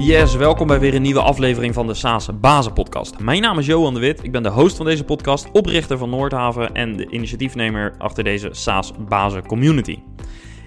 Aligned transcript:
Yes, 0.00 0.34
welkom 0.34 0.66
bij 0.66 0.80
weer 0.80 0.94
een 0.94 1.02
nieuwe 1.02 1.22
aflevering 1.22 1.74
van 1.74 1.86
de 1.86 1.94
SaaS 1.94 2.28
Bazen 2.40 2.72
Podcast. 2.72 3.18
Mijn 3.18 3.42
naam 3.42 3.58
is 3.58 3.66
Johan 3.66 3.94
de 3.94 4.00
Wit, 4.00 4.24
ik 4.24 4.32
ben 4.32 4.42
de 4.42 4.48
host 4.48 4.76
van 4.76 4.86
deze 4.86 5.04
podcast, 5.04 5.50
oprichter 5.52 5.98
van 5.98 6.10
Noordhaven 6.10 6.74
en 6.74 6.96
de 6.96 7.10
initiatiefnemer 7.10 7.94
achter 7.98 8.24
deze 8.24 8.48
SaaS 8.52 8.92
Bazen 9.08 9.46
Community. 9.46 9.98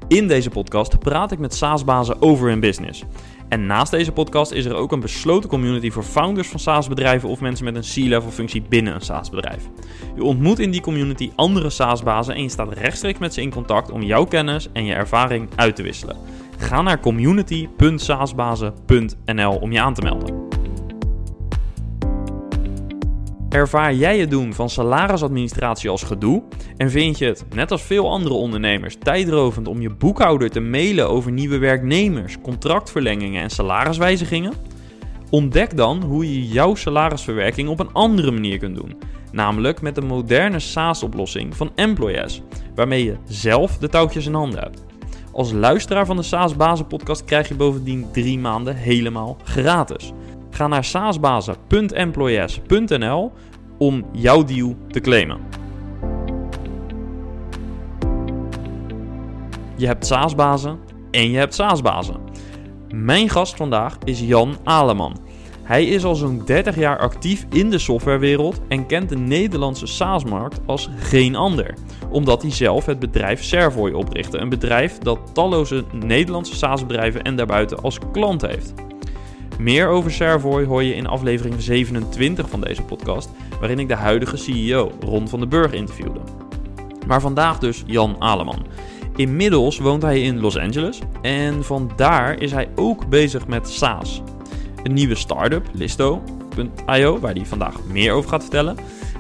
In 0.08 0.28
deze 0.28 0.50
podcast 0.50 1.00
praat 1.00 1.32
ik 1.32 1.40
met 1.40 1.54
SaaS-bazen 1.54 2.22
over 2.22 2.50
hun 2.50 2.60
business. 2.60 3.04
En 3.50 3.66
naast 3.66 3.92
deze 3.92 4.12
podcast 4.12 4.52
is 4.52 4.66
er 4.66 4.76
ook 4.76 4.92
een 4.92 5.00
besloten 5.00 5.50
community 5.50 5.92
voor 5.92 6.04
founders 6.04 6.48
van 6.48 6.60
SaaS-bedrijven 6.60 7.30
of 7.30 7.42
mensen 7.42 7.66
met 7.66 7.76
een 7.76 8.06
C-level 8.06 8.32
functie 8.32 8.62
binnen 8.70 8.96
een 8.96 9.02
SaaS-bedrijf. 9.02 9.70
Je 10.16 10.24
ontmoet 10.24 10.60
in 10.60 10.72
die 10.72 10.82
community 10.82 11.32
andere 11.36 11.70
SaaS-bazen 11.70 12.36
en 12.36 12.42
je 12.42 12.50
staat 12.50 12.74
rechtstreeks 12.74 13.20
met 13.20 13.34
ze 13.34 13.42
in 13.42 13.52
contact 13.52 13.92
om 13.92 14.02
jouw 14.02 14.26
kennis 14.26 14.70
en 14.74 14.86
je 14.86 14.94
ervaring 14.94 15.50
uit 15.56 15.76
te 15.76 15.84
wisselen. 15.84 16.18
Ga 16.58 16.82
naar 16.82 17.00
community.saasbazen.nl 17.00 19.56
om 19.56 19.72
je 19.72 19.82
aan 19.82 19.94
te 19.94 20.02
melden. 20.02 20.42
Ervaar 23.50 23.94
jij 23.94 24.20
het 24.20 24.30
doen 24.30 24.54
van 24.54 24.70
salarisadministratie 24.70 25.90
als 25.90 26.04
gedoe? 26.04 26.44
En 26.78 26.92
vind 26.92 27.18
je 27.18 27.26
het, 27.26 27.46
net 27.56 27.72
als 27.72 27.82
veel 27.82 28.10
andere 28.10 28.36
ondernemers, 28.36 28.96
tijdrovend 29.00 29.68
om 29.68 29.82
je 29.82 29.90
boekhouder 29.90 30.50
te 30.50 30.60
mailen 30.60 31.10
over 31.10 31.32
nieuwe 31.32 31.58
werknemers, 31.58 32.42
contractverlengingen 32.42 33.42
en 33.42 33.50
salariswijzigingen? 33.50 34.54
Ontdek 35.30 35.78
dan 35.78 36.04
hoe 36.04 36.34
je 36.34 36.48
jouw 36.48 36.76
salarisverwerking 36.76 37.70
op 37.70 37.80
een 37.80 37.94
andere 37.94 38.32
manier 38.32 38.58
kunt 38.58 38.76
doen. 38.76 38.96
Namelijk 39.32 39.82
met 39.82 39.96
de 39.96 40.02
moderne 40.02 40.60
SaaS-oplossing 40.60 41.56
van 41.56 41.72
Employers, 41.76 42.42
waarmee 42.76 43.04
je 43.04 43.16
zelf 43.28 43.78
de 43.78 43.90
touwtjes 43.90 44.26
in 44.26 44.34
handen 44.34 44.60
hebt. 44.60 44.84
Als 45.34 45.52
luisteraar 45.52 46.06
van 46.06 46.16
de 46.16 46.24
SaaS 46.24 46.56
Bazen 46.56 46.88
podcast 46.88 47.24
krijg 47.24 47.48
je 47.48 47.56
bovendien 47.56 48.08
drie 48.12 48.40
maanden 48.40 48.76
helemaal 48.76 49.38
gratis. 49.44 50.12
Ga 50.50 50.68
naar 50.68 50.84
saasbazen.employees.nl 50.84 53.32
om 53.78 54.06
jouw 54.12 54.44
deal 54.44 54.76
te 54.88 55.00
claimen. 55.00 55.38
Je 59.76 59.86
hebt 59.86 60.06
SaaS-bazen 60.06 60.80
en 61.12 61.30
je 61.30 61.38
hebt 61.38 61.54
SaaS-bazen. 61.54 62.20
Mijn 62.90 63.30
gast 63.30 63.56
vandaag 63.56 63.98
is 64.04 64.20
Jan 64.20 64.56
Aleman. 64.64 65.23
Hij 65.64 65.86
is 65.86 66.04
al 66.04 66.16
zo'n 66.16 66.42
30 66.46 66.76
jaar 66.76 66.98
actief 66.98 67.46
in 67.50 67.70
de 67.70 67.78
softwarewereld 67.78 68.62
en 68.68 68.86
kent 68.86 69.10
de 69.10 69.18
Nederlandse 69.18 69.86
SaaS-markt 69.86 70.60
als 70.66 70.90
geen 70.98 71.36
ander. 71.36 71.74
Omdat 72.10 72.42
hij 72.42 72.52
zelf 72.52 72.86
het 72.86 73.00
bedrijf 73.00 73.44
Servoy 73.44 73.92
oprichtte. 73.92 74.38
Een 74.38 74.50
bedrijf 74.50 74.98
dat 74.98 75.20
talloze 75.34 75.84
Nederlandse 75.92 76.56
SaaS-bedrijven 76.56 77.22
en 77.22 77.36
daarbuiten 77.36 77.82
als 77.82 77.98
klant 78.12 78.42
heeft. 78.42 78.74
Meer 79.60 79.88
over 79.88 80.12
Servoy 80.12 80.66
hoor 80.66 80.84
je 80.84 80.96
in 80.96 81.08
aflevering 81.08 81.62
27 81.62 82.50
van 82.50 82.62
deze 82.62 82.82
podcast, 82.82 83.30
waarin 83.60 83.80
ik 83.80 83.88
de 83.88 83.96
huidige 83.96 84.38
CEO, 84.38 84.92
Ron 85.00 85.28
van 85.28 85.40
den 85.40 85.50
Burg, 85.50 85.72
interviewde. 85.72 86.20
Maar 87.08 87.22
vandaag 87.22 87.60
dus 87.60 87.84
Jan 87.86 88.16
Aleman. 88.20 88.66
Inmiddels 89.16 89.78
woont 89.78 90.02
hij 90.02 90.22
in 90.22 90.40
Los 90.40 90.58
Angeles 90.58 91.00
en 91.22 91.64
vandaar 91.64 92.42
is 92.42 92.52
hij 92.52 92.70
ook 92.76 93.08
bezig 93.10 93.48
met 93.48 93.70
SaaS. 93.70 94.22
Een 94.84 94.94
nieuwe 94.94 95.16
start-up, 95.16 95.70
Listo.io, 95.74 97.20
waar 97.20 97.34
hij 97.34 97.46
vandaag 97.46 97.84
meer 97.92 98.14
over 98.14 98.30
gaat 98.30 98.42
vertellen. 98.42 98.78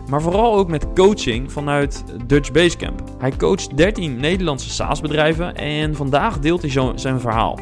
Maar 0.09 0.22
vooral 0.22 0.55
ook 0.55 0.67
met 0.67 0.94
coaching 0.94 1.52
vanuit 1.52 2.03
Dutch 2.28 2.52
Basecamp. 2.52 3.03
Hij 3.17 3.31
coacht 3.38 3.78
13 3.78 4.20
Nederlandse 4.20 4.70
SaaS-bedrijven 4.70 5.55
en 5.55 5.95
vandaag 5.95 6.39
deelt 6.39 6.61
hij 6.61 6.92
zijn 6.95 7.20
verhaal. 7.20 7.59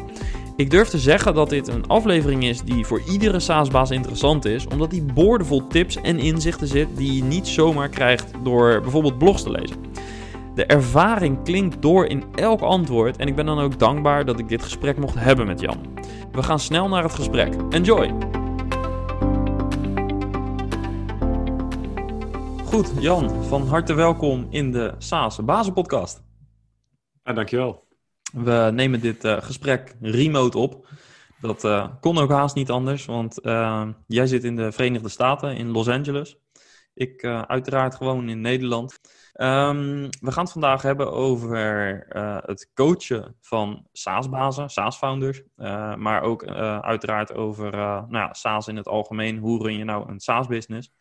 Ik 0.56 0.70
durf 0.70 0.88
te 0.88 0.98
zeggen 0.98 1.34
dat 1.34 1.48
dit 1.48 1.68
een 1.68 1.86
aflevering 1.86 2.44
is 2.44 2.62
die 2.62 2.84
voor 2.84 3.02
iedere 3.10 3.40
SaaS-baas 3.40 3.90
interessant 3.90 4.44
is, 4.44 4.66
omdat 4.66 4.90
die 4.90 5.02
boordevol 5.02 5.66
tips 5.66 5.96
en 5.96 6.18
inzichten 6.18 6.66
zit 6.66 6.88
die 6.96 7.14
je 7.14 7.22
niet 7.24 7.48
zomaar 7.48 7.88
krijgt 7.88 8.30
door 8.42 8.80
bijvoorbeeld 8.80 9.18
blogs 9.18 9.42
te 9.42 9.50
lezen. 9.50 9.76
De 10.54 10.66
ervaring 10.66 11.44
klinkt 11.44 11.82
door 11.82 12.06
in 12.06 12.24
elk 12.34 12.60
antwoord 12.60 13.16
en 13.16 13.26
ik 13.26 13.36
ben 13.36 13.46
dan 13.46 13.58
ook 13.58 13.78
dankbaar 13.78 14.24
dat 14.24 14.38
ik 14.38 14.48
dit 14.48 14.62
gesprek 14.62 14.96
mocht 14.96 15.14
hebben 15.14 15.46
met 15.46 15.60
Jan. 15.60 15.98
We 16.32 16.42
gaan 16.42 16.58
snel 16.58 16.88
naar 16.88 17.02
het 17.02 17.14
gesprek. 17.14 17.54
Enjoy! 17.70 18.14
Goed, 22.64 22.92
Jan, 22.98 23.44
van 23.44 23.66
harte 23.66 23.94
welkom 23.94 24.46
in 24.50 24.72
de 24.72 24.94
SaaS 24.98 25.44
Bazen 25.44 25.72
podcast. 25.72 26.22
Ja, 27.22 27.32
dankjewel. 27.32 27.84
We 28.32 28.70
nemen 28.72 29.00
dit 29.00 29.24
uh, 29.24 29.42
gesprek 29.42 29.96
remote 30.00 30.58
op. 30.58 30.88
Dat 31.40 31.64
uh, 31.64 31.88
kon 32.00 32.18
ook 32.18 32.30
haast 32.30 32.54
niet 32.54 32.70
anders, 32.70 33.04
want 33.04 33.46
uh, 33.46 33.88
jij 34.06 34.26
zit 34.26 34.44
in 34.44 34.56
de 34.56 34.72
Verenigde 34.72 35.08
Staten, 35.08 35.56
in 35.56 35.70
Los 35.70 35.88
Angeles. 35.88 36.36
Ik 36.94 37.24
uiteraard 37.24 37.94
gewoon 37.94 38.28
in 38.28 38.40
Nederland. 38.40 39.00
Um, 39.34 40.08
we 40.20 40.32
gaan 40.32 40.44
het 40.44 40.52
vandaag 40.52 40.82
hebben 40.82 41.12
over 41.12 41.56
het 42.46 42.70
coachen 42.74 43.36
van 43.40 43.86
SaaS-bazen, 43.92 44.70
SaaS-founders. 44.70 45.42
maar 45.96 46.22
ook 46.22 46.44
uiteraard 46.80 47.34
over 47.34 47.70
nou 47.70 48.16
ja, 48.16 48.32
SaaS 48.32 48.68
in 48.68 48.76
het 48.76 48.88
algemeen. 48.88 49.38
Hoe 49.38 49.62
run 49.62 49.76
je 49.76 49.84
nou 49.84 50.10
een 50.10 50.20
SaaS-business? 50.20 50.92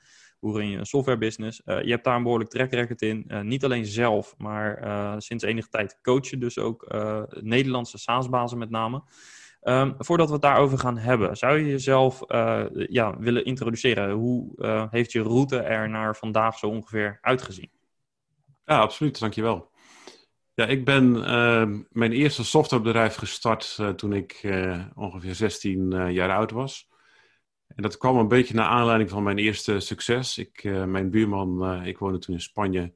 hoe 0.41 0.57
run 0.57 0.69
je 0.69 0.77
een 0.77 0.85
software 0.85 1.17
business. 1.17 1.61
Uh, 1.65 1.83
je 1.83 1.89
hebt 1.89 2.03
daar 2.03 2.15
een 2.15 2.23
behoorlijk 2.23 2.49
track 2.49 2.71
record 2.71 3.01
in. 3.01 3.31
Niet 3.41 3.63
alleen 3.63 3.85
zelf, 3.85 4.33
maar 4.37 4.83
sinds 5.21 5.43
enige 5.43 5.69
tijd 5.69 5.99
coach 6.01 6.29
je 6.29 6.37
dus 6.37 6.57
ook 6.57 6.95
Nederlandse 7.41 7.97
SaaS-bazen 7.97 8.57
met 8.57 8.69
name. 8.69 9.03
Um, 9.63 9.95
voordat 9.97 10.27
we 10.27 10.33
het 10.33 10.41
daarover 10.41 10.77
gaan 10.77 10.97
hebben, 10.97 11.37
zou 11.37 11.57
je 11.57 11.65
jezelf 11.65 12.19
ja, 12.73 13.17
willen 13.17 13.45
introduceren? 13.45 14.11
Hoe 14.11 14.87
heeft 14.91 15.11
je 15.11 15.21
route 15.21 15.59
er 15.59 15.89
naar 15.89 16.15
vandaag 16.15 16.57
zo 16.57 16.67
ongeveer 16.67 17.17
uitgezien? 17.21 17.71
Ja, 18.65 18.79
absoluut. 18.79 19.19
Dankjewel. 19.19 19.71
Ja, 20.53 20.65
ik 20.65 20.85
ben 20.85 21.11
mijn 21.89 22.11
eerste 22.11 22.43
softwarebedrijf 22.43 23.15
gestart 23.15 23.79
toen 23.95 24.13
ik 24.13 24.39
ongeveer 24.95 25.35
16 25.35 26.11
jaar 26.13 26.35
oud 26.35 26.51
was. 26.51 26.89
En 27.67 27.83
dat 27.83 27.97
kwam 27.97 28.17
een 28.17 28.27
beetje 28.27 28.53
naar 28.53 28.67
aanleiding 28.67 29.09
van 29.09 29.23
mijn 29.23 29.37
eerste 29.37 29.79
succes. 29.79 30.37
Ik, 30.37 30.63
mijn 30.63 31.09
buurman, 31.09 31.83
ik 31.85 31.97
woonde 31.97 32.17
toen 32.17 32.35
in 32.35 32.41
Spanje, 32.41 32.93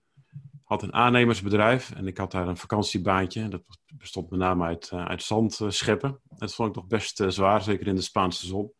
had 0.63 0.83
een 0.83 0.93
aannemersbedrijf. 0.93 1.91
En 1.91 2.07
ik 2.07 2.17
had 2.17 2.31
daar 2.31 2.47
een 2.47 2.57
vakantiebaantje. 2.57 3.47
Dat 3.47 3.61
bestond 3.93 4.29
met 4.29 4.39
name 4.39 4.65
uit, 4.65 4.91
uit 4.91 5.23
zand 5.23 5.59
scheppen. 5.67 6.19
Dat 6.37 6.53
vond 6.53 6.67
ik 6.67 6.73
toch 6.73 6.87
best 6.87 7.23
zwaar, 7.27 7.61
zeker 7.61 7.87
in 7.87 7.95
de 7.95 8.01
Spaanse 8.01 8.45
zon. 8.45 8.73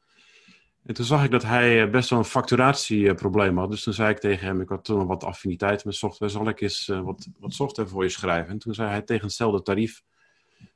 En 0.85 0.93
toen 0.93 1.05
zag 1.05 1.23
ik 1.23 1.31
dat 1.31 1.43
hij 1.43 1.89
best 1.89 2.09
wel 2.09 2.19
een 2.19 2.25
facturatieprobleem 2.25 3.57
had. 3.57 3.69
Dus 3.69 3.83
toen 3.83 3.93
zei 3.93 4.09
ik 4.09 4.19
tegen 4.19 4.47
hem, 4.47 4.61
ik 4.61 4.69
had 4.69 4.85
toen 4.85 5.05
wat 5.05 5.23
affiniteit 5.23 5.85
met 5.85 5.95
software. 5.95 6.31
Zal 6.31 6.47
ik 6.47 6.61
eens 6.61 6.87
wat, 6.87 7.27
wat 7.39 7.53
software 7.53 7.89
voor 7.89 8.03
je 8.03 8.09
schrijven? 8.09 8.51
En 8.51 8.59
toen 8.59 8.73
zei 8.73 8.89
hij 8.89 9.01
tegen 9.01 9.25
hetzelfde 9.25 9.61
tarief 9.61 10.03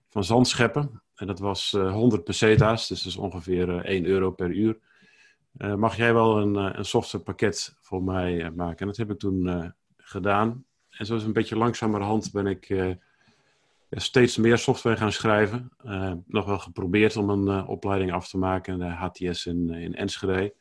van 0.08 0.24
zand 0.24 0.48
scheppen. 0.48 1.02
En 1.16 1.28
dat 1.28 1.40
was 1.40 1.72
100 1.72 2.24
peseta's, 2.24 2.88
dus 2.88 3.04
dat 3.04 3.12
is 3.12 3.18
ongeveer 3.18 3.86
1 3.86 4.06
euro 4.06 4.32
per 4.32 4.50
uur 4.50 4.80
mag 5.76 5.96
jij 5.96 6.14
wel 6.14 6.38
een, 6.38 6.56
een 6.56 6.86
softwarepakket 6.86 7.76
voor 7.80 8.04
mij 8.04 8.52
maken? 8.52 8.80
En 8.80 8.88
dat 8.88 8.98
heb 8.98 9.12
ik 9.12 9.20
toen 9.20 9.74
gedaan. 9.98 10.66
En 10.90 11.06
zo 11.06 11.16
een 11.16 11.34
beetje 11.34 11.58
langzamerhand 11.58 12.32
ben 12.32 12.48
ik 12.48 12.70
steeds 13.90 14.38
meer 14.38 14.58
software 14.58 14.98
gaan 14.98 15.12
schrijven. 15.12 15.72
nog 16.28 16.46
wel 16.46 16.60
geprobeerd 16.60 17.16
om 17.16 17.30
een 17.30 17.66
opleiding 17.66 18.12
af 18.12 18.30
te 18.30 18.38
maken, 18.38 18.80
de 18.80 18.86
HTS 18.86 19.46
in, 19.46 19.70
in 19.70 19.96
Enschede. 19.96 20.56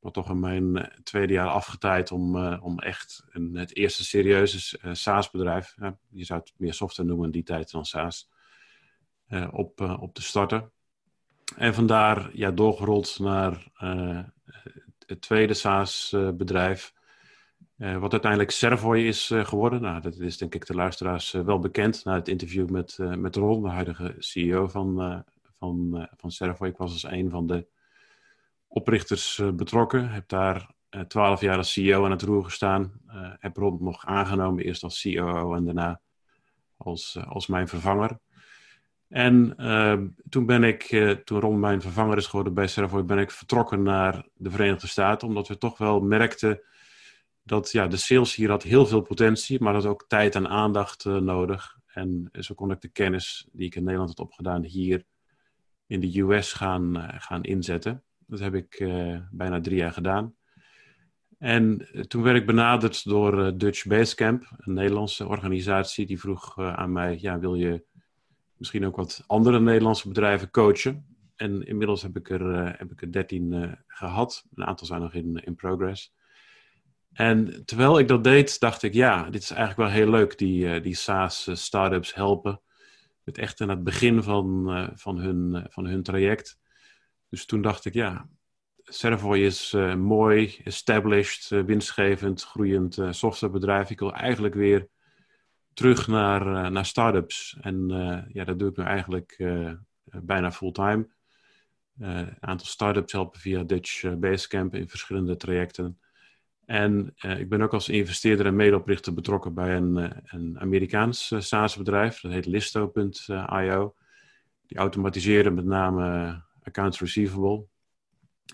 Maar 0.00 0.12
toch 0.12 0.30
in 0.30 0.40
mijn 0.40 0.92
tweede 1.02 1.32
jaar 1.32 1.48
afgetijd 1.48 2.12
om, 2.12 2.46
om 2.46 2.78
echt 2.78 3.24
een, 3.30 3.56
het 3.56 3.76
eerste 3.76 4.04
serieuze 4.04 4.78
SaaS-bedrijf, 4.92 5.74
je 6.10 6.24
zou 6.24 6.40
het 6.40 6.52
meer 6.56 6.74
software 6.74 7.08
noemen 7.08 7.26
in 7.26 7.32
die 7.32 7.42
tijd 7.42 7.70
dan 7.70 7.84
SaaS, 7.84 8.30
op, 9.50 9.80
op 9.80 10.14
te 10.14 10.22
starten. 10.22 10.72
En 11.56 11.74
vandaar 11.74 12.30
ja, 12.36 12.50
doorgerold 12.50 13.18
naar 13.18 13.66
het 15.06 15.20
tweede 15.20 15.54
SaaS-bedrijf. 15.54 16.92
Uh, 17.82 17.96
wat 17.98 18.12
uiteindelijk 18.12 18.50
Servoy 18.50 18.98
is 18.98 19.30
uh, 19.30 19.44
geworden. 19.44 19.80
Nou, 19.82 20.00
dat 20.00 20.18
is 20.18 20.38
denk 20.38 20.54
ik 20.54 20.66
de 20.66 20.74
luisteraars 20.74 21.30
wel 21.30 21.58
bekend. 21.58 22.04
Na 22.04 22.14
het 22.14 22.28
interview 22.28 22.68
met, 22.68 22.98
met 22.98 23.36
Ron, 23.36 23.62
de 23.62 23.68
huidige 23.68 24.14
CEO 24.18 24.68
van, 24.68 25.24
van, 25.58 26.08
van 26.16 26.30
Servoy. 26.30 26.68
Ik 26.68 26.76
was 26.76 26.92
als 26.92 27.12
een 27.12 27.30
van 27.30 27.46
de 27.46 27.66
oprichters 28.66 29.42
betrokken. 29.54 30.10
Heb 30.10 30.28
daar 30.28 30.70
twaalf 31.08 31.40
jaar 31.40 31.56
als 31.56 31.72
CEO 31.72 32.04
aan 32.04 32.10
het 32.10 32.22
roer 32.22 32.44
gestaan. 32.44 32.92
heb 33.38 33.56
Ron 33.56 33.78
nog 33.80 34.06
aangenomen, 34.06 34.64
eerst 34.64 34.82
als 34.82 35.02
COO 35.02 35.54
en 35.54 35.64
daarna 35.64 36.00
als, 36.76 37.18
als 37.28 37.46
mijn 37.46 37.68
vervanger. 37.68 38.18
En 39.08 39.56
toen 40.28 40.46
ben 40.46 40.64
ik, 40.64 40.82
toen 41.24 41.40
Ron 41.40 41.60
mijn 41.60 41.80
vervanger 41.80 42.16
is 42.16 42.26
geworden 42.26 42.54
bij 42.54 42.66
Servoy, 42.66 43.04
ben 43.04 43.18
ik 43.18 43.30
vertrokken 43.30 43.82
naar 43.82 44.26
de 44.34 44.50
Verenigde 44.50 44.86
Staten. 44.86 45.28
Omdat 45.28 45.48
we 45.48 45.58
toch 45.58 45.78
wel 45.78 46.00
merkten 46.00 46.60
dat 47.42 47.70
ja, 47.70 47.86
de 47.86 47.96
sales 47.96 48.34
hier 48.34 48.50
had 48.50 48.62
heel 48.62 48.86
veel 48.86 49.00
potentie, 49.00 49.60
maar 49.60 49.72
dat 49.72 49.86
ook 49.86 50.04
tijd 50.08 50.34
en 50.34 50.48
aandacht 50.48 51.04
uh, 51.04 51.16
nodig. 51.16 51.78
En 51.86 52.28
zo 52.32 52.54
kon 52.54 52.70
ik 52.70 52.80
de 52.80 52.88
kennis 52.88 53.48
die 53.52 53.66
ik 53.66 53.74
in 53.74 53.82
Nederland 53.82 54.08
had 54.08 54.26
opgedaan 54.26 54.64
hier 54.64 55.04
in 55.86 56.00
de 56.00 56.20
US 56.20 56.52
gaan, 56.52 56.96
gaan 57.20 57.42
inzetten. 57.42 58.02
Dat 58.26 58.38
heb 58.38 58.54
ik 58.54 58.84
bijna 59.30 59.60
drie 59.60 59.76
jaar 59.76 59.92
gedaan. 59.92 60.34
En 61.38 61.88
toen 62.08 62.22
werd 62.22 62.36
ik 62.36 62.46
benaderd 62.46 63.04
door 63.04 63.58
Dutch 63.58 63.86
Basecamp, 63.86 64.50
een 64.56 64.72
Nederlandse 64.72 65.26
organisatie, 65.26 66.06
die 66.06 66.20
vroeg 66.20 66.58
aan 66.58 66.92
mij: 66.92 67.18
ja, 67.20 67.38
wil 67.38 67.54
je 67.54 67.84
misschien 68.56 68.86
ook 68.86 68.96
wat 68.96 69.24
andere 69.26 69.60
Nederlandse 69.60 70.08
bedrijven 70.08 70.50
coachen? 70.50 71.16
En 71.36 71.62
inmiddels 71.66 72.02
heb 72.02 72.16
ik 72.16 72.30
er, 72.30 72.76
heb 72.78 72.90
ik 72.90 73.02
er 73.02 73.12
dertien 73.12 73.78
gehad. 73.86 74.46
Een 74.54 74.64
aantal 74.64 74.86
zijn 74.86 75.00
nog 75.00 75.14
in, 75.14 75.36
in 75.44 75.54
progress. 75.54 76.14
En 77.12 77.64
terwijl 77.64 77.98
ik 77.98 78.08
dat 78.08 78.24
deed, 78.24 78.60
dacht 78.60 78.82
ik, 78.82 78.94
ja, 78.94 79.30
dit 79.30 79.42
is 79.42 79.50
eigenlijk 79.50 79.88
wel 79.88 79.98
heel 79.98 80.10
leuk, 80.10 80.38
die, 80.38 80.64
uh, 80.64 80.82
die 80.82 80.94
SaaS-startups 80.94 82.14
helpen. 82.14 82.60
Het 83.24 83.38
echt 83.38 83.60
in 83.60 83.68
het 83.68 83.84
begin 83.84 84.22
van, 84.22 84.76
uh, 84.78 84.88
van, 84.94 85.18
hun, 85.18 85.54
uh, 85.54 85.64
van 85.68 85.86
hun 85.86 86.02
traject. 86.02 86.58
Dus 87.28 87.46
toen 87.46 87.62
dacht 87.62 87.84
ik, 87.84 87.94
ja, 87.94 88.28
Servoy 88.84 89.38
is 89.38 89.72
mooi, 89.96 90.60
established, 90.64 91.48
winstgevend, 91.48 92.42
groeiend 92.42 92.98
softwarebedrijf. 93.10 93.90
Ik 93.90 93.98
wil 93.98 94.12
eigenlijk 94.12 94.54
weer 94.54 94.88
terug 95.72 96.06
naar, 96.06 96.70
naar 96.70 96.86
startups. 96.86 97.56
En 97.60 97.88
ja, 98.32 98.44
dat 98.44 98.58
doe 98.58 98.68
ik 98.70 98.76
nu 98.76 98.84
eigenlijk 98.84 99.44
bijna 100.04 100.52
fulltime. 100.52 101.08
Een 101.98 102.36
aantal 102.40 102.66
startups 102.66 103.12
helpen 103.12 103.40
via 103.40 103.62
Dutch 103.62 104.18
Basecamp 104.18 104.74
in 104.74 104.88
verschillende 104.88 105.36
trajecten. 105.36 106.00
En 106.66 107.14
uh, 107.24 107.38
ik 107.38 107.48
ben 107.48 107.62
ook 107.62 107.72
als 107.72 107.88
investeerder 107.88 108.46
en 108.46 108.56
medeoprichter 108.56 109.14
betrokken 109.14 109.54
bij 109.54 109.76
een, 109.76 109.96
uh, 109.96 110.10
een 110.24 110.60
Amerikaans 110.60 111.30
uh, 111.30 111.40
SaaS-bedrijf. 111.40 112.20
Dat 112.20 112.32
heet 112.32 112.46
Listo.io. 112.46 113.94
Die 114.66 114.78
automatiseren 114.78 115.54
met 115.54 115.64
name 115.64 116.40
accounts 116.62 117.00
receivable. 117.00 117.64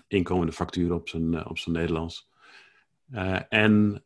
Inkomende 0.07 0.51
facturen 0.51 0.95
op 0.95 1.09
zijn, 1.09 1.45
op 1.45 1.57
zijn 1.57 1.75
Nederlands. 1.75 2.29
en 3.49 4.03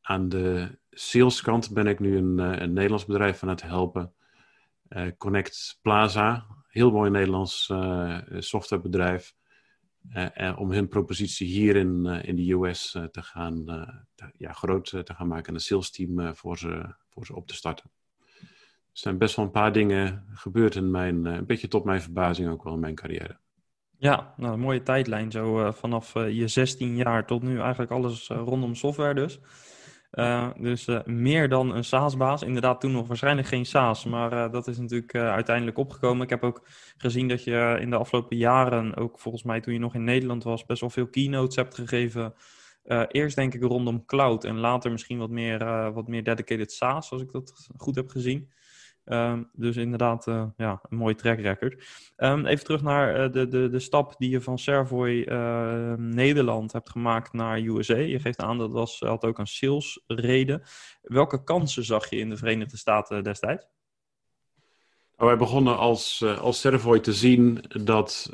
aan 0.00 0.28
de 0.28 0.78
saleskant 0.90 1.72
ben 1.72 1.86
ik 1.86 2.00
nu 2.00 2.16
een, 2.16 2.38
een 2.38 2.72
Nederlands 2.72 3.04
bedrijf 3.04 3.38
van 3.38 3.48
het 3.48 3.62
helpen. 3.62 4.12
Connect 5.18 5.78
Plaza. 5.82 6.46
Heel 6.68 6.90
mooi 6.90 7.10
Nederlands 7.10 7.72
softwarebedrijf 8.38 9.34
om 10.56 10.72
hun 10.72 10.88
propositie 10.88 11.46
hier 11.46 11.76
in, 11.76 12.02
uh, 12.06 12.24
in 12.24 12.36
de 12.36 12.52
US 12.52 12.90
te 12.90 13.22
gaan, 13.22 13.64
te, 14.14 14.30
ja, 14.36 14.52
groot 14.52 14.88
te 14.88 15.14
gaan 15.14 15.28
maken 15.28 15.48
en 15.48 15.54
een 15.54 15.60
sales 15.60 15.90
team 15.90 16.36
voor, 16.36 16.58
ze, 16.58 16.94
voor 17.08 17.26
ze 17.26 17.34
op 17.34 17.46
te 17.46 17.54
starten. 17.54 17.90
Er 18.96 19.02
zijn 19.02 19.18
best 19.18 19.36
wel 19.36 19.44
een 19.44 19.50
paar 19.50 19.72
dingen 19.72 20.26
gebeurd 20.32 20.74
in 20.74 20.90
mijn, 20.90 21.24
een 21.24 21.46
beetje 21.46 21.68
tot 21.68 21.84
mijn 21.84 22.02
verbazing 22.02 22.48
ook 22.48 22.64
wel 22.64 22.74
in 22.74 22.80
mijn 22.80 22.94
carrière. 22.94 23.38
Ja, 23.98 24.34
nou, 24.36 24.52
een 24.52 24.60
mooie 24.60 24.82
tijdlijn 24.82 25.30
zo 25.30 25.70
vanaf 25.72 26.14
je 26.14 26.48
16 26.48 26.96
jaar 26.96 27.26
tot 27.26 27.42
nu 27.42 27.60
eigenlijk 27.60 27.90
alles 27.90 28.28
rondom 28.28 28.74
software 28.74 29.14
dus. 29.14 29.40
Uh, 30.16 30.48
dus 30.58 30.86
uh, 30.86 31.04
meer 31.04 31.48
dan 31.48 31.74
een 31.74 31.84
SaaS-baas. 31.84 32.42
Inderdaad, 32.42 32.80
toen 32.80 32.92
nog 32.92 33.06
waarschijnlijk 33.06 33.48
geen 33.48 33.66
SaaS, 33.66 34.04
maar 34.04 34.32
uh, 34.32 34.52
dat 34.52 34.68
is 34.68 34.78
natuurlijk 34.78 35.14
uiteindelijk 35.14 35.78
opgekomen. 35.78 36.22
Ik 36.22 36.30
heb 36.30 36.42
ook 36.44 36.62
gezien 36.96 37.28
dat 37.28 37.44
je 37.44 37.76
in 37.80 37.90
de 37.90 37.96
afgelopen 37.96 38.36
jaren, 38.36 38.96
ook 38.96 39.18
volgens 39.18 39.42
mij 39.42 39.60
toen 39.60 39.72
je 39.72 39.78
nog 39.78 39.94
in 39.94 40.04
Nederland 40.04 40.44
was, 40.44 40.66
best 40.66 40.80
wel 40.80 40.90
veel 40.90 41.06
keynotes 41.06 41.56
hebt 41.56 41.74
gegeven. 41.74 42.34
eerst 43.08 43.36
denk 43.36 43.54
ik 43.54 43.62
rondom 43.62 44.04
cloud 44.04 44.44
en 44.44 44.58
later 44.58 44.90
misschien 44.90 45.18
wat 45.18 45.30
meer, 45.30 45.92
wat 45.92 46.08
meer 46.08 46.24
dedicated 46.24 46.72
SaaS, 46.72 47.10
als 47.10 47.22
ik 47.22 47.32
dat 47.32 47.68
goed 47.76 47.94
heb 47.94 48.10
gezien. 48.10 48.50
Ehm, 49.06 49.42
dus 49.52 49.76
inderdaad, 49.76 50.26
uh, 50.26 50.44
ja, 50.56 50.80
een 50.88 50.96
mooie 50.96 51.14
track 51.14 51.38
record. 51.38 51.84
Um, 52.16 52.46
even 52.46 52.64
terug 52.64 52.82
naar 52.82 53.24
uh, 53.24 53.32
de, 53.32 53.48
de, 53.48 53.68
de 53.68 53.78
stap 53.78 54.14
die 54.18 54.30
je 54.30 54.40
van 54.40 54.58
Servoy 54.58 55.10
uh, 55.28 55.92
Nederland 55.96 56.72
hebt 56.72 56.90
gemaakt 56.90 57.32
naar 57.32 57.60
USA. 57.60 57.96
Je 57.96 58.18
geeft 58.18 58.40
aan 58.40 58.58
dat 58.58 58.72
was, 58.72 59.00
had 59.00 59.24
ook 59.24 59.38
een 59.38 59.46
salesreden. 59.46 60.62
Welke 61.02 61.44
kansen 61.44 61.84
zag 61.84 62.10
je 62.10 62.16
in 62.16 62.28
de 62.28 62.36
Verenigde 62.36 62.76
Staten 62.76 63.24
destijds? 63.24 63.66
Nou, 65.16 65.28
wij 65.28 65.38
begonnen 65.38 65.76
als, 65.76 66.24
als 66.40 66.60
Servoy 66.60 67.00
te 67.00 67.12
zien 67.12 67.64
dat 67.84 68.30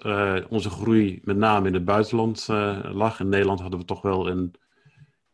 onze 0.48 0.70
groei 0.70 1.20
met 1.24 1.36
name 1.36 1.68
in 1.68 1.74
het 1.74 1.84
buitenland 1.84 2.46
lag. 2.92 3.20
In 3.20 3.28
Nederland 3.28 3.60
hadden 3.60 3.78
we 3.78 3.84
toch 3.84 4.02
wel 4.02 4.28
een 4.28 4.54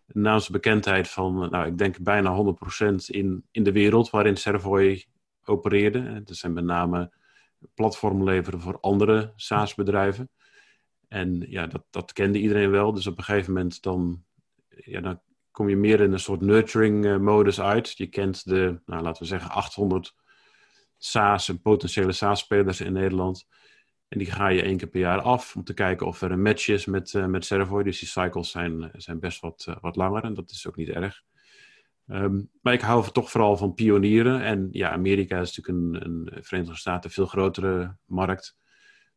naamsbekendheid 0.06 1.08
van, 1.08 1.49
nou, 1.50 1.67
ik 1.67 1.79
denk 1.79 1.99
bijna 1.99 2.55
100% 2.82 2.94
in, 3.06 3.44
in 3.50 3.62
de 3.62 3.73
wereld 3.73 4.11
waarin 4.11 4.37
Servoy 4.37 5.05
opereerde. 5.49 6.23
Dat 6.23 6.37
zijn 6.37 6.53
met 6.53 6.65
name 6.65 7.12
platform 7.75 8.25
leveren 8.25 8.61
voor 8.61 8.81
andere 8.81 9.33
SaaS-bedrijven. 9.37 10.31
En 11.09 11.45
ja, 11.49 11.67
dat, 11.67 11.85
dat 11.91 12.12
kende 12.12 12.39
iedereen 12.39 12.71
wel. 12.71 12.93
Dus 12.93 13.06
op 13.06 13.19
een 13.19 13.25
gegeven 13.25 13.53
moment 13.53 13.83
dan, 13.83 14.25
ja, 14.69 15.00
dan 15.00 15.21
kom 15.50 15.69
je 15.69 15.77
meer 15.77 16.00
in 16.00 16.12
een 16.12 16.21
soort 16.21 16.41
nurturing-modus 16.41 17.61
uit. 17.61 17.97
Je 17.97 18.06
kent 18.06 18.45
de, 18.45 18.81
nou, 18.87 19.03
laten 19.03 19.23
we 19.23 19.29
zeggen, 19.29 19.50
800 19.50 20.15
SaaS 20.99 21.49
en 21.49 21.61
potentiële 21.61 22.12
SaaS-spelers 22.12 22.81
in 22.81 22.93
Nederland. 22.93 23.47
En 24.09 24.19
die 24.19 24.31
ga 24.31 24.49
je 24.49 24.62
één 24.62 24.77
keer 24.77 24.89
per 24.89 25.00
jaar 25.00 25.21
af 25.21 25.56
om 25.56 25.65
te 25.65 25.75
kijken 25.75 26.06
of 26.06 26.23
er 26.23 26.31
een 26.31 26.43
match 26.43 26.69
is 26.69 26.87
met, 26.87 27.12
uh, 27.12 27.27
met 27.27 27.45
Servoy. 27.45 27.83
Dus 27.83 27.99
die 27.99 28.09
cycles 28.09 28.50
zijn, 28.50 28.91
zijn 28.93 29.21
best 29.21 29.41
wat, 29.41 29.77
wat 29.81 29.97
langer 29.97 30.25
en 30.25 30.35
dat 30.35 30.50
is 30.50 30.67
ook 30.67 30.77
niet 30.77 30.89
erg. 30.89 31.23
Um, 32.08 32.50
maar 32.62 32.72
ik 32.72 32.81
hou 32.81 33.10
toch 33.10 33.31
vooral 33.31 33.56
van 33.56 33.75
pionieren. 33.75 34.43
En 34.43 34.69
ja, 34.72 34.90
Amerika 34.90 35.40
is 35.40 35.56
natuurlijk 35.56 35.96
een, 35.96 36.05
een 36.05 36.43
Verenigde 36.44 36.76
Staten 36.76 37.10
veel 37.10 37.26
grotere 37.26 37.96
markt. 38.06 38.56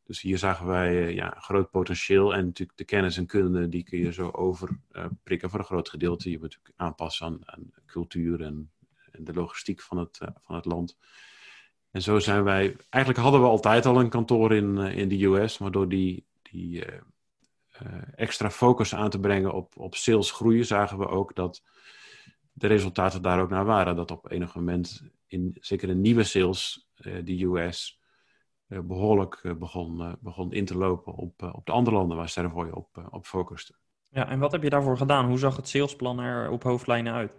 Dus 0.04 0.22
hier 0.22 0.38
zagen 0.38 0.66
wij 0.66 0.94
uh, 0.94 1.14
ja, 1.14 1.36
groot 1.38 1.70
potentieel. 1.70 2.34
En 2.34 2.46
natuurlijk 2.46 2.78
de 2.78 2.86
kennis 2.86 3.18
en 3.18 3.26
kunde, 3.26 3.70
die 3.70 3.84
kun 3.84 4.00
je 4.00 4.14
zo 4.14 4.30
overprikken 4.30 5.48
uh, 5.48 5.50
voor 5.50 5.60
een 5.60 5.66
groot 5.66 5.90
gedeelte. 5.90 6.30
Je 6.30 6.40
moet 6.40 6.50
natuurlijk 6.50 6.74
aanpassen 6.76 7.26
aan, 7.26 7.40
aan 7.46 7.72
cultuur 7.86 8.42
en, 8.42 8.72
en, 9.12 9.24
de 9.24 9.34
logistiek 9.34 9.82
van 9.82 9.98
het, 9.98 10.20
uh, 10.24 10.30
van 10.42 10.56
het 10.56 10.66
land. 10.66 10.98
En 11.92 12.02
zo 12.02 12.20
zijn 12.20 12.44
wij... 12.44 12.76
Eigenlijk 12.90 13.24
hadden 13.24 13.42
we 13.42 13.48
altijd 13.48 13.86
al 13.86 14.00
een 14.00 14.10
kantoor 14.10 14.54
in, 14.54 14.78
in 14.78 15.08
de 15.08 15.26
US. 15.26 15.58
Maar 15.58 15.72
door 15.72 15.90
die, 15.90 16.26
die 16.42 16.86
extra 18.16 18.50
focus 18.50 18.96
aan 18.96 19.10
te 19.10 19.20
brengen 19.20 19.54
op, 19.54 19.78
op 19.78 19.96
sales 19.96 20.32
groeien... 20.32 20.66
zagen 20.66 20.98
we 20.98 21.08
ook 21.08 21.36
dat 21.36 21.64
de 22.62 22.68
resultaten 22.68 23.22
daar 23.22 23.42
ook 23.42 23.50
naar 23.50 23.66
waren. 23.66 23.96
Dat 23.96 24.12
op 24.12 24.32
enig 24.32 24.56
moment, 24.56 25.04
in, 25.28 25.58
zeker 25.60 25.90
in 25.90 26.02
nieuwe 26.02 26.24
sales, 26.24 26.90
uh, 27.02 27.16
de 27.24 27.44
US 27.44 28.00
uh, 28.68 28.80
behoorlijk 28.80 29.40
uh, 29.44 29.54
begon, 29.54 30.18
begon 30.20 30.54
in 30.54 30.66
te 30.66 30.78
lopen 30.78 31.14
op, 31.14 31.52
op 31.54 31.66
de 31.66 31.72
andere 31.72 31.96
landen 31.96 32.18
waar 32.18 32.30
Servoy 32.30 32.70
op, 32.70 33.08
op 33.10 33.26
focuste. 33.26 33.74
Ja, 34.10 34.30
en 34.30 34.40
wat 34.40 34.52
heb 34.52 34.64
je 34.64 34.70
daarvoor 34.70 34.98
gedaan? 34.98 35.26
Hoe 35.26 35.38
zag 35.38 35.56
het 35.56 35.68
salesplan 35.68 36.20
er 36.20 36.50
op 36.50 36.64
hoofdlijnen 36.64 37.14
uit? 37.14 37.32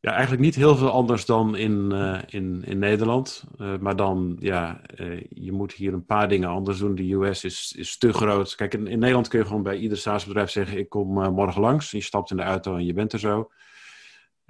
Ja, 0.00 0.10
eigenlijk 0.10 0.42
niet 0.42 0.54
heel 0.54 0.76
veel 0.76 0.90
anders 0.90 1.24
dan 1.26 1.56
in, 1.56 1.92
in, 2.26 2.64
in 2.64 2.78
Nederland. 2.78 3.44
maar 3.80 3.96
dan, 3.96 4.36
ja, 4.38 4.80
je 5.28 5.52
moet 5.52 5.72
hier 5.72 5.92
een 5.92 6.04
paar 6.04 6.28
dingen 6.28 6.48
anders 6.48 6.78
doen. 6.78 6.94
De 6.94 7.12
US 7.12 7.44
is, 7.44 7.74
is 7.78 7.98
te 7.98 8.12
groot. 8.12 8.54
Kijk, 8.54 8.74
in, 8.74 8.86
in 8.86 8.98
Nederland 8.98 9.28
kun 9.28 9.38
je 9.38 9.44
gewoon 9.44 9.62
bij 9.62 9.76
ieder 9.76 9.98
SaaS-bedrijf 9.98 10.50
zeggen: 10.50 10.78
Ik 10.78 10.88
kom 10.88 11.12
morgen 11.12 11.60
langs. 11.60 11.90
Je 11.90 12.00
stapt 12.00 12.30
in 12.30 12.36
de 12.36 12.42
auto 12.42 12.76
en 12.76 12.84
je 12.84 12.92
bent 12.92 13.12
er 13.12 13.18
zo. 13.18 13.50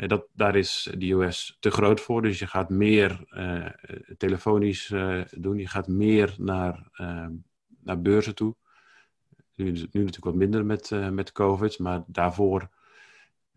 Eh, 0.01 0.09
dat, 0.09 0.27
daar 0.33 0.57
is 0.57 0.91
de 0.99 1.13
US 1.13 1.57
te 1.61 1.71
groot 1.71 2.01
voor. 2.01 2.23
Dus 2.23 2.39
je 2.39 2.47
gaat 2.47 2.69
meer 2.69 3.25
uh, 3.31 3.67
telefonisch 4.17 4.91
uh, 4.91 5.23
doen. 5.31 5.59
Je 5.59 5.69
gaat 5.69 5.89
meer 5.89 6.35
naar, 6.39 6.89
uh, 6.97 7.27
naar 7.83 8.01
beurzen 8.01 8.35
toe. 8.35 8.55
Nu, 9.55 9.65
nu 9.65 9.73
natuurlijk 9.73 10.25
wat 10.25 10.35
minder 10.35 10.65
met, 10.65 10.91
met 11.11 11.33
COVID. 11.33 11.79
Maar 11.79 12.03
daarvoor 12.07 12.69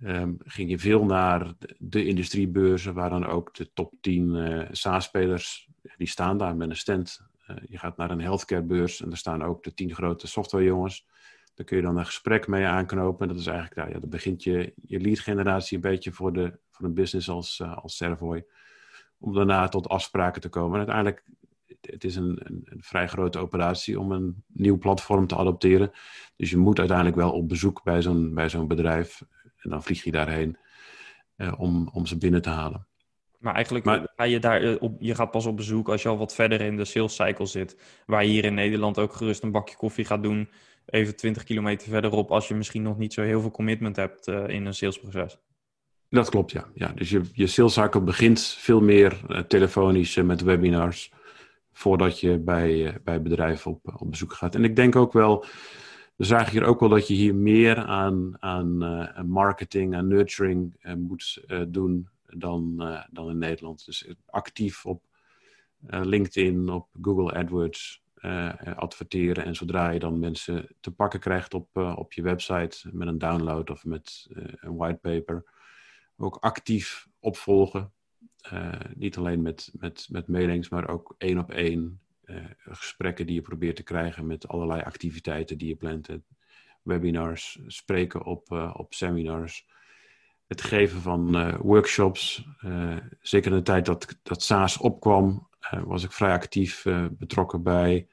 um, 0.04 0.38
ging 0.46 0.70
je 0.70 0.80
veel 0.80 1.06
naar 1.06 1.54
de, 1.78 2.06
industriebeurzen. 2.06 2.94
Waar 2.94 3.10
dan 3.10 3.26
ook 3.26 3.54
de 3.54 3.70
top 3.74 3.94
10 4.02 4.68
SaaS-spelers. 4.72 5.70
Die 5.98 6.08
staan 6.08 6.38
daar 6.38 6.56
met 6.56 6.70
een 6.70 6.76
stand. 6.76 7.22
je 7.70 7.78
gaat 7.78 7.98
naar 7.98 8.12
een 8.12 8.22
healthcarebeurs. 8.22 9.02
En 9.02 9.10
daar 9.10 9.18
staan 9.18 9.44
ook 9.44 9.64
de 9.64 9.74
10 9.74 9.94
grote 9.94 10.28
softwarejongens. 10.28 11.06
Daar 11.54 11.66
kun 11.66 11.78
je 11.78 11.84
dan 11.84 11.98
een 11.98 12.06
gesprek 12.06 12.48
mee 12.48 12.66
aanknopen. 12.66 13.28
Dat 13.28 13.38
is 13.38 13.48
eigenlijk, 13.48 13.76
nou 13.76 13.90
ja, 13.92 14.00
dan 14.00 14.10
begint 14.10 14.44
je, 14.44 14.74
je 14.82 15.00
lead 15.00 15.20
generatie 15.20 15.76
een 15.76 15.82
beetje 15.82 16.12
voor, 16.12 16.34
de, 16.34 16.60
voor 16.72 16.86
een 16.86 16.94
business 16.94 17.30
als, 17.30 17.60
uh, 17.60 17.78
als 17.78 17.96
Servoy. 17.96 18.46
Om 19.20 19.34
daarna 19.34 19.68
tot 19.68 19.88
afspraken 19.88 20.42
te 20.42 20.50
komen. 20.50 20.72
En 20.72 20.78
uiteindelijk, 20.78 21.24
het 21.82 22.04
is 22.04 22.16
een, 22.16 22.40
een, 22.44 22.62
een, 22.66 22.84
vrij 22.84 23.08
grote 23.08 23.40
operatie 23.40 24.00
om 24.00 24.12
een 24.12 24.44
nieuw 24.48 24.78
platform 24.78 25.28
te 25.28 25.36
adopteren. 25.36 25.92
Dus 26.36 26.50
je 26.50 26.58
moet 26.58 26.80
uiteindelijk 26.80 27.18
wel 27.18 27.32
op 27.32 27.48
bezoek 27.48 27.84
bij 27.84 28.02
zo'n, 28.02 28.34
bij 28.34 28.50
zo'n 28.50 28.68
bedrijf. 28.68 29.22
En 29.58 29.70
dan 29.70 29.84
vlieg 29.84 30.04
je 30.04 30.12
daarheen 30.12 30.58
uh, 31.38 31.54
om, 31.58 31.90
om 31.94 32.06
ze 32.06 32.18
binnen 32.18 32.42
te 32.42 32.50
halen. 32.50 32.88
Maar 33.40 33.54
eigenlijk 33.54 33.86
maar, 33.86 34.12
ga 34.16 34.24
je 34.24 34.40
daar 34.40 34.62
eh, 34.62 34.76
op, 34.80 34.96
je 35.00 35.16
gaat 35.16 35.32
pas 35.32 35.46
op 35.46 35.56
bezoek 35.56 35.90
als 35.90 36.02
je 36.02 36.10
al 36.10 36.18
wat 36.18 36.34
verder 36.34 36.62
in 36.62 36.78
de 36.78 36.86
sales 36.86 37.16
cycle 37.16 37.46
zit. 37.46 38.02
Waar 38.06 38.24
je 38.24 38.30
hier 38.30 38.46
in 38.46 38.54
Nederland 38.54 39.00
ook 39.00 39.14
gerust 39.14 39.44
een 39.44 39.52
bakje 39.52 39.76
koffie 39.76 40.06
gaat 40.06 40.24
doen 40.24 40.50
even 40.86 41.16
20 41.16 41.44
kilometer 41.44 41.90
verderop 41.90 42.32
als 42.32 42.48
je 42.48 42.56
misschien 42.56 42.82
nog 42.82 42.98
niet 42.98 43.14
zo 43.14 43.22
heel 43.22 43.42
veel 43.42 43.52
commitment 43.52 43.96
hebt 43.96 44.28
uh, 44.28 44.48
in 44.48 44.66
een 44.66 44.74
salesproces. 44.74 45.38
Dat 46.10 46.30
klopt, 46.30 46.52
ja. 46.52 46.68
ja 46.74 46.88
dus 46.88 47.10
je, 47.10 47.22
je 47.34 48.02
begint 48.04 48.42
veel 48.42 48.82
meer 48.82 49.22
uh, 49.28 49.40
telefonisch 49.40 50.16
uh, 50.16 50.24
met 50.24 50.42
webinars, 50.42 51.12
voordat 51.72 52.20
je 52.20 52.40
bij, 52.40 52.98
bij 53.04 53.22
bedrijven 53.22 53.72
op, 53.72 53.96
op 54.02 54.10
bezoek 54.10 54.34
gaat. 54.34 54.56
En 54.56 54.64
ik 54.64 54.76
denk 54.76 54.96
ook 54.96 55.14
wel, 55.14 55.46
we 56.16 56.26
zagen 56.26 56.52
hier 56.52 56.64
ook 56.64 56.80
wel 56.80 56.90
dat 56.90 57.08
je 57.08 57.14
hier 57.14 57.36
meer 57.36 57.78
aan, 57.78 58.36
aan 58.40 58.78
marketing, 59.26 59.96
aan 59.96 60.08
nurturing 60.08 60.76
moet 60.98 61.44
doen 61.68 62.10
dan, 62.26 62.76
dan 63.12 63.30
in 63.30 63.38
Nederland. 63.38 63.86
Dus 63.86 64.08
actief 64.26 64.86
op 64.86 65.04
LinkedIn, 65.88 66.70
op 66.70 66.88
Google 67.02 67.34
AdWords 67.34 68.03
adverteren. 68.76 69.46
En 69.46 69.56
zodra 69.56 69.90
je 69.90 70.00
dan 70.00 70.20
mensen 70.20 70.68
te 70.80 70.92
pakken 70.92 71.20
krijgt 71.20 71.54
op, 71.54 71.78
op 71.78 72.14
je 72.14 72.22
website 72.22 72.90
met 72.92 73.08
een 73.08 73.18
download 73.18 73.70
of 73.70 73.86
met 73.86 74.28
een 74.60 74.76
whitepaper, 74.76 75.44
ook 76.18 76.36
actief 76.36 77.08
opvolgen. 77.20 77.94
Niet 78.94 79.18
alleen 79.18 79.42
met, 79.42 79.72
met, 79.74 80.08
met 80.10 80.28
mailings, 80.28 80.70
maar 80.70 80.90
ook 80.90 81.16
één 81.18 81.38
op 81.38 81.52
één 81.52 82.02
gesprekken 82.58 83.26
die 83.26 83.36
je 83.36 83.42
probeert 83.42 83.76
te 83.76 83.84
krijgen 83.84 84.26
met 84.26 84.48
allerlei 84.48 84.82
activiteiten 84.82 85.58
die 85.58 85.68
je 85.68 85.76
plant. 85.76 86.10
Webinars, 86.82 87.60
spreken 87.68 88.26
op, 88.26 88.52
op 88.74 88.94
seminars, 88.94 89.68
het 90.48 90.62
geven 90.62 91.02
van 91.02 91.52
workshops. 91.58 92.48
zeker 93.20 93.52
in 93.52 93.58
de 93.58 93.64
tijd 93.64 93.86
dat, 93.86 94.20
dat 94.24 94.44
SaaS 94.44 94.78
opkwam, 94.78 95.50
was 95.84 96.04
ik 96.04 96.12
vrij 96.12 96.32
actief 96.34 96.86
betrokken 97.12 97.64
bij 97.64 98.08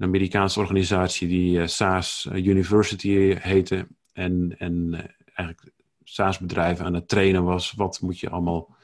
een 0.00 0.06
Amerikaanse 0.06 0.60
organisatie 0.60 1.28
die 1.28 1.66
SaaS 1.66 2.28
University 2.32 3.34
heette. 3.34 3.86
En, 4.12 4.54
en 4.58 4.94
eigenlijk 5.34 5.72
SaaS-bedrijven 6.02 6.84
aan 6.84 6.94
het 6.94 7.08
trainen 7.08 7.44
was. 7.44 7.72
Wat 7.72 8.00
moet 8.00 8.18
je 8.18 8.30
allemaal 8.30 8.76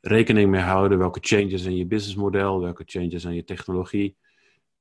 rekening 0.00 0.50
mee 0.50 0.60
houden? 0.60 0.98
Welke 0.98 1.18
changes 1.22 1.64
in 1.64 1.76
je 1.76 1.86
businessmodel? 1.86 2.60
Welke 2.60 2.82
changes 2.86 3.26
aan 3.26 3.34
je 3.34 3.44
technologie? 3.44 4.16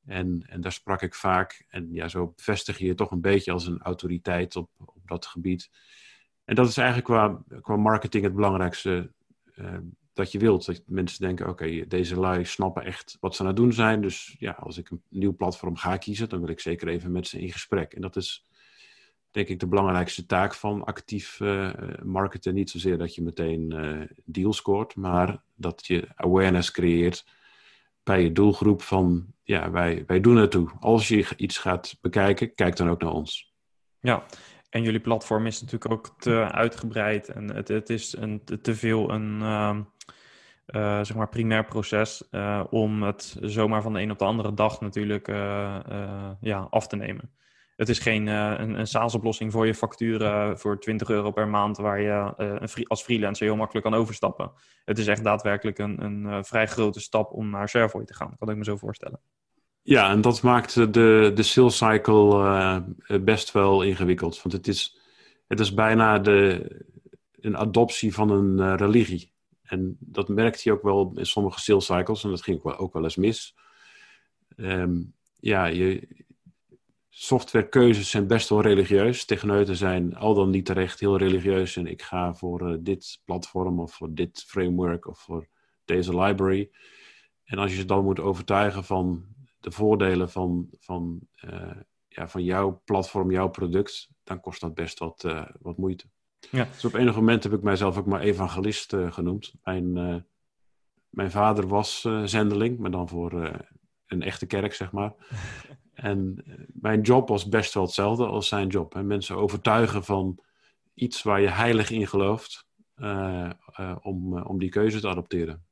En, 0.06 0.46
en 0.50 0.62
daar 0.62 0.72
sprak 0.72 1.02
ik 1.02 1.16
vaak. 1.16 1.66
En 1.70 1.88
ja, 1.92 2.08
zo 2.08 2.34
vestig 2.36 2.78
je 2.78 2.86
je 2.86 2.96
toch 2.96 3.12
een 3.12 3.22
beetje 3.22 3.52
als 3.52 3.68
een 3.68 3.82
autoriteit 3.82 4.56
op, 4.56 4.70
op 4.78 5.08
dat 5.08 5.26
gebied. 5.26 5.70
En 6.46 6.56
dat 6.56 6.68
is 6.68 6.78
eigenlijk 6.78 7.08
qua, 7.08 7.44
qua 7.62 7.76
marketing 7.76 8.24
het 8.24 8.36
belangrijkste 8.36 9.12
dat 10.14 10.32
je 10.32 10.40
wilt. 10.40 10.66
Dat 10.66 10.82
mensen 10.86 11.22
denken, 11.22 11.50
oké, 11.50 11.88
deze 11.88 12.20
lui 12.20 12.46
snappen 12.46 12.84
echt 12.84 13.18
wat 13.20 13.36
ze 13.36 13.42
aan 13.42 13.48
het 13.48 13.56
doen 13.56 13.74
zijn. 13.74 14.02
Dus 14.02 14.36
ja, 14.40 14.52
als 14.52 14.78
ik 14.78 14.90
een 14.90 15.02
nieuw 15.10 15.36
platform 15.36 15.76
ga 15.76 15.98
kiezen, 15.98 16.30
dan 16.30 16.40
wil 16.40 16.50
ik 16.50 16.60
zeker 16.60 16.88
even 16.88 17.12
met 17.12 17.28
ze 17.28 17.42
in 17.42 17.52
gesprek. 17.52 17.94
En 17.94 18.02
dat 18.02 18.16
is 18.16 18.48
denk 19.32 19.48
ik 19.48 19.60
de 19.60 19.68
belangrijkste 19.68 20.26
taak 20.26 20.54
van 20.54 20.84
actief 20.84 21.40
uh, 21.40 21.72
marketen. 22.04 22.54
Niet 22.54 22.70
zozeer 22.70 22.98
dat 22.98 23.16
je 23.16 23.22
meteen 23.22 23.74
uh, 23.74 24.02
deals 24.26 24.58
scoort, 24.58 24.96
maar 24.96 25.44
dat 25.56 25.86
je 25.86 26.08
awareness 26.16 26.72
creëert 26.72 27.26
bij 28.04 28.22
je 28.22 28.32
doelgroep 28.32 28.82
van 28.82 29.26
ja, 29.44 29.72
wij, 29.72 30.04
wij 30.08 30.20
doen 30.20 30.36
het 30.36 30.52
toe. 30.52 30.70
Als 30.80 31.08
je 31.08 31.28
iets 31.36 31.58
gaat 31.58 31.98
bekijken, 32.02 32.56
kijk 32.56 32.76
dan 32.76 32.90
ook 32.90 33.02
naar 33.02 33.12
ons. 33.12 33.54
Ja, 34.00 34.26
en 34.70 34.84
jullie 34.84 35.00
platform 35.00 35.46
is 35.46 35.62
natuurlijk 35.62 35.92
ook 35.92 36.16
te 36.18 36.52
uitgebreid 36.52 37.30
en 37.30 37.56
het, 37.56 37.68
het 37.68 37.90
is 37.90 38.16
een, 38.18 38.44
te 38.62 38.76
veel 38.76 39.10
een 39.10 39.42
uh, 40.76 41.04
zeg 41.04 41.16
maar 41.16 41.30
primair 41.30 41.66
proces 41.66 42.30
om 42.70 43.04
het 43.04 43.38
zomaar 43.42 43.82
van 43.82 43.94
de 43.94 44.02
een 44.02 44.12
op 44.12 44.20
de 44.20 44.26
andere 44.26 44.54
dag 44.54 44.82
natuurlijk 44.82 45.28
ja, 46.40 46.68
af 46.70 46.88
te 46.88 46.96
nemen. 46.96 47.32
Het 47.76 47.90
is 47.90 48.00
geen 48.00 48.28
een, 48.28 48.80
een 48.80 48.88
SaaS-oplossing 48.88 49.52
voor 49.52 49.66
je 49.66 49.76
facturen 49.76 50.60
voor 50.60 50.80
20 50.80 51.10
euro 51.10 51.32
per 51.32 51.48
maand, 51.48 51.78
waar 51.78 52.02
je 52.02 52.34
een 52.38 52.88
als 52.88 53.04
freelancer 53.04 53.46
heel 53.46 53.56
makkelijk 53.56 53.86
kan 53.86 53.96
overstappen. 53.96 54.52
Het 54.86 54.98
is 54.98 55.08
echt 55.08 55.24
daadwerkelijk 55.24 55.78
een, 55.78 56.04
een 56.04 56.46
vrij 56.46 56.68
grote 56.68 57.00
stap 57.00 57.32
om 57.32 57.50
naar 57.50 57.70
Servoy 57.70 58.06
te 58.06 58.14
gaan, 58.14 58.36
kan 58.40 58.50
ik 58.50 58.58
me 58.58 58.64
zo 58.64 58.78
voorstellen. 58.78 59.20
Ja, 59.82 60.10
en 60.10 60.22
dat 60.22 60.42
maakt 60.42 60.76
de, 60.76 61.32
de 61.34 61.44
sales 61.44 61.78
cycle 61.78 62.84
best 63.22 63.52
wel 63.52 63.82
ingewikkeld. 63.82 64.42
Want 64.42 64.56
het 64.56 64.68
is, 64.68 64.98
het 65.48 65.60
is 65.60 65.74
bijna 65.74 66.20
de, 66.20 66.68
een 67.40 67.58
adoptie 67.58 68.14
van 68.14 68.30
een 68.30 68.78
religie. 68.78 69.33
En 69.64 69.98
dat 70.00 70.28
merkt 70.28 70.62
je 70.62 70.72
ook 70.72 70.82
wel 70.82 71.12
in 71.16 71.26
sommige 71.26 71.60
sales 71.60 71.86
cycles, 71.86 72.24
en 72.24 72.30
dat 72.30 72.42
ging 72.42 72.58
ook 72.58 72.64
wel, 72.64 72.78
ook 72.78 72.94
wel 72.94 73.04
eens 73.04 73.16
mis. 73.16 73.56
Um, 74.56 75.14
ja, 75.40 75.66
je, 75.66 76.08
softwarekeuzes 77.16 78.10
zijn 78.10 78.28
best 78.28 78.50
wel 78.50 78.62
religieus. 78.62 79.26
Techneuten 79.26 79.76
zijn 79.76 80.16
al 80.16 80.34
dan 80.34 80.50
niet 80.50 80.66
terecht 80.66 81.00
heel 81.00 81.18
religieus 81.18 81.76
en 81.76 81.88
ik 81.88 82.02
ga 82.02 82.34
voor 82.34 82.72
uh, 82.72 82.78
dit 82.80 83.22
platform 83.26 83.80
of 83.80 83.94
voor 83.94 84.14
dit 84.14 84.44
framework 84.48 85.08
of 85.08 85.20
voor 85.20 85.48
deze 85.86 86.20
library. 86.20 86.72
En 87.44 87.58
als 87.58 87.72
je 87.72 87.78
ze 87.78 87.86
dan 87.86 88.04
moet 88.04 88.20
overtuigen 88.20 88.84
van 88.84 89.26
de 89.60 89.72
voordelen 89.72 90.30
van, 90.30 90.70
van, 90.80 91.20
uh, 91.46 91.76
ja, 92.08 92.28
van 92.28 92.44
jouw 92.44 92.82
platform, 92.86 93.32
jouw 93.32 93.50
product, 93.50 94.10
dan 94.24 94.40
kost 94.40 94.62
dat 94.62 94.74
best 94.74 95.00
wat, 95.00 95.24
uh, 95.26 95.46
wat 95.60 95.78
moeite. 95.78 96.06
Ja. 96.52 96.68
Dus 96.72 96.86
op 96.86 96.94
enig 96.94 97.16
moment 97.16 97.44
heb 97.44 97.54
ik 97.54 97.62
mijzelf 97.62 97.98
ook 97.98 98.06
maar 98.06 98.22
evangelist 98.22 98.96
genoemd. 99.10 99.54
Mijn, 99.64 99.94
mijn 101.10 101.32
vader 101.32 101.68
was 101.68 102.08
zendeling, 102.24 102.78
maar 102.78 102.92
dan 102.92 103.10
voor 103.10 103.62
een 104.08 104.22
echte 104.22 104.46
kerk, 104.46 104.74
zeg 104.74 104.92
maar. 104.92 105.14
En 105.94 106.44
eh, 106.46 106.54
mijn 106.74 107.02
job 107.02 107.28
was 107.28 107.50
best 107.50 107.74
wel 107.74 107.84
hetzelfde 107.84 108.26
als 108.26 108.48
zijn 108.48 108.68
job. 108.68 108.94
Hè? 108.94 109.04
Mensen 109.04 109.36
overtuigen 109.36 110.04
van 110.04 110.40
iets 110.94 111.24
waar 111.24 111.42
je 111.42 111.50
heilig 111.50 111.90
in 111.90 112.08
gelooft, 112.08 112.68
uh, 112.98 113.50
uh, 113.80 113.96
om, 114.02 114.42
om 114.42 114.60
die 114.60 114.70
keuze 114.70 115.00
te 115.00 115.08
adopteren. 115.08 115.64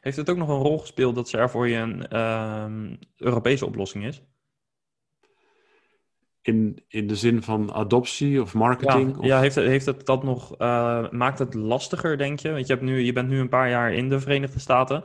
Heeft 0.00 0.16
het 0.16 0.30
ook 0.30 0.36
nog 0.36 0.48
een 0.48 0.62
rol 0.62 0.78
gespeeld 0.78 1.14
dat 1.14 1.32
er 1.32 1.50
voor 1.50 1.68
je 1.68 1.76
een 1.76 2.08
ehm, 2.08 2.96
Europese 3.16 3.66
oplossing 3.66 4.04
is? 4.04 4.22
In, 6.48 6.78
in 6.88 7.06
de 7.06 7.16
zin 7.16 7.42
van 7.42 7.72
adoptie 7.72 8.42
of 8.42 8.54
marketing? 8.54 9.10
Ja, 9.12 9.18
of... 9.18 9.24
ja 9.24 9.40
heeft, 9.40 9.54
het, 9.54 9.66
heeft 9.66 9.86
het 9.86 10.06
dat 10.06 10.22
nog, 10.22 10.58
maakt 11.10 11.38
het 11.38 11.54
lastiger, 11.54 12.18
denk 12.18 12.38
je? 12.38 12.52
Want 12.52 12.66
je, 12.66 12.72
hebt 12.72 12.84
nu, 12.84 13.00
je 13.00 13.12
bent 13.12 13.28
nu 13.28 13.40
een 13.40 13.48
paar 13.48 13.68
jaar 13.68 13.92
in 13.92 14.08
de 14.08 14.20
Verenigde 14.20 14.58
Staten. 14.58 15.02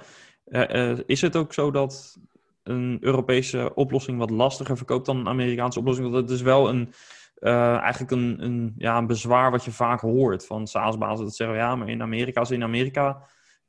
is 1.05 1.21
het 1.21 1.35
ook 1.35 1.53
zo 1.53 1.71
dat 1.71 2.17
een 2.63 2.97
Europese 3.01 3.71
oplossing 3.75 4.17
wat 4.17 4.29
lastiger 4.29 4.77
verkoopt 4.77 5.05
dan 5.05 5.17
een 5.17 5.27
Amerikaanse 5.27 5.79
oplossing. 5.79 6.11
Want 6.11 6.27
dat 6.27 6.37
is 6.37 6.41
wel 6.43 6.69
een, 6.69 6.93
eigenlijk 7.39 8.11
een, 8.11 8.43
een, 8.43 8.73
ja, 8.77 8.97
een 8.97 9.07
bezwaar 9.07 9.51
wat 9.51 9.65
je 9.65 9.71
vaak 9.71 9.99
hoort 9.99 10.45
van 10.45 10.67
SaaS-bazen. 10.67 11.25
Dat 11.25 11.35
zeggen, 11.35 11.57
ja, 11.57 11.75
maar 11.75 11.89
in 11.89 12.01
Amerika, 12.01 12.39
als 12.39 12.51
in 12.51 12.63
Amerika 12.63 13.21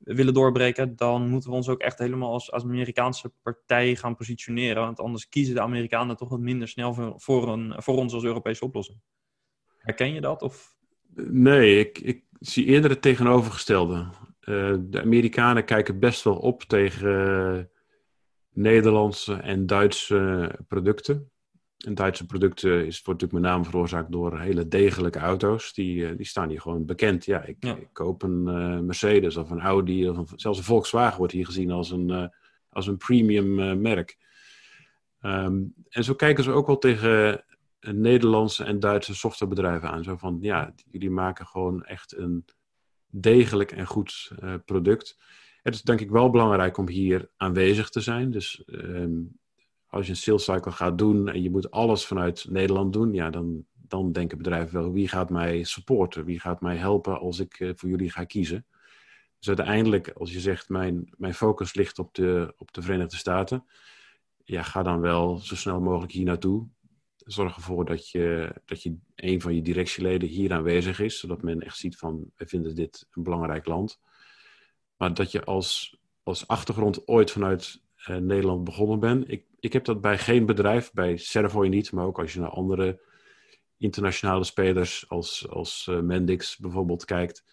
willen 0.05 0.35
doorbreken, 0.35 0.97
dan 0.97 1.29
moeten 1.29 1.51
we 1.51 1.57
ons 1.57 1.69
ook 1.69 1.81
echt 1.81 1.99
helemaal 1.99 2.33
als, 2.33 2.53
als 2.53 2.63
Amerikaanse 2.63 3.33
partij 3.43 3.97
gaan 3.97 4.17
positioneren. 4.17 4.83
Want 4.83 5.01
anders 5.01 5.29
kiezen 5.29 5.55
de 5.55 5.61
Amerikanen 5.61 6.17
toch 6.17 6.29
wat 6.29 6.41
minder 6.41 6.69
snel 6.69 6.95
voor, 6.95 7.13
voor, 7.17 7.49
een, 7.49 7.75
voor 7.77 7.97
ons 7.97 8.13
als 8.13 8.25
Europese 8.25 8.65
oplossing. 8.65 9.01
Herken 9.79 10.13
je 10.13 10.21
dat? 10.21 10.43
Of? 10.43 10.77
Nee, 11.17 11.79
ik, 11.79 11.99
ik 11.99 12.25
zie 12.41 12.65
eerder 12.65 12.91
het 12.91 13.03
tegenovergestelde. 13.03 14.09
Uh, 14.41 14.75
de 14.81 15.01
Amerikanen 15.01 15.65
kijken 15.65 15.99
best 15.99 16.23
wel 16.23 16.37
op 16.37 16.63
tegen 16.63 17.71
Nederlandse 18.53 19.35
en 19.35 19.67
Duitse 19.67 20.51
producten. 20.69 21.33
En 21.85 21.95
Duitse 21.95 22.27
producten 22.27 22.87
is, 22.87 23.03
wordt 23.03 23.21
natuurlijk 23.21 23.33
met 23.33 23.43
name 23.43 23.65
veroorzaakt 23.65 24.13
door 24.13 24.41
hele 24.41 24.69
degelijke 24.69 25.19
auto's. 25.19 25.73
Die, 25.73 26.07
eh, 26.07 26.17
die 26.17 26.27
staan 26.27 26.49
hier 26.49 26.61
gewoon 26.61 26.87
bekend. 26.87 27.25
Ja, 27.25 27.43
ik, 27.43 27.65
ik 27.65 27.89
koop 27.93 28.23
een 28.23 28.45
uh, 28.47 28.79
Mercedes 28.79 29.37
of 29.37 29.51
een 29.51 29.61
Audi 29.61 30.09
of 30.09 30.17
een, 30.17 30.27
zelfs 30.37 30.59
een 30.59 30.65
Volkswagen 30.65 31.19
wordt 31.19 31.33
hier 31.33 31.47
gezien 31.47 31.71
als 31.71 31.91
een, 31.91 32.09
uh, 32.09 32.27
als 32.69 32.87
een 32.87 32.97
premium 32.97 33.59
uh, 33.59 33.75
merk. 33.75 34.19
Um, 35.21 35.75
en 35.89 36.05
zo 36.05 36.15
kijken 36.15 36.45
ze 36.45 36.51
ook 36.51 36.67
wel 36.67 36.79
tegen 36.79 37.45
Nederlandse 37.81 38.65
en 38.65 38.81
Duitse 38.81 39.15
softwarebedrijven 39.15 39.91
aan. 39.91 40.05
Zo 40.05 40.17
van, 40.17 40.39
ja, 40.41 40.75
jullie 40.91 41.11
maken 41.11 41.47
gewoon 41.47 41.85
echt 41.85 42.17
een 42.17 42.45
degelijk 43.11 43.73
en 43.73 43.87
goed 43.87 44.33
product. 44.65 45.19
Het 45.63 45.75
is 45.75 45.83
denk 45.83 46.01
ik 46.01 46.11
wel 46.11 46.31
belangrijk 46.31 46.77
om 46.77 46.89
hier 46.89 47.31
aanwezig 47.37 47.89
te 47.89 48.01
zijn. 48.01 48.31
Dus 48.31 48.63
um, 48.67 49.39
als 49.95 50.07
je 50.07 50.13
een 50.13 50.19
sales 50.19 50.45
cycle 50.45 50.71
gaat 50.71 50.99
doen 50.99 51.29
en 51.29 51.43
je 51.43 51.51
moet 51.51 51.71
alles 51.71 52.07
vanuit 52.07 52.47
Nederland 52.51 52.93
doen, 52.93 53.13
ja, 53.13 53.31
dan, 53.31 53.65
dan 53.73 54.13
denken 54.13 54.39
bedrijven 54.39 54.81
wel 54.81 54.93
wie 54.93 55.09
gaat 55.09 55.31
mij 55.31 55.65
supporten, 55.65 56.25
wie 56.25 56.41
gaat 56.41 56.61
mij 56.61 56.77
helpen 56.77 57.19
als 57.19 57.39
ik 57.39 57.61
uh, 57.61 57.71
voor 57.75 57.89
jullie 57.89 58.11
ga 58.11 58.25
kiezen. 58.25 58.67
Dus 59.39 59.49
uiteindelijk, 59.49 60.11
als 60.11 60.33
je 60.33 60.41
zegt 60.41 60.69
mijn, 60.69 61.13
mijn 61.17 61.35
focus 61.35 61.75
ligt 61.75 61.99
op 61.99 62.15
de, 62.15 62.55
op 62.57 62.73
de 62.73 62.83
Verenigde 62.83 63.17
Staten, 63.17 63.65
ja, 64.45 64.63
ga 64.63 64.83
dan 64.83 65.01
wel 65.01 65.39
zo 65.39 65.57
snel 65.57 65.81
mogelijk 65.81 66.13
hier 66.13 66.25
naartoe. 66.25 66.69
Zorg 67.17 67.57
ervoor 67.57 67.85
dat 67.85 68.11
je, 68.11 68.55
dat 68.65 68.83
je 68.83 68.97
een 69.15 69.41
van 69.41 69.55
je 69.55 69.63
directieleden 69.63 70.29
hier 70.29 70.53
aanwezig 70.53 71.01
is, 71.01 71.19
zodat 71.19 71.43
men 71.43 71.61
echt 71.61 71.77
ziet 71.77 71.97
van 71.97 72.31
wij 72.37 72.47
vinden 72.47 72.75
dit 72.75 73.07
een 73.11 73.23
belangrijk 73.23 73.67
land. 73.67 74.01
Maar 74.97 75.15
dat 75.15 75.33
je 75.33 75.45
als, 75.45 75.99
als 76.23 76.49
achtergrond 76.49 77.09
ooit 77.09 77.31
vanuit 77.31 77.83
uh, 78.09 78.17
Nederland 78.17 78.65
begonnen 78.65 79.01
bent. 79.01 79.31
Ik, 79.31 79.45
ik 79.61 79.73
heb 79.73 79.85
dat 79.85 80.01
bij 80.01 80.19
geen 80.19 80.47
bedrijf, 80.47 80.93
bij 80.93 81.17
Servoy 81.17 81.67
niet, 81.67 81.93
maar 81.93 82.05
ook 82.05 82.19
als 82.19 82.33
je 82.33 82.41
naar 82.41 82.49
andere 82.49 83.01
internationale 83.77 84.45
spelers 84.45 85.09
als, 85.09 85.49
als 85.49 85.87
uh, 85.91 86.01
Mendix 86.01 86.59
bijvoorbeeld 86.59 87.05
kijkt, 87.05 87.45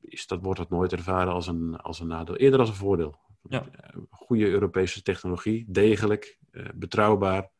is 0.00 0.26
dat, 0.26 0.42
wordt 0.42 0.58
dat 0.58 0.70
nooit 0.70 0.92
ervaren 0.92 1.32
als 1.32 1.46
een, 1.46 1.76
als 1.76 2.00
een 2.00 2.06
nadeel. 2.06 2.36
Eerder 2.36 2.60
als 2.60 2.68
een 2.68 2.74
voordeel. 2.74 3.22
Ja. 3.48 3.64
Goede 4.10 4.46
Europese 4.46 5.02
technologie, 5.02 5.64
degelijk, 5.68 6.38
betrouwbaar. 6.74 7.50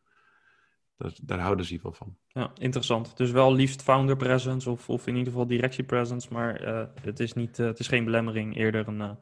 Daar, 0.97 1.13
daar 1.23 1.39
houden 1.39 1.67
ze 1.67 1.79
wel 1.83 1.93
van. 1.93 2.17
Ja, 2.29 2.51
interessant. 2.55 3.17
Dus 3.17 3.31
wel 3.31 3.55
liefst 3.55 3.83
founder 3.83 4.17
presence 4.17 4.71
of, 4.71 4.89
of 4.89 5.07
in 5.07 5.17
ieder 5.17 5.33
geval 5.33 5.47
directie 5.47 5.85
presence, 5.85 6.33
maar 6.33 6.63
het, 7.01 7.21
is 7.21 7.33
niet, 7.33 7.57
het 7.57 7.79
is 7.79 7.89
geen 7.89 8.05
belemmering, 8.05 8.57
eerder 8.57 8.89
een 8.89 9.19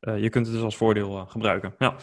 je 0.00 0.28
kunt 0.28 0.46
het 0.46 0.54
dus 0.54 0.64
als 0.64 0.76
voordeel 0.76 1.16
uh, 1.16 1.22
gebruiken. 1.26 1.74
Ja. 1.78 1.96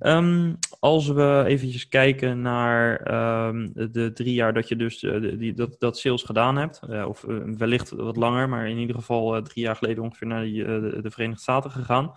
Um, 0.00 0.58
als 0.80 1.08
we 1.08 1.44
eventjes 1.46 1.88
kijken 1.88 2.40
naar 2.40 3.12
um, 3.48 3.72
de 3.74 4.10
drie 4.12 4.34
jaar 4.34 4.52
dat 4.52 4.68
je 4.68 4.76
dus 4.76 5.02
uh, 5.02 5.38
die, 5.38 5.54
dat, 5.54 5.76
dat 5.78 5.98
sales 5.98 6.22
gedaan 6.22 6.56
hebt, 6.56 6.80
of 7.06 7.24
wellicht 7.56 7.90
wat 7.90 8.16
langer, 8.16 8.48
maar 8.48 8.68
in 8.68 8.78
ieder 8.78 8.96
geval 8.96 9.42
drie 9.42 9.64
jaar 9.64 9.76
geleden 9.76 10.02
ongeveer 10.02 10.26
naar 10.26 10.42
die, 10.42 10.64
de, 10.64 10.98
de, 11.02 11.10
Verenigde 11.10 11.42
Staten 11.42 11.70
gegaan. 11.70 12.12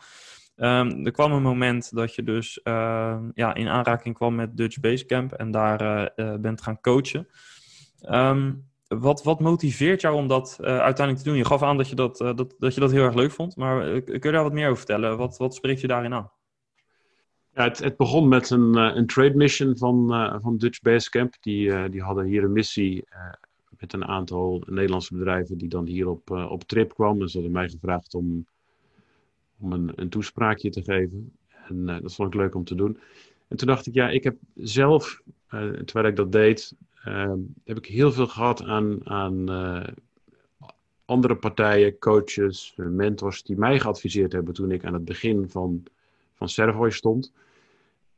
Um, 0.56 1.06
er 1.06 1.12
kwam 1.12 1.32
een 1.32 1.41
moment 1.41 1.96
dat 1.96 2.15
je 2.15 2.24
dus 2.24 2.60
ja, 3.34 3.53
in 3.53 3.67
aanraking 3.67 4.15
kwam 4.15 4.36
met 4.36 4.58
Dutch 4.58 4.79
Basecamp 4.79 5.32
en 5.32 5.51
daar 5.51 6.12
bent 6.39 6.62
gaan 6.62 6.82
coachen. 6.82 7.27
Um, 8.10 8.65
wat, 8.88 9.24
wat 9.24 9.39
motiveert 9.39 10.01
jou 10.01 10.15
om 10.15 10.27
dat 10.27 10.58
uh, 10.62 10.67
uiteindelijk 10.67 11.17
te 11.17 11.24
doen? 11.24 11.38
Je 11.38 11.46
gaf 11.46 11.63
aan 11.63 11.77
dat 11.77 11.89
je 11.89 11.96
dat, 11.96 12.22
uh, 12.22 12.36
dat, 12.36 12.56
dat 12.58 12.74
je 12.74 12.79
dat 12.79 12.91
heel 12.91 13.03
erg 13.03 13.15
leuk 13.15 13.32
vond, 13.32 13.56
maar 13.56 13.96
uh, 13.96 14.03
kun 14.03 14.20
je 14.22 14.32
daar 14.32 14.44
wat 14.44 14.53
meer 14.53 14.65
over 14.65 14.77
vertellen? 14.77 15.17
Wat, 15.17 15.38
wat 15.38 15.56
spreekt 15.56 15.82
je 15.82 15.88
daarin 15.88 16.13
aan? 16.13 16.32
Ja, 17.53 17.63
het, 17.63 17.79
het 17.79 17.98
begon 17.98 18.27
met 18.27 18.50
een, 18.50 18.75
een 18.75 19.08
trade 19.08 19.36
mission 19.36 19.77
van, 19.77 20.08
van 20.41 20.58
Dutch 20.58 20.82
Basecamp. 20.82 21.34
Die, 21.39 21.89
die 21.89 22.01
hadden 22.01 22.25
hier 22.25 22.44
een 22.44 22.51
missie 22.51 23.08
met 23.70 23.94
een 23.94 24.06
aantal 24.06 24.63
Nederlandse 24.65 25.13
bedrijven 25.13 25.58
die 25.58 25.70
dan 25.70 25.86
hier 25.86 26.08
op, 26.08 26.29
op 26.29 26.63
trip 26.63 26.94
kwamen. 26.94 27.22
En 27.22 27.27
ze 27.27 27.38
hadden 27.38 27.56
mij 27.56 27.70
gevraagd 27.70 28.13
om, 28.13 28.46
om 29.60 29.72
een, 29.74 29.91
een 29.96 30.10
toespraakje 30.10 30.70
te 30.70 30.84
geven. 30.84 31.32
En 31.67 31.86
dat 31.86 32.15
vond 32.15 32.34
ik 32.34 32.39
leuk 32.39 32.56
om 32.56 32.63
te 32.63 32.75
doen. 32.75 33.00
En 33.48 33.58
toen 33.58 33.67
dacht 33.67 33.88
ik, 33.88 33.94
ja, 33.94 34.10
ik 34.10 34.24
heb 34.24 34.36
zelf, 34.56 35.22
terwijl 35.86 36.08
ik 36.08 36.15
dat 36.15 36.32
deed, 36.32 36.75
heb 37.63 37.77
ik 37.77 37.86
heel 37.86 38.12
veel 38.12 38.27
gehad 38.27 38.63
aan, 38.63 39.08
aan 39.10 39.50
eh, 39.50 39.88
andere 41.06 41.36
partijen, 41.36 42.00
coaches, 42.00 42.74
mentors 42.75 43.44
die 43.44 43.58
mij 43.58 43.80
geadviseerd 43.80 44.32
hebben 44.32 44.54
toen 44.54 44.72
ik 44.72 44.86
aan 44.86 44.94
het 44.94 45.06
begin 45.06 45.50
van, 45.50 45.84
van 46.34 46.50
Servoy 46.50 46.89
stond. 46.89 47.34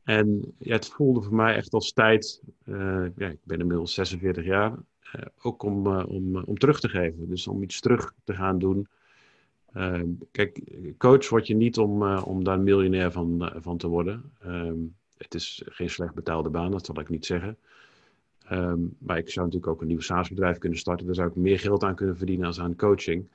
En 0.02 0.54
ja, 0.58 0.72
het 0.72 0.88
voelde 0.88 1.22
voor 1.22 1.34
mij 1.34 1.54
echt 1.54 1.72
als 1.72 1.92
tijd, 1.92 2.42
uh, 2.64 3.06
ja, 3.16 3.28
ik 3.28 3.38
ben 3.42 3.60
inmiddels 3.60 3.94
46 3.94 4.44
jaar, 4.44 4.72
uh, 4.72 5.22
ook 5.42 5.62
om, 5.62 5.86
om, 5.86 6.36
om 6.36 6.58
terug 6.58 6.80
te 6.80 6.88
geven. 6.88 7.28
Dus 7.28 7.46
om 7.46 7.62
iets 7.62 7.80
terug 7.80 8.12
te 8.24 8.34
gaan 8.34 8.58
doen. 8.58 8.88
Ehm, 9.72 10.06
kijk, 10.30 10.60
coach 10.98 11.28
word 11.28 11.46
je 11.46 11.54
niet 11.54 11.78
om, 11.78 12.02
om 12.02 12.44
daar 12.44 12.60
miljonair 12.60 13.12
van, 13.12 13.52
van 13.56 13.76
te 13.76 13.88
worden. 13.88 14.32
Ehm, 14.40 14.78
het 15.16 15.34
is 15.34 15.62
geen 15.66 15.90
slecht 15.90 16.14
betaalde 16.14 16.48
baan, 16.48 16.70
dat 16.70 16.86
zal 16.86 17.00
ik 17.00 17.08
niet 17.08 17.26
zeggen. 17.26 17.56
Ehm, 18.50 18.80
maar 18.98 19.18
ik 19.18 19.30
zou 19.30 19.46
natuurlijk 19.46 19.72
ook 19.72 19.80
een 19.80 19.86
nieuw 19.86 20.00
SaaS-bedrijf 20.00 20.58
kunnen 20.58 20.78
starten. 20.78 21.06
Daar 21.06 21.14
zou 21.14 21.28
ik 21.28 21.34
meer 21.34 21.58
geld 21.58 21.84
aan 21.84 21.94
kunnen 21.94 22.16
verdienen 22.16 22.46
als 22.46 22.60
aan 22.60 22.76
coaching. 22.76 23.28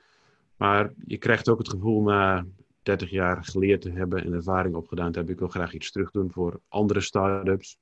Maar 0.57 0.93
je 1.05 1.17
krijgt 1.17 1.49
ook 1.49 1.57
het 1.57 1.69
gevoel 1.69 2.01
na 2.01 2.45
30 2.83 3.09
jaar 3.09 3.43
geleerd 3.43 3.81
te 3.81 3.89
hebben 3.89 4.23
en 4.23 4.33
ervaring 4.33 4.75
opgedaan 4.75 5.11
te. 5.11 5.23
Ik 5.25 5.39
wil 5.39 5.47
graag 5.47 5.73
iets 5.73 5.91
terug 5.91 6.11
doen 6.11 6.31
voor 6.31 6.59
andere 6.67 6.99
start-ups. 7.01 7.77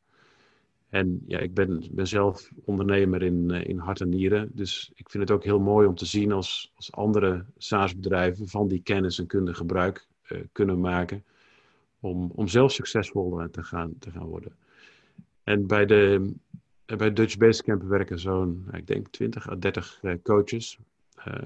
En 0.90 1.24
ja, 1.28 1.40
ik 1.40 1.54
ben, 1.54 1.90
zelf 1.96 2.52
ondernemer 2.66 3.22
in, 3.24 3.52
eh, 3.52 3.68
in 3.68 3.78
hart 3.78 4.02
en 4.02 4.10
nieren. 4.10 4.50
Dus 4.54 4.92
ik 4.96 5.10
vind 5.10 5.24
het 5.24 5.38
ook 5.38 5.44
heel 5.44 5.60
mooi 5.60 5.88
om 5.88 5.96
te 5.96 6.06
zien 6.06 6.32
als, 6.32 6.72
als 6.75 6.92
andere 6.92 7.46
SaaS-bedrijven 7.58 8.48
van 8.48 8.68
die 8.68 8.82
kennis 8.82 9.20
en 9.20 9.28
kunde 9.28 9.54
gebruik 9.54 10.08
uh, 10.32 10.40
kunnen 10.52 10.80
maken. 10.80 11.24
Om, 12.00 12.32
om 12.36 12.48
zelf 12.48 12.72
succesvol 12.72 13.48
te, 13.52 13.63
gaan, 13.63 13.94
te 14.00 14.12
gaan 14.12 14.25
worden. 14.25 14.56
En 15.44 15.68
bij 15.68 15.86
de, 15.86 16.34
bij 16.85 17.13
Dutch 17.13 17.37
Basecamp 17.37 17.83
werken 17.83 18.19
zo'n, 18.19 18.67
ik 18.72 18.87
denk 18.87 19.07
20 19.07 19.50
à 19.50 19.55
30 19.55 20.00
uh, 20.01 20.13
coaches. 20.24 20.77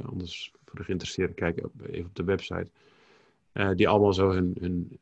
Anders 0.04 0.52
voor 0.66 0.80
de 0.80 0.84
geïnteresseerden 0.84 1.36
kijken 1.36 1.72
even 1.90 2.06
op 2.06 2.16
de 2.16 2.24
website. 2.24 2.70
Die 3.76 3.88
allemaal 3.88 4.14
zo 4.14 4.32
hun, 4.32 4.58
hun 4.60 5.00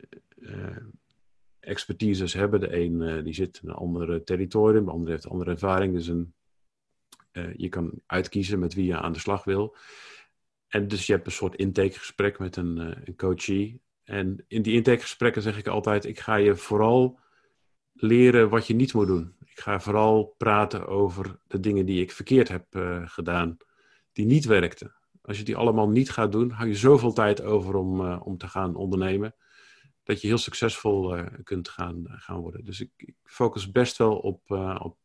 expertises 1.60 2.34
hebben. 2.34 2.60
De 2.60 2.76
een 2.76 3.24
die 3.24 3.34
zit 3.34 3.60
in 3.64 3.70
een 3.70 3.76
andere 3.76 4.24
territorium, 4.24 4.86
de 4.86 4.92
ander 4.92 5.10
heeft 5.10 5.30
andere 5.30 5.52
ervaring. 5.52 5.94
Dus 5.94 6.08
een, 6.08 6.34
je 7.56 7.70
kan 7.70 7.92
uitkiezen 8.06 8.60
met 8.60 8.74
wie 8.74 8.86
je 8.86 8.98
aan 8.98 9.14
de 9.14 9.20
slag 9.20 9.44
wil. 9.44 9.76
En 10.68 10.88
dus 10.88 11.06
je 11.06 11.14
hebt 11.14 11.26
een 11.26 11.32
soort 11.32 11.56
intakegesprek 11.56 12.40
met 12.40 12.56
een, 12.56 12.78
een 12.78 13.16
coachie. 13.16 13.80
En 14.04 14.46
in 14.48 14.62
die 14.62 14.74
intakegesprekken 14.74 15.42
zeg 15.42 15.58
ik 15.58 15.68
altijd: 15.68 16.06
ik 16.06 16.20
ga 16.20 16.36
je 16.36 16.56
vooral 16.56 17.20
leren 17.94 18.50
wat 18.50 18.68
je 18.68 18.76
niet 18.76 18.94
moet 18.94 19.08
doen. 19.08 19.34
Ik 19.56 19.62
ga 19.62 19.80
vooral 19.80 20.34
praten 20.38 20.88
over 20.88 21.40
de 21.48 21.60
dingen 21.60 21.86
die 21.86 22.02
ik 22.02 22.12
verkeerd 22.12 22.48
heb 22.48 22.76
uh, 22.76 23.02
gedaan, 23.06 23.58
die 24.12 24.26
niet 24.26 24.46
werkten. 24.46 24.96
Als 25.22 25.38
je 25.38 25.44
die 25.44 25.56
allemaal 25.56 25.90
niet 25.90 26.12
gaat 26.12 26.32
doen, 26.32 26.50
hou 26.50 26.68
je 26.68 26.76
zoveel 26.76 27.14
tijd 27.14 27.42
over 27.42 27.76
om, 27.76 28.02
uh, 28.02 28.22
om 28.24 28.38
te 28.38 28.48
gaan 28.48 28.76
ondernemen, 28.76 29.36
dat 30.04 30.22
je 30.22 30.28
heel 30.28 30.38
succesvol 30.38 31.18
uh, 31.18 31.26
kunt 31.44 31.70
gaan, 31.70 32.04
gaan 32.08 32.40
worden. 32.40 32.66
Dus 32.66 32.80
ik, 32.80 32.92
ik, 32.96 33.16
focus 33.24 33.72
best 33.72 33.98
wel 33.98 34.18
op, 34.18 34.52
op 34.82 34.98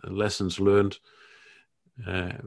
lessons 0.00 0.58
learned. 0.58 1.00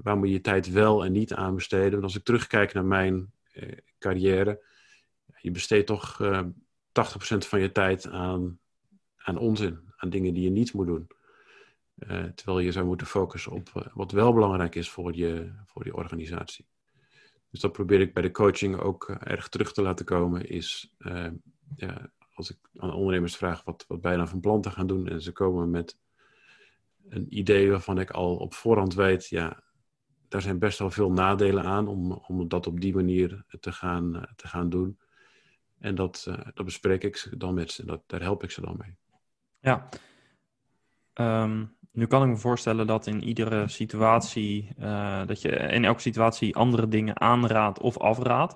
waar 0.01 0.17
moet 0.17 0.27
je 0.27 0.33
je 0.33 0.41
tijd 0.41 0.71
wel 0.71 1.05
en 1.05 1.11
niet 1.11 1.33
aan 1.33 1.55
besteden? 1.55 1.91
Want 1.91 2.03
als 2.03 2.15
ik 2.15 2.23
terugkijk 2.23 2.73
naar 2.73 2.85
mijn 2.85 3.31
carrière, 3.99 4.63
je 5.41 5.51
besteedt 5.51 5.87
toch 5.87 6.21
80% 6.21 6.21
van 7.37 7.59
je 7.59 7.71
tijd 7.71 8.07
aan, 8.07 8.59
aan 9.15 9.37
onzin, 9.37 9.79
aan 9.95 10.09
dingen 10.09 10.33
die 10.33 10.43
je 10.43 10.49
niet 10.49 10.73
moet 10.73 10.87
doen. 10.87 11.17
Uh, 11.99 12.23
terwijl 12.23 12.59
je 12.59 12.71
zou 12.71 12.85
moeten 12.85 13.07
focussen 13.07 13.51
op 13.51 13.69
uh, 13.77 13.83
wat 13.93 14.11
wel 14.11 14.33
belangrijk 14.33 14.75
is 14.75 14.89
voor 14.89 15.15
je, 15.15 15.51
voor 15.65 15.85
je 15.85 15.95
organisatie. 15.95 16.67
Dus 17.49 17.59
dat 17.59 17.71
probeer 17.71 18.01
ik 18.01 18.13
bij 18.13 18.23
de 18.23 18.31
coaching 18.31 18.79
ook 18.79 19.09
uh, 19.09 19.17
erg 19.19 19.49
terug 19.49 19.73
te 19.73 19.81
laten 19.81 20.05
komen. 20.05 20.49
Is 20.49 20.93
ja, 21.75 22.11
als 22.33 22.49
ik 22.49 22.57
aan 22.75 22.93
ondernemers 22.93 23.35
vraag 23.35 23.63
wat, 23.63 23.85
wat 23.87 24.01
nou 24.01 24.27
van 24.27 24.39
plan 24.39 24.61
te 24.61 24.71
gaan 24.71 24.87
doen. 24.87 25.07
En 25.07 25.21
ze 25.21 25.31
komen 25.31 25.69
met 25.69 25.99
een 27.09 27.37
idee 27.37 27.69
waarvan 27.69 27.99
ik 27.99 28.11
al 28.11 28.35
op 28.35 28.53
voorhand 28.53 28.93
weet. 28.93 29.27
Ja, 29.27 29.63
daar 30.27 30.41
zijn 30.41 30.59
best 30.59 30.79
wel 30.79 30.91
veel 30.91 31.11
nadelen 31.11 31.63
aan 31.63 31.87
om, 31.87 32.11
om 32.11 32.47
dat 32.47 32.67
op 32.67 32.81
die 32.81 32.95
manier 32.95 33.45
te 33.59 33.71
gaan, 33.71 34.27
te 34.35 34.47
gaan 34.47 34.69
doen. 34.69 34.99
En 35.79 35.95
dat, 35.95 36.23
dat 36.53 36.65
bespreek 36.65 37.03
ik 37.03 37.27
dan 37.37 37.53
met 37.53 37.71
ze. 37.71 37.85
Dat, 37.85 38.01
daar 38.05 38.21
help 38.21 38.43
ik 38.43 38.51
ze 38.51 38.61
dan 38.61 38.75
mee. 38.77 38.95
Ja. 39.59 39.89
Um 41.13 41.77
nu 41.91 42.05
kan 42.07 42.23
ik 42.23 42.29
me 42.29 42.37
voorstellen 42.37 42.87
dat 42.87 43.07
in 43.07 43.23
iedere 43.23 43.67
situatie, 43.67 44.69
uh, 44.79 45.25
dat 45.25 45.41
je 45.41 45.49
in 45.49 45.85
elke 45.85 46.01
situatie 46.01 46.55
andere 46.55 46.87
dingen 46.87 47.19
aanraadt 47.19 47.79
of 47.79 47.97
afraadt. 47.97 48.55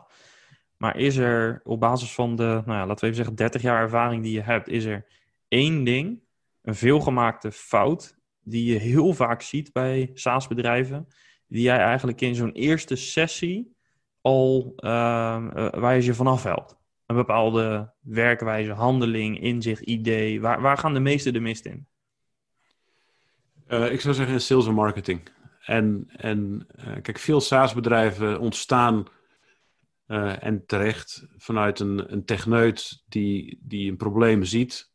Maar 0.78 0.98
is 0.98 1.18
er 1.18 1.62
op 1.64 1.80
basis 1.80 2.14
van 2.14 2.36
de, 2.36 2.44
nou 2.66 2.80
ja, 2.80 2.86
laten 2.86 2.96
we 2.96 3.02
even 3.02 3.16
zeggen, 3.16 3.36
30 3.36 3.62
jaar 3.62 3.82
ervaring 3.82 4.24
die 4.24 4.34
je 4.34 4.42
hebt, 4.42 4.68
is 4.68 4.86
er 4.86 5.06
één 5.48 5.84
ding, 5.84 6.22
een 6.62 6.76
veelgemaakte 6.76 7.52
fout, 7.52 8.18
die 8.42 8.66
je 8.74 8.80
heel 8.80 9.14
vaak 9.14 9.42
ziet 9.42 9.74
bij 9.74 10.12
SaaS-bedrijven, 10.14 11.08
die 11.48 11.62
jij 11.62 11.78
eigenlijk 11.78 12.22
in 12.22 12.36
zo'n 12.36 12.52
eerste 12.52 12.96
sessie 12.96 13.76
al, 14.22 14.74
uh, 14.78 14.90
uh, 15.56 15.70
waar 15.70 15.96
je 15.96 16.04
je 16.04 16.14
vanaf 16.14 16.44
helpt? 16.44 16.78
Een 17.06 17.16
bepaalde 17.16 17.94
werkwijze, 18.00 18.72
handeling, 18.72 19.40
inzicht, 19.40 19.82
idee. 19.82 20.42
Waar, 20.42 20.62
waar 20.62 20.78
gaan 20.78 20.94
de 20.94 21.00
meeste 21.00 21.32
de 21.32 21.40
mist 21.40 21.66
in? 21.66 21.88
Uh, 23.68 23.92
ik 23.92 24.02
zou 24.02 24.14
zeggen 24.14 24.34
in 24.34 24.42
sales 24.42 24.68
en 24.68 24.74
marketing. 24.74 25.22
En, 25.66 26.10
en 26.16 26.68
uh, 26.76 27.02
kijk, 27.02 27.20
veel 27.20 27.42
SaaS-bedrijven 27.42 28.40
ontstaan 28.40 29.06
uh, 30.08 30.44
en 30.44 30.66
terecht 30.66 31.28
vanuit 31.38 31.80
een, 31.80 32.14
een 32.14 32.26
techneut 32.26 33.04
die, 33.08 33.60
die 33.62 33.92
een 33.92 33.98
probleem 33.98 34.44
ziet 34.44 34.92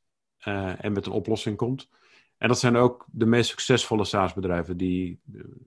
en 0.78 0.92
met 0.92 1.06
een 1.06 1.12
oplossing 1.12 1.56
komt. 1.56 1.88
En 2.38 2.48
dat 2.48 2.58
zijn 2.58 2.76
ook 2.76 3.06
de 3.10 3.26
meest 3.26 3.50
succesvolle 3.50 4.04
SaaS-bedrijven 4.04 4.76
die 4.76 5.20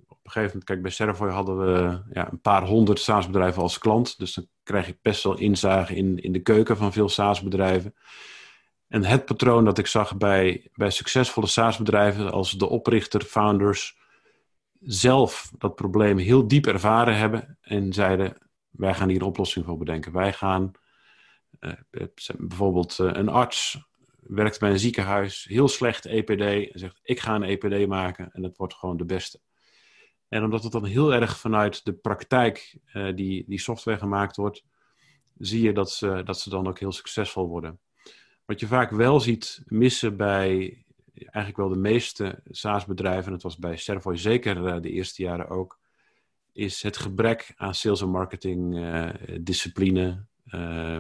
op 0.08 0.20
een 0.24 0.32
gegeven 0.32 0.48
moment, 0.48 0.64
kijk, 0.64 0.82
bij 0.82 0.92
Servoy 0.92 1.30
hadden 1.30 1.58
we 1.58 2.02
ja, 2.14 2.32
een 2.32 2.42
paar 2.42 2.66
honderd 2.66 3.00
SaaS-bedrijven 3.00 3.62
als 3.62 3.78
klant. 3.78 4.18
Dus 4.20 4.34
dan 4.34 4.48
krijg 4.64 4.88
je 4.88 4.98
best 5.02 5.24
wel 5.24 5.38
inzage 5.38 5.96
in, 5.96 6.18
in 6.18 6.32
de 6.32 6.40
keuken 6.40 6.78
van 6.78 6.94
veel 6.94 7.10
SaaS-bedrijven. 7.10 7.94
En 8.92 9.04
het 9.04 9.26
patroon 9.26 9.66
dat 9.66 9.78
ik 9.78 9.88
zag 9.88 10.18
bij, 10.18 10.70
bij 10.74 10.90
succesvolle 10.90 11.48
SaaS-bedrijven 11.48 12.32
als 12.32 12.52
de 12.52 12.70
oprichter, 12.70 13.22
founders, 13.22 13.98
zelf 14.80 15.52
dat 15.58 15.76
probleem 15.76 16.18
heel 16.18 16.48
diep 16.48 16.66
ervaren 16.66 17.18
hebben 17.18 17.58
en 17.62 17.94
zeiden: 17.94 18.38
wij 18.70 18.94
gaan 18.94 19.10
hier 19.10 19.22
een 19.22 19.28
oplossing 19.28 19.66
voor 19.66 19.78
bedenken. 19.78 20.12
Wij 20.12 20.34
gaan 20.34 20.72
uh, 21.60 21.72
bijvoorbeeld 22.38 22.98
uh, 23.02 23.10
een 23.14 23.30
arts 23.30 23.80
werkt 24.20 24.60
bij 24.60 24.70
een 24.70 24.80
ziekenhuis, 24.80 25.46
heel 25.50 25.68
slecht 25.68 26.06
EPD, 26.06 26.72
en 26.72 26.80
zegt: 26.80 27.00
ik 27.04 27.20
ga 27.20 27.36
een 27.36 27.44
EPD 27.44 27.88
maken 27.88 28.32
en 28.32 28.44
het 28.44 28.58
wordt 28.58 28.74
gewoon 28.74 28.98
de 28.98 29.06
beste. 29.06 29.40
En 30.28 30.44
omdat 30.44 30.64
het 30.64 30.72
dan 30.72 30.86
heel 30.86 31.14
erg 31.14 31.38
vanuit 31.38 31.86
de 31.86 31.94
praktijk 31.94 32.78
die, 33.16 33.44
die 33.48 33.60
software 33.60 33.98
gemaakt 33.98 34.36
wordt, 34.36 34.64
zie 35.38 35.62
je 35.62 35.74
dat 35.74 35.92
ze, 35.92 36.22
dat 36.24 36.40
ze 36.40 36.50
dan 36.50 36.68
ook 36.68 36.80
heel 36.80 36.92
succesvol 36.92 37.48
worden. 37.48 37.80
Wat 38.52 38.60
je 38.60 38.68
vaak 38.68 38.92
wel 38.92 39.20
ziet 39.20 39.62
missen 39.66 40.18
bij 40.18 40.84
eigenlijk 41.16 41.58
wel 41.58 41.70
de 41.70 41.76
meeste 41.76 42.42
SaaS-bedrijven, 42.50 43.26
en 43.26 43.34
het 43.34 43.44
was 43.44 43.58
bij 43.58 43.78
Servoy 43.78 44.18
zeker 44.18 44.58
uh, 44.58 44.82
de 44.82 44.90
eerste 44.90 45.22
jaren 45.22 45.50
ook, 45.50 45.80
is 46.52 46.82
het 46.82 46.98
gebrek 46.98 47.54
aan 47.56 47.76
sales 47.76 48.02
en 48.02 48.10
marketing 48.10 48.76
uh, 50.52 51.00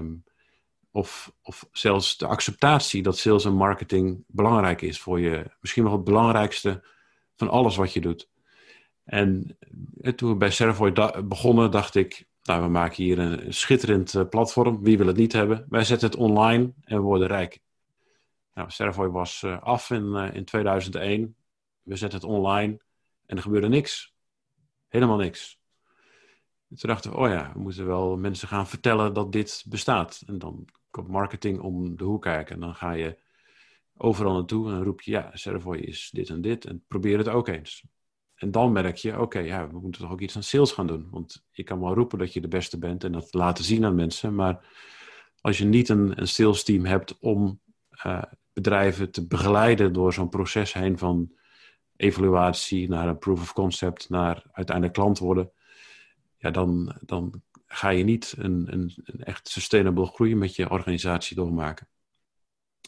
of, 0.91 1.33
of 1.41 1.67
zelfs 1.71 2.17
de 2.17 2.25
acceptatie 2.25 3.03
dat 3.03 3.17
sales 3.17 3.45
en 3.45 3.53
marketing 3.53 4.23
belangrijk 4.27 4.81
is 4.81 4.99
voor 4.99 5.19
je. 5.19 5.51
Misschien 5.61 5.83
wel 5.83 5.93
het 5.93 6.03
belangrijkste 6.03 6.83
van 7.35 7.49
alles 7.49 7.75
wat 7.75 7.93
je 7.93 8.01
doet. 8.01 8.29
En 9.03 9.57
eh, 10.01 10.13
toen 10.13 10.29
we 10.29 10.35
bij 10.35 10.51
Servoy 10.51 10.91
begonnen, 11.23 11.71
dacht 11.71 11.95
ik, 11.95 12.27
nou, 12.43 12.61
we 12.61 12.67
maken 12.67 13.03
hier 13.03 13.19
een 13.19 13.53
schitterend 13.53 14.13
uh, 14.13 14.27
platform. 14.29 14.83
Wie 14.83 14.97
wil 14.97 15.07
het 15.07 15.17
niet 15.17 15.33
hebben? 15.33 15.65
Wij 15.69 15.83
zetten 15.83 16.09
het 16.09 16.17
online 16.17 16.73
en 16.83 16.95
we 16.95 17.01
worden 17.01 17.27
rijk. 17.27 17.61
Nou, 18.53 18.69
Servoy 18.69 19.07
was 19.07 19.41
uh, 19.41 19.61
af 19.61 19.89
in, 19.89 20.03
uh, 20.03 20.33
in 20.33 20.45
2001. 20.45 21.35
We 21.81 21.95
zetten 21.95 22.19
het 22.19 22.29
online 22.29 22.79
en 23.25 23.35
er 23.35 23.41
gebeurde 23.41 23.67
niks. 23.67 24.13
Helemaal 24.87 25.17
niks. 25.17 25.59
En 26.69 26.77
toen 26.77 26.89
dachten 26.89 27.11
we, 27.11 27.17
oh 27.17 27.27
ja, 27.27 27.51
we 27.53 27.59
moeten 27.59 27.85
wel 27.85 28.17
mensen 28.17 28.47
gaan 28.47 28.67
vertellen 28.67 29.13
dat 29.13 29.31
dit 29.31 29.63
bestaat. 29.67 30.23
En 30.27 30.37
dan 30.37 30.65
komt 30.89 31.07
marketing 31.07 31.59
om 31.59 31.97
de 31.97 32.03
hoek 32.03 32.21
kijken. 32.21 32.55
En 32.55 32.61
dan 32.61 32.75
ga 32.75 32.91
je 32.91 33.17
overal 33.97 34.33
naartoe 34.33 34.71
en 34.71 34.83
roep 34.83 35.01
je, 35.01 35.11
ja, 35.11 35.29
Servoy 35.33 35.77
is 35.77 36.09
dit 36.13 36.29
en 36.29 36.41
dit. 36.41 36.65
En 36.65 36.83
probeer 36.87 37.17
het 37.17 37.27
ook 37.27 37.47
eens. 37.47 37.83
En 38.41 38.51
dan 38.51 38.71
merk 38.71 38.97
je, 38.97 39.19
oké, 39.19 39.39
ja, 39.39 39.67
we 39.69 39.79
moeten 39.79 40.01
toch 40.01 40.11
ook 40.11 40.21
iets 40.21 40.35
aan 40.35 40.43
sales 40.43 40.71
gaan 40.71 40.87
doen. 40.87 41.07
Want 41.11 41.43
je 41.51 41.63
kan 41.63 41.79
wel 41.79 41.93
roepen 41.93 42.17
dat 42.17 42.33
je 42.33 42.41
de 42.41 42.47
beste 42.47 42.77
bent 42.77 43.03
en 43.03 43.11
dat 43.11 43.33
laten 43.33 43.63
zien 43.63 43.85
aan 43.85 43.95
mensen. 43.95 44.35
Maar 44.35 44.65
als 45.41 45.57
je 45.57 45.65
niet 45.65 45.89
een, 45.89 46.19
een 46.19 46.27
sales 46.27 46.63
team 46.63 46.85
hebt 46.85 47.17
om 47.19 47.59
uh, 48.05 48.21
bedrijven 48.53 49.11
te 49.11 49.27
begeleiden 49.27 49.93
door 49.93 50.13
zo'n 50.13 50.29
proces 50.29 50.73
heen 50.73 50.97
van 50.97 51.31
evaluatie 51.95 52.89
naar 52.89 53.07
een 53.07 53.17
proof 53.17 53.41
of 53.41 53.53
concept, 53.53 54.09
naar 54.09 54.43
uiteindelijk 54.51 54.95
klant 54.95 55.19
worden, 55.19 55.51
ja, 56.37 56.51
dan, 56.51 56.95
dan 57.01 57.41
ga 57.65 57.89
je 57.89 58.03
niet 58.03 58.35
een, 58.37 58.73
een, 58.73 58.93
een 59.03 59.23
echt 59.23 59.47
sustainable 59.47 60.05
groei 60.05 60.35
met 60.35 60.55
je 60.55 60.69
organisatie 60.69 61.35
doormaken. 61.35 61.87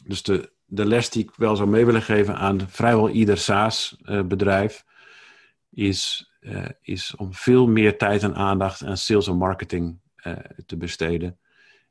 Dus 0.04 0.22
de, 0.22 0.52
de 0.64 0.84
les 0.84 1.10
die 1.10 1.22
ik 1.22 1.30
wel 1.36 1.56
zou 1.56 1.68
mee 1.68 1.86
willen 1.86 2.02
geven 2.02 2.36
aan 2.36 2.68
vrijwel 2.68 3.08
ieder 3.08 3.38
SaaS-bedrijf 3.38 4.84
is, 5.74 6.30
uh, 6.40 6.68
is 6.80 7.16
om 7.16 7.34
veel 7.34 7.66
meer 7.66 7.98
tijd 7.98 8.22
en 8.22 8.34
aandacht 8.34 8.84
aan 8.84 8.96
sales 8.96 9.26
en 9.26 9.36
marketing 9.36 9.98
uh, 10.26 10.36
te 10.66 10.76
besteden. 10.76 11.38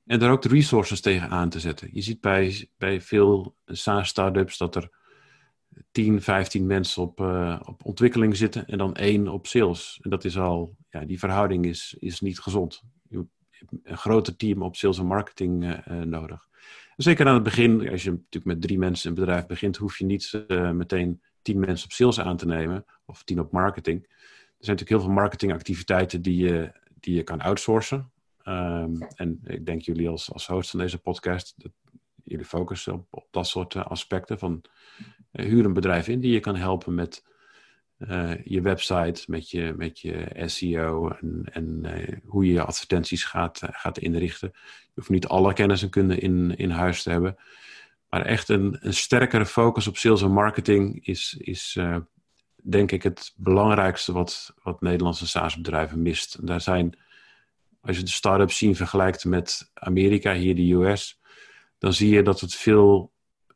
En 0.05 0.19
daar 0.19 0.31
ook 0.31 0.41
de 0.41 0.49
resources 0.49 1.01
tegen 1.01 1.29
aan 1.29 1.49
te 1.49 1.59
zetten. 1.59 1.89
Je 1.91 2.01
ziet 2.01 2.21
bij, 2.21 2.69
bij 2.77 3.01
veel 3.01 3.55
SaaS-startups 3.65 4.57
dat 4.57 4.75
er 4.75 4.89
10, 5.91 6.21
15 6.21 6.65
mensen 6.65 7.01
op, 7.01 7.19
uh, 7.19 7.59
op 7.63 7.85
ontwikkeling 7.85 8.37
zitten 8.37 8.67
en 8.67 8.77
dan 8.77 8.95
één 8.95 9.27
op 9.27 9.47
sales. 9.47 9.99
En 10.01 10.09
dat 10.09 10.25
is 10.25 10.37
al, 10.37 10.75
ja, 10.89 11.05
die 11.05 11.19
verhouding 11.19 11.65
is, 11.65 11.95
is 11.99 12.19
niet 12.19 12.39
gezond. 12.39 12.81
Je 13.09 13.25
hebt 13.49 13.71
een 13.83 13.97
groter 13.97 14.35
team 14.35 14.61
op 14.61 14.75
sales 14.75 14.97
en 14.97 15.05
marketing 15.05 15.81
nodig. 15.85 16.47
Zeker 16.95 17.27
aan 17.27 17.33
het 17.33 17.43
begin, 17.43 17.89
als 17.89 18.03
je 18.03 18.11
natuurlijk 18.11 18.45
met 18.45 18.61
drie 18.61 18.77
mensen 18.77 19.09
een 19.09 19.15
bedrijf 19.15 19.45
begint, 19.45 19.77
hoef 19.77 19.97
je 19.97 20.05
niet 20.05 20.45
meteen 20.73 21.21
tien 21.43 21.60
mensen 21.60 21.86
op 21.86 21.91
sales 21.91 22.19
aan 22.19 22.38
te 22.38 22.45
nemen 22.45 22.86
of 23.06 23.23
tien 23.23 23.39
op 23.39 23.51
marketing. 23.51 24.03
Er 24.03 24.69
zijn 24.69 24.77
natuurlijk 24.77 24.89
heel 24.89 24.99
veel 24.99 25.21
marketingactiviteiten 25.21 26.21
die 26.21 26.45
je, 26.45 26.71
die 26.99 27.15
je 27.15 27.23
kan 27.23 27.41
outsourcen. 27.41 28.12
Um, 28.45 29.08
en 29.15 29.39
ik 29.43 29.65
denk 29.65 29.82
jullie 29.82 30.10
als, 30.10 30.32
als 30.34 30.47
host 30.47 30.69
van 30.69 30.79
deze 30.79 30.97
podcast, 30.97 31.53
dat 31.58 31.71
jullie 32.23 32.45
focussen 32.45 33.06
op, 33.10 33.27
dat 33.32 33.47
soort 33.47 33.73
uh, 33.73 33.86
aspecten 33.86 34.39
van 34.39 34.62
uh, 35.32 35.45
huur 35.45 35.65
een 35.65 35.73
bedrijf 35.73 36.08
in 36.08 36.19
die 36.19 36.32
je 36.32 36.39
kan 36.39 36.56
helpen 36.56 36.95
met 36.95 37.23
uh, 37.97 38.43
je 38.43 38.62
website, 38.62 39.23
met 39.27 39.49
je, 39.49 39.73
met 39.77 39.99
je 39.99 40.43
SEO 40.45 41.10
en, 41.10 41.43
en 41.51 42.21
hoe 42.25 42.45
je 42.45 42.53
je 42.53 42.63
advertenties 42.63 43.23
gaat, 43.23 43.60
gaat 43.63 43.97
inrichten. 43.97 44.51
Je 44.53 44.91
hoeft 44.93 45.10
niet 45.10 45.27
alle 45.27 45.53
kennis 45.53 45.82
en 45.82 45.89
kunde 45.89 46.17
in, 46.17 46.56
in 46.56 46.69
huis 46.69 47.03
te 47.03 47.10
hebben. 47.10 47.38
Maar 48.13 48.26
echt 48.26 48.49
een, 48.49 48.78
een 48.80 48.93
sterkere 48.93 49.45
focus 49.45 49.88
op 49.88 49.97
sales 49.97 50.21
en 50.21 50.32
marketing 50.32 51.06
is, 51.06 51.36
is 51.39 51.80
denk 52.63 52.91
ik 52.91 53.04
het 53.04 53.34
belangrijkste 53.36 54.12
wat, 54.12 54.54
wat 54.63 54.82
Nederlandse 54.82 55.28
SaaS-bedrijven 55.28 56.02
mist. 56.02 56.36
En 56.36 56.45
daar 56.45 56.62
zijn 56.62 56.97
als 57.82 57.97
je 57.97 58.04
de 58.04 58.10
start-ups 58.10 58.58
zien 58.58 58.76
vergelijkt 58.76 59.26
met 59.26 59.71
Amerika, 59.73 60.34
hier 60.34 60.56
de 60.56 60.73
US, 60.73 61.21
dan 61.78 61.93
zie 61.93 62.10
je 62.10 62.23
dat 62.23 62.39
het 62.39 62.56
veel 62.56 63.12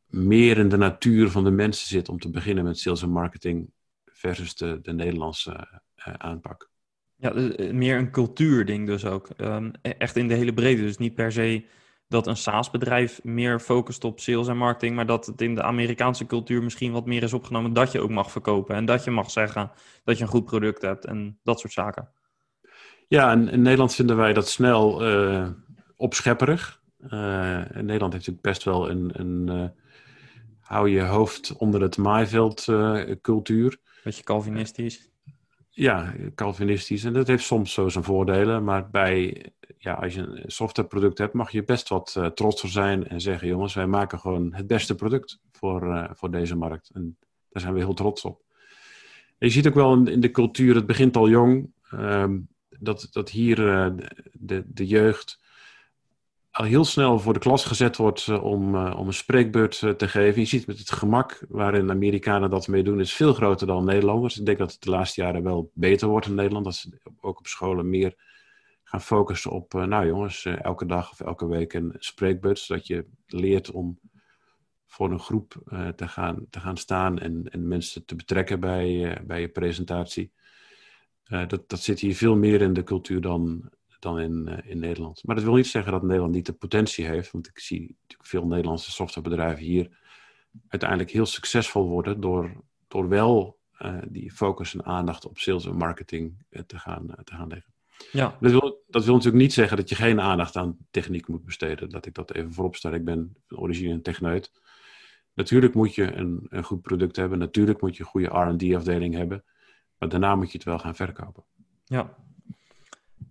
meer 0.05 0.57
in 0.57 0.69
de 0.69 0.77
natuur 0.77 1.29
van 1.29 1.43
de 1.43 1.51
mensen 1.51 1.87
zit 1.87 2.09
om 2.09 2.19
te 2.19 2.29
beginnen 2.29 2.63
met 2.63 2.79
sales 2.79 3.01
en 3.01 3.09
marketing 3.09 3.71
versus 4.05 4.55
de, 4.55 4.79
de 4.81 4.93
Nederlandse 4.93 5.81
uh, 6.07 6.13
aanpak. 6.17 6.69
Ja, 7.15 7.29
dus, 7.29 7.71
meer 7.71 7.97
een 7.97 8.11
cultuurding 8.11 8.87
dus 8.87 9.05
ook. 9.05 9.29
Um, 9.37 9.71
echt 9.81 10.15
in 10.15 10.27
de 10.27 10.33
hele 10.33 10.53
breedte. 10.53 10.81
Dus 10.81 10.97
niet 10.97 11.15
per 11.15 11.31
se 11.31 11.65
dat 12.07 12.27
een 12.27 12.37
SaaS-bedrijf 12.37 13.23
meer 13.23 13.59
focust 13.59 14.03
op 14.03 14.19
sales 14.19 14.47
en 14.47 14.57
marketing, 14.57 14.95
maar 14.95 15.05
dat 15.05 15.25
het 15.25 15.41
in 15.41 15.55
de 15.55 15.63
Amerikaanse 15.63 16.25
cultuur 16.25 16.63
misschien 16.63 16.91
wat 16.91 17.05
meer 17.05 17.23
is 17.23 17.33
opgenomen 17.33 17.73
dat 17.73 17.91
je 17.91 18.01
ook 18.01 18.09
mag 18.09 18.31
verkopen 18.31 18.75
en 18.75 18.85
dat 18.85 19.03
je 19.03 19.11
mag 19.11 19.31
zeggen 19.31 19.71
dat 20.03 20.17
je 20.17 20.23
een 20.23 20.29
goed 20.29 20.45
product 20.45 20.81
hebt 20.81 21.05
en 21.05 21.39
dat 21.43 21.59
soort 21.59 21.73
zaken. 21.73 22.09
Ja, 23.07 23.31
in, 23.31 23.49
in 23.49 23.61
Nederland 23.61 23.95
vinden 23.95 24.17
wij 24.17 24.33
dat 24.33 24.49
snel 24.49 25.07
uh, 25.07 25.47
opschepperig. 25.95 26.81
Uh, 26.99 27.09
Nederland 27.73 28.13
heeft 28.13 28.27
natuurlijk 28.27 28.41
best 28.41 28.63
wel 28.63 28.89
een, 28.89 29.11
een 29.13 29.47
uh, 29.47 29.67
hou 30.59 30.89
je 30.89 31.01
hoofd 31.01 31.55
onder 31.57 31.81
het 31.81 31.97
maaiveld 31.97 32.65
cultuur. 33.21 33.77
Beetje 34.03 34.23
Calvinistisch. 34.23 35.09
Ja, 35.79 36.13
Calvinistisch. 36.35 37.03
En 37.03 37.13
dat 37.13 37.27
heeft 37.27 37.43
soms 37.43 37.73
zo 37.73 37.89
zijn 37.89 38.03
voordelen. 38.03 38.63
Maar 38.63 38.89
bij, 38.89 39.45
ja, 39.77 39.93
als 39.93 40.13
je 40.13 40.21
een 40.21 40.51
softwareproduct 40.51 41.17
hebt, 41.17 41.33
mag 41.33 41.51
je 41.51 41.63
best 41.63 41.89
wat 41.89 42.31
trotser 42.33 42.69
zijn 42.69 43.07
en 43.07 43.21
zeggen: 43.21 43.47
jongens, 43.47 43.73
wij 43.73 43.87
maken 43.87 44.19
gewoon 44.19 44.53
het 44.53 44.67
beste 44.67 44.95
product 44.95 45.39
voor, 45.51 46.09
voor 46.13 46.31
deze 46.31 46.55
markt. 46.55 46.89
En 46.93 47.17
daar 47.49 47.61
zijn 47.61 47.73
we 47.73 47.79
heel 47.79 47.93
trots 47.93 48.23
op. 48.23 48.41
Je 49.37 49.49
ziet 49.49 49.67
ook 49.67 49.73
wel 49.73 50.07
in, 50.07 50.19
de 50.19 50.31
cultuur, 50.31 50.75
het 50.75 50.85
begint 50.85 51.17
al 51.17 51.29
jong. 51.29 51.71
Um, 51.93 52.47
dat, 52.79 53.07
dat 53.11 53.29
hier 53.29 53.59
uh, 53.59 53.87
de, 54.33 54.63
de 54.67 54.87
jeugd 54.87 55.39
al 56.57 56.65
heel 56.65 56.85
snel 56.85 57.19
voor 57.19 57.33
de 57.33 57.39
klas 57.39 57.65
gezet 57.65 57.97
wordt 57.97 58.27
uh, 58.27 58.43
om, 58.43 58.75
uh, 58.75 58.95
om 58.97 59.07
een 59.07 59.13
spreekbeurt 59.13 59.79
te 59.79 60.07
geven. 60.07 60.41
Je 60.41 60.47
ziet 60.47 60.67
met 60.67 60.79
het 60.79 60.91
gemak 60.91 61.45
waarin 61.49 61.89
Amerikanen 61.89 62.49
dat 62.49 62.67
mee 62.67 62.83
doen, 62.83 62.99
is 62.99 63.13
veel 63.13 63.33
groter 63.33 63.67
dan 63.67 63.85
Nederlanders. 63.85 64.39
Ik 64.39 64.45
denk 64.45 64.57
dat 64.57 64.71
het 64.71 64.81
de 64.81 64.89
laatste 64.89 65.21
jaren 65.21 65.43
wel 65.43 65.71
beter 65.73 66.07
wordt 66.07 66.25
in 66.25 66.35
Nederland. 66.35 66.65
Dat 66.65 66.75
ze 66.75 66.99
ook 67.21 67.39
op 67.39 67.47
scholen 67.47 67.89
meer 67.89 68.15
gaan 68.83 69.01
focussen 69.01 69.51
op, 69.51 69.73
nou 69.73 70.07
jongens, 70.07 70.45
elke 70.45 70.85
dag 70.85 71.11
of 71.11 71.19
elke 71.19 71.47
week 71.47 71.73
een 71.73 71.95
spreekbeurt. 71.97 72.59
Zodat 72.59 72.87
je 72.87 73.05
leert 73.25 73.71
om 73.71 73.99
voor 74.85 75.11
een 75.11 75.19
groep 75.19 75.53
te, 75.95 76.07
gaan, 76.07 76.45
te 76.49 76.59
gaan 76.59 76.77
staan 76.77 77.19
en, 77.19 77.49
en 77.49 77.67
mensen 77.67 78.05
te 78.05 78.15
betrekken 78.15 78.59
bij, 78.59 79.17
bij 79.25 79.41
je 79.41 79.49
presentatie. 79.49 80.31
Dat, 81.23 81.69
dat 81.69 81.79
zit 81.79 81.99
hier 81.99 82.15
veel 82.15 82.35
meer 82.35 82.61
in 82.61 82.73
de 82.73 82.83
cultuur 82.83 83.21
dan, 83.21 83.69
dan 83.99 84.19
in, 84.19 84.45
uh, 84.49 84.71
in 84.71 84.79
Nederland. 84.79 85.23
Maar 85.23 85.35
dat 85.35 85.43
wil 85.43 85.55
niet 85.55 85.67
zeggen 85.67 85.91
dat 85.91 86.01
Nederland 86.01 86.33
niet 86.33 86.45
de 86.45 86.53
potentie 86.53 87.05
heeft. 87.05 87.31
Want 87.31 87.47
ik 87.47 87.59
zie 87.59 87.95
natuurlijk 88.01 88.29
veel 88.29 88.47
Nederlandse 88.47 88.91
softwarebedrijven 88.91 89.63
hier 89.63 89.97
uiteindelijk 90.67 91.11
heel 91.11 91.25
succesvol 91.25 91.87
worden 91.87 92.19
door, 92.19 92.63
door 92.87 93.09
wel 93.09 93.59
uh, 93.81 93.97
die 94.07 94.31
focus 94.31 94.73
en 94.73 94.85
aandacht 94.85 95.25
op 95.25 95.37
sales 95.37 95.65
en 95.65 95.75
marketing 95.75 96.45
te, 96.65 96.79
gaan, 96.79 97.05
te 97.23 97.33
gaan 97.33 97.47
leggen. 97.47 97.73
Ja. 98.11 98.37
Dat, 98.39 98.51
wil, 98.51 98.83
dat 98.87 99.05
wil 99.05 99.13
natuurlijk 99.13 99.43
niet 99.43 99.53
zeggen 99.53 99.77
dat 99.77 99.89
je 99.89 99.95
geen 99.95 100.21
aandacht 100.21 100.55
aan 100.55 100.77
techniek 100.91 101.27
moet 101.27 101.45
besteden. 101.45 101.89
Dat 101.89 102.05
ik 102.05 102.13
dat 102.13 102.33
even 102.33 102.53
voorop 102.53 102.75
stel. 102.75 102.93
Ik 102.93 103.05
ben 103.05 103.35
van 103.47 103.57
origine 103.57 103.93
een 103.93 104.01
techneut. 104.01 104.51
Natuurlijk 105.33 105.73
moet 105.73 105.95
je 105.95 106.13
een, 106.13 106.45
een 106.49 106.63
goed 106.63 106.81
product 106.81 107.15
hebben. 107.15 107.39
Natuurlijk 107.39 107.81
moet 107.81 107.97
je 107.97 108.03
een 108.03 108.09
goede 108.09 108.27
R&D-afdeling 108.27 109.13
hebben. 109.13 109.43
Maar 109.97 110.09
daarna 110.09 110.35
moet 110.35 110.51
je 110.51 110.57
het 110.57 110.67
wel 110.67 110.79
gaan 110.79 110.95
verkopen. 110.95 111.43
Ja. 111.85 112.15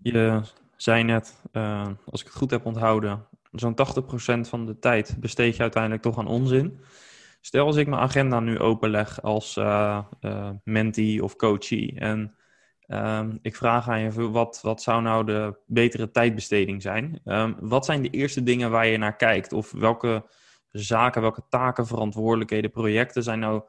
Je 0.06 0.40
zei 0.76 1.02
net, 1.02 1.42
uh, 1.52 1.88
als 2.10 2.20
ik 2.20 2.26
het 2.26 2.36
goed 2.36 2.50
heb 2.50 2.66
onthouden, 2.66 3.26
zo'n 3.52 3.74
80% 3.74 4.48
van 4.48 4.66
de 4.66 4.78
tijd 4.78 5.16
besteed 5.20 5.56
je 5.56 5.62
uiteindelijk 5.62 6.02
toch 6.02 6.18
aan 6.18 6.26
onzin. 6.26 6.80
Stel 7.40 7.66
als 7.66 7.76
ik 7.76 7.86
mijn 7.86 8.02
agenda 8.02 8.40
nu 8.40 8.58
openleg 8.58 9.22
als 9.22 9.56
uh, 9.56 10.02
uh, 10.20 10.50
mentee 10.64 11.24
of 11.24 11.36
coachie 11.36 11.98
en 11.98 12.34
ehm, 12.80 13.36
ik 13.42 13.56
vraag 13.56 13.88
aan 13.88 14.00
je, 14.00 14.30
wat, 14.30 14.58
wat 14.62 14.82
zou 14.82 15.02
nou 15.02 15.24
de 15.24 15.58
betere 15.66 16.10
tijdbesteding 16.10 16.82
zijn? 16.82 17.20
Um, 17.24 17.56
wat 17.60 17.84
zijn 17.84 18.02
de 18.02 18.10
eerste 18.10 18.42
dingen 18.42 18.70
waar 18.70 18.86
je 18.86 18.98
naar 18.98 19.16
kijkt? 19.16 19.52
Of 19.52 19.72
welke 19.72 20.24
zaken, 20.70 21.20
welke 21.20 21.42
taken, 21.48 21.86
verantwoordelijkheden, 21.86 22.70
projecten 22.70 23.22
zijn 23.22 23.38
nou 23.38 23.62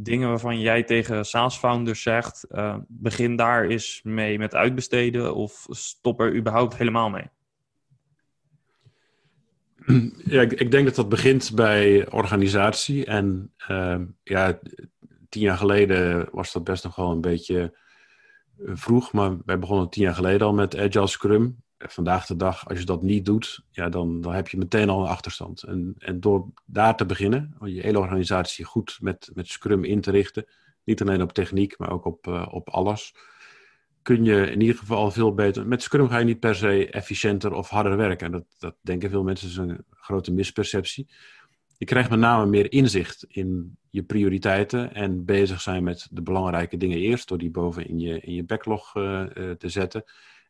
dingen 0.00 0.28
waarvan 0.28 0.60
jij 0.60 0.82
tegen 0.82 1.24
SaaS-founders 1.24 2.02
zegt, 2.02 2.46
uh, 2.50 2.76
begin 2.88 3.36
daar 3.36 3.66
eens 3.66 4.00
mee 4.02 4.38
met 4.38 4.54
uitbesteden 4.54 5.34
of 5.34 5.66
stop 5.68 6.20
er 6.20 6.36
überhaupt 6.36 6.76
helemaal 6.76 7.10
mee? 7.10 7.30
Ja, 10.24 10.42
ik, 10.42 10.70
denk 10.70 10.86
dat 10.86 10.94
dat 10.94 11.08
begint 11.08 11.52
bij 11.54 12.10
organisatie. 12.10 13.04
En 13.04 13.52
uh, 13.70 14.00
ja, 14.22 14.58
tien 15.28 15.42
jaar 15.42 15.56
geleden 15.56 16.28
was 16.32 16.52
dat 16.52 16.64
best 16.64 16.84
nog 16.84 16.96
wel 16.96 17.10
een 17.10 17.20
beetje 17.20 17.78
eh, 18.58 18.70
vroeg. 18.74 19.12
Maar 19.12 19.36
wij 19.44 19.58
begonnen 19.58 19.88
tien 19.88 20.02
jaar 20.02 20.14
geleden 20.14 20.46
al 20.46 20.54
met 20.54 20.78
Agile 20.78 21.06
Scrum. 21.06 21.62
Vandaag 21.78 22.26
de 22.26 22.36
dag, 22.36 22.68
als 22.68 22.78
je 22.78 22.84
dat 22.84 23.02
niet 23.02 23.24
doet, 23.24 23.64
ja, 23.70 23.88
dan, 23.88 24.20
dan 24.20 24.34
heb 24.34 24.48
je 24.48 24.56
meteen 24.56 24.88
al 24.88 25.00
een 25.00 25.08
achterstand. 25.08 25.62
En, 25.62 25.94
en 25.98 26.20
door 26.20 26.48
daar 26.64 26.96
te 26.96 27.06
beginnen, 27.06 27.56
je 27.64 27.80
hele 27.80 27.98
organisatie 27.98 28.64
goed 28.64 28.98
met, 29.00 29.30
met 29.34 29.48
Scrum 29.48 29.84
in 29.84 30.00
te 30.00 30.10
richten, 30.10 30.44
niet 30.84 31.00
alleen 31.00 31.22
op 31.22 31.32
techniek, 31.32 31.78
maar 31.78 31.90
ook 31.90 32.04
op, 32.04 32.26
uh, 32.26 32.46
op 32.50 32.68
alles, 32.68 33.14
kun 34.02 34.24
je 34.24 34.50
in 34.50 34.60
ieder 34.60 34.76
geval 34.76 35.10
veel 35.10 35.34
beter. 35.34 35.66
Met 35.66 35.82
Scrum 35.82 36.08
ga 36.08 36.18
je 36.18 36.24
niet 36.24 36.40
per 36.40 36.54
se 36.54 36.90
efficiënter 36.90 37.52
of 37.52 37.68
harder 37.68 37.96
werken. 37.96 38.26
En 38.26 38.32
dat, 38.32 38.44
dat 38.58 38.74
denken 38.80 39.10
veel 39.10 39.22
mensen, 39.22 39.48
is 39.48 39.56
een 39.56 39.84
grote 39.90 40.32
misperceptie. 40.32 41.08
Je 41.76 41.84
krijgt 41.84 42.10
met 42.10 42.18
name 42.18 42.46
meer 42.46 42.72
inzicht 42.72 43.24
in 43.28 43.76
je 43.90 44.02
prioriteiten 44.02 44.94
en 44.94 45.24
bezig 45.24 45.60
zijn 45.60 45.84
met 45.84 46.08
de 46.10 46.22
belangrijke 46.22 46.76
dingen 46.76 46.98
eerst, 46.98 47.28
door 47.28 47.38
die 47.38 47.50
boven 47.50 47.88
in 47.88 47.98
je, 47.98 48.20
in 48.20 48.34
je 48.34 48.44
backlog 48.44 48.94
uh, 48.94 49.22
uh, 49.34 49.50
te 49.50 49.68
zetten. 49.68 50.04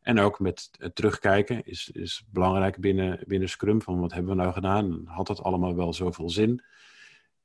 En 0.08 0.18
ook 0.18 0.40
met 0.40 0.70
terugkijken 0.94 1.64
is, 1.64 1.90
is 1.90 2.24
belangrijk 2.30 2.80
binnen, 2.80 3.20
binnen 3.26 3.48
Scrum. 3.48 3.82
Van 3.82 4.00
wat 4.00 4.12
hebben 4.12 4.36
we 4.36 4.42
nou 4.42 4.52
gedaan? 4.52 5.02
Had 5.06 5.26
dat 5.26 5.42
allemaal 5.42 5.76
wel 5.76 5.92
zoveel 5.92 6.30
zin? 6.30 6.64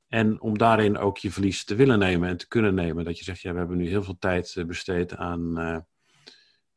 En 0.08 0.40
om 0.40 0.58
daarin 0.58 0.98
ook 0.98 1.18
je 1.18 1.30
verlies 1.30 1.64
te 1.64 1.74
willen 1.74 1.98
nemen 1.98 2.28
en 2.28 2.36
te 2.36 2.48
kunnen 2.48 2.74
nemen. 2.74 3.04
Dat 3.04 3.18
je 3.18 3.24
zegt, 3.24 3.40
ja, 3.40 3.52
we 3.52 3.58
hebben 3.58 3.76
nu 3.76 3.88
heel 3.88 4.02
veel 4.02 4.18
tijd 4.18 4.64
besteed 4.66 5.16
aan 5.16 5.58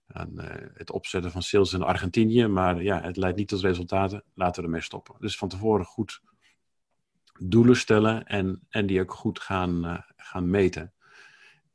aan 0.07 0.31
uh, 0.33 0.45
het 0.73 0.91
opzetten 0.91 1.31
van 1.31 1.41
sales 1.41 1.73
in 1.73 1.81
Argentinië. 1.81 2.47
Maar 2.47 2.83
ja, 2.83 3.01
het 3.01 3.17
leidt 3.17 3.37
niet 3.37 3.47
tot 3.47 3.61
resultaten. 3.61 4.23
Laten 4.33 4.61
we 4.61 4.67
ermee 4.67 4.81
stoppen. 4.81 5.15
Dus 5.19 5.37
van 5.37 5.49
tevoren 5.49 5.85
goed 5.85 6.21
doelen 7.39 7.75
stellen 7.75 8.25
en, 8.25 8.65
en 8.69 8.85
die 8.85 9.01
ook 9.01 9.13
goed 9.13 9.39
gaan, 9.39 10.05
gaan 10.15 10.49
meten. 10.49 10.93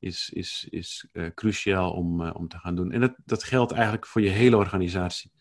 Is, 0.02 0.30
is, 0.30 0.66
is 0.70 1.06
uh, 1.12 1.26
cruciaal 1.34 1.92
om, 1.92 2.28
om 2.28 2.48
te 2.48 2.58
gaan 2.58 2.74
doen. 2.74 2.92
En 2.92 3.00
dat, 3.00 3.14
dat 3.24 3.44
geldt 3.44 3.72
eigenlijk 3.72 4.06
voor 4.06 4.20
je 4.22 4.28
hele 4.28 4.56
organisatie. 4.56 5.32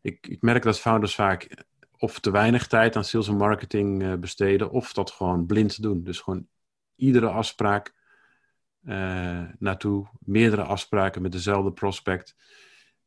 Ik, 0.00 0.26
ik 0.26 0.42
merk 0.42 0.62
dat 0.62 0.80
founders 0.80 1.14
vaak 1.14 1.64
of 1.96 2.18
te 2.18 2.30
weinig 2.30 2.66
tijd 2.66 2.96
aan 2.96 3.04
sales 3.04 3.28
en 3.28 3.36
marketing 3.36 4.20
besteden, 4.20 4.70
of 4.70 4.92
dat 4.92 5.10
gewoon 5.10 5.46
blind 5.46 5.82
doen. 5.82 6.04
Dus 6.04 6.20
gewoon 6.20 6.46
iedere 6.96 7.28
afspraak 7.28 7.94
naartoe. 9.58 10.08
Meerdere 10.20 10.62
afspraken 10.62 11.22
met 11.22 11.32
dezelfde 11.32 11.72
prospect. 11.72 12.36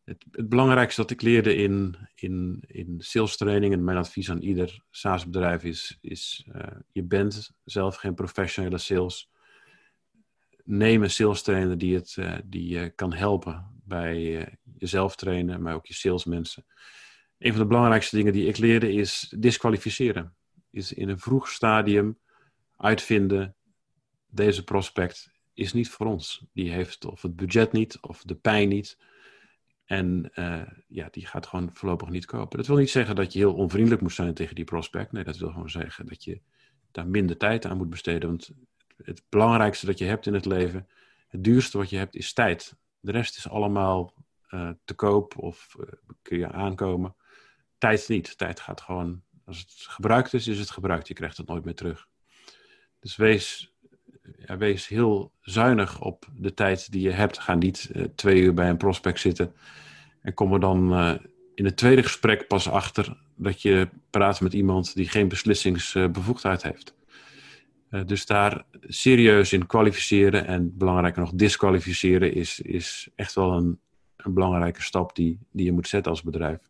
Het, 0.03 0.25
het, 0.31 0.49
belangrijkste 0.49 1.01
dat 1.01 1.11
ik 1.11 1.21
leerde 1.21 1.55
in, 1.55 1.95
in, 2.15 2.63
in 2.67 2.95
sales 2.97 3.37
training 3.37 3.73
en 3.73 3.83
mijn 3.83 3.97
advies 3.97 4.29
aan 4.29 4.41
ieder 4.41 4.83
SaaS-bedrijf 4.89 5.63
is: 5.63 5.97
is 6.01 6.47
je 6.91 7.03
bent 7.03 7.51
zelf 7.63 7.95
geen 7.95 8.13
professionele 8.13 8.77
sales. 8.77 9.30
Neem 10.63 11.03
een 11.03 11.11
sales 11.11 11.41
trainer 11.41 11.77
die, 11.77 11.95
het, 11.95 12.15
uh, 12.19 12.35
die 12.43 12.67
je 12.67 12.89
kan 12.89 13.13
helpen 13.13 13.81
bij 13.83 14.47
jezelf 14.77 15.15
trainen, 15.15 15.61
maar 15.61 15.73
ook 15.73 15.85
je 15.85 15.93
salesmensen. 15.93 16.65
Een 17.37 17.51
van 17.51 17.61
de 17.61 17.67
belangrijkste 17.67 18.15
dingen 18.15 18.33
die 18.33 18.47
ik 18.47 18.57
leerde 18.57 18.93
is 18.93 19.33
disqualificeren. 19.37 20.35
Is 20.69 20.93
in 20.93 21.09
een 21.09 21.19
vroeg 21.19 21.49
stadium 21.49 22.17
uitvinden: 22.77 23.55
deze 24.27 24.63
prospect 24.63 25.31
is 25.53 25.73
niet 25.73 25.89
voor 25.89 26.05
ons. 26.05 26.45
Die 26.53 26.71
heeft 26.71 27.05
of 27.05 27.21
het 27.21 27.35
budget 27.35 27.71
niet, 27.71 27.97
of 28.01 28.23
de 28.23 28.35
pijn 28.35 28.69
niet. 28.69 28.97
En 29.85 30.31
ja, 30.87 31.07
die 31.11 31.25
gaat 31.25 31.47
gewoon 31.47 31.69
voorlopig 31.73 32.09
niet 32.09 32.25
kopen. 32.25 32.57
Dat 32.57 32.67
wil 32.67 32.77
niet 32.77 32.89
zeggen 32.89 33.15
dat 33.15 33.33
je 33.33 33.39
heel 33.39 33.53
onvriendelijk 33.53 34.01
moet 34.01 34.13
zijn 34.13 34.33
tegen 34.33 34.55
die 34.55 34.65
prospect. 34.65 35.11
Nee, 35.11 35.23
dat 35.23 35.37
wil 35.37 35.49
gewoon 35.49 35.69
zeggen 35.69 36.05
dat 36.05 36.23
je 36.23 36.41
daar 36.91 37.07
minder 37.07 37.37
tijd 37.37 37.65
aan 37.65 37.77
moet 37.77 37.89
besteden. 37.89 38.29
Want 38.29 38.51
het 39.03 39.23
belangrijkste 39.29 39.85
dat 39.85 39.97
je 39.97 40.05
hebt 40.05 40.25
in 40.25 40.33
het 40.33 40.45
leven, 40.45 40.87
het 41.27 41.43
duurste 41.43 41.77
wat 41.77 41.89
je 41.89 41.97
hebt, 41.97 42.15
is 42.15 42.33
tijd. 42.33 42.75
De 42.99 43.11
rest 43.11 43.37
is 43.37 43.49
allemaal 43.49 44.13
uh, 44.49 44.69
te 44.85 44.93
koop 44.93 45.37
of 45.37 45.75
uh, 45.79 45.85
kun 46.21 46.37
je 46.37 46.51
aankomen. 46.51 47.15
Tijd 47.77 48.07
niet. 48.07 48.37
Tijd 48.37 48.59
gaat 48.59 48.81
gewoon, 48.81 49.21
als 49.45 49.59
het 49.59 49.73
gebruikt 49.77 50.33
is, 50.33 50.47
is 50.47 50.59
het 50.59 50.69
gebruikt. 50.69 51.07
Je 51.07 51.13
krijgt 51.13 51.37
het 51.37 51.47
nooit 51.47 51.65
meer 51.65 51.75
terug. 51.75 52.07
Dus 52.99 53.15
wees 53.15 53.73
ja, 54.37 54.57
wees 54.57 54.87
heel 54.87 55.31
zuinig 55.41 56.01
op 56.01 56.25
de 56.35 56.53
tijd 56.53 56.91
die 56.91 57.01
je 57.01 57.11
hebt. 57.11 57.39
Ga 57.39 57.55
niet 57.55 57.89
uh, 57.93 58.05
twee 58.15 58.41
uur 58.41 58.53
bij 58.53 58.69
een 58.69 58.77
prospect 58.77 59.19
zitten. 59.19 59.53
En 60.21 60.33
kom 60.33 60.53
er 60.53 60.59
dan 60.59 61.19
in 61.55 61.65
het 61.65 61.77
tweede 61.77 62.03
gesprek 62.03 62.47
pas 62.47 62.69
achter 62.69 63.17
dat 63.35 63.61
je 63.61 63.89
praat 64.09 64.41
met 64.41 64.53
iemand 64.53 64.95
die 64.95 65.09
geen 65.09 65.27
beslissingsbevoegdheid 65.27 66.63
heeft. 66.63 66.95
Uh, 67.91 68.05
dus 68.05 68.25
daar 68.25 68.65
serieus 68.81 69.53
in 69.53 69.65
kwalificeren 69.65 70.45
en 70.45 70.77
belangrijker 70.77 71.21
nog 71.21 71.31
disqualificeren 71.31 72.33
is, 72.33 72.59
is 72.59 73.09
echt 73.15 73.33
wel 73.33 73.53
een, 73.53 73.79
een 74.15 74.33
belangrijke 74.33 74.81
stap 74.81 75.15
die, 75.15 75.39
die 75.51 75.65
je 75.65 75.71
moet 75.71 75.87
zetten 75.87 76.11
als 76.11 76.23
bedrijf. 76.23 76.69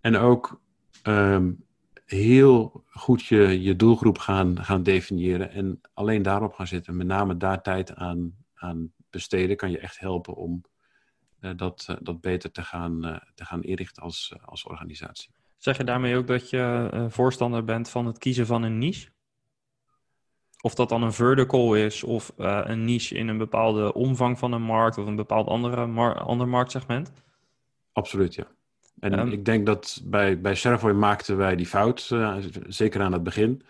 En 0.00 0.16
ook 0.16 0.60
um, 1.02 1.64
heel 2.04 2.84
goed 2.86 3.24
je, 3.24 3.62
je 3.62 3.76
doelgroep 3.76 4.18
gaan, 4.18 4.64
gaan 4.64 4.82
definiëren 4.82 5.50
en 5.50 5.80
alleen 5.94 6.22
daarop 6.22 6.52
gaan 6.52 6.66
zitten. 6.66 6.96
Met 6.96 7.06
name 7.06 7.36
daar 7.36 7.62
tijd 7.62 7.94
aan, 7.94 8.34
aan 8.54 8.92
besteden 9.10 9.56
kan 9.56 9.70
je 9.70 9.78
echt 9.78 9.98
helpen 9.98 10.34
om 10.34 10.64
uh, 11.40 11.50
dat, 11.56 11.86
uh, 11.90 11.96
dat 12.00 12.20
beter 12.20 12.50
te 12.50 12.62
gaan, 12.62 13.20
te 13.34 13.44
gaan 13.44 13.62
inrichten 13.62 14.02
als, 14.02 14.34
als 14.44 14.64
organisatie. 14.64 15.30
Zeg 15.56 15.76
je 15.76 15.84
daarmee 15.84 16.16
ook 16.16 16.26
dat 16.26 16.50
je 16.50 17.06
voorstander 17.08 17.64
bent 17.64 17.88
van 17.88 18.06
het 18.06 18.18
kiezen 18.18 18.46
van 18.46 18.62
een 18.62 18.78
niche? 18.78 19.08
Of 20.62 20.74
dat 20.74 20.88
dan 20.88 21.02
een 21.02 21.12
vertical 21.12 21.74
is 21.74 22.02
of 22.02 22.32
een 22.36 22.84
niche 22.84 23.14
in 23.14 23.28
een 23.28 23.38
bepaalde 23.38 23.92
omvang 23.92 24.38
van 24.38 24.52
een 24.52 24.62
markt 24.62 24.98
of 24.98 25.06
een 25.06 25.16
bepaald 25.16 25.46
andere 25.46 25.86
mar 25.86 26.20
ander 26.20 26.48
marktsegment? 26.48 27.12
Absoluut, 27.92 28.34
ja. 28.34 28.46
En 29.00 29.18
um, 29.18 29.28
ik 29.28 29.44
denk 29.44 29.66
dat 29.66 30.00
bij, 30.04 30.40
bij 30.40 30.54
Servoy 30.54 30.92
maakten 30.92 31.36
wij 31.36 31.56
die 31.56 31.66
fout, 31.66 32.10
uh, 32.12 32.36
zeker 32.66 33.00
aan 33.00 33.12
het 33.12 33.22
begin. 33.22 33.62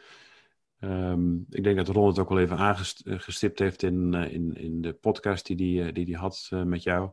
Um, 0.81 1.46
ik 1.50 1.64
denk 1.64 1.76
dat 1.76 1.88
Ron 1.88 2.07
het 2.07 2.18
ook 2.18 2.29
wel 2.29 2.38
even 2.38 2.57
aangestipt 2.57 3.59
heeft 3.59 3.83
in, 3.83 4.12
uh, 4.14 4.33
in, 4.33 4.55
in 4.57 4.81
de 4.81 4.92
podcast 4.92 5.46
die 5.46 5.57
hij 5.57 5.85
die, 5.85 5.92
die, 5.92 6.05
die 6.05 6.16
had 6.16 6.50
met 6.64 6.83
jou. 6.83 7.11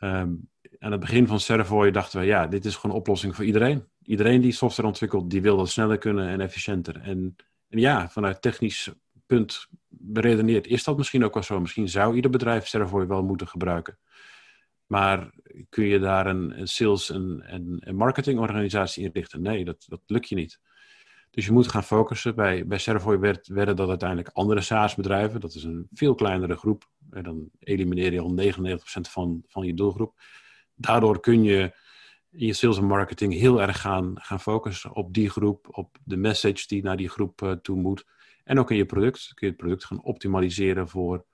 Um, 0.00 0.48
aan 0.78 0.90
het 0.90 1.00
begin 1.00 1.26
van 1.26 1.40
Servoy 1.40 1.90
dachten 1.90 2.20
we, 2.20 2.26
ja, 2.26 2.46
dit 2.46 2.64
is 2.64 2.76
gewoon 2.76 2.94
een 2.94 3.00
oplossing 3.00 3.34
voor 3.34 3.44
iedereen. 3.44 3.84
Iedereen 4.02 4.40
die 4.40 4.52
software 4.52 4.88
ontwikkelt, 4.88 5.30
die 5.30 5.42
wil 5.42 5.56
dat 5.56 5.68
sneller 5.68 5.98
kunnen 5.98 6.28
en 6.28 6.40
efficiënter. 6.40 7.00
En, 7.00 7.36
en 7.68 7.78
ja, 7.78 8.08
vanuit 8.08 8.42
technisch 8.42 8.90
punt 9.26 9.66
beredeneerd 9.88 10.66
is 10.66 10.84
dat 10.84 10.96
misschien 10.96 11.24
ook 11.24 11.34
wel 11.34 11.42
zo. 11.42 11.60
Misschien 11.60 11.88
zou 11.88 12.14
ieder 12.14 12.30
bedrijf 12.30 12.66
Servoy 12.66 13.06
wel 13.06 13.22
moeten 13.22 13.48
gebruiken. 13.48 13.98
Maar 14.86 15.30
kun 15.68 15.84
je 15.84 15.98
daar 15.98 16.26
een, 16.26 16.68
sales- 16.68 17.10
en, 17.10 17.82
marketingorganisatie 17.94 19.04
inrichten? 19.04 19.42
Nee, 19.42 19.64
dat, 19.64 19.84
dat 19.88 20.00
lukt 20.06 20.28
je 20.28 20.34
niet. 20.34 20.60
Dus 21.30 21.46
je 21.46 21.52
moet 21.52 21.70
gaan 21.70 21.84
focussen. 21.84 22.34
Bij, 22.34 22.66
bij 22.66 22.78
Servoy 22.78 23.18
werd, 23.18 23.46
werden 23.46 23.76
dat 23.76 23.88
uiteindelijk 23.88 24.28
andere 24.32 24.60
SaaS-bedrijven. 24.60 25.40
Dat 25.40 25.54
is 25.54 25.64
een 25.64 25.88
veel 25.92 26.14
kleinere 26.14 26.56
groep. 26.56 26.90
En 27.10 27.22
dan 27.22 27.50
elimineer 27.58 28.12
je 28.12 28.20
al 28.20 28.34
99% 28.40 28.78
van, 29.00 29.42
van 29.46 29.66
je 29.66 29.74
doelgroep. 29.74 30.20
Daardoor 30.74 31.20
kun 31.20 31.42
je 31.42 31.72
in 32.36 32.46
je 32.46 32.52
sales 32.52 32.78
en 32.78 32.84
marketing 32.84 33.32
heel 33.32 33.62
erg 33.62 33.80
gaan, 33.80 34.12
gaan 34.14 34.40
focussen 34.40 34.94
op 34.94 35.14
die 35.14 35.30
groep, 35.30 35.66
op 35.70 35.98
de 36.04 36.16
message 36.16 36.66
die 36.66 36.82
naar 36.82 36.96
die 36.96 37.08
groep 37.08 37.42
uh, 37.42 37.52
toe 37.52 37.76
moet. 37.76 38.04
En 38.44 38.58
ook 38.58 38.70
in 38.70 38.76
je 38.76 38.86
product. 38.86 39.32
Kun 39.34 39.46
je 39.46 39.52
het 39.52 39.62
product 39.62 39.84
gaan 39.84 40.02
optimaliseren 40.02 40.88
voor 40.88 41.24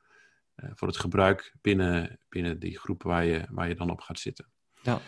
eh, 0.54 0.70
voor 0.74 0.88
het 0.88 0.96
gebruik 0.96 1.54
binnen, 1.60 2.18
binnen 2.28 2.58
die 2.58 2.78
groep 2.78 3.02
waar 3.02 3.24
je, 3.24 3.44
waar 3.50 3.68
je 3.68 3.74
dan 3.74 3.90
op 3.90 4.00
gaat 4.00 4.18
zitten. 4.18 4.46
Ja. 4.82 5.00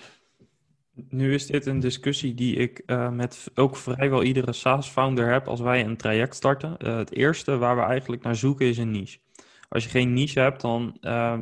Nu 1.08 1.34
is 1.34 1.46
dit 1.46 1.66
een 1.66 1.80
discussie 1.80 2.34
die 2.34 2.56
ik 2.56 2.82
uh, 2.86 3.10
met 3.10 3.50
ook 3.54 3.76
vrijwel 3.76 4.22
iedere 4.22 4.52
SaaS-founder 4.52 5.32
heb 5.32 5.48
als 5.48 5.60
wij 5.60 5.84
een 5.84 5.96
traject 5.96 6.34
starten. 6.34 6.86
Het 6.96 7.12
eerste 7.12 7.56
waar 7.56 7.76
we 7.76 7.82
eigenlijk 7.82 8.22
naar 8.22 8.36
zoeken 8.36 8.66
is 8.66 8.78
een 8.78 8.90
niche. 8.90 9.18
Als 9.68 9.84
je 9.84 9.90
geen 9.90 10.12
niche 10.12 10.40
hebt, 10.40 10.60
dan 10.60 10.96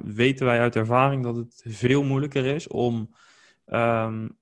weten 0.05 0.47
wij 0.47 0.61
uit 0.61 0.77
ervaring 0.77 1.23
dat 1.23 1.37
het 1.37 1.65
veel 1.67 2.05
moeilijker 2.05 2.45
is 2.45 2.69
om 2.69 3.15
um, 3.67 4.39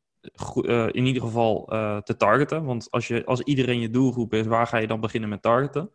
in 0.91 1.07
ieder 1.07 1.23
geval 1.23 1.65
te 2.05 2.15
targeten. 2.17 2.65
Want 2.65 2.91
als, 2.91 3.09
je, 3.09 3.25
als 3.25 3.41
iedereen 3.41 3.81
je 3.81 3.91
doelgroep 3.91 4.35
is, 4.35 4.47
waar 4.47 4.67
ga 4.67 4.77
je 4.77 4.87
dan 4.87 5.01
beginnen 5.01 5.29
met 5.29 5.43
targeten? 5.43 5.91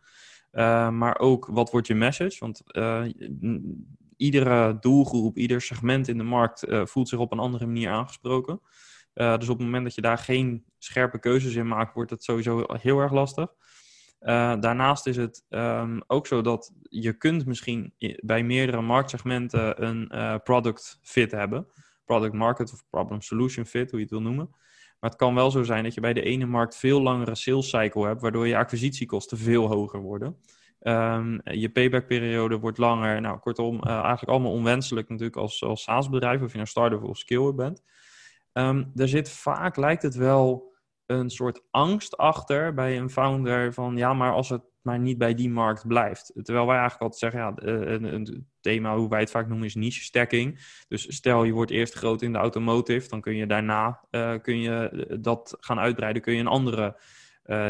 Uh, 0.51 0.89
maar 0.89 1.19
ook 1.19 1.45
wat 1.45 1.71
wordt 1.71 1.87
je 1.87 1.95
message? 1.95 2.39
Want 2.39 2.63
iedere 4.17 4.77
doelgroep, 4.79 5.37
ieder 5.37 5.61
segment 5.61 6.07
in 6.07 6.17
de 6.17 6.23
markt 6.23 6.65
voelt 6.83 7.09
zich 7.09 7.19
op 7.19 7.31
een 7.31 7.39
andere 7.39 7.65
manier 7.65 7.89
aangesproken. 7.89 8.61
dus 9.13 9.49
op 9.49 9.57
het 9.57 9.65
moment 9.65 9.83
dat 9.83 9.95
je 9.95 10.01
daar 10.01 10.17
geen 10.17 10.65
scherpe 10.77 11.19
keuzes 11.19 11.55
in 11.55 11.67
maakt, 11.67 11.93
wordt 11.93 12.11
het 12.11 12.23
sowieso 12.23 12.63
heel 12.67 12.99
erg 12.99 13.11
lastig. 13.11 13.53
daarnaast 14.59 15.07
is 15.07 15.17
het 15.17 15.45
um, 15.49 16.03
ook 16.07 16.27
zo 16.27 16.41
dat 16.41 16.73
je 16.81 17.13
kunt 17.13 17.45
misschien 17.45 17.93
bij 18.19 18.43
meerdere 18.43 18.81
marktsegmenten 18.81 19.83
een 19.85 20.41
product 20.43 20.99
fit 21.01 21.31
hebben. 21.31 21.67
Product 22.05 22.33
market 22.33 22.73
of 22.73 22.83
problem 22.89 23.21
solution 23.21 23.65
fit, 23.65 23.89
hoe 23.89 23.99
je 23.99 24.05
het 24.05 24.13
wil 24.13 24.21
noemen. 24.21 24.49
Maar 24.99 25.09
het 25.09 25.19
kan 25.19 25.35
wel 25.35 25.51
zo 25.51 25.63
zijn 25.63 25.83
dat 25.83 25.93
je 25.93 26.01
bij 26.01 26.13
de 26.13 26.21
ene 26.21 26.45
markt 26.45 26.75
veel 26.75 27.01
langere 27.01 27.35
sales 27.35 27.69
cycle 27.69 28.05
hebt, 28.05 28.21
waardoor 28.21 28.47
je 28.47 28.57
acquisitiekosten 28.57 29.37
veel 29.37 29.67
hoger 29.67 29.99
worden. 29.99 30.37
Um, 30.81 31.41
je 31.43 31.69
payback-periode 31.69 32.59
wordt 32.59 32.77
langer. 32.77 33.21
Nou, 33.21 33.39
kortom, 33.39 33.75
uh, 33.75 33.91
eigenlijk 33.91 34.29
allemaal 34.29 34.51
onwenselijk 34.51 35.09
natuurlijk 35.09 35.37
als, 35.37 35.63
als 35.63 35.83
SaaS-bedrijf, 35.83 36.41
of 36.41 36.49
je 36.49 36.55
nou 36.55 36.67
start-up 36.67 37.03
of 37.03 37.17
scale 37.17 37.53
bent. 37.53 37.83
Um, 38.53 38.91
er 38.95 39.07
zit 39.07 39.29
vaak, 39.29 39.75
lijkt 39.75 40.01
het 40.01 40.15
wel, 40.15 40.73
een 41.05 41.29
soort 41.29 41.61
angst 41.71 42.17
achter 42.17 42.73
bij 42.73 42.97
een 42.97 43.09
founder 43.09 43.73
van 43.73 43.97
ja, 43.97 44.13
maar 44.13 44.33
als 44.33 44.49
het 44.49 44.61
maar 44.85 44.99
niet 44.99 45.17
bij 45.17 45.33
die 45.33 45.49
markt 45.49 45.87
blijft. 45.87 46.31
Terwijl 46.33 46.65
wij 46.65 46.77
eigenlijk 46.77 47.01
altijd 47.01 47.33
zeggen, 47.33 47.39
ja, 47.39 47.73
eh, 47.73 47.91
een, 47.91 48.13
een 48.13 48.47
thema 48.61 48.95
hoe 48.95 49.09
wij 49.09 49.19
het 49.19 49.31
vaak 49.31 49.47
noemen 49.47 49.67
is 49.67 49.75
niche 49.75 50.03
stacking. 50.03 50.59
Dus 50.87 51.15
stel 51.15 51.43
je 51.43 51.51
wordt 51.51 51.71
eerst 51.71 51.93
groot 51.93 52.21
in 52.21 52.31
de 52.31 52.37
automotive, 52.37 53.09
dan 53.09 53.21
kun 53.21 53.35
je 53.35 53.47
daarna 53.47 53.99
uh, 54.11 54.33
kun 54.41 54.59
je 54.59 55.17
dat 55.21 55.57
gaan 55.59 55.79
uitbreiden, 55.79 56.21
kun 56.21 56.33
je 56.33 56.39
een 56.39 56.47
andere 56.47 56.99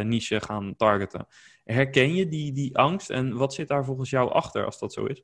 niche 0.03 0.41
gaan 0.41 0.75
targeten. 0.75 1.27
Herken 1.63 2.13
je 2.13 2.27
die, 2.27 2.51
die 2.51 2.77
angst 2.77 3.09
en 3.09 3.35
wat 3.35 3.53
zit 3.53 3.67
daar 3.67 3.85
volgens 3.85 4.09
jou 4.09 4.31
achter 4.31 4.65
als 4.65 4.79
dat 4.79 4.93
zo 4.93 5.05
is? 5.05 5.23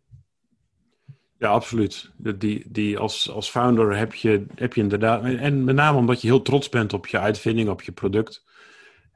Ja, 1.42 1.50
absoluut. 1.50 2.12
Die, 2.18 2.66
die 2.72 2.98
als, 2.98 3.32
als 3.32 3.50
founder 3.50 3.98
heb 3.98 4.14
je, 4.14 4.46
heb 4.56 4.74
je 4.74 4.82
inderdaad. 4.82 5.24
En 5.24 5.64
met 5.64 5.76
name 5.76 5.98
omdat 5.98 6.22
je 6.22 6.28
heel 6.28 6.42
trots 6.42 6.70
bent 6.70 6.94
op 6.94 7.08
je 7.08 7.20
uitvinding, 7.20 7.70
op 7.70 7.82
je 7.82 7.92
product. 7.92 8.46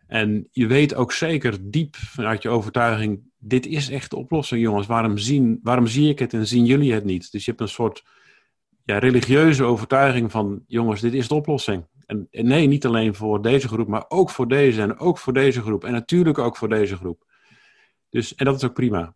En 0.08 0.48
je 0.52 0.68
weet 0.68 0.96
ook 0.96 1.12
zeker 1.12 1.58
diep 1.62 1.96
vanuit 1.96 2.42
je 2.42 2.50
overtuiging: 2.50 3.22
dit 3.38 3.66
is 3.66 3.90
echt 3.90 4.10
de 4.10 4.16
oplossing, 4.16 4.62
jongens. 4.62 4.88
Waarom, 4.88 5.18
zien, 5.18 5.60
waarom 5.64 5.88
zie 5.88 6.10
ik 6.10 6.20
het 6.20 6.34
en 6.34 6.48
zien 6.48 6.66
jullie 6.66 6.94
het 6.94 7.04
niet? 7.04 7.32
Dus 7.32 7.46
je 7.46 7.52
hebt 7.52 7.64
een 7.64 7.70
soort 7.70 8.04
ja, 8.84 8.98
religieuze 8.98 9.64
overtuiging 9.64 10.32
van: 10.32 10.64
jongens, 10.68 11.02
dit 11.02 11.14
is 11.14 11.28
de 11.28 11.36
oplossing. 11.36 11.86
En, 12.06 12.28
nee, 12.32 12.68
niet 12.68 12.86
alleen 12.86 13.16
voor 13.16 13.42
deze 13.42 13.68
groep, 13.68 13.88
maar 13.88 14.06
ook 14.08 14.30
voor 14.30 14.48
deze 14.48 14.82
en 14.82 14.98
ook 14.98 15.18
voor 15.18 15.34
deze 15.34 15.62
groep. 15.62 15.84
En 15.84 15.92
natuurlijk 15.92 16.38
ook 16.38 16.58
voor 16.58 16.70
deze 16.70 16.96
groep. 16.96 17.26
Dus, 18.10 18.36
en 18.36 18.46
dat 18.46 18.56
is 18.56 18.64
ook 18.64 18.74
prima. 18.74 19.16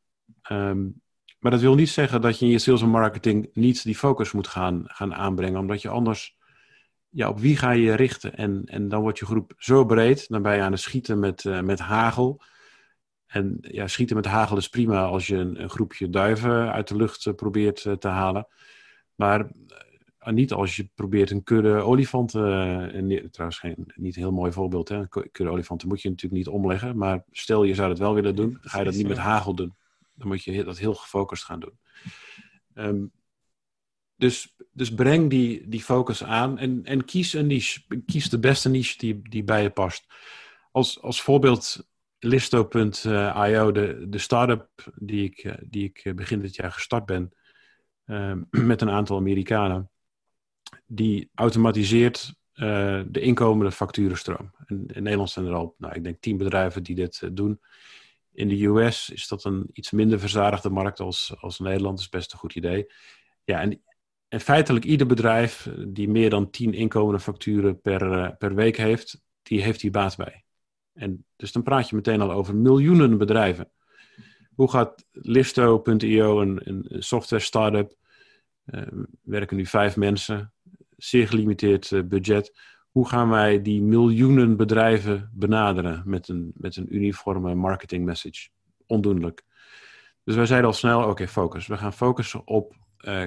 Um, 0.51 1.01
maar 1.39 1.51
dat 1.51 1.59
wil 1.61 1.75
niet 1.75 1.89
zeggen 1.89 2.21
dat 2.21 2.39
je 2.39 2.45
in 2.45 2.51
je 2.51 2.59
sales 2.59 2.81
en 2.81 2.89
marketing 2.89 3.49
niet 3.53 3.83
die 3.83 3.95
focus 3.95 4.31
moet 4.31 4.47
gaan, 4.47 4.83
gaan 4.85 5.15
aanbrengen, 5.15 5.59
omdat 5.59 5.81
je 5.81 5.89
anders, 5.89 6.37
ja, 7.09 7.29
op 7.29 7.39
wie 7.39 7.57
ga 7.57 7.71
je 7.71 7.81
je 7.81 7.93
richten? 7.93 8.35
En, 8.35 8.63
en 8.65 8.87
dan 8.87 9.01
wordt 9.01 9.19
je 9.19 9.25
groep 9.25 9.53
zo 9.57 9.85
breed, 9.85 10.27
dan 10.27 10.41
ben 10.41 10.55
je 10.55 10.61
aan 10.61 10.71
het 10.71 10.81
schieten 10.81 11.19
met, 11.19 11.43
uh, 11.43 11.61
met 11.61 11.79
hagel. 11.79 12.41
En 13.25 13.57
ja, 13.61 13.87
schieten 13.87 14.15
met 14.15 14.25
hagel 14.25 14.57
is 14.57 14.69
prima 14.69 15.03
als 15.03 15.27
je 15.27 15.35
een, 15.35 15.61
een 15.61 15.69
groepje 15.69 16.09
duiven 16.09 16.71
uit 16.71 16.87
de 16.87 16.95
lucht 16.95 17.25
uh, 17.25 17.33
probeert 17.33 17.85
uh, 17.85 17.93
te 17.93 18.07
halen. 18.07 18.47
Maar 19.15 19.51
niet 20.25 20.53
als 20.53 20.75
je 20.75 20.89
probeert 20.95 21.31
een 21.31 21.43
kudde 21.43 21.81
olifanten, 21.81 23.31
trouwens 23.31 23.59
geen, 23.59 23.93
niet 23.95 24.15
een 24.15 24.21
heel 24.21 24.31
mooi 24.31 24.51
voorbeeld, 24.51 24.89
hè? 24.89 24.95
een 24.95 25.09
kudde 25.09 25.49
olifanten 25.49 25.87
moet 25.87 26.01
je 26.01 26.09
natuurlijk 26.09 26.37
niet 26.37 26.53
omleggen, 26.53 26.97
maar 26.97 27.23
stel 27.31 27.63
je 27.63 27.73
zou 27.73 27.87
dat 27.89 27.99
wel 27.99 28.13
willen 28.13 28.35
doen, 28.35 28.57
ga 28.61 28.77
je 28.79 28.85
dat 28.85 28.93
niet 28.93 29.07
met 29.07 29.17
hagel 29.17 29.53
doen. 29.53 29.75
Dan 30.13 30.27
moet 30.27 30.43
je 30.43 30.63
dat 30.63 30.77
heel 30.77 30.93
gefocust 30.93 31.43
gaan 31.43 31.59
doen. 31.59 31.79
Um, 32.73 33.11
dus, 34.19 34.55
dus 34.71 34.93
breng 34.93 35.29
die, 35.29 35.67
die 35.67 35.83
focus 35.83 36.23
aan 36.23 36.57
en, 36.57 36.85
en 36.85 37.05
kies 37.05 37.33
een 37.33 37.47
niche. 37.47 37.81
Kies 38.05 38.29
de 38.29 38.39
beste 38.39 38.69
niche 38.69 38.97
die, 38.97 39.21
die 39.29 39.43
bij 39.43 39.61
je 39.61 39.69
past. 39.69 40.05
Als, 40.71 41.01
als 41.01 41.21
voorbeeld 41.21 41.87
Listo.io, 42.19 43.71
de, 43.71 44.05
de 44.09 44.17
start-up 44.17 44.69
die 44.95 45.23
ik, 45.23 45.57
die 45.69 45.83
ik 45.93 46.15
begin 46.15 46.41
dit 46.41 46.55
jaar 46.55 46.71
gestart 46.71 47.05
ben, 47.05 47.33
um, 48.05 48.47
met 48.71 48.81
een 48.81 48.89
aantal 48.89 49.17
Amerikanen. 49.17 49.89
Die 50.85 51.29
automatiseert 51.35 52.33
uh, 52.53 53.01
de 53.07 53.19
inkomende 53.19 53.71
facturenstroom. 53.71 54.51
In, 54.65 54.85
in 54.87 55.03
Nederland 55.03 55.29
zijn 55.29 55.45
er 55.45 55.53
al, 55.53 55.75
nou, 55.77 55.93
ik 55.93 56.03
denk, 56.03 56.21
tien 56.21 56.37
bedrijven 56.37 56.83
die 56.83 56.95
dit 56.95 57.35
doen. 57.35 57.61
In 58.31 58.47
de 58.47 58.65
US 58.65 59.09
is 59.09 59.27
dat 59.27 59.43
een 59.43 59.69
iets 59.73 59.91
minder 59.91 60.19
verzadigde 60.19 60.69
markt 60.69 60.99
als, 60.99 61.33
als 61.39 61.59
Nederland. 61.59 61.95
Dat 61.95 62.05
is 62.05 62.09
best 62.09 62.31
een 62.31 62.39
goed 62.39 62.55
idee. 62.55 62.91
Ja, 63.43 63.61
en, 63.61 63.81
en 64.29 64.39
feitelijk 64.39 64.85
ieder 64.85 65.07
bedrijf 65.07 65.69
die 65.87 66.09
meer 66.09 66.29
dan 66.29 66.49
10 66.49 66.73
inkomende 66.73 67.19
facturen 67.19 67.81
per, 67.81 68.01
uh, 68.01 68.29
per 68.37 68.55
week 68.55 68.77
heeft, 68.77 69.21
die 69.41 69.61
heeft 69.61 69.81
hier 69.81 69.91
baat 69.91 70.17
bij. 70.17 70.43
En 70.93 71.25
dus 71.35 71.51
dan 71.51 71.63
praat 71.63 71.89
je 71.89 71.95
meteen 71.95 72.21
al 72.21 72.31
over 72.31 72.55
miljoenen 72.55 73.17
bedrijven. 73.17 73.71
Hoe 74.55 74.69
gaat 74.69 75.05
Listo.io, 75.11 76.41
een, 76.41 76.61
een 76.63 77.03
software 77.03 77.43
startup, 77.43 77.95
uh, 78.65 78.81
werken 79.21 79.57
nu 79.57 79.65
vijf 79.65 79.95
mensen, 79.95 80.53
zeer 80.97 81.27
gelimiteerd 81.27 82.09
budget 82.09 82.51
hoe 82.89 83.07
gaan 83.07 83.29
wij 83.29 83.61
die 83.61 83.81
miljoenen 83.81 84.57
bedrijven 84.57 85.29
benaderen 85.33 86.01
met 86.05 86.27
een, 86.27 86.51
met 86.55 86.75
een 86.75 86.95
uniforme 86.95 87.55
marketing 87.55 88.05
message? 88.05 88.49
Ondoenlijk. 88.85 89.43
Dus 90.23 90.35
wij 90.35 90.45
zeiden 90.45 90.69
al 90.69 90.75
snel, 90.75 91.03
oké, 91.03 91.27
focus. 91.27 91.67
We 91.67 91.77
gaan 91.77 91.93
focussen 91.93 92.47
op 92.47 92.75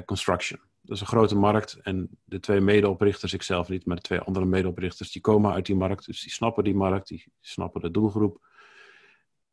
construction. 0.05 0.61
Dat 0.83 0.97
is 0.97 1.01
een 1.01 1.07
grote 1.07 1.37
markt 1.37 1.79
en 1.83 2.09
de 2.25 2.41
twee 2.41 2.61
medeoprichters, 2.61 3.33
ik 3.33 3.43
zelf 3.43 3.69
niet, 3.69 3.87
maar 3.87 3.97
de 3.97 4.03
twee 4.03 4.21
andere 4.21 4.45
medeoprichters, 4.45 5.13
die 5.13 5.23
komen 5.23 5.53
uit 5.53 5.67
die 5.67 5.77
markt. 5.77 6.07
Dus 6.07 6.23
die 6.23 6.33
snappen 6.33 6.65
die 6.65 6.75
markt, 6.75 7.09
die 7.09 7.33
snappen 7.41 7.81
de 7.81 7.91
doelgroep. 7.91 8.47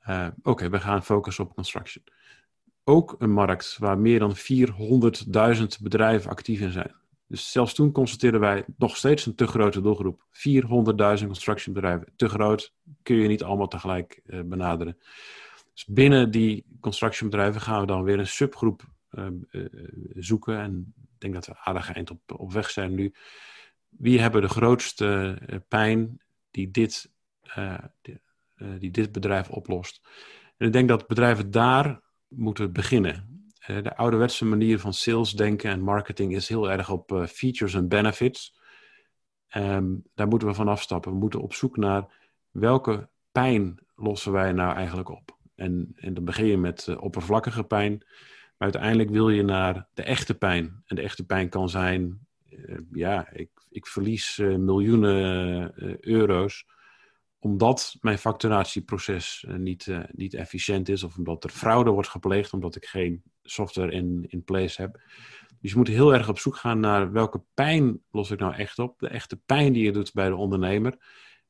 Uh, 0.08 0.28
oké, 0.44 0.70
we 0.70 0.80
gaan 0.80 1.04
focussen 1.04 1.44
op 1.44 1.54
construction. 1.56 2.04
Ook 2.84 3.16
een 3.20 3.32
markt 3.32 3.78
waar 3.80 3.98
meer 3.98 4.20
dan 4.20 4.36
400.000 4.36 5.64
bedrijven 5.82 6.30
actief 6.30 6.60
in 6.60 6.72
zijn. 6.72 6.96
Dus 7.30 7.52
zelfs 7.52 7.74
toen 7.74 7.92
constateerden 7.92 8.40
wij 8.40 8.66
nog 8.78 8.98
steeds 8.98 9.26
een 9.26 9.36
te 9.36 9.48
grote 9.48 9.82
doelgroep. 9.82 10.26
400.000 10.32 11.26
constructiebedrijven. 11.26 12.14
Te 12.16 12.30
groot 12.30 12.74
kun 13.04 13.16
je 13.16 13.28
niet 13.28 13.44
allemaal 13.44 13.68
tegelijk 13.68 14.22
uh, 14.26 14.42
benaderen. 14.46 14.98
Dus 15.74 15.86
binnen 15.86 16.32
die 16.32 16.66
constructiebedrijven 16.80 17.62
gaan 17.62 17.82
we 17.82 17.88
dan 17.88 18.04
weer 18.04 18.20
een 18.20 18.28
subgroep 18.28 18.84
uh, 19.12 19.28
zoeken. 20.16 20.60
En 20.60 20.94
denk 21.22 21.34
dat 21.34 21.46
we 21.46 21.58
aardig 21.58 21.94
eind 21.94 22.10
op, 22.10 22.20
op 22.32 22.52
weg 22.52 22.70
zijn 22.70 22.96
nu. 22.96 23.14
Wie 23.90 24.20
hebben 24.20 24.42
de 24.42 24.50
grootste 24.50 25.38
pijn 25.68 26.22
die 26.52 26.72
dit, 26.72 27.12
die, 28.02 28.20
die 28.78 28.92
dit 28.92 29.12
bedrijf 29.12 29.50
oplost? 29.50 30.02
En 30.58 30.68
ik 30.68 30.74
denk 30.74 30.88
dat 30.88 31.08
bedrijven 31.08 31.52
daar 31.52 32.02
moeten 32.28 32.74
beginnen. 32.74 33.48
Eh, 33.60 33.84
de 33.84 33.96
ouderwetse 33.96 34.46
manier 34.46 34.80
van 34.80 34.94
sales 34.94 35.32
denken 35.32 35.70
en 35.72 35.82
marketing 35.82 36.36
is 36.36 36.48
heel 36.48 36.72
erg 36.72 36.90
op 36.90 37.26
features 37.30 37.74
en 37.74 37.88
benefits. 37.88 38.58
Um, 39.56 40.04
daar 40.14 40.28
moeten 40.28 40.48
we 40.48 40.54
van 40.54 40.68
afstappen. 40.68 41.12
We 41.12 41.18
moeten 41.18 41.42
op 41.42 41.54
zoek 41.54 41.78
naar 41.78 42.06
welke 42.52 43.10
pijn 43.32 43.80
lossen 43.96 44.32
wij 44.32 44.52
nou 44.52 44.76
eigenlijk 44.76 45.10
op. 45.10 45.38
En, 45.56 45.92
en 45.96 46.14
dan 46.14 46.24
begin 46.24 46.46
je 46.46 46.58
met 46.58 46.98
oppervlakkige 46.98 47.64
pijn. 47.64 48.04
Uiteindelijk 48.60 49.10
wil 49.10 49.30
je 49.30 49.44
naar 49.44 49.88
de 49.94 50.04
echte 50.04 50.38
pijn. 50.38 50.84
En 50.86 50.96
de 50.96 51.02
echte 51.02 51.26
pijn 51.26 51.50
kan 51.50 51.70
zijn, 51.70 52.28
ja, 52.92 53.32
ik, 53.32 53.50
ik 53.70 53.88
verlies 53.88 54.38
miljoenen 54.38 55.72
euro's 56.08 56.66
omdat 57.40 57.96
mijn 58.02 58.18
facturatieproces 58.18 59.46
niet, 59.48 59.88
niet 60.12 60.34
efficiënt 60.34 60.90
is 60.90 61.04
of 61.04 61.18
omdat 61.18 61.44
er 61.44 61.50
fraude 61.50 61.92
wordt 61.92 62.10
gepleegd, 62.10 62.54
omdat 62.54 62.76
ik 62.76 62.86
geen 62.86 63.24
software 63.44 63.92
in, 63.92 64.26
in 64.28 64.44
place 64.44 64.82
heb. 64.82 65.02
Dus 65.62 65.72
je 65.72 65.78
moet 65.78 65.88
heel 65.88 66.14
erg 66.14 66.30
op 66.30 66.40
zoek 66.40 66.56
gaan 66.56 66.80
naar 66.80 67.12
welke 67.12 67.44
pijn 67.54 68.02
los 68.12 68.32
ik 68.32 68.40
nou 68.40 68.54
echt 68.56 68.80
op. 68.80 69.00
De 69.00 69.08
echte 69.08 69.38
pijn 69.38 69.74
die 69.74 69.84
je 69.84 69.92
doet 69.92 70.14
bij 70.14 70.28
de 70.28 70.36
ondernemer. 70.36 70.98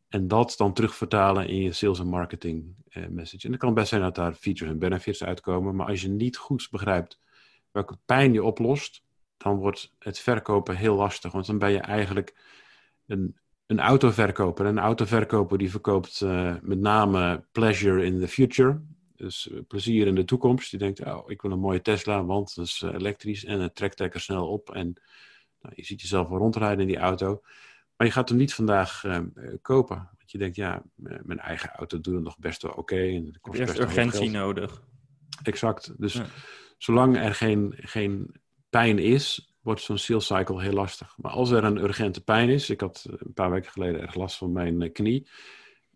En 0.09 0.27
dat 0.27 0.53
dan 0.57 0.73
terugvertalen 0.73 1.47
in 1.47 1.61
je 1.61 1.71
sales 1.71 1.99
en 1.99 2.07
marketing 2.07 2.75
eh, 2.89 3.07
message. 3.07 3.45
En 3.45 3.51
het 3.51 3.61
kan 3.61 3.73
best 3.73 3.89
zijn 3.89 4.01
dat 4.01 4.15
daar 4.15 4.33
features 4.33 4.73
en 4.73 4.79
benefits 4.79 5.23
uitkomen. 5.23 5.75
Maar 5.75 5.87
als 5.87 6.01
je 6.01 6.09
niet 6.09 6.37
goed 6.37 6.67
begrijpt 6.71 7.19
welke 7.71 7.97
pijn 8.05 8.33
je 8.33 8.43
oplost, 8.43 9.03
dan 9.37 9.57
wordt 9.57 9.93
het 9.99 10.19
verkopen 10.19 10.75
heel 10.75 10.95
lastig. 10.95 11.31
Want 11.31 11.45
dan 11.45 11.57
ben 11.57 11.71
je 11.71 11.79
eigenlijk 11.79 12.35
een, 13.05 13.37
een 13.65 13.79
autoverkoper. 13.79 14.65
Een 14.65 14.79
autoverkoper 14.79 15.57
die 15.57 15.69
verkoopt 15.71 16.21
uh, 16.21 16.55
met 16.61 16.79
name 16.79 17.45
pleasure 17.51 18.05
in 18.05 18.19
the 18.19 18.27
future. 18.27 18.81
Dus 19.15 19.49
eh, 19.49 19.59
plezier 19.67 20.07
in 20.07 20.15
de 20.15 20.25
toekomst. 20.25 20.69
Die 20.69 20.79
denkt, 20.79 21.05
oh, 21.05 21.29
ik 21.29 21.41
wil 21.41 21.51
een 21.51 21.59
mooie 21.59 21.81
Tesla, 21.81 22.25
want 22.25 22.55
het 22.55 22.65
is 22.65 22.81
eh, 22.81 22.93
elektrisch 22.93 23.45
en 23.45 23.59
het 23.59 23.75
trekt 23.75 23.99
lekker 23.99 24.21
snel 24.21 24.47
op. 24.47 24.69
En 24.69 24.93
nou, 25.61 25.73
je 25.75 25.85
ziet 25.85 26.01
jezelf 26.01 26.27
wel 26.27 26.37
rondrijden 26.37 26.79
in 26.79 26.87
die 26.87 26.97
auto. 26.97 27.41
Maar 27.99 28.07
je 28.07 28.13
gaat 28.13 28.29
hem 28.29 28.37
niet 28.37 28.53
vandaag 28.53 29.03
uh, 29.03 29.19
kopen. 29.61 29.95
Want 29.95 30.31
je 30.31 30.37
denkt, 30.37 30.55
ja, 30.55 30.83
mijn 30.95 31.39
eigen 31.39 31.69
auto 31.69 32.01
doet 32.01 32.13
het 32.13 32.23
nog 32.23 32.37
best 32.37 32.61
wel 32.61 32.71
oké. 32.71 32.79
Okay, 32.79 33.15
en 33.15 33.39
je 33.51 33.63
hebt 33.63 33.79
urgentie 33.79 34.29
nodig. 34.29 34.81
Exact. 35.43 35.93
Dus 35.97 36.13
ja. 36.13 36.25
zolang 36.77 37.17
er 37.17 37.35
geen, 37.35 37.73
geen 37.77 38.35
pijn 38.69 38.99
is, 38.99 39.53
wordt 39.61 39.81
zo'n 39.81 39.97
sales 39.97 40.25
cycle 40.25 40.61
heel 40.61 40.73
lastig. 40.73 41.15
Maar 41.17 41.31
als 41.31 41.51
er 41.51 41.63
een 41.63 41.77
urgente 41.77 42.23
pijn 42.23 42.49
is, 42.49 42.69
ik 42.69 42.81
had 42.81 43.05
een 43.09 43.33
paar 43.33 43.51
weken 43.51 43.71
geleden 43.71 44.01
erg 44.01 44.15
last 44.15 44.37
van 44.37 44.51
mijn 44.51 44.91
knie 44.91 45.27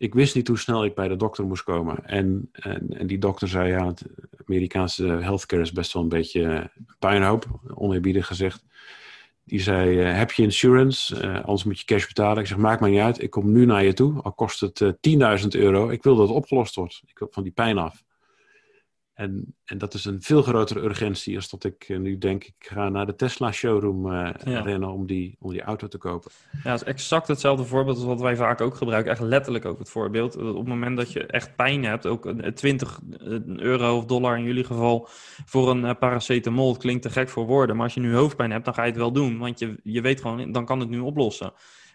ik 0.03 0.13
wist 0.13 0.35
niet 0.35 0.47
hoe 0.47 0.59
snel 0.59 0.85
ik 0.85 0.95
bij 0.95 1.07
de 1.07 1.15
dokter 1.15 1.45
moest 1.45 1.63
komen. 1.63 2.05
En, 2.05 2.49
en, 2.51 2.87
en 2.89 3.07
die 3.07 3.17
dokter 3.17 3.47
zei, 3.47 3.69
ja, 3.69 3.87
het 3.87 4.05
Amerikaanse 4.45 5.05
healthcare 5.05 5.61
is 5.61 5.71
best 5.71 5.93
wel 5.93 6.03
een 6.03 6.09
beetje 6.09 6.71
puinhoop, 6.99 7.45
oneerbiedig 7.73 8.27
gezegd. 8.27 8.63
Die 9.45 9.61
zei, 9.61 9.97
heb 9.97 10.31
je 10.31 10.43
insurance? 10.43 11.31
anders 11.33 11.63
moet 11.63 11.79
je 11.79 11.85
cash 11.85 12.07
betalen. 12.07 12.41
Ik 12.41 12.47
zeg, 12.47 12.57
maak 12.57 12.79
maar 12.79 12.89
niet 12.89 12.99
uit. 12.99 13.21
Ik 13.21 13.29
kom 13.29 13.51
nu 13.51 13.65
naar 13.65 13.83
je 13.83 13.93
toe. 13.93 14.21
Al 14.21 14.33
kost 14.33 14.59
het 14.59 14.83
10.000 15.41 15.47
euro. 15.47 15.89
Ik 15.89 16.03
wil 16.03 16.15
dat 16.15 16.27
het 16.27 16.37
opgelost 16.37 16.75
wordt. 16.75 17.01
Ik 17.05 17.19
wil 17.19 17.27
van 17.31 17.43
die 17.43 17.51
pijn 17.51 17.77
af. 17.77 18.03
En, 19.13 19.55
en 19.65 19.77
dat 19.77 19.93
is 19.93 20.05
een 20.05 20.21
veel 20.21 20.41
grotere 20.41 20.81
urgentie 20.81 21.35
als 21.35 21.49
dat 21.49 21.63
ik 21.63 21.85
nu 21.87 22.17
denk, 22.17 22.43
ik 22.43 22.55
ga 22.57 22.89
naar 22.89 23.05
de 23.05 23.15
Tesla 23.15 23.51
showroom 23.51 24.11
uh, 24.11 24.29
rennen 24.43 24.89
om 24.89 25.07
die, 25.07 25.35
om 25.39 25.51
die 25.51 25.61
auto 25.61 25.87
te 25.87 25.97
kopen. 25.97 26.31
Ja, 26.63 26.71
het 26.71 26.81
is 26.81 26.87
exact 26.87 27.27
hetzelfde 27.27 27.65
voorbeeld 27.65 27.97
als 27.97 28.05
wat 28.05 28.21
wij 28.21 28.35
vaak 28.35 28.61
ook 28.61 28.75
gebruiken. 28.75 29.11
Echt 29.11 29.21
letterlijk 29.21 29.65
ook 29.65 29.79
het 29.79 29.89
voorbeeld. 29.89 30.37
Op 30.37 30.57
het 30.57 30.67
moment 30.67 30.97
dat 30.97 31.11
je 31.11 31.25
echt 31.25 31.55
pijn 31.55 31.83
hebt, 31.83 32.05
ook 32.05 32.33
20 32.55 32.99
euro 33.55 33.97
of 33.97 34.05
dollar 34.05 34.37
in 34.37 34.43
jullie 34.43 34.63
geval 34.63 35.07
voor 35.45 35.69
een 35.69 35.97
paracetamol, 35.97 36.71
het 36.71 36.81
klinkt 36.81 37.01
te 37.01 37.09
gek 37.09 37.29
voor 37.29 37.45
woorden. 37.45 37.75
Maar 37.75 37.85
als 37.85 37.93
je 37.93 37.99
nu 37.99 38.15
hoofdpijn 38.15 38.51
hebt, 38.51 38.65
dan 38.65 38.73
ga 38.73 38.81
je 38.83 38.89
het 38.89 38.99
wel 38.99 39.11
doen. 39.11 39.37
Want 39.37 39.59
je, 39.59 39.79
je 39.83 40.01
weet 40.01 40.21
gewoon, 40.21 40.51
dan 40.51 40.65
kan 40.65 40.79
het 40.79 40.89
nu 40.89 40.99
oplossen 40.99 41.53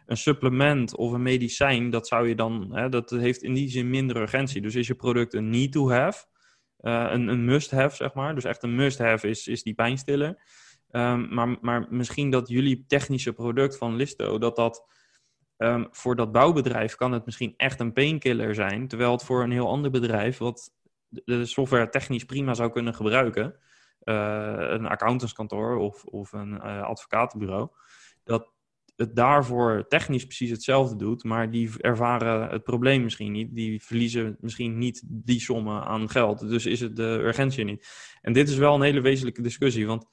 een 0.09 0.17
supplement 0.17 0.97
of 0.97 1.13
een 1.13 1.23
medicijn, 1.23 1.91
dat 1.91 2.07
zou 2.07 2.29
je 2.29 2.35
dan, 2.35 2.69
hè, 2.73 2.89
dat 2.89 3.11
heeft 3.11 3.43
in 3.43 3.55
die 3.55 3.69
zin 3.69 3.91
minder 3.91 4.17
urgentie. 4.17 4.61
Dus 4.61 4.75
is 4.75 4.87
je 4.87 4.95
product 4.95 5.35
een 5.35 5.51
need 5.51 5.73
to 5.73 5.91
have, 5.91 6.25
een, 6.81 7.29
een 7.29 7.45
must-have, 7.45 7.97
zeg 7.97 8.15
maar. 8.15 8.35
Dus 8.35 8.45
echt 8.45 8.63
een 8.63 8.75
must-have 8.75 9.29
is, 9.29 9.47
is 9.47 9.63
die 9.63 9.75
pijnstiller. 9.75 10.43
Um, 10.91 11.35
maar, 11.35 11.57
maar 11.61 11.87
misschien 11.91 12.31
dat 12.31 12.49
jullie 12.49 12.85
technische 12.87 13.33
product 13.33 13.77
van 13.77 13.97
Listo, 13.97 14.39
dat 14.39 14.57
dat 14.57 14.85
um, 15.57 15.89
voor 15.91 16.17
dat 16.17 16.33
bouwbedrijf 16.33 16.95
kan 16.95 17.13
het 17.13 17.25
misschien 17.25 17.55
echt 17.57 17.81
een 17.81 17.93
painkiller 17.93 18.55
zijn. 18.55 18.89
Terwijl 18.89 19.13
het 19.13 19.25
voor 19.25 19.43
een 19.43 19.51
heel 19.51 19.69
ander 19.69 19.91
bedrijf, 19.91 20.39
wat 20.39 20.75
de 21.09 21.47
software 21.47 21.89
technisch 21.89 22.25
prima 22.25 22.55
zou 22.55 22.71
kunnen 22.71 22.95
gebruiken, 22.95 23.57
uh, 24.05 24.55
een 24.59 24.87
accountantskantoor 24.87 25.77
of, 25.77 26.05
of 26.05 26.33
een 26.33 26.53
uh, 26.53 26.83
advocatenbureau, 26.83 27.69
dat 28.25 28.53
het 28.99 29.17
daarvoor 29.17 29.85
technisch 29.89 30.25
precies 30.25 30.51
hetzelfde 30.51 30.97
doet, 30.97 31.25
maar 31.25 31.51
die 31.51 31.71
ervaren 31.81 32.49
het 32.49 32.63
probleem 32.63 33.03
misschien 33.03 33.33
niet. 33.33 33.55
Die 33.55 33.83
verliezen 33.83 34.37
misschien 34.41 34.79
niet 34.79 35.03
die 35.07 35.41
sommen 35.41 35.85
aan 35.85 36.11
geld. 36.11 36.49
Dus 36.49 36.67
is 36.67 36.81
het 36.81 36.97
de 36.97 37.21
urgentie 37.23 37.65
niet. 37.65 37.89
En 38.23 38.33
dit 38.33 38.49
is 38.49 38.57
wel 38.57 38.75
een 38.75 38.83
hele 38.83 39.01
wezenlijke 39.01 39.43
discussie, 39.43 39.87
want 39.87 40.07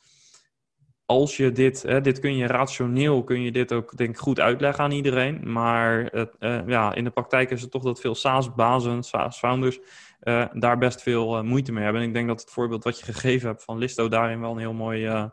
als 1.06 1.38
je 1.38 1.52
dit, 1.52 1.82
hè, 1.82 2.02
dit 2.02 2.20
kun 2.20 2.36
je 2.36 2.48
rationeel, 2.48 3.24
kun 3.24 3.42
je 3.42 3.52
dit 3.52 3.74
ook 3.74 3.98
denk 3.98 4.10
ik 4.10 4.18
goed 4.18 4.40
uitleggen 4.40 4.84
aan 4.84 4.92
iedereen. 4.92 5.52
Maar 5.52 6.14
uh, 6.14 6.62
ja, 6.68 6.96
in 6.96 7.04
de 7.04 7.10
praktijk 7.10 7.52
is 7.52 7.62
het 7.62 7.72
toch 7.72 7.84
dat 7.84 8.00
veel 8.00 8.16
SaaS-bazen, 8.16 9.04
SaaS-founders 9.04 9.80
uh, 10.24 10.46
daar 10.54 10.78
best 10.78 11.02
veel 11.02 11.38
uh, 11.38 11.44
moeite 11.44 11.72
mee 11.72 11.84
hebben. 11.84 12.02
En 12.02 12.08
ik 12.08 12.14
denk 12.14 12.28
dat 12.28 12.42
het 12.42 12.52
voorbeeld 12.52 12.84
wat 12.84 13.00
je 13.00 13.06
gegeven 13.06 13.48
hebt 13.48 13.64
van 13.64 13.78
Listo 13.78 14.08
daarin 14.08 14.40
wel 14.40 14.52
een 14.52 14.58
heel 14.58 14.74
mooi 14.74 15.30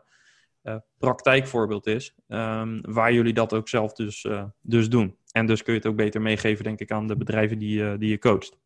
praktijkvoorbeeld 0.97 1.87
is. 1.87 2.15
Um, 2.27 2.81
waar 2.81 3.13
jullie 3.13 3.33
dat 3.33 3.53
ook 3.53 3.67
zelf 3.67 3.93
dus, 3.93 4.23
uh, 4.23 4.43
dus 4.61 4.89
doen. 4.89 5.15
En 5.31 5.45
dus 5.45 5.63
kun 5.63 5.73
je 5.73 5.79
het 5.79 5.87
ook 5.87 5.95
beter 5.95 6.21
meegeven, 6.21 6.63
denk 6.63 6.79
ik, 6.79 6.91
aan 6.91 7.07
de 7.07 7.17
bedrijven 7.17 7.59
die, 7.59 7.79
uh, 7.79 7.93
die 7.97 8.09
je 8.09 8.19
coacht. 8.19 8.57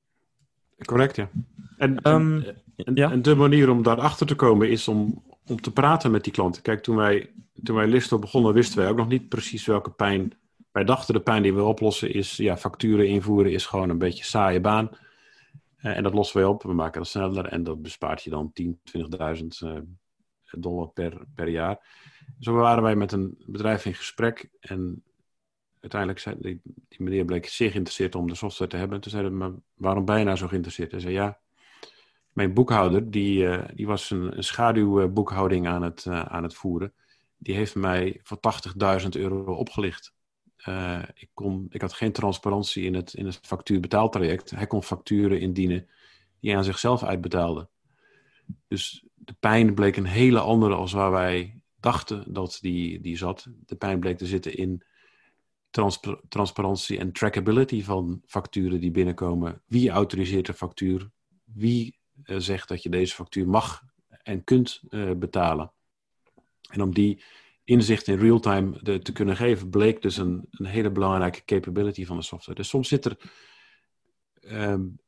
Correct, 0.85 1.15
ja. 1.15 1.29
En, 1.77 2.09
um, 2.11 2.43
en, 2.75 2.95
ja. 2.95 3.11
en, 3.11 3.21
de 3.21 3.35
manier 3.35 3.69
om 3.69 3.83
daarachter 3.83 4.27
te 4.27 4.35
komen 4.35 4.69
is 4.69 4.87
om, 4.87 5.23
om 5.47 5.61
te 5.61 5.71
praten 5.71 6.11
met 6.11 6.23
die 6.23 6.33
klanten. 6.33 6.61
Kijk, 6.61 6.83
toen 6.83 6.95
wij, 6.95 7.29
toen 7.63 7.75
wij 7.75 7.87
Listo 7.87 8.19
begonnen, 8.19 8.53
wisten 8.53 8.79
wij 8.79 8.89
ook 8.89 8.97
nog 8.97 9.07
niet 9.07 9.29
precies 9.29 9.65
welke 9.65 9.91
pijn. 9.91 10.33
Wij 10.71 10.83
dachten 10.83 11.13
de 11.13 11.21
pijn 11.21 11.43
die 11.43 11.53
we 11.53 11.63
oplossen 11.63 12.13
is, 12.13 12.37
ja, 12.37 12.57
facturen 12.57 13.07
invoeren 13.07 13.51
is 13.51 13.65
gewoon 13.65 13.89
een 13.89 13.97
beetje 13.97 14.23
saaie 14.23 14.61
baan. 14.61 14.89
en 15.77 16.03
dat 16.03 16.13
lossen 16.13 16.37
wij 16.37 16.45
op, 16.45 16.63
we 16.63 16.73
maken 16.73 17.01
dat 17.01 17.09
sneller 17.09 17.45
en 17.45 17.63
dat 17.63 17.81
bespaart 17.81 18.23
je 18.23 18.29
dan 18.29 18.51
10, 18.53 18.79
20.000 18.97 19.47
dollar 20.57 20.87
per, 20.87 21.25
per 21.35 21.47
jaar. 21.47 21.79
Zo 22.39 22.53
waren 22.53 22.83
wij 22.83 22.95
met 22.95 23.11
een 23.11 23.43
bedrijf 23.45 23.85
in 23.85 23.93
gesprek 23.93 24.49
en 24.59 25.03
uiteindelijk 25.79 26.19
zei 26.21 26.35
die, 26.39 26.61
die 26.63 27.01
meneer 27.03 27.25
bleek 27.25 27.47
zeer 27.47 27.71
geïnteresseerd 27.71 28.15
om 28.15 28.27
de 28.27 28.35
software 28.35 28.69
te 28.69 28.77
hebben. 28.77 28.95
En 28.95 29.01
toen 29.01 29.11
zeiden 29.11 29.39
we, 29.39 29.53
waarom 29.73 30.05
ben 30.05 30.19
je 30.19 30.25
nou 30.25 30.37
zo 30.37 30.47
geïnteresseerd? 30.47 30.91
Hij 30.91 30.99
zei, 30.99 31.13
ja, 31.13 31.39
mijn 32.37 32.53
boekhouder, 32.53 33.11
die, 33.11 33.43
uh, 33.43 33.63
die 33.73 33.87
was 33.87 34.09
een, 34.09 34.37
een 34.37 34.43
schaduwboekhouding 34.43 35.67
aan 35.67 35.81
het, 35.81 36.05
uh, 36.05 36.21
aan 36.21 36.43
het 36.43 36.55
voeren. 36.55 36.93
Die 37.37 37.55
heeft 37.55 37.75
mij 37.75 38.19
voor 38.23 38.39
80.000 39.01 39.07
euro 39.09 39.53
opgelicht. 39.53 40.15
Uh, 40.65 41.03
ik, 41.13 41.29
kon, 41.33 41.67
ik 41.69 41.81
had 41.81 41.93
geen 41.93 42.11
transparantie 42.11 42.83
in 42.83 42.93
het, 42.93 43.13
in 43.13 43.25
het 43.25 43.39
factuurbetaaltraject. 43.41 44.49
Hij 44.49 44.67
kon 44.67 44.83
facturen 44.83 45.39
indienen 45.39 45.87
die 46.39 46.49
hij 46.49 46.59
aan 46.59 46.65
zichzelf 46.65 47.03
uitbetaalde. 47.03 47.67
Dus 48.67 49.06
de 49.27 49.35
pijn 49.39 49.73
bleek 49.73 49.95
een 49.95 50.05
hele 50.05 50.39
andere 50.39 50.75
als 50.75 50.91
waar 50.91 51.11
wij 51.11 51.61
dachten 51.79 52.33
dat 52.33 52.57
die, 52.61 53.01
die 53.01 53.17
zat. 53.17 53.47
De 53.65 53.75
pijn 53.75 53.99
bleek 53.99 54.17
te 54.17 54.25
zitten 54.25 54.57
in 54.57 54.83
transpa 55.69 56.19
transparantie 56.29 56.99
en 56.99 57.11
trackability 57.11 57.83
van 57.83 58.21
facturen 58.25 58.79
die 58.79 58.91
binnenkomen. 58.91 59.61
Wie 59.65 59.89
autoriseert 59.89 60.45
de 60.45 60.53
factuur? 60.53 61.09
Wie 61.43 61.99
uh, 62.23 62.37
zegt 62.37 62.67
dat 62.67 62.83
je 62.83 62.89
deze 62.89 63.13
factuur 63.13 63.47
mag 63.47 63.83
en 64.23 64.43
kunt 64.43 64.81
uh, 64.89 65.11
betalen? 65.11 65.71
En 66.69 66.81
om 66.81 66.93
die 66.93 67.23
inzicht 67.63 68.07
in 68.07 68.19
real-time 68.19 68.99
te 68.99 69.11
kunnen 69.11 69.35
geven, 69.35 69.69
bleek 69.69 70.01
dus 70.01 70.17
een, 70.17 70.47
een 70.51 70.65
hele 70.65 70.91
belangrijke 70.91 71.43
capability 71.45 72.05
van 72.05 72.17
de 72.17 72.23
software. 72.23 72.57
Dus 72.57 72.69
soms 72.69 72.87
zit 72.87 73.05
er 73.05 73.17
um, 74.41 74.99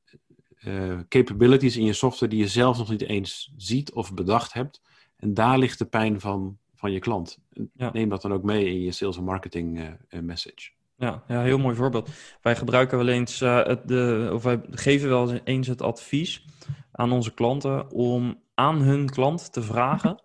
uh, 0.68 1.00
capabilities 1.08 1.78
in 1.78 1.86
je 1.86 1.94
software 1.94 2.32
die 2.32 2.42
je 2.42 2.48
zelf 2.48 2.78
nog 2.78 2.90
niet 2.90 3.02
eens 3.02 3.54
ziet 3.58 3.94
of 3.94 4.14
bedacht 4.14 4.54
hebt. 4.54 4.82
En 5.16 5.34
daar 5.34 5.58
ligt 5.58 5.78
de 5.78 5.86
pijn 5.86 6.20
van, 6.20 6.58
van 6.76 6.92
je 6.92 7.00
klant. 7.00 7.40
Ja. 7.74 7.90
Neem 7.94 8.10
dat 8.10 8.22
dan 8.22 8.34
ook 8.34 8.44
mee 8.44 8.66
in 8.66 8.82
je 8.82 8.92
sales 8.92 9.18
en 9.18 9.24
marketing 9.24 9.80
uh, 9.80 10.22
message. 10.22 10.72
Ja, 10.98 11.24
ja, 11.28 11.42
heel 11.42 11.58
mooi 11.58 11.76
voorbeeld. 11.76 12.10
Wij 12.42 12.56
gebruiken 12.56 12.98
wel 12.98 13.08
eens 13.08 13.42
uh, 13.42 13.64
het, 13.64 13.88
de, 13.88 14.30
of 14.34 14.44
wij 14.44 14.62
geven 14.70 15.10
wel 15.10 15.34
eens 15.34 15.68
het 15.68 15.82
advies 15.82 16.46
aan 16.92 17.12
onze 17.12 17.34
klanten 17.34 17.92
om 17.92 18.42
aan 18.54 18.82
hun 18.82 19.10
klant 19.10 19.54
te 19.54 19.62
vragen 19.62 20.22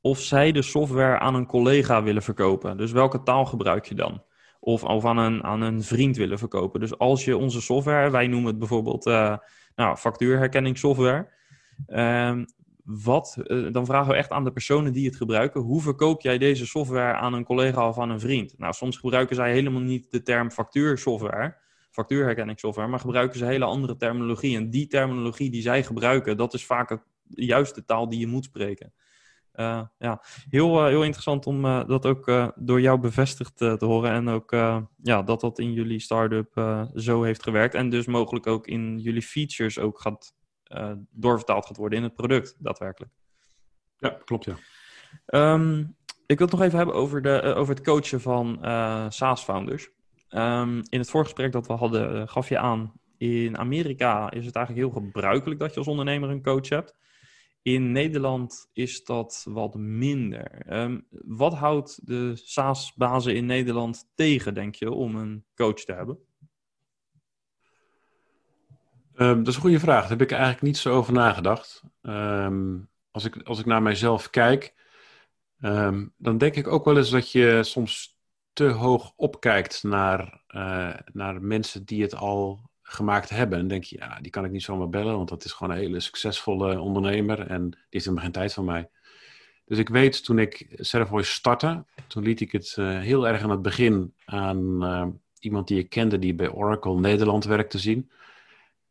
of 0.00 0.20
zij 0.20 0.52
de 0.52 0.62
software 0.62 1.18
aan 1.18 1.34
een 1.34 1.46
collega 1.46 2.02
willen 2.02 2.22
verkopen. 2.22 2.76
Dus 2.76 2.92
welke 2.92 3.22
taal 3.22 3.44
gebruik 3.44 3.86
je 3.86 3.94
dan? 3.94 4.22
Of, 4.60 4.84
of 4.84 5.04
aan, 5.04 5.18
een, 5.18 5.44
aan 5.44 5.60
een 5.60 5.82
vriend 5.82 6.16
willen 6.16 6.38
verkopen. 6.38 6.80
Dus 6.80 6.98
als 6.98 7.24
je 7.24 7.36
onze 7.36 7.60
software, 7.60 8.10
wij 8.10 8.26
noemen 8.26 8.50
het 8.50 8.58
bijvoorbeeld 8.58 9.06
uh, 9.06 9.36
nou, 9.74 9.96
factuurherkenningssoftware. 9.96 11.28
Um, 11.86 12.44
wat, 12.84 13.36
uh, 13.44 13.72
dan 13.72 13.86
vragen 13.86 14.10
we 14.10 14.16
echt 14.16 14.30
aan 14.30 14.44
de 14.44 14.52
personen 14.52 14.92
die 14.92 15.06
het 15.06 15.16
gebruiken: 15.16 15.60
hoe 15.60 15.82
verkoop 15.82 16.22
jij 16.22 16.38
deze 16.38 16.66
software 16.66 17.12
aan 17.12 17.32
een 17.32 17.44
collega 17.44 17.88
of 17.88 17.98
aan 17.98 18.10
een 18.10 18.20
vriend? 18.20 18.58
Nou, 18.58 18.72
soms 18.72 18.96
gebruiken 18.96 19.36
zij 19.36 19.52
helemaal 19.52 19.80
niet 19.80 20.10
de 20.10 20.22
term 20.22 20.50
factuursoftware, 20.50 21.56
factuurherkenningssoftware, 21.90 22.88
maar 22.88 23.00
gebruiken 23.00 23.38
ze 23.38 23.44
hele 23.44 23.64
andere 23.64 23.96
terminologie. 23.96 24.56
En 24.56 24.70
die 24.70 24.86
terminologie 24.86 25.50
die 25.50 25.62
zij 25.62 25.82
gebruiken, 25.82 26.36
dat 26.36 26.54
is 26.54 26.66
vaak 26.66 26.88
het, 26.88 27.00
de 27.22 27.44
juiste 27.44 27.84
taal 27.84 28.08
die 28.08 28.20
je 28.20 28.26
moet 28.26 28.44
spreken. 28.44 28.92
Uh, 29.54 29.82
ja, 29.98 30.22
heel, 30.48 30.78
uh, 30.78 30.86
heel 30.86 31.02
interessant 31.02 31.46
om 31.46 31.64
uh, 31.64 31.86
dat 31.86 32.06
ook 32.06 32.52
door 32.54 32.80
jou 32.80 32.98
bevestigd 32.98 33.56
te 33.56 33.76
horen. 33.78 34.10
En 34.10 34.28
ook 34.28 34.50
ja, 35.02 35.22
dat 35.22 35.40
dat 35.40 35.58
in 35.58 35.72
jullie 35.72 36.00
start-up 36.00 36.84
zo 36.94 37.22
heeft 37.22 37.42
gewerkt. 37.42 37.74
En 37.74 37.90
dus 37.90 38.06
mogelijk 38.06 38.46
ook 38.46 38.66
in 38.66 38.98
jullie 38.98 39.22
features 39.22 39.78
ook 39.78 40.00
gaat, 40.00 40.34
doorvertaald 41.10 41.66
gaat 41.66 41.76
worden 41.76 41.98
in 41.98 42.04
het 42.04 42.14
product, 42.14 42.56
daadwerkelijk. 42.58 43.12
Ja, 43.96 44.18
klopt 44.24 44.44
ja. 44.44 44.56
Um, 45.54 45.96
ik 46.26 46.38
wil 46.38 46.46
het 46.46 46.56
nog 46.56 46.66
even 46.66 46.76
hebben 46.76 46.94
over, 46.94 47.22
de, 47.22 47.42
over 47.56 47.74
het 47.74 47.84
coachen 47.84 48.20
van 48.20 48.58
SaaS-founders. 49.08 49.90
Um, 50.30 50.82
in 50.88 50.98
het 50.98 51.10
voorgesprek 51.10 51.52
dat 51.52 51.66
we 51.66 51.72
hadden 51.72 52.28
gaf 52.28 52.48
je 52.48 52.58
aan, 52.58 52.92
in 53.16 53.58
Amerika 53.58 54.30
is 54.30 54.46
het 54.46 54.56
eigenlijk 54.56 54.86
heel 54.86 55.02
gebruikelijk 55.02 55.60
dat 55.60 55.72
je 55.72 55.78
als 55.78 55.88
ondernemer 55.88 56.30
een 56.30 56.42
coach 56.42 56.68
hebt. 56.68 56.94
In 57.62 57.92
Nederland 57.92 58.70
is 58.72 59.04
dat 59.04 59.46
wat 59.48 59.74
minder. 59.74 60.72
Um, 60.72 61.06
wat 61.10 61.54
houdt 61.54 62.06
de 62.06 62.36
SaaS-bazen 62.36 63.34
in 63.34 63.46
Nederland 63.46 64.10
tegen, 64.14 64.54
denk 64.54 64.74
je, 64.74 64.90
om 64.90 65.16
een 65.16 65.44
coach 65.54 65.84
te 65.84 65.92
hebben? 65.92 66.18
Um, 69.14 69.38
dat 69.38 69.48
is 69.48 69.54
een 69.54 69.60
goede 69.60 69.80
vraag. 69.80 70.00
Daar 70.00 70.10
heb 70.10 70.22
ik 70.22 70.30
eigenlijk 70.30 70.62
niet 70.62 70.76
zo 70.76 70.94
over 70.94 71.12
nagedacht. 71.12 71.82
Um, 72.02 72.88
als, 73.10 73.24
ik, 73.24 73.42
als 73.42 73.58
ik 73.58 73.66
naar 73.66 73.82
mijzelf 73.82 74.30
kijk, 74.30 74.74
dan 76.16 76.38
denk 76.38 76.54
ik 76.54 76.66
ook 76.66 76.84
wel 76.84 76.96
eens 76.96 77.10
dat 77.10 77.32
je 77.32 77.62
soms 77.62 78.18
te 78.52 78.64
hoog 78.64 79.12
opkijkt 79.16 79.82
naar, 79.82 80.42
uh, 80.48 80.94
naar 81.12 81.42
mensen 81.42 81.84
die 81.84 82.02
het 82.02 82.14
al 82.14 82.70
gemaakt 82.92 83.30
hebben. 83.30 83.58
En 83.58 83.68
denk 83.68 83.84
je, 83.84 83.96
ja, 83.96 84.18
die 84.20 84.30
kan 84.30 84.44
ik 84.44 84.50
niet 84.50 84.62
zomaar 84.62 84.88
bellen, 84.88 85.16
want 85.16 85.28
dat 85.28 85.44
is 85.44 85.52
gewoon 85.52 85.72
een 85.72 85.82
hele 85.82 86.00
succesvolle 86.00 86.80
ondernemer 86.80 87.40
en 87.40 87.70
die 87.70 87.78
heeft 87.90 88.04
helemaal 88.04 88.24
geen 88.24 88.32
tijd 88.32 88.52
van 88.52 88.64
mij. 88.64 88.88
Dus 89.64 89.78
ik 89.78 89.88
weet, 89.88 90.24
toen 90.24 90.38
ik 90.38 90.66
Servoice 90.70 91.32
startte, 91.32 91.84
toen 92.06 92.22
liet 92.22 92.40
ik 92.40 92.52
het 92.52 92.76
uh, 92.78 93.00
heel 93.00 93.28
erg 93.28 93.42
aan 93.42 93.50
het 93.50 93.62
begin 93.62 94.14
aan 94.24 94.84
uh, 94.84 95.06
iemand 95.38 95.68
die 95.68 95.78
ik 95.78 95.88
kende 95.88 96.18
die 96.18 96.34
bij 96.34 96.50
Oracle 96.50 97.00
Nederland 97.00 97.44
werkte 97.44 97.78
zien. 97.78 98.10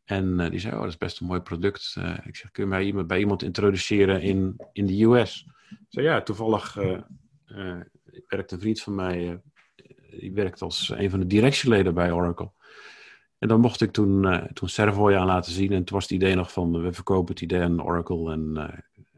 En 0.04 0.40
uh, 0.40 0.50
die 0.50 0.60
zei, 0.60 0.74
oh, 0.74 0.80
dat 0.80 0.90
is 0.90 0.98
best 0.98 1.20
een 1.20 1.28
mooi 1.28 1.40
product. 1.40 1.96
ik 2.24 2.36
zeg, 2.36 2.52
kun 2.52 2.64
je 2.64 2.92
mij 2.92 3.06
bij 3.06 3.20
iemand 3.20 3.44
introduceren 3.44 4.22
in, 4.22 4.56
in 4.74 4.86
de 4.86 5.04
US? 5.04 5.46
Ik 5.70 5.78
zei, 5.90 6.06
ja, 6.06 6.22
toevallig 6.22 6.78
werkt 8.28 8.52
een 8.52 8.60
vriend 8.60 8.82
van 8.82 8.96
mij, 8.96 9.42
die 10.20 10.34
werkt 10.34 10.62
als 10.62 10.90
een 10.90 11.10
van 11.10 11.20
de 11.20 11.28
directieleden 11.28 11.94
bij 11.94 12.12
Oracle. 12.12 12.52
En 13.42 13.48
dan 13.48 13.60
mocht 13.60 13.82
ik 13.82 13.92
toen, 13.92 14.24
uh, 14.26 14.44
toen 14.44 14.70
Servoy 14.70 15.16
aan 15.16 15.26
laten 15.26 15.52
zien. 15.52 15.72
En 15.72 15.84
toen 15.84 15.96
was 15.96 16.04
het 16.04 16.12
idee 16.12 16.36
nog 16.36 16.52
van, 16.52 16.82
we 16.82 16.94
verkopen 16.94 17.34
het 17.34 17.44
idee 17.44 17.62
aan 17.62 17.84
Oracle 17.84 18.32
en, 18.32 18.58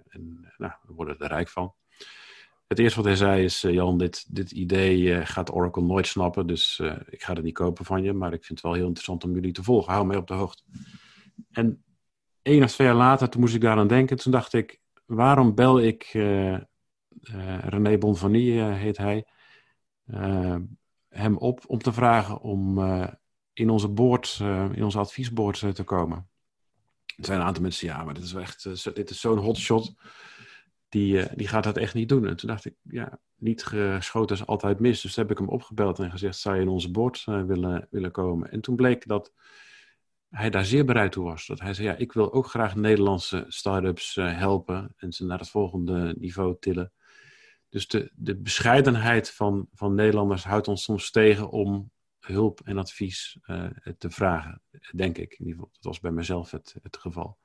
en 0.09 0.53
nou, 0.57 0.73
we 0.87 0.93
worden 0.93 1.19
er 1.19 1.27
rijk 1.27 1.49
van. 1.49 1.73
Het 2.67 2.79
eerste 2.79 2.97
wat 2.97 3.07
hij 3.07 3.15
zei 3.15 3.43
is, 3.43 3.61
Jan, 3.61 3.97
dit, 3.97 4.35
dit 4.35 4.51
idee 4.51 5.25
gaat 5.25 5.53
Oracle 5.53 5.83
nooit 5.83 6.07
snappen, 6.07 6.47
dus 6.47 6.81
ik 7.09 7.23
ga 7.23 7.33
het 7.33 7.43
niet 7.43 7.53
kopen 7.53 7.85
van 7.85 8.03
je, 8.03 8.13
maar 8.13 8.33
ik 8.33 8.45
vind 8.45 8.59
het 8.59 8.61
wel 8.61 8.73
heel 8.73 8.85
interessant 8.85 9.23
om 9.23 9.33
jullie 9.33 9.51
te 9.51 9.63
volgen. 9.63 9.93
Hou 9.93 10.05
mij 10.05 10.17
op 10.17 10.27
de 10.27 10.33
hoogte. 10.33 10.63
En 11.51 11.83
één 12.41 12.63
of 12.63 12.71
twee 12.71 12.87
jaar 12.87 12.95
later, 12.95 13.29
toen 13.29 13.41
moest 13.41 13.55
ik 13.55 13.61
daaraan 13.61 13.87
denken. 13.87 14.17
Toen 14.17 14.31
dacht 14.31 14.53
ik, 14.53 14.79
waarom 15.05 15.55
bel 15.55 15.79
ik 15.79 16.13
uh, 16.13 16.51
uh, 16.51 16.59
René 17.59 17.97
Bonvanie, 17.97 18.53
uh, 18.53 18.73
heet 18.73 18.97
hij, 18.97 19.25
hem 21.09 21.37
op 21.37 21.63
om 21.67 21.79
te 21.79 21.93
vragen 21.93 22.41
om 22.41 22.79
in 23.53 23.69
onze 23.69 23.87
board, 23.87 24.37
in 24.73 24.83
onze 24.83 24.99
adviesboard 24.99 25.75
te 25.75 25.83
komen. 25.83 26.27
Er 27.15 27.25
zijn 27.25 27.39
een 27.39 27.45
aantal 27.45 27.61
mensen, 27.61 27.87
ja, 27.87 28.03
maar 28.03 28.13
dit 28.13 28.23
is 28.23 28.33
echt, 28.33 28.95
dit 28.95 29.09
is 29.09 29.19
zo'n 29.19 29.37
hotshot, 29.37 29.93
die, 30.89 31.35
die 31.35 31.47
gaat 31.47 31.63
dat 31.63 31.77
echt 31.77 31.93
niet 31.93 32.09
doen. 32.09 32.27
En 32.27 32.35
toen 32.35 32.49
dacht 32.49 32.65
ik, 32.65 32.75
ja, 32.81 33.19
niet 33.35 33.63
geschoten 33.63 34.35
is 34.35 34.45
altijd 34.45 34.79
mis. 34.79 35.01
Dus 35.01 35.15
heb 35.15 35.31
ik 35.31 35.37
hem 35.37 35.49
opgebeld 35.49 35.99
en 35.99 36.11
gezegd, 36.11 36.37
zou 36.37 36.55
je 36.55 36.61
in 36.61 36.67
onze 36.67 36.91
board 36.91 37.23
willen, 37.23 37.87
willen 37.89 38.11
komen? 38.11 38.51
En 38.51 38.61
toen 38.61 38.75
bleek 38.75 39.07
dat 39.07 39.33
hij 40.29 40.49
daar 40.49 40.65
zeer 40.65 40.85
bereid 40.85 41.11
toe 41.11 41.23
was. 41.23 41.45
Dat 41.45 41.59
hij 41.59 41.73
zei, 41.73 41.87
ja, 41.87 41.95
ik 41.95 42.11
wil 42.11 42.33
ook 42.33 42.47
graag 42.47 42.75
Nederlandse 42.75 43.45
start-ups 43.47 44.15
helpen 44.15 44.93
en 44.97 45.11
ze 45.11 45.25
naar 45.25 45.39
het 45.39 45.49
volgende 45.49 46.15
niveau 46.19 46.55
tillen. 46.59 46.91
Dus 47.69 47.87
de, 47.87 48.11
de 48.15 48.35
bescheidenheid 48.35 49.31
van, 49.31 49.67
van 49.73 49.95
Nederlanders 49.95 50.43
houdt 50.43 50.67
ons 50.67 50.83
soms 50.83 51.11
tegen 51.11 51.49
om 51.49 51.91
hulp 52.25 52.61
en 52.63 52.77
advies 52.77 53.37
uh, 53.45 53.65
te 53.97 54.09
vragen, 54.09 54.61
denk 54.91 55.17
ik. 55.17 55.31
In 55.31 55.45
ieder 55.45 55.53
geval, 55.53 55.69
dat 55.73 55.83
was 55.83 55.99
bij 55.99 56.11
mezelf 56.11 56.51
het, 56.51 56.75
het 56.83 56.97
geval. 56.97 57.37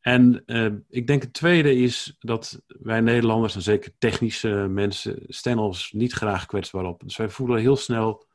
En 0.00 0.42
uh, 0.46 0.72
ik 0.88 1.06
denk 1.06 1.22
het 1.22 1.32
tweede 1.32 1.74
is 1.74 2.16
dat 2.18 2.62
wij 2.66 3.00
Nederlanders, 3.00 3.54
en 3.54 3.62
zeker 3.62 3.92
technische 3.98 4.48
mensen, 4.70 5.22
stellen 5.26 5.62
ons 5.62 5.92
niet 5.92 6.12
graag 6.12 6.46
kwetsbaar 6.46 6.84
op. 6.84 7.00
Dus 7.04 7.16
wij 7.16 7.28
voelen 7.28 7.60
heel 7.60 7.76
snel 7.76 8.26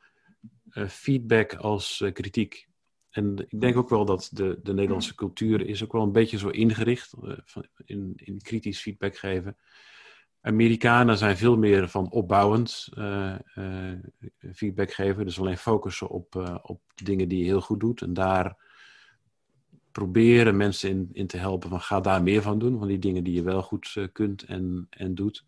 feedback 0.87 1.55
als 1.55 2.03
kritiek. 2.13 2.69
En 3.09 3.47
ik 3.47 3.61
denk 3.61 3.77
ook 3.77 3.89
wel 3.89 4.05
dat 4.05 4.29
de, 4.31 4.59
de 4.63 4.73
Nederlandse 4.73 5.15
cultuur 5.15 5.67
is 5.67 5.83
ook 5.83 5.91
wel 5.91 6.01
een 6.01 6.11
beetje 6.11 6.37
zo 6.37 6.49
ingericht 6.49 7.13
uh, 7.23 7.37
in, 7.85 8.13
in 8.15 8.41
kritisch 8.41 8.81
feedback 8.81 9.17
geven. 9.17 9.57
Amerikanen 10.41 11.17
zijn 11.17 11.37
veel 11.37 11.57
meer 11.57 11.89
van 11.89 12.11
opbouwend 12.11 12.89
uh, 12.97 13.35
feedback 14.53 14.91
geven. 14.91 15.25
Dus 15.25 15.39
alleen 15.39 15.57
focussen 15.57 16.09
op, 16.09 16.59
op 16.61 16.81
dingen 17.03 17.27
die 17.27 17.39
je 17.39 17.45
heel 17.45 17.61
goed 17.61 17.79
doet. 17.79 18.01
En 18.01 18.13
daar 18.13 18.57
proberen 19.91 20.57
mensen 20.57 20.89
in, 20.89 21.09
in 21.11 21.27
te 21.27 21.37
helpen 21.37 21.69
van 21.69 21.81
ga 21.81 21.99
daar 21.99 22.23
meer 22.23 22.41
van 22.41 22.59
doen. 22.59 22.79
Van 22.79 22.87
die 22.87 22.99
dingen 22.99 23.23
die 23.23 23.33
je 23.33 23.43
wel 23.43 23.61
goed 23.61 24.09
kunt 24.11 24.43
en, 24.43 24.87
en 24.89 25.15
doet. 25.15 25.45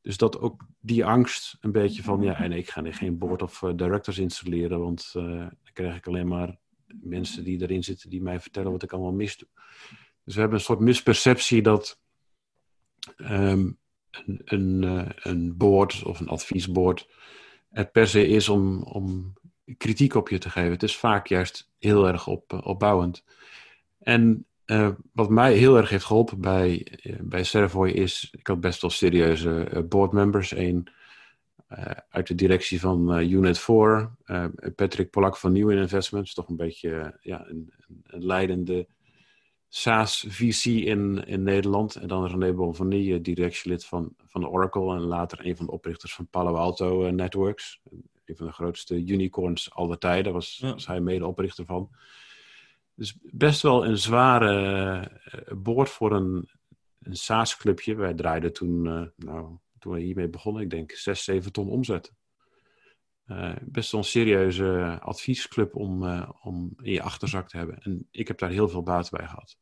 Dus 0.00 0.16
dat 0.16 0.38
ook 0.40 0.66
die 0.80 1.04
angst 1.04 1.56
een 1.60 1.72
beetje 1.72 2.02
van 2.02 2.22
ja, 2.22 2.38
en 2.38 2.52
ik 2.52 2.70
ga 2.70 2.92
geen 2.92 3.18
board 3.18 3.42
of 3.42 3.62
directors 3.76 4.18
installeren. 4.18 4.80
Want 4.80 5.10
dan 5.12 5.50
krijg 5.72 5.96
ik 5.96 6.06
alleen 6.06 6.28
maar 6.28 6.58
mensen 6.86 7.44
die 7.44 7.62
erin 7.62 7.84
zitten 7.84 8.10
die 8.10 8.22
mij 8.22 8.40
vertellen 8.40 8.72
wat 8.72 8.82
ik 8.82 8.92
allemaal 8.92 9.12
mis 9.12 9.36
doe. 9.36 9.48
Dus 10.24 10.34
we 10.34 10.40
hebben 10.40 10.58
een 10.58 10.64
soort 10.64 10.80
misperceptie 10.80 11.62
dat 11.62 12.00
ehm, 13.16 13.70
een, 14.26 14.40
een, 14.44 14.82
uh, 14.82 15.08
een 15.16 15.56
board 15.56 16.02
of 16.02 16.20
een 16.20 16.28
adviesboard 16.28 17.08
het 17.70 17.92
per 17.92 18.08
se 18.08 18.26
is 18.26 18.48
om, 18.48 18.82
om 18.82 19.32
kritiek 19.76 20.14
op 20.14 20.28
je 20.28 20.38
te 20.38 20.50
geven. 20.50 20.70
Het 20.70 20.82
is 20.82 20.96
vaak 20.96 21.26
juist 21.26 21.70
heel 21.78 22.06
erg 22.06 22.26
op, 22.26 22.52
uh, 22.52 22.60
opbouwend. 22.62 23.24
En 23.98 24.46
uh, 24.66 24.88
wat 25.12 25.30
mij 25.30 25.54
heel 25.54 25.76
erg 25.76 25.88
heeft 25.88 26.04
geholpen 26.04 26.40
bij, 26.40 26.86
bij 27.20 27.44
Servoy 27.44 27.88
is, 27.88 28.28
ik 28.32 28.46
had 28.46 28.60
best 28.60 28.80
wel 28.80 28.90
serieuze 28.90 29.84
boardmembers. 29.88 30.52
Uh, 31.72 31.90
uit 32.08 32.26
de 32.26 32.34
directie 32.34 32.80
van 32.80 33.18
uh, 33.18 33.30
Unit 33.30 33.58
4, 33.58 34.10
uh, 34.26 34.44
Patrick 34.76 35.10
Polak 35.10 35.36
van 35.36 35.52
New 35.52 35.70
Investments, 35.70 36.34
toch 36.34 36.48
een 36.48 36.56
beetje 36.56 37.18
ja, 37.20 37.46
een, 37.48 37.72
een, 38.06 38.24
leidende 38.24 38.86
SaaS-VC 39.76 40.64
in, 40.64 41.24
in 41.26 41.42
Nederland. 41.42 41.96
En 41.96 42.08
dan 42.08 42.26
René 42.26 42.52
Bonvanie, 42.52 43.20
directielid 43.20 43.84
van, 43.84 44.14
van 44.26 44.48
Oracle 44.48 44.94
en 44.94 45.00
later 45.00 45.46
een 45.46 45.56
van 45.56 45.66
de 45.66 45.72
oprichters 45.72 46.14
van 46.14 46.26
Palo 46.26 46.54
Alto 46.54 47.10
Networks. 47.10 47.80
Een 48.24 48.36
van 48.36 48.46
de 48.46 48.52
grootste 48.52 48.94
unicorns 48.94 49.74
aller 49.74 49.98
tijden, 49.98 50.32
was, 50.32 50.58
ja. 50.60 50.72
was 50.72 50.86
hij 50.86 51.00
medeoprichter 51.00 51.64
van. 51.64 51.90
Dus 52.94 53.16
best 53.22 53.62
wel 53.62 53.86
een 53.86 53.98
zware 53.98 55.10
boord 55.56 55.90
voor 55.90 56.12
een, 56.12 56.48
een 56.98 57.16
SaaS-clubje. 57.16 57.94
Wij 57.94 58.14
draaiden 58.14 58.52
toen, 58.52 58.82
nou, 59.16 59.56
toen 59.78 59.92
we 59.92 60.00
hiermee 60.00 60.28
begonnen, 60.28 60.62
ik 60.62 60.70
denk 60.70 60.90
6, 60.92 61.24
7 61.24 61.52
ton 61.52 61.68
omzet. 61.68 62.12
Uh, 63.26 63.52
best 63.62 63.92
wel 63.92 64.00
een 64.00 64.06
serieuze 64.06 64.98
adviesclub 65.02 65.74
om, 65.74 66.02
uh, 66.02 66.30
om 66.42 66.72
in 66.82 66.92
je 66.92 67.02
achterzak 67.02 67.48
te 67.48 67.56
hebben. 67.56 67.78
En 67.78 68.08
ik 68.10 68.28
heb 68.28 68.38
daar 68.38 68.50
heel 68.50 68.68
veel 68.68 68.82
baat 68.82 69.10
bij 69.10 69.26
gehad. 69.26 69.56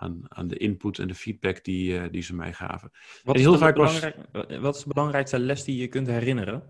Aan, 0.00 0.20
aan 0.28 0.48
de 0.48 0.56
input 0.56 0.98
en 0.98 1.08
de 1.08 1.14
feedback 1.14 1.64
die, 1.64 1.92
uh, 1.92 2.04
die 2.10 2.22
ze 2.22 2.34
mij 2.34 2.52
gaven. 2.52 2.90
Wat 3.24 3.36
is, 3.36 3.40
heel 3.40 3.58
vaak 3.58 3.76
was... 3.76 4.00
wat 4.60 4.76
is 4.76 4.82
de 4.82 4.88
belangrijkste 4.88 5.38
les 5.38 5.64
die 5.64 5.80
je 5.80 5.88
kunt 5.88 6.06
herinneren? 6.06 6.62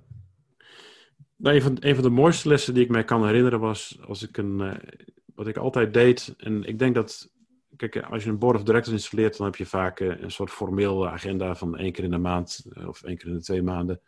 Nou, 1.37 1.57
een, 1.57 1.63
van, 1.63 1.77
een 1.81 1.95
van 1.95 2.05
de 2.05 2.11
mooiste 2.11 2.49
lessen 2.49 2.75
die 2.75 2.85
ik 2.85 2.91
mij 2.91 3.05
kan 3.05 3.27
herinneren 3.27 3.61
was 3.61 3.99
als 4.07 4.23
ik 4.29 4.37
een. 4.37 4.81
wat 5.35 5.47
ik 5.47 5.57
altijd 5.57 5.95
deed. 5.95 6.35
En 6.39 6.65
ik 6.65 6.79
denk 6.79 6.95
dat 6.95 7.31
kijk, 7.79 7.97
als 7.97 8.25
je 8.25 8.31
een 8.31 8.39
board 8.39 8.57
of 8.57 8.63
directors 8.63 8.95
installeert, 8.95 9.37
dan 9.37 9.47
heb 9.47 9.57
je 9.57 9.67
vaak 9.67 10.01
eh, 10.01 10.21
een 10.21 10.31
soort 10.31 10.51
formeel 10.51 11.09
agenda 11.09 11.55
van 11.55 11.77
één 11.77 11.93
keer 11.93 12.05
in 12.05 12.11
de 12.11 12.19
maand 12.19 12.67
eh, 12.73 12.89
of 12.89 13.03
één 13.03 13.17
keer 13.17 13.29
in 13.29 13.35
de 13.35 13.43
twee 13.43 13.63
maanden. 13.63 14.01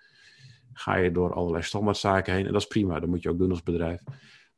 Ga 0.72 0.96
je 0.96 1.12
door 1.12 1.32
allerlei 1.32 1.62
standaardzaken 1.62 2.34
heen 2.34 2.46
en 2.46 2.52
dat 2.52 2.60
is 2.60 2.66
prima, 2.66 3.00
dat 3.00 3.08
moet 3.08 3.22
je 3.22 3.28
ook 3.28 3.38
doen 3.38 3.50
als 3.50 3.62
bedrijf. 3.62 4.02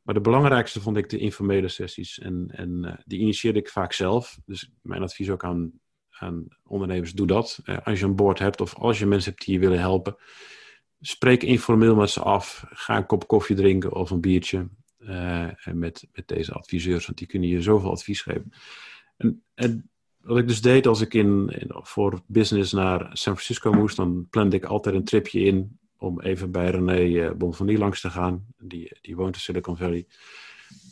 Maar 0.03 0.13
de 0.13 0.21
belangrijkste 0.21 0.81
vond 0.81 0.97
ik 0.97 1.09
de 1.09 1.17
informele 1.17 1.67
sessies 1.67 2.19
en, 2.19 2.51
en 2.51 2.83
uh, 2.85 2.93
die 3.05 3.19
initieerde 3.19 3.59
ik 3.59 3.69
vaak 3.69 3.93
zelf. 3.93 4.39
Dus 4.45 4.71
mijn 4.81 5.01
advies 5.01 5.29
ook 5.29 5.43
aan, 5.43 5.71
aan 6.09 6.47
ondernemers, 6.63 7.13
doe 7.13 7.27
dat. 7.27 7.59
Uh, 7.65 7.77
als 7.83 7.99
je 7.99 8.05
een 8.05 8.15
board 8.15 8.39
hebt 8.39 8.61
of 8.61 8.75
als 8.75 8.99
je 8.99 9.05
mensen 9.05 9.31
hebt 9.31 9.45
die 9.45 9.53
je 9.53 9.59
willen 9.59 9.79
helpen, 9.79 10.15
spreek 10.99 11.43
informeel 11.43 11.95
met 11.95 12.09
ze 12.09 12.19
af. 12.21 12.65
Ga 12.69 12.97
een 12.97 13.05
kop 13.05 13.27
koffie 13.27 13.55
drinken 13.55 13.93
of 13.93 14.09
een 14.09 14.21
biertje 14.21 14.67
uh, 14.99 15.49
met, 15.71 16.07
met 16.13 16.27
deze 16.27 16.53
adviseurs, 16.53 17.05
want 17.05 17.17
die 17.17 17.27
kunnen 17.27 17.49
je 17.49 17.61
zoveel 17.61 17.91
advies 17.91 18.21
geven. 18.21 18.53
En, 19.17 19.43
en 19.53 19.89
wat 20.17 20.37
ik 20.37 20.47
dus 20.47 20.61
deed 20.61 20.87
als 20.87 21.01
ik 21.01 21.13
in, 21.13 21.49
in, 21.49 21.69
voor 21.71 22.21
business 22.27 22.71
naar 22.71 22.99
San 22.99 23.33
Francisco 23.33 23.71
moest, 23.71 23.95
dan 23.95 24.27
plande 24.29 24.55
ik 24.55 24.65
altijd 24.65 24.95
een 24.95 25.03
tripje 25.03 25.39
in 25.39 25.79
om 26.03 26.21
even 26.21 26.51
bij 26.51 26.69
René 26.69 26.99
uh, 26.99 27.31
Bonfanie 27.31 27.77
langs 27.77 28.01
te 28.01 28.09
gaan. 28.09 28.45
Die, 28.57 28.97
die 29.01 29.15
woont 29.15 29.35
in 29.35 29.41
Silicon 29.41 29.77
Valley. 29.77 30.07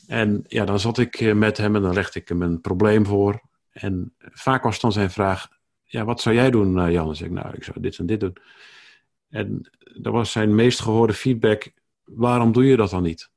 En 0.07 0.43
ja, 0.47 0.65
dan 0.65 0.79
zat 0.79 0.97
ik 0.97 1.15
eh, 1.15 1.33
met 1.33 1.57
hem 1.57 1.75
en 1.75 1.81
dan 1.81 1.93
legde 1.93 2.19
ik 2.19 2.27
hem 2.27 2.41
een 2.41 2.61
probleem 2.61 3.05
voor. 3.05 3.41
En 3.71 4.13
vaak 4.19 4.63
was 4.63 4.79
dan 4.79 4.91
zijn 4.91 5.11
vraag, 5.11 5.47
ja, 5.83 6.05
wat 6.05 6.21
zou 6.21 6.35
jij 6.35 6.51
doen, 6.51 6.77
uh, 6.77 6.91
Jan? 6.91 7.05
Dan 7.05 7.15
zeg 7.15 7.27
ik, 7.27 7.33
nou, 7.33 7.55
ik 7.55 7.63
zou 7.63 7.79
dit 7.79 7.97
en 7.97 8.05
dit 8.05 8.19
doen. 8.19 8.37
En 9.29 9.69
dat 10.01 10.13
was 10.13 10.31
zijn 10.31 10.55
meest 10.55 10.81
gehoorde 10.81 11.13
feedback, 11.13 11.71
waarom 12.03 12.51
doe 12.51 12.65
je 12.65 12.75
dat 12.75 12.89
dan 12.89 13.03
niet? 13.03 13.29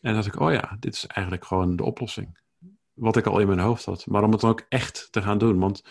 En 0.00 0.12
dan 0.12 0.14
dacht 0.14 0.26
ik, 0.26 0.40
oh 0.40 0.52
ja, 0.52 0.76
dit 0.80 0.94
is 0.94 1.06
eigenlijk 1.06 1.44
gewoon 1.44 1.76
de 1.76 1.84
oplossing 1.84 2.38
wat 2.94 3.16
ik 3.16 3.26
al 3.26 3.38
in 3.38 3.46
mijn 3.46 3.58
hoofd 3.58 3.84
had. 3.84 4.06
Maar 4.06 4.22
om 4.22 4.32
het 4.32 4.40
dan 4.40 4.50
ook 4.50 4.66
echt 4.68 5.08
te 5.10 5.22
gaan 5.22 5.38
doen. 5.38 5.58
Want 5.58 5.84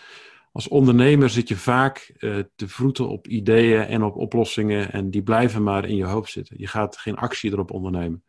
als 0.56 0.68
ondernemer 0.68 1.30
zit 1.30 1.48
je 1.48 1.56
vaak 1.56 2.14
uh, 2.18 2.38
te 2.54 2.68
vroeten 2.68 3.08
op 3.08 3.28
ideeën 3.28 3.82
en 3.82 4.02
op 4.02 4.16
oplossingen. 4.16 4.92
En 4.92 5.10
die 5.10 5.22
blijven 5.22 5.62
maar 5.62 5.84
in 5.84 5.96
je 5.96 6.04
hoofd 6.04 6.30
zitten. 6.30 6.58
Je 6.58 6.66
gaat 6.66 6.96
geen 6.96 7.16
actie 7.16 7.52
erop 7.52 7.70
ondernemen. 7.70 8.24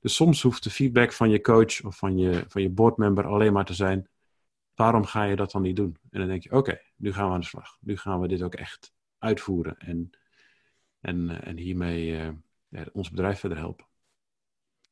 Dus 0.00 0.14
soms 0.14 0.42
hoeft 0.42 0.62
de 0.62 0.70
feedback 0.70 1.12
van 1.12 1.30
je 1.30 1.40
coach 1.40 1.84
of 1.84 1.96
van 1.96 2.18
je, 2.18 2.44
van 2.48 2.62
je 2.62 2.70
boardmember 2.70 3.26
alleen 3.26 3.52
maar 3.52 3.64
te 3.64 3.74
zijn. 3.74 4.08
Waarom 4.74 5.04
ga 5.04 5.24
je 5.24 5.36
dat 5.36 5.50
dan 5.50 5.62
niet 5.62 5.76
doen? 5.76 5.96
En 6.10 6.18
dan 6.18 6.28
denk 6.28 6.42
je, 6.42 6.52
oké, 6.52 6.80
nu 6.96 7.12
gaan 7.12 7.26
we 7.26 7.34
aan 7.34 7.40
de 7.40 7.46
slag. 7.46 7.76
Nu 7.80 7.96
gaan 7.96 8.20
we 8.20 8.28
dit 8.28 8.42
ook 8.42 8.54
echt 8.54 8.92
uitvoeren. 9.18 9.78
En, 9.78 10.10
en, 11.00 11.30
eh, 11.30 11.48
en 11.48 11.56
hiermee 11.56 12.06
ja, 12.68 12.84
ons 12.92 13.10
bedrijf 13.10 13.38
verder 13.38 13.58
helpen. 13.58 13.86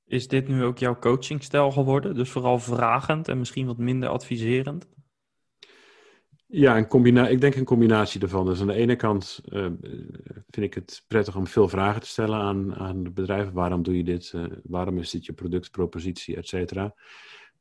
Is 0.05 0.29
dit 0.29 0.49
nu 0.49 0.65
ook 0.65 0.79
jouw 0.79 0.99
coachingstijl 0.99 1.71
geworden? 1.71 2.15
Dus 2.15 2.31
vooral 2.31 2.59
vragend 2.59 3.29
en 3.29 3.39
misschien 3.39 3.67
wat 3.67 3.79
minder 3.79 4.09
adviserend? 4.09 4.89
Ja, 6.51 6.77
een 6.77 6.87
combina 6.87 7.29
ik 7.29 7.41
denk 7.41 7.55
een 7.55 7.65
combinatie 7.65 8.21
ervan. 8.21 8.47
Dus 8.47 8.61
aan 8.61 8.67
de 8.67 8.75
ene 8.75 8.97
kant 8.97 9.41
uh, 9.49 9.67
vind 10.51 10.67
ik 10.67 10.75
het 10.75 11.05
prettig 11.07 11.37
om 11.37 11.47
veel 11.47 11.69
vragen 11.69 12.01
te 12.01 12.07
stellen 12.07 12.39
aan, 12.39 12.75
aan 12.75 13.03
de 13.03 13.11
bedrijven. 13.11 13.53
Waarom 13.53 13.83
doe 13.83 13.97
je 13.97 14.05
dit? 14.05 14.33
Uh, 14.35 14.45
waarom 14.63 14.99
is 14.99 15.11
dit 15.11 15.27
je 15.27 15.33
productpropositie, 15.33 16.37
et 16.37 16.49
cetera? 16.49 16.95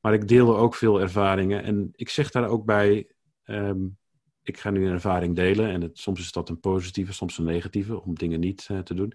Maar 0.02 0.14
ik 0.14 0.28
deel 0.28 0.58
ook 0.58 0.76
veel 0.76 1.02
ervaringen. 1.02 1.64
En 1.64 1.90
ik 1.96 2.10
zeg 2.10 2.32
daar 2.32 2.48
ook 2.48 2.66
bij, 2.66 3.08
um, 3.46 3.98
ik 4.44 4.58
ga 4.58 4.70
nu 4.70 4.86
een 4.86 4.94
ervaring 4.94 5.36
delen. 5.36 5.70
En 5.70 5.82
het, 5.82 5.98
soms 5.98 6.20
is 6.20 6.32
dat 6.32 6.50
een 6.50 6.60
positieve, 6.60 7.14
soms 7.14 7.38
een 7.38 7.46
negatieve, 7.46 8.02
om 8.02 8.16
dingen 8.16 8.40
niet 8.40 8.70
te 8.84 8.94
doen. 8.94 9.14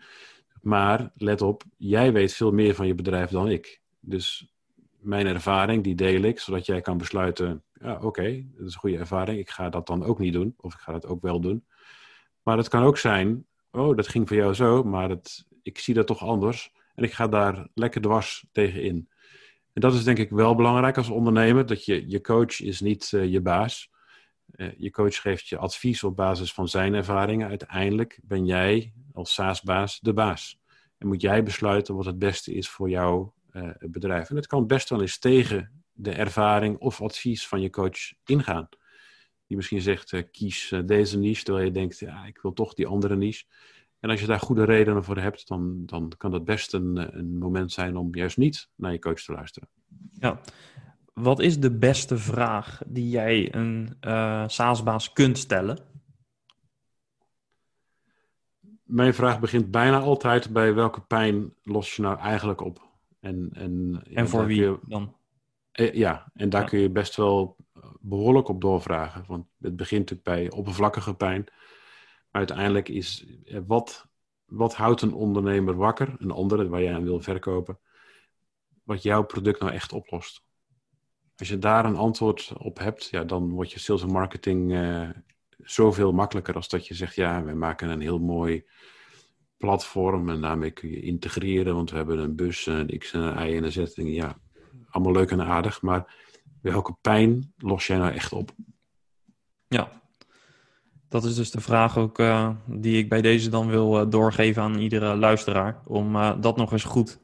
Maar 0.60 1.10
let 1.14 1.42
op, 1.42 1.62
jij 1.76 2.12
weet 2.12 2.32
veel 2.32 2.52
meer 2.52 2.74
van 2.74 2.86
je 2.86 2.94
bedrijf 2.94 3.30
dan 3.30 3.48
ik. 3.48 3.80
Dus 4.00 4.51
mijn 5.02 5.26
ervaring, 5.26 5.84
die 5.84 5.94
deel 5.94 6.22
ik, 6.22 6.40
zodat 6.40 6.66
jij 6.66 6.80
kan 6.80 6.98
besluiten, 6.98 7.64
ja, 7.72 7.98
oké, 8.02 8.44
dat 8.56 8.66
is 8.66 8.74
een 8.74 8.80
goede 8.80 8.98
ervaring. 8.98 9.38
Ik 9.38 9.50
ga 9.50 9.68
dat 9.68 9.86
dan 9.86 10.04
ook 10.04 10.18
niet 10.18 10.32
doen, 10.32 10.54
of 10.56 10.74
ik 10.74 10.80
ga 10.80 10.92
dat 10.92 11.06
ook 11.06 11.22
wel 11.22 11.40
doen. 11.40 11.66
Maar 12.42 12.56
het 12.56 12.68
kan 12.68 12.82
ook 12.82 12.98
zijn, 12.98 13.46
oh, 13.70 13.96
dat 13.96 14.08
ging 14.08 14.28
voor 14.28 14.36
jou 14.36 14.54
zo, 14.54 14.82
maar 14.82 15.08
het, 15.08 15.46
ik 15.62 15.78
zie 15.78 15.94
dat 15.94 16.06
toch 16.06 16.22
anders. 16.22 16.72
En 16.94 17.04
ik 17.04 17.12
ga 17.12 17.28
daar 17.28 17.68
lekker 17.74 18.00
dwars 18.00 18.46
tegen 18.52 18.82
in. 18.82 19.08
En 19.72 19.80
dat 19.80 19.94
is 19.94 20.04
denk 20.04 20.18
ik 20.18 20.30
wel 20.30 20.54
belangrijk 20.54 20.96
als 20.96 21.08
ondernemer, 21.08 21.66
dat 21.66 21.84
je, 21.84 22.08
je 22.08 22.20
coach 22.20 22.60
is 22.60 22.80
niet 22.80 23.12
uh, 23.14 23.32
je 23.32 23.40
baas. 23.40 23.90
Uh, 24.56 24.68
je 24.76 24.90
coach 24.90 25.20
geeft 25.20 25.48
je 25.48 25.58
advies 25.58 26.04
op 26.04 26.16
basis 26.16 26.52
van 26.52 26.68
zijn 26.68 26.94
ervaringen. 26.94 27.48
Uiteindelijk 27.48 28.20
ben 28.22 28.46
jij 28.46 28.92
als 29.12 29.34
SaaS-baas 29.34 30.00
de 30.00 30.12
baas. 30.12 30.60
En 30.98 31.06
moet 31.08 31.20
jij 31.20 31.42
besluiten 31.42 31.94
wat 31.94 32.04
het 32.04 32.18
beste 32.18 32.54
is 32.54 32.68
voor 32.68 32.90
jouw 32.90 33.34
uh, 33.52 33.70
bedrijf. 33.80 34.30
En 34.30 34.36
het 34.36 34.46
kan 34.46 34.66
best 34.66 34.88
wel 34.88 35.00
eens 35.00 35.18
tegen 35.18 35.82
de 35.92 36.10
ervaring 36.10 36.78
of 36.78 37.02
advies 37.02 37.48
van 37.48 37.60
je 37.60 37.70
coach 37.70 38.12
ingaan. 38.24 38.68
Die 39.46 39.56
misschien 39.56 39.80
zegt, 39.80 40.12
uh, 40.12 40.22
kies 40.30 40.70
uh, 40.70 40.80
deze 40.86 41.18
niche, 41.18 41.44
terwijl 41.44 41.66
je 41.66 41.72
denkt, 41.72 41.98
ja, 41.98 42.24
ik 42.24 42.38
wil 42.42 42.52
toch 42.52 42.74
die 42.74 42.86
andere 42.86 43.16
niche. 43.16 43.44
En 44.00 44.10
als 44.10 44.20
je 44.20 44.26
daar 44.26 44.40
goede 44.40 44.64
redenen 44.64 45.04
voor 45.04 45.18
hebt, 45.18 45.48
dan, 45.48 45.86
dan 45.86 46.12
kan 46.16 46.30
dat 46.30 46.44
best 46.44 46.72
een, 46.72 47.18
een 47.18 47.38
moment 47.38 47.72
zijn 47.72 47.96
om 47.96 48.14
juist 48.14 48.36
niet 48.36 48.68
naar 48.74 48.92
je 48.92 48.98
coach 48.98 49.20
te 49.20 49.32
luisteren. 49.32 49.68
Ja, 50.12 50.40
wat 51.14 51.40
is 51.40 51.60
de 51.60 51.78
beste 51.78 52.18
vraag 52.18 52.82
die 52.86 53.08
jij 53.08 53.54
een 53.54 53.96
uh, 54.00 54.48
SaaS-baas 54.48 55.12
kunt 55.12 55.38
stellen? 55.38 55.78
Mijn 58.82 59.14
vraag 59.14 59.40
begint 59.40 59.70
bijna 59.70 59.98
altijd 59.98 60.52
bij 60.52 60.74
welke 60.74 61.00
pijn 61.00 61.54
los 61.62 61.96
je 61.96 62.02
nou 62.02 62.18
eigenlijk 62.18 62.60
op? 62.60 62.91
En, 63.22 63.50
en, 63.52 64.02
en 64.14 64.28
voor 64.28 64.46
wie 64.46 64.60
je, 64.60 64.78
dan? 64.86 65.16
Ja, 65.72 66.30
en 66.34 66.48
daar 66.48 66.62
ja. 66.62 66.68
kun 66.68 66.78
je 66.78 66.90
best 66.90 67.16
wel 67.16 67.56
behoorlijk 68.00 68.48
op 68.48 68.60
doorvragen. 68.60 69.24
Want 69.26 69.46
het 69.60 69.76
begint 69.76 70.10
natuurlijk 70.10 70.28
bij 70.28 70.58
oppervlakkige 70.58 71.14
pijn. 71.14 71.44
Maar 72.30 72.40
uiteindelijk 72.40 72.88
is 72.88 73.26
wat, 73.66 74.06
wat 74.44 74.74
houdt 74.74 75.02
een 75.02 75.12
ondernemer 75.12 75.76
wakker, 75.76 76.14
een 76.18 76.30
andere 76.30 76.68
waar 76.68 76.82
jij 76.82 76.94
aan 76.94 77.04
wil 77.04 77.20
verkopen, 77.20 77.78
wat 78.82 79.02
jouw 79.02 79.22
product 79.22 79.60
nou 79.60 79.72
echt 79.72 79.92
oplost. 79.92 80.44
Als 81.36 81.48
je 81.48 81.58
daar 81.58 81.84
een 81.84 81.96
antwoord 81.96 82.52
op 82.58 82.78
hebt, 82.78 83.04
ja, 83.04 83.24
dan 83.24 83.50
wordt 83.50 83.72
je 83.72 83.78
sales 83.78 84.02
en 84.02 84.12
marketing 84.12 84.72
uh, 84.72 85.08
zoveel 85.58 86.12
makkelijker 86.12 86.54
als 86.54 86.68
dat 86.68 86.86
je 86.86 86.94
zegt, 86.94 87.14
ja, 87.14 87.44
wij 87.44 87.54
maken 87.54 87.88
een 87.88 88.00
heel 88.00 88.18
mooi 88.18 88.64
platform 89.62 90.28
en 90.28 90.40
daarmee 90.40 90.70
kun 90.70 90.90
je 90.90 91.00
integreren, 91.00 91.74
want 91.74 91.90
we 91.90 91.96
hebben 91.96 92.18
een 92.18 92.36
bus, 92.36 92.66
een 92.66 92.98
X 92.98 93.12
en 93.12 93.20
een 93.20 93.48
Y 93.48 93.56
en 93.56 93.64
een 93.64 93.72
Z. 93.72 93.92
Ja, 93.94 94.36
allemaal 94.90 95.12
leuk 95.12 95.30
en 95.30 95.42
aardig, 95.42 95.82
maar 95.82 96.14
welke 96.62 96.96
pijn 97.00 97.52
los 97.56 97.86
jij 97.86 97.98
nou 97.98 98.12
echt 98.12 98.32
op? 98.32 98.50
Ja, 99.68 100.02
dat 101.08 101.24
is 101.24 101.34
dus 101.34 101.50
de 101.50 101.60
vraag 101.60 101.98
ook 101.98 102.18
uh, 102.18 102.50
die 102.66 102.98
ik 102.98 103.08
bij 103.08 103.20
deze 103.20 103.50
dan 103.50 103.68
wil 103.68 104.00
uh, 104.00 104.10
doorgeven 104.10 104.62
aan 104.62 104.78
iedere 104.78 105.16
luisteraar. 105.16 105.80
Om 105.86 106.16
uh, 106.16 106.40
dat 106.40 106.56
nog 106.56 106.72
eens 106.72 106.84
goed 106.84 107.20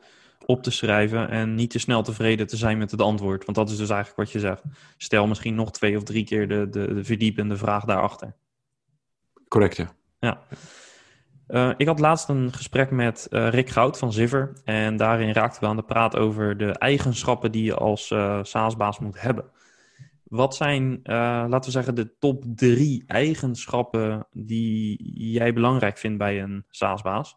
op 0.46 0.62
te 0.62 0.70
schrijven 0.70 1.28
en 1.28 1.54
niet 1.54 1.70
te 1.70 1.78
snel 1.78 2.02
tevreden 2.02 2.46
te 2.46 2.56
zijn 2.56 2.78
met 2.78 2.90
het 2.90 3.02
antwoord. 3.02 3.44
Want 3.44 3.56
dat 3.56 3.70
is 3.70 3.76
dus 3.76 3.90
eigenlijk 3.90 4.20
wat 4.20 4.30
je 4.30 4.38
zegt. 4.38 4.62
Stel 4.96 5.26
misschien 5.26 5.54
nog 5.54 5.70
twee 5.70 5.96
of 5.96 6.02
drie 6.02 6.24
keer 6.24 6.48
de, 6.48 6.68
de, 6.68 6.94
de 6.94 7.04
verdiepende 7.04 7.56
vraag 7.56 7.84
daarachter. 7.84 8.34
Correct, 9.48 9.76
ja. 9.76 9.92
Ja. 10.18 10.46
Uh, 11.48 11.70
ik 11.76 11.86
had 11.86 11.98
laatst 11.98 12.28
een 12.28 12.52
gesprek 12.52 12.90
met 12.90 13.26
uh, 13.30 13.48
Rick 13.48 13.68
Goud 13.68 13.98
van 13.98 14.12
Ziver. 14.12 14.52
En 14.64 14.96
daarin 14.96 15.32
raakten 15.32 15.60
we 15.60 15.68
aan 15.68 15.76
de 15.76 15.82
praat 15.82 16.16
over 16.16 16.56
de 16.56 16.72
eigenschappen 16.72 17.52
die 17.52 17.64
je 17.64 17.74
als 17.74 18.10
uh, 18.10 18.38
SaaS-baas 18.42 18.98
moet 18.98 19.20
hebben. 19.20 19.44
Wat 20.24 20.56
zijn, 20.56 21.00
laten 21.02 21.60
we 21.60 21.70
zeggen, 21.70 21.94
de 21.94 22.18
top 22.18 22.44
drie 22.54 23.04
eigenschappen 23.06 24.26
die 24.32 25.12
jij 25.32 25.52
belangrijk 25.52 25.98
vindt 25.98 26.18
bij 26.18 26.42
een 26.42 26.64
SaaS-baas? 26.70 27.36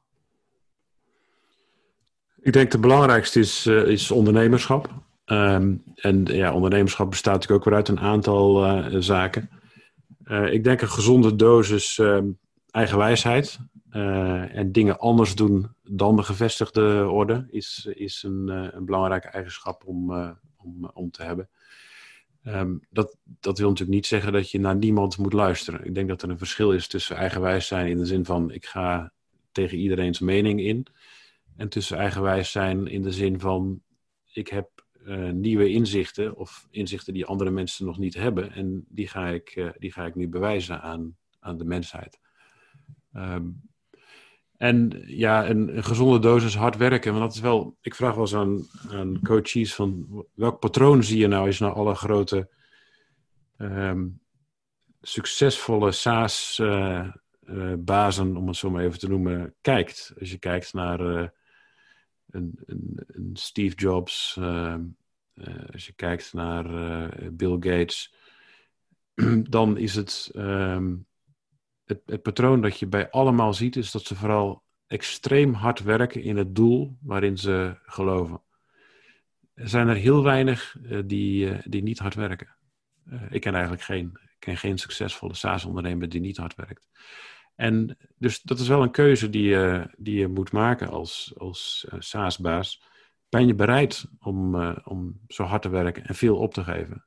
Ik 2.39 2.53
denk 2.53 2.71
de 2.71 2.79
belangrijkste 2.79 3.39
is, 3.39 3.65
is 3.65 4.11
ondernemerschap. 4.11 4.89
Um, 5.25 5.83
en 5.95 6.25
ja, 6.25 6.53
ondernemerschap 6.53 7.09
bestaat 7.09 7.33
natuurlijk 7.33 7.59
ook 7.59 7.69
weer 7.69 7.77
uit 7.77 7.87
een 7.87 7.99
aantal 7.99 8.81
zaken. 9.01 9.49
ik 10.51 10.63
denk 10.63 10.81
een 10.81 10.89
gezonde 10.89 11.35
dosis 11.35 11.99
ehm, 11.99 12.25
eigenwijsheid. 12.71 13.59
Uh, 13.91 14.55
en 14.55 14.71
dingen 14.71 14.99
anders 14.99 15.35
doen 15.35 15.75
dan 15.83 16.15
de 16.15 16.23
gevestigde 16.23 17.07
orde 17.09 17.47
is, 17.49 17.89
is 17.93 18.23
een, 18.23 18.47
uh, 18.47 18.67
een 18.71 18.85
belangrijke 18.85 19.27
eigenschap 19.27 19.85
om, 19.85 20.11
uh, 20.11 20.31
om, 20.57 20.89
om 20.93 21.11
te 21.11 21.23
hebben. 21.23 21.49
Um, 22.43 22.81
dat, 22.89 23.17
dat 23.23 23.57
wil 23.57 23.69
natuurlijk 23.69 23.95
niet 23.95 24.05
zeggen 24.05 24.33
dat 24.33 24.51
je 24.51 24.59
naar 24.59 24.75
niemand 24.75 25.17
moet 25.17 25.33
luisteren. 25.33 25.85
Ik 25.85 25.95
denk 25.95 26.07
dat 26.07 26.21
er 26.21 26.29
een 26.29 26.37
verschil 26.37 26.71
is 26.71 26.87
tussen 26.87 27.15
eigenwijs 27.15 27.67
zijn 27.67 27.87
in 27.87 27.97
de 27.97 28.05
zin 28.05 28.25
van 28.25 28.51
ik 28.51 28.65
ga 28.65 29.11
tegen 29.51 29.77
iedereen's 29.77 30.19
mening 30.19 30.61
in. 30.61 30.85
En 31.57 31.69
tussen 31.69 31.97
eigenwijs 31.97 32.51
zijn 32.51 32.87
in 32.87 33.01
de 33.01 33.11
zin 33.11 33.39
van 33.39 33.81
ik 34.33 34.47
heb 34.47 34.69
nieuwe 35.31 35.69
inzichten 35.69 36.35
of 36.35 36.67
inzichten 36.69 37.13
die 37.13 37.25
andere 37.25 37.49
mensen 37.49 37.85
nog 37.85 37.97
niet 37.97 38.13
hebben. 38.13 38.51
En 38.51 38.85
die 38.87 39.07
ga 39.07 39.27
ik, 39.27 39.73
die 39.79 39.91
ga 39.91 40.05
ik 40.05 40.15
nu 40.15 40.27
bewijzen 40.27 40.81
aan, 40.81 41.17
aan 41.39 41.57
de 41.57 41.65
mensheid. 41.65 42.19
Um, 43.13 43.69
en 44.61 45.03
ja, 45.05 45.49
een, 45.49 45.83
gezonde 45.83 46.19
dosis 46.19 46.55
hard 46.55 46.77
werken. 46.77 47.11
Want 47.11 47.23
dat 47.23 47.33
is 47.33 47.39
wel, 47.39 47.77
ik 47.81 47.95
vraag 47.95 48.13
wel 48.13 48.21
eens 48.21 48.35
aan, 48.35 48.67
aan 48.89 49.19
coaches 49.23 49.75
van 49.75 50.25
welk 50.33 50.59
patroon 50.59 51.03
zie 51.03 51.17
je 51.17 51.27
nou 51.27 51.49
je 51.49 51.55
naar 51.59 51.73
alle 51.73 51.95
grote 51.95 52.49
um, 53.57 54.21
succesvolle 55.01 55.91
SaaS-bazen, 55.91 58.25
uh, 58.25 58.31
uh, 58.31 58.37
om 58.37 58.47
het 58.47 58.55
zo 58.55 58.69
maar 58.69 58.83
even 58.83 58.99
te 58.99 59.07
noemen, 59.07 59.55
kijkt. 59.61 60.13
Als 60.19 60.31
je 60.31 60.37
kijkt 60.37 60.73
naar 60.73 61.01
uh, 61.01 61.27
een, 62.29 62.59
een, 62.65 62.99
een, 63.07 63.29
Steve 63.33 63.75
Jobs, 63.75 64.35
ehm, 64.39 64.81
als 65.71 65.85
je 65.85 65.93
kijkt 65.93 66.33
naar 66.33 66.65
Bill 67.33 67.57
Gates, 67.59 68.15
dan 69.49 69.77
is 69.77 69.95
het. 69.95 70.31
Um, 70.35 71.09
het, 72.05 72.21
patroon 72.21 72.61
dat 72.61 72.79
je 72.79 72.87
bij 72.87 73.09
allemaal 73.09 73.53
ziet, 73.53 73.75
is 73.75 73.91
dat 73.91 74.03
ze 74.03 74.15
vooral 74.15 74.63
extreem 74.87 75.53
hard 75.53 75.83
werken 75.83 76.21
in 76.21 76.37
het 76.37 76.55
doel 76.55 76.97
waarin 77.01 77.37
ze 77.37 77.75
geloven. 77.85 78.41
Er 79.53 79.69
zijn 79.69 79.87
er 79.87 79.95
heel 79.95 80.23
weinig 80.23 80.75
uh, 80.81 80.99
die, 81.05 81.45
uh, 81.45 81.57
die 81.63 81.83
niet 81.83 81.99
hard 81.99 82.15
werken. 82.15 82.55
Uh, 83.09 83.21
ik 83.29 83.41
ken 83.41 83.53
eigenlijk 83.53 83.83
geen, 83.83 84.19
ken 84.39 84.57
geen 84.57 84.77
succesvolle 84.77 85.33
SaaS-ondernemer 85.33 86.09
die 86.09 86.21
niet 86.21 86.37
hard 86.37 86.55
werkt. 86.55 86.89
En 87.55 87.97
dus 88.17 88.41
dat 88.41 88.59
is 88.59 88.67
wel 88.67 88.81
een 88.81 88.91
keuze 88.91 89.29
die 89.29 89.43
je, 89.43 89.89
die 89.97 90.19
je 90.19 90.27
moet 90.27 90.51
maken 90.51 90.89
als, 90.89 91.33
als 91.37 91.87
SaaS-baas. 91.99 92.83
Ben 93.29 93.47
je 93.47 93.55
bereid 93.55 94.05
om, 94.19 94.55
om 94.83 95.19
zo 95.27 95.43
hard 95.43 95.61
te 95.61 95.69
werken 95.69 96.05
en 96.05 96.15
veel 96.15 96.37
op 96.37 96.53
te 96.53 96.63
geven? 96.63 97.05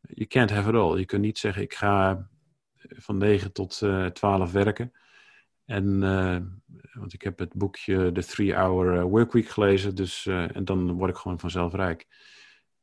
Je 0.00 0.26
can't 0.26 0.50
have 0.50 0.68
it 0.68 0.74
all. 0.74 0.98
Je 0.98 1.04
kunt 1.04 1.22
niet 1.22 1.38
zeggen, 1.38 1.62
ik 1.62 1.74
ga 1.74 2.28
van 2.88 3.18
9 3.18 3.52
tot 3.52 3.80
uh, 3.80 4.06
12 4.06 4.52
werken. 4.52 4.92
En, 5.64 6.02
uh, 6.02 6.36
want 6.92 7.12
ik 7.12 7.22
heb 7.22 7.38
het 7.38 7.54
boekje 7.54 8.12
The 8.12 8.24
Three 8.24 8.54
Hour 8.54 8.96
eh, 8.96 9.02
Workweek 9.02 9.48
gelezen, 9.48 9.94
dus, 9.94 10.26
en 10.26 10.64
dan 10.64 10.92
word 10.92 11.10
ik 11.10 11.16
gewoon 11.16 11.40
vanzelf 11.40 11.74
rijk. 11.74 12.06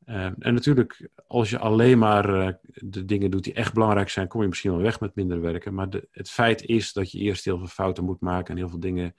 en 0.04 0.54
natuurlijk, 0.54 1.10
als 1.26 1.50
je 1.50 1.58
alleen 1.58 1.98
maar 1.98 2.58
de 2.64 3.04
dingen 3.04 3.30
doet 3.30 3.44
die 3.44 3.52
echt 3.52 3.74
belangrijk 3.74 4.08
zijn, 4.08 4.28
kom 4.28 4.40
je 4.40 4.48
misschien 4.48 4.70
wel 4.70 4.80
weg 4.80 5.00
met 5.00 5.14
minder 5.14 5.40
werken. 5.40 5.74
Maar 5.74 5.88
het 6.10 6.30
feit 6.30 6.64
is 6.64 6.92
dat 6.92 7.10
je 7.10 7.18
eerst 7.18 7.44
heel 7.44 7.58
veel 7.58 7.66
fouten 7.66 8.04
moet 8.04 8.20
maken 8.20 8.50
en 8.50 8.56
heel 8.56 8.68
veel 8.68 8.80
dingen 8.80 9.14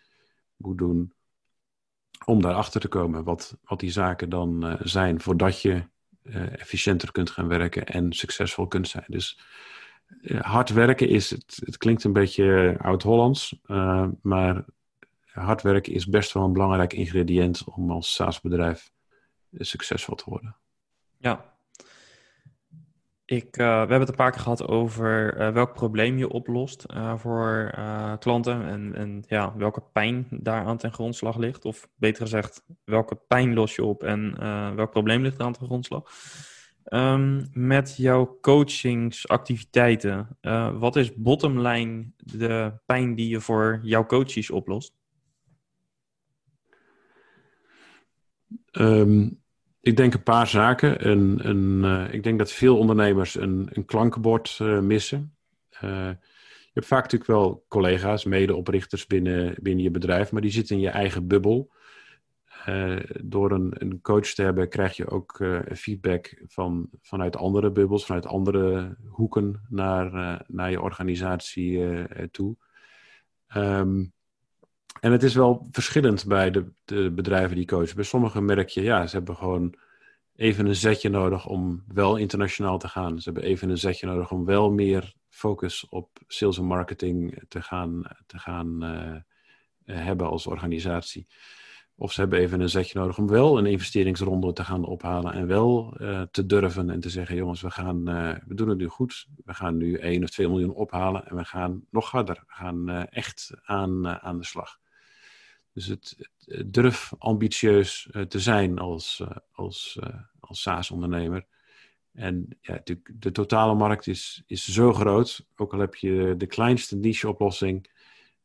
moet 0.55 0.77
doen 0.77 1.13
om 2.25 2.41
daarachter 2.41 2.82
te 2.82 2.88
komen 2.88 3.23
wat, 3.23 3.57
wat 3.63 3.80
die 3.80 3.91
zaken 3.91 4.30
dan 4.30 4.77
zijn, 4.82 5.21
voordat 5.21 5.61
je 5.61 5.84
efficiënter 6.51 7.11
kunt 7.11 7.30
gaan 7.30 7.47
werken 7.47 7.86
en 7.86 8.13
succesvol 8.13 8.67
kunt 8.67 8.88
zijn. 8.88 9.05
Dus 9.07 9.39
hard 10.39 10.70
werken 10.70 11.10
is, 11.10 11.30
het, 11.30 11.62
het 11.66 11.78
klinkt 11.78 12.03
een 12.03 12.14
beetje 12.14 12.76
oud-Hollands, 12.82 13.60
uh, 13.66 14.07
maar 14.22 14.66
hard 15.32 15.62
werken 15.62 15.93
is 15.93 16.07
best 16.07 16.32
wel 16.32 16.43
een 16.43 16.53
belangrijk 16.53 16.93
ingrediënt 16.93 17.64
om 17.64 17.91
als 17.91 18.14
SaaS-bedrijf 18.14 18.91
succesvol 19.51 20.16
te 20.16 20.30
worden. 20.30 20.55
Ja. 21.18 21.57
Ik, 23.26 23.55
we 23.55 23.64
hebben 23.64 23.99
het 23.99 24.10
een 24.10 24.16
paar 24.16 24.32
keer 24.32 24.41
gehad 24.41 24.68
over 24.68 25.36
welk 25.53 25.74
probleem 25.74 26.18
je 26.18 26.30
oplost 26.30 26.86
voor 27.16 27.74
klanten 28.20 28.68
en, 28.68 28.95
en 28.95 29.24
ja, 29.28 29.55
welke 29.55 29.82
pijn 29.93 30.28
daar 30.30 30.66
aan 30.66 30.78
ten 30.78 30.93
grondslag 30.93 31.38
ligt. 31.38 31.66
Of 31.66 31.89
beter 31.95 32.22
gezegd, 32.22 32.64
welke 32.84 33.16
pijn 33.16 33.53
los 33.53 33.76
je 33.76 33.84
op 33.84 34.03
en 34.03 34.36
welk 34.76 34.91
probleem 34.91 35.22
ligt 35.22 35.39
er 35.39 35.45
aan 35.45 35.53
ten 35.53 35.66
grondslag. 35.66 36.12
Ehm, 36.89 37.45
met 37.53 37.97
jouw 37.97 38.37
coachingsactiviteiten, 38.41 40.37
uh, 40.41 40.79
wat 40.79 40.95
is 40.95 41.13
bottomline 41.15 42.11
de 42.17 42.73
pijn 42.85 43.15
die 43.15 43.29
je 43.29 43.39
voor 43.39 43.79
jouw 43.83 44.05
coaches 44.05 44.49
oplost? 44.49 44.93
Um, 48.71 49.41
ik 49.81 49.97
denk 49.97 50.13
een 50.13 50.23
paar 50.23 50.47
zaken. 50.47 51.07
Uh, 51.85 52.13
ik 52.13 52.23
denk 52.23 52.39
dat 52.39 52.51
veel 52.51 52.77
ondernemers 52.77 53.35
een, 53.35 53.69
een 53.71 53.85
klankenbord 53.85 54.59
uh, 54.61 54.79
missen. 54.79 55.35
Je 55.79 56.17
hebt 56.73 56.85
vaak 56.85 57.03
natuurlijk 57.03 57.31
wel 57.31 57.65
collega's, 57.67 58.23
medeoprichters 58.23 59.07
binnen, 59.07 59.55
binnen 59.61 59.83
je 59.83 59.91
bedrijf, 59.91 60.31
maar 60.31 60.41
die 60.41 60.51
zitten 60.51 60.75
in 60.75 60.81
je 60.81 60.89
eigen 60.89 61.27
bubbel. 61.27 61.71
Door 63.24 63.51
een, 63.51 63.74
een, 63.78 64.01
coach 64.01 64.28
te 64.28 64.41
hebben 64.41 64.70
krijg 64.70 64.95
je 64.95 65.10
ook 65.10 65.45
feedback 65.74 66.43
van, 66.47 66.89
vanuit 67.01 67.36
andere 67.36 67.72
bubbels, 67.72 68.05
vanuit 68.05 68.26
andere 68.26 68.97
hoeken 69.07 69.66
naar, 69.70 70.43
naar 70.47 70.72
je 70.72 70.82
organisatie 70.82 72.07
toe. 72.32 72.55
Um, 73.55 74.14
en 74.99 75.12
het 75.12 75.24
is 75.24 75.36
wel 75.36 75.68
verschillend 75.72 76.26
bij 76.26 76.51
de, 76.51 76.72
de, 76.86 77.12
bedrijven 77.12 77.55
die 77.55 77.66
coachen. 77.66 77.95
Bij 77.95 78.03
sommigen 78.03 78.45
merk 78.45 78.70
je, 78.70 78.82
ja, 78.82 79.07
ze 79.07 79.16
hebben 79.16 79.36
gewoon 79.36 79.76
even 80.36 80.66
een 80.66 80.76
zetje 80.76 81.10
nodig 81.10 81.45
om 81.45 81.84
wel 81.88 82.16
internationaal 82.16 82.78
te 82.78 82.88
gaan. 82.88 83.22
Ze 83.22 83.30
hebben 83.32 83.49
even 83.49 83.70
een 83.70 83.78
zetje 83.78 84.07
nodig 84.07 84.32
om 84.32 84.45
wel 84.45 84.72
meer 84.72 85.14
focus 85.30 85.88
op 85.89 86.10
sales 86.28 86.57
en 86.57 86.66
marketing 86.66 87.43
te 87.47 87.62
gaan, 87.62 88.03
te 88.26 88.38
gaan 88.38 88.82
hebben 89.86 90.28
als 90.28 90.47
organisatie. 90.47 91.28
Of 92.01 92.11
ze 92.11 92.19
hebben 92.19 92.39
even 92.39 92.59
een 92.59 92.69
zetje 92.69 92.99
nodig 92.99 93.17
om 93.17 93.27
wel 93.27 93.57
een 93.57 93.65
investeringsronde 93.65 94.53
te 94.53 94.63
gaan 94.63 94.85
ophalen 94.85 95.33
en 95.33 95.47
wel 95.47 95.93
uh, 96.01 96.21
te 96.21 96.45
durven 96.45 96.89
en 96.89 96.99
te 96.99 97.09
zeggen: 97.09 97.35
jongens, 97.35 97.61
we, 97.61 97.71
gaan, 97.71 98.09
uh, 98.09 98.35
we 98.47 98.53
doen 98.53 98.69
het 98.69 98.77
nu 98.77 98.87
goed. 98.87 99.27
We 99.45 99.53
gaan 99.53 99.77
nu 99.77 99.93
1 99.93 100.23
of 100.23 100.29
2 100.29 100.47
miljoen 100.47 100.73
ophalen 100.73 101.27
en 101.27 101.35
we 101.35 101.45
gaan 101.45 101.85
nog 101.89 102.11
harder. 102.11 102.43
We 102.47 102.53
gaan 102.53 102.89
uh, 102.89 103.03
echt 103.09 103.51
aan, 103.63 104.07
aan 104.07 104.37
de 104.37 104.45
slag. 104.45 104.79
Dus 105.73 105.85
het, 105.85 106.29
durf 106.65 107.13
ambitieus 107.17 108.09
te 108.27 108.39
zijn 108.39 108.79
als, 108.79 109.23
als, 109.51 109.99
als 110.39 110.61
SaaS-ondernemer. 110.61 111.45
En 112.11 112.57
ja, 112.61 112.81
de, 112.83 113.01
de, 113.13 113.31
totale 113.31 113.75
markt 113.75 114.07
is, 114.07 114.43
is 114.47 114.67
zo 114.67 114.93
groot. 114.93 115.45
Ook 115.55 115.73
al 115.73 115.79
heb 115.79 115.95
je 115.95 116.35
de 116.37 116.47
kleinste 116.47 116.95
niche-oplossing, 116.95 117.89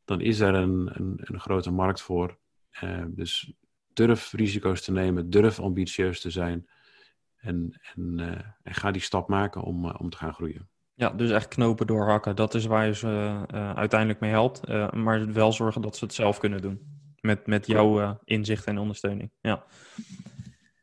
dan 0.04 0.20
is 0.20 0.40
er 0.40 0.54
een, 0.54 0.90
een, 0.92 1.20
een 1.22 1.40
grote 1.40 1.70
markt 1.70 2.00
voor. 2.00 2.42
Dus 3.08 3.52
durf 3.92 4.32
risico's 4.32 4.82
te 4.82 4.92
nemen, 4.92 5.30
durf 5.30 5.60
ambitieus 5.60 6.20
te 6.20 6.30
zijn. 6.30 6.68
En, 7.36 7.80
en, 7.94 8.18
en 8.62 8.74
ga 8.74 8.90
die 8.90 9.02
stap 9.02 9.28
maken 9.28 9.62
om, 9.62 9.90
om 9.90 10.10
te 10.10 10.16
gaan 10.16 10.34
groeien. 10.34 10.68
Ja, 10.94 11.10
dus 11.10 11.30
echt 11.30 11.48
knopen 11.48 11.86
doorhakken. 11.86 12.36
Dat 12.36 12.54
is 12.54 12.64
waar 12.64 12.86
je 12.86 12.94
ze 12.94 13.44
uiteindelijk 13.76 14.20
mee 14.20 14.30
helpt. 14.30 14.66
maar 14.92 15.32
wel 15.32 15.52
zorgen 15.52 15.82
dat 15.82 15.96
ze 15.96 16.04
het 16.04 16.14
zelf 16.14 16.38
kunnen 16.38 16.62
doen. 16.62 17.02
Met, 17.20 17.46
met 17.46 17.66
jouw 17.66 18.20
inzicht 18.24 18.64
en 18.64 18.78
ondersteuning. 18.78 19.30
Ja. 19.40 19.64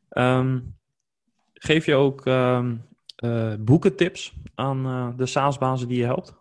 Um, 0.09 0.75
geef 1.53 1.85
je 1.85 1.95
ook 1.95 2.25
um, 2.25 2.87
uh, 3.23 3.53
boekentips 3.59 4.33
aan 4.55 4.87
uh, 4.87 5.17
de 5.17 5.25
SaaS-bazen 5.25 5.87
die 5.87 5.97
je 5.97 6.03
helpt? 6.03 6.39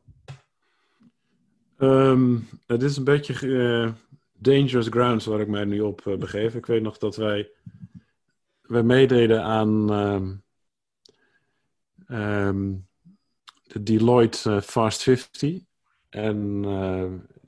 Um, 1.79 2.49
het 2.67 2.83
is 2.83 2.97
een 2.97 3.05
beetje 3.05 3.95
dangerous 4.41 4.87
grounds 4.89 5.25
waar 5.25 5.41
ik 5.41 5.49
mij 5.49 5.65
nu 5.65 5.81
op 5.81 6.17
begeef. 6.19 6.55
Ik 6.55 6.67
weet 6.67 6.83
nog 6.83 6.99
dat 6.99 7.17
wij, 7.17 7.51
wij 8.61 8.83
meededen 8.83 9.43
aan 9.43 9.87
de 13.63 13.83
Deloitte 13.83 14.63
Fast 14.63 15.03
50. 15.03 15.61
En 16.09 16.63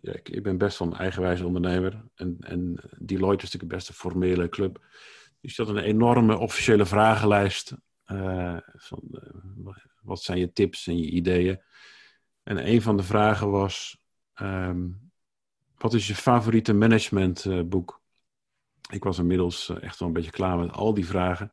ja, 0.01 0.13
ik, 0.13 0.29
ik, 0.29 0.43
ben 0.43 0.59
best 0.59 0.79
wel 0.79 0.89
een 0.89 0.99
eigenwijze 0.99 1.47
ondernemer. 1.47 2.05
En, 2.15 2.37
en 2.41 2.81
Deloitte 2.99 3.45
is 3.45 3.53
natuurlijk 3.53 3.73
best 3.73 3.89
een 3.89 3.95
formele 3.95 4.49
club. 4.49 4.81
Dus 5.41 5.57
je 5.57 5.63
had 5.63 5.77
een 5.77 5.83
enorme 5.83 6.39
officiële 6.39 6.87
vragenlijst. 6.87 7.75
Uh, 8.07 8.57
van, 8.75 9.03
uh, 9.13 9.77
wat 10.03 10.23
zijn 10.23 10.39
je 10.39 10.53
tips 10.53 10.87
en 10.87 10.99
je 10.99 11.11
ideeën? 11.11 11.63
En 12.43 12.69
een 12.69 12.83
van 12.83 12.97
de 12.97 13.03
vragen 13.03 13.51
was: 13.51 14.05
um, 14.41 15.12
wat 15.83 15.95
is 15.95 16.07
je 16.07 16.15
favoriete 16.15 16.73
managementboek? 16.73 18.01
Uh, 18.91 18.95
ik 18.95 19.05
was 19.05 19.19
inmiddels 19.19 19.69
echt 19.69 19.99
wel 19.99 20.09
een 20.09 20.15
beetje 20.15 20.31
klaar 20.31 20.59
met 20.59 20.73
al 20.73 20.95
die 20.95 21.07
vragen. 21.07 21.53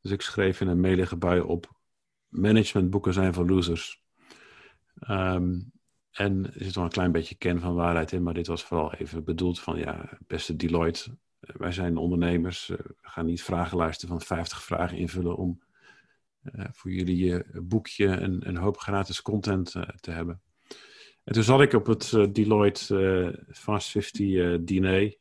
Dus 0.00 0.10
ik 0.10 0.20
schreef 0.20 0.60
in 0.60 0.68
een 0.68 0.80
mailige 0.80 1.16
bui 1.16 1.40
op: 1.40 1.80
managementboeken 2.28 3.12
zijn 3.12 3.34
voor 3.34 3.48
losers. 3.48 4.02
Um, 5.08 5.72
en 6.10 6.54
er 6.54 6.64
zit 6.64 6.74
wel 6.74 6.84
een 6.84 6.90
klein 6.90 7.12
beetje 7.12 7.34
ken 7.34 7.60
van 7.60 7.74
waarheid 7.74 8.12
in, 8.12 8.22
maar 8.22 8.34
dit 8.34 8.46
was 8.46 8.64
vooral 8.64 8.92
even 8.92 9.24
bedoeld 9.24 9.60
van, 9.60 9.78
ja, 9.78 10.18
beste 10.26 10.56
Deloitte, 10.56 11.16
eh, 11.40 11.56
wij 11.56 11.72
zijn 11.72 11.96
ondernemers, 11.96 12.70
eh, 12.70 12.78
we 12.78 12.94
gaan 13.00 13.26
niet 13.26 13.42
vragenlijsten 13.42 14.08
van 14.08 14.20
50 14.20 14.62
vragen 14.62 14.96
invullen 14.96 15.36
om 15.36 15.62
voor 16.72 16.90
jullie 16.90 17.24
je 17.24 17.60
boekje 17.62 18.08
en 18.08 18.48
een 18.48 18.56
hoop 18.56 18.78
gratis 18.78 19.22
content 19.22 19.70
te 20.00 20.10
hebben. 20.10 20.40
En 21.24 21.32
toen 21.32 21.42
zat 21.42 21.60
ik 21.60 21.72
op 21.72 21.86
het 21.86 22.12
uh, 22.12 22.26
Deloitte 22.32 23.44
Fast 23.48 23.90
50 23.90 24.60
diner 24.60 25.16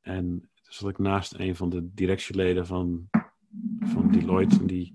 en 0.00 0.24
toen 0.62 0.72
zat 0.72 0.88
ik 0.88 0.98
naast 0.98 1.34
een 1.34 1.56
van 1.56 1.70
de 1.70 1.94
directieleden 1.94 2.66
van, 2.66 3.08
van 3.80 4.10
Deloitte 4.10 4.58
en 4.58 4.66
die, 4.66 4.94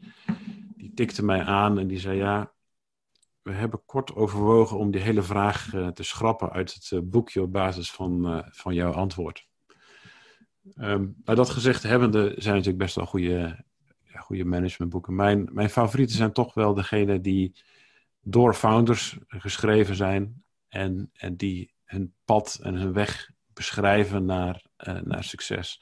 die 0.75 0.93
tikte 0.93 1.25
mij 1.25 1.43
aan 1.43 1.79
en 1.79 1.87
die 1.87 1.99
zei, 1.99 2.17
ja, 2.17 2.53
we 3.41 3.51
hebben 3.51 3.81
kort 3.85 4.15
overwogen 4.15 4.77
om 4.77 4.91
die 4.91 5.01
hele 5.01 5.23
vraag 5.23 5.69
te 5.93 6.03
schrappen 6.03 6.51
uit 6.51 6.73
het 6.89 7.09
boekje 7.09 7.41
op 7.41 7.51
basis 7.51 7.91
van, 7.91 8.43
van 8.49 8.73
jouw 8.73 8.91
antwoord. 8.91 9.47
Um, 10.75 11.15
maar 11.23 11.35
dat 11.35 11.49
gezegd 11.49 11.83
hebbende 11.83 12.33
zijn 12.37 12.55
natuurlijk 12.55 12.83
best 12.83 12.95
wel 12.95 13.05
goede, 13.05 13.63
goede 14.15 14.45
managementboeken. 14.45 15.15
Mijn, 15.15 15.49
mijn 15.51 15.69
favorieten 15.69 16.15
zijn 16.15 16.31
toch 16.31 16.53
wel 16.53 16.73
degene 16.73 17.21
die 17.21 17.55
door 18.29 18.53
founders 18.53 19.17
geschreven 19.27 19.95
zijn 19.95 20.43
en, 20.67 21.09
en 21.13 21.35
die 21.35 21.73
hun 21.83 22.13
pad 22.25 22.59
en 22.63 22.75
hun 22.75 22.93
weg 22.93 23.29
beschrijven 23.53 24.25
naar, 24.25 24.65
naar 25.03 25.23
succes. 25.23 25.81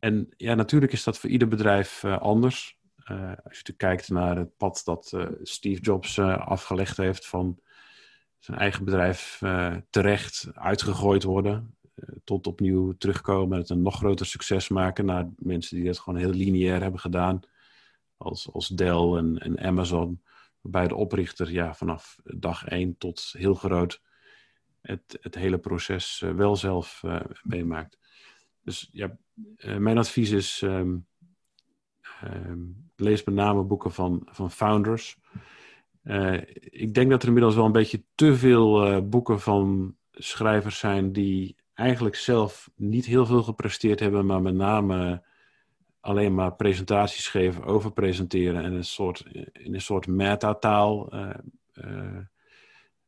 En 0.00 0.34
ja, 0.36 0.54
natuurlijk 0.54 0.92
is 0.92 1.04
dat 1.04 1.18
voor 1.18 1.30
ieder 1.30 1.48
bedrijf 1.48 2.04
anders. 2.04 2.80
Uh, 3.10 3.32
als 3.44 3.60
je 3.62 3.72
kijkt 3.72 4.08
naar 4.08 4.36
het 4.36 4.56
pad 4.56 4.82
dat 4.84 5.16
Steve 5.42 5.80
Jobs 5.80 6.18
afgelegd 6.18 6.96
heeft 6.96 7.26
van 7.26 7.60
zijn 8.38 8.58
eigen 8.58 8.84
bedrijf 8.84 9.40
terecht 9.90 10.48
uitgegooid 10.54 11.22
worden, 11.22 11.76
tot 12.24 12.46
opnieuw 12.46 12.92
terugkomen 12.92 13.52
en 13.52 13.60
het 13.60 13.70
een 13.70 13.82
nog 13.82 13.96
groter 13.96 14.26
succes 14.26 14.68
maken 14.68 15.04
naar 15.04 15.28
mensen 15.36 15.76
die 15.76 15.84
dat 15.86 15.98
gewoon 15.98 16.18
heel 16.18 16.30
lineair 16.30 16.82
hebben 16.82 17.00
gedaan, 17.00 17.40
als, 18.16 18.52
als 18.52 18.68
Dell 18.68 19.16
en, 19.16 19.38
en 19.38 19.58
Amazon, 19.58 20.22
waarbij 20.62 20.88
de 20.88 20.94
oprichter 20.94 21.52
ja, 21.52 21.74
vanaf 21.74 22.18
dag 22.24 22.64
één 22.64 22.98
tot 22.98 23.34
heel 23.38 23.54
groot 23.54 24.02
het, 24.80 25.18
het 25.20 25.34
hele 25.34 25.58
proces 25.58 26.22
wel 26.36 26.56
zelf 26.56 27.02
meemaakt. 27.42 27.98
Dus 28.62 28.88
ja, 28.92 29.16
mijn 29.78 29.98
advies 29.98 30.30
is. 30.30 30.60
Um, 30.60 31.06
um, 32.24 32.90
lees 32.96 33.24
met 33.24 33.34
name 33.34 33.62
boeken 33.62 33.92
van, 33.92 34.28
van 34.30 34.50
founders. 34.50 35.18
Ik 36.70 36.94
denk 36.94 37.10
dat 37.10 37.22
er 37.22 37.28
inmiddels 37.28 37.54
wel 37.54 37.64
een 37.64 37.72
beetje 37.72 38.04
te 38.14 38.36
veel 38.36 39.08
boeken 39.08 39.40
van 39.40 39.96
schrijvers 40.12 40.78
zijn 40.78 41.12
die 41.12 41.56
eigenlijk 41.74 42.16
zelf 42.16 42.70
niet 42.76 43.06
heel 43.06 43.26
veel 43.26 43.42
gepresteerd 43.42 44.00
hebben, 44.00 44.26
maar 44.26 44.42
met 44.42 44.54
name 44.54 45.22
alleen 46.02 46.34
maar 46.34 46.54
presentaties 46.54 47.28
geven 47.28 47.64
over 47.64 47.92
presenteren 47.92 48.64
en 48.64 48.72
een 48.72 48.84
soort, 48.84 49.24
in 49.52 49.74
een 49.74 49.80
soort 49.80 50.06
metataal 50.06 51.14
uh, 51.14 52.18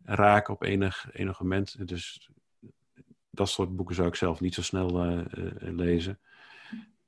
raken 0.02 0.54
op 0.54 0.62
enig, 0.62 1.08
enig 1.12 1.40
moment. 1.40 1.88
Dus 1.88 2.30
dat 3.30 3.48
soort 3.48 3.76
boeken 3.76 3.94
zou 3.94 4.08
ik 4.08 4.14
zelf 4.14 4.40
niet 4.40 4.54
zo 4.54 4.62
snel 4.62 5.24
lezen. 5.58 6.18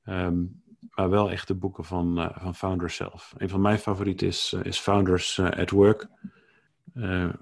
Um, 0.05 0.61
maar 0.89 1.09
wel 1.09 1.31
echt 1.31 1.47
de 1.47 1.55
boeken 1.55 1.83
van, 1.83 2.31
van 2.35 2.55
founders 2.55 2.95
zelf. 2.95 3.33
Een 3.37 3.49
van 3.49 3.61
mijn 3.61 3.77
favorieten 3.77 4.27
is, 4.27 4.55
is 4.63 4.79
Founders 4.79 5.39
at 5.39 5.69
Work. 5.69 6.07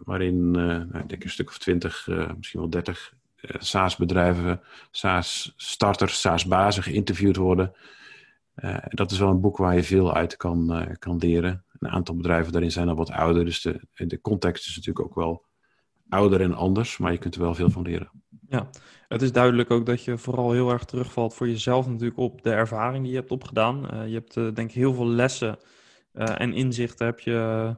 waarin, 0.03 0.51
nou, 0.51 0.97
ik 0.97 1.09
denk 1.09 1.23
een 1.23 1.29
stuk 1.29 1.49
of 1.49 1.57
twintig, 1.57 2.07
misschien 2.37 2.59
wel 2.59 2.69
dertig 2.69 3.13
SaaS-bedrijven, 3.41 4.61
SaaS-starters, 4.91 6.21
SaaS-bazen 6.21 6.83
geïnterviewd 6.83 7.35
worden. 7.35 7.73
Dat 8.89 9.11
is 9.11 9.19
wel 9.19 9.29
een 9.29 9.41
boek 9.41 9.57
waar 9.57 9.75
je 9.75 9.83
veel 9.83 10.13
uit 10.13 10.35
kan, 10.37 10.87
kan 10.99 11.17
leren. 11.17 11.65
Een 11.79 11.89
aantal 11.89 12.15
bedrijven 12.15 12.51
daarin 12.51 12.71
zijn 12.71 12.89
al 12.89 12.95
wat 12.95 13.11
ouder, 13.11 13.45
dus 13.45 13.61
de, 13.61 13.81
de 13.93 14.21
context 14.21 14.67
is 14.67 14.75
natuurlijk 14.75 15.05
ook 15.05 15.15
wel 15.15 15.45
ouder 16.09 16.41
en 16.41 16.53
anders, 16.53 16.97
maar 16.97 17.11
je 17.11 17.17
kunt 17.17 17.35
er 17.35 17.41
wel 17.41 17.55
veel 17.55 17.69
van 17.69 17.81
leren. 17.81 18.11
Ja, 18.49 18.69
het 19.07 19.21
is 19.21 19.31
duidelijk 19.31 19.71
ook 19.71 19.85
dat 19.85 20.03
je 20.03 20.17
vooral 20.17 20.51
heel 20.51 20.71
erg 20.71 20.85
terugvalt 20.85 21.33
voor 21.33 21.47
jezelf 21.47 21.87
natuurlijk 21.87 22.17
op 22.17 22.43
de 22.43 22.51
ervaring 22.51 23.03
die 23.03 23.11
je 23.11 23.19
hebt 23.19 23.31
opgedaan. 23.31 23.87
Uh, 23.93 24.07
je 24.07 24.13
hebt 24.13 24.33
denk 24.33 24.69
ik 24.69 24.75
heel 24.75 24.93
veel 24.93 25.07
lessen 25.07 25.57
en 26.13 26.53
inzichten 26.53 27.05
heb 27.05 27.19
je 27.19 27.31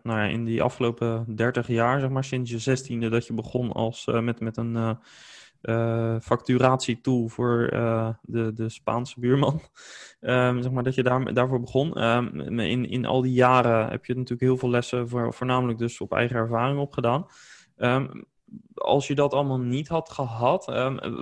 nou 0.03 0.19
ja, 0.19 0.25
in 0.25 0.43
die 0.43 0.61
afgelopen 0.61 1.35
30 1.35 1.67
jaar, 1.67 1.99
zeg 1.99 2.09
maar, 2.09 2.23
sinds 2.23 2.51
je 2.51 2.59
zestiende 2.59 3.09
dat 3.09 3.27
je 3.27 3.33
begon 3.33 3.71
als, 3.71 4.05
met, 4.05 4.39
met 4.39 4.57
een 4.57 4.97
facturatietool 6.21 7.27
voor 7.27 7.67
de, 8.21 8.51
de 8.53 8.69
Spaanse 8.69 9.19
buurman. 9.19 9.61
Um, 10.21 10.61
zeg 10.63 10.71
maar 10.71 10.83
dat 10.83 10.95
je 10.95 11.03
daar, 11.03 11.33
daarvoor 11.33 11.59
begon. 11.59 12.03
Um, 12.03 12.59
in, 12.59 12.89
in 12.89 13.05
al 13.05 13.21
die 13.21 13.33
jaren 13.33 13.89
heb 13.89 14.05
je 14.05 14.13
natuurlijk 14.13 14.41
heel 14.41 14.57
veel 14.57 14.69
lessen, 14.69 15.09
voor, 15.09 15.33
voornamelijk 15.33 15.79
dus 15.79 16.01
op 16.01 16.13
eigen 16.13 16.35
ervaring 16.35 16.79
opgedaan. 16.79 17.25
Um, 17.77 18.25
als 18.73 19.07
je 19.07 19.15
dat 19.15 19.33
allemaal 19.33 19.59
niet 19.59 19.87
had 19.87 20.09
gehad, 20.09 20.65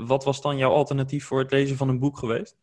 wat 0.06 0.24
was 0.24 0.42
dan 0.42 0.58
jouw 0.58 0.72
alternatief 0.72 1.26
voor 1.26 1.40
het 1.40 1.52
lezen 1.52 1.78
van 1.78 1.90
een 1.90 2.00
boek 2.00 2.18
geweest? 2.18 2.58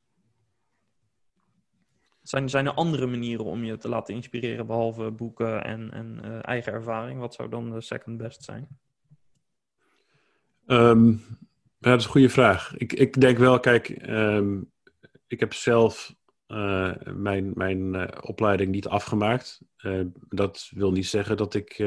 Zijn, 2.23 2.49
zijn 2.49 2.66
er 2.66 2.75
andere 2.75 3.07
manieren 3.07 3.45
om 3.45 3.64
je 3.64 3.77
te 3.77 3.89
laten 3.89 4.14
inspireren, 4.14 4.66
behalve 4.66 5.11
boeken 5.11 5.64
en, 5.64 5.91
en 5.93 6.20
uh, 6.25 6.39
eigen 6.43 6.73
ervaring? 6.73 7.20
Wat 7.20 7.35
zou 7.35 7.49
dan 7.49 7.70
de 7.70 7.81
second 7.81 8.16
best 8.16 8.45
zijn? 8.45 8.68
Dat 11.91 11.99
is 11.99 12.05
een 12.05 12.11
goede 12.11 12.28
vraag. 12.28 12.74
Ik, 12.76 12.93
ik 12.93 13.20
denk 13.20 13.39
wel, 13.39 13.61
kijk, 13.61 14.09
um, 14.09 14.72
ik 15.26 15.41
heb 15.41 15.53
zelf 15.55 16.14
uh, 16.49 16.93
mijn, 17.14 17.53
mijn 17.55 17.95
uh, 17.95 18.07
opleiding 18.20 18.70
niet 18.70 18.87
afgemaakt. 18.87 19.61
Uh, 19.78 20.05
dat 20.28 20.70
wil 20.74 20.93
niet 20.93 21.07
zeggen 21.07 21.37
dat 21.37 21.55
ik 21.55 21.85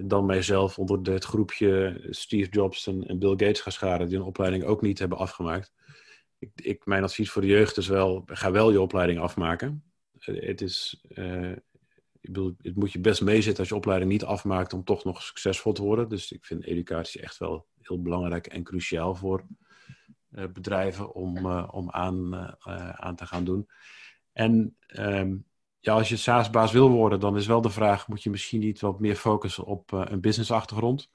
dan 0.00 0.26
mijzelf 0.26 0.78
onder 0.78 1.12
het 1.12 1.24
groepje 1.24 2.00
Steve 2.10 2.50
Jobs 2.50 2.86
en, 2.86 3.18
Bill 3.18 3.30
Gates 3.30 3.60
ga 3.60 3.70
scharen, 3.70 4.08
die 4.08 4.16
een 4.16 4.22
opleiding 4.22 4.64
ook 4.64 4.82
niet 4.82 4.98
hebben 4.98 5.18
afgemaakt. 5.18 5.72
Ik, 6.38 6.50
ik, 6.54 6.86
mijn 6.86 7.02
advies 7.02 7.30
voor 7.30 7.42
de 7.42 7.48
jeugd 7.48 7.76
is 7.76 7.88
wel, 7.88 8.22
ga 8.26 8.50
wel 8.50 8.72
je 8.72 8.80
opleiding 8.80 9.18
afmaken. 9.18 9.84
het 10.18 10.60
is, 10.60 11.04
het 12.62 12.74
moet 12.74 12.92
je 12.92 13.00
best 13.00 13.22
meezitten 13.22 13.58
als 13.58 13.68
je 13.68 13.74
opleiding 13.74 14.10
niet 14.10 14.24
afmaakt 14.24 14.72
om 14.72 14.84
toch 14.84 15.04
nog 15.04 15.22
succesvol 15.22 15.72
te 15.72 15.82
worden. 15.82 16.08
Dus 16.08 16.32
ik 16.32 16.44
vind 16.44 16.64
educatie 16.64 17.20
echt 17.20 17.38
wel 17.38 17.66
heel 17.92 18.02
belangrijk 18.02 18.46
en 18.46 18.62
cruciaal 18.62 19.14
voor 19.14 19.44
uh, 20.30 20.44
bedrijven 20.52 21.14
om, 21.14 21.36
uh, 21.36 21.68
om 21.70 21.90
aan, 21.90 22.34
uh, 22.34 22.90
aan 22.90 23.16
te 23.16 23.26
gaan 23.26 23.44
doen. 23.44 23.68
En 24.32 24.76
um, 24.98 25.44
ja, 25.80 25.92
als 25.92 26.08
je 26.08 26.16
SaaS-baas 26.16 26.72
wil 26.72 26.88
worden, 26.88 27.20
dan 27.20 27.36
is 27.36 27.46
wel 27.46 27.60
de 27.60 27.70
vraag: 27.70 28.08
moet 28.08 28.22
je 28.22 28.30
misschien 28.30 28.60
niet 28.60 28.80
wat 28.80 29.00
meer 29.00 29.16
focussen 29.16 29.64
op 29.64 29.92
een 29.92 30.20
business-achtergrond? 30.20 31.10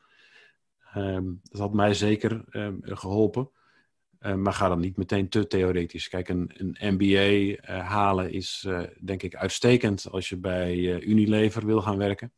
Um, 0.95 1.39
dat 1.43 1.61
had 1.61 1.73
mij 1.73 1.93
zeker 1.93 2.43
um, 2.49 2.79
geholpen. 2.81 3.49
maar 4.19 4.53
ga 4.53 4.67
dan 4.67 4.79
niet 4.79 4.97
meteen 4.97 5.29
te 5.29 5.47
theoretisch. 5.47 6.07
Kijk, 6.07 6.29
een, 6.29 6.51
een 6.53 6.77
MBA 6.93 7.61
halen 7.81 8.31
is 8.31 8.67
denk 8.99 9.23
ik 9.23 9.35
uitstekend 9.35 10.11
als 10.11 10.29
je 10.29 10.37
bij 10.37 11.01
Unilever 11.01 11.65
wil 11.65 11.81
gaan 11.81 11.97
werken. 11.97 12.31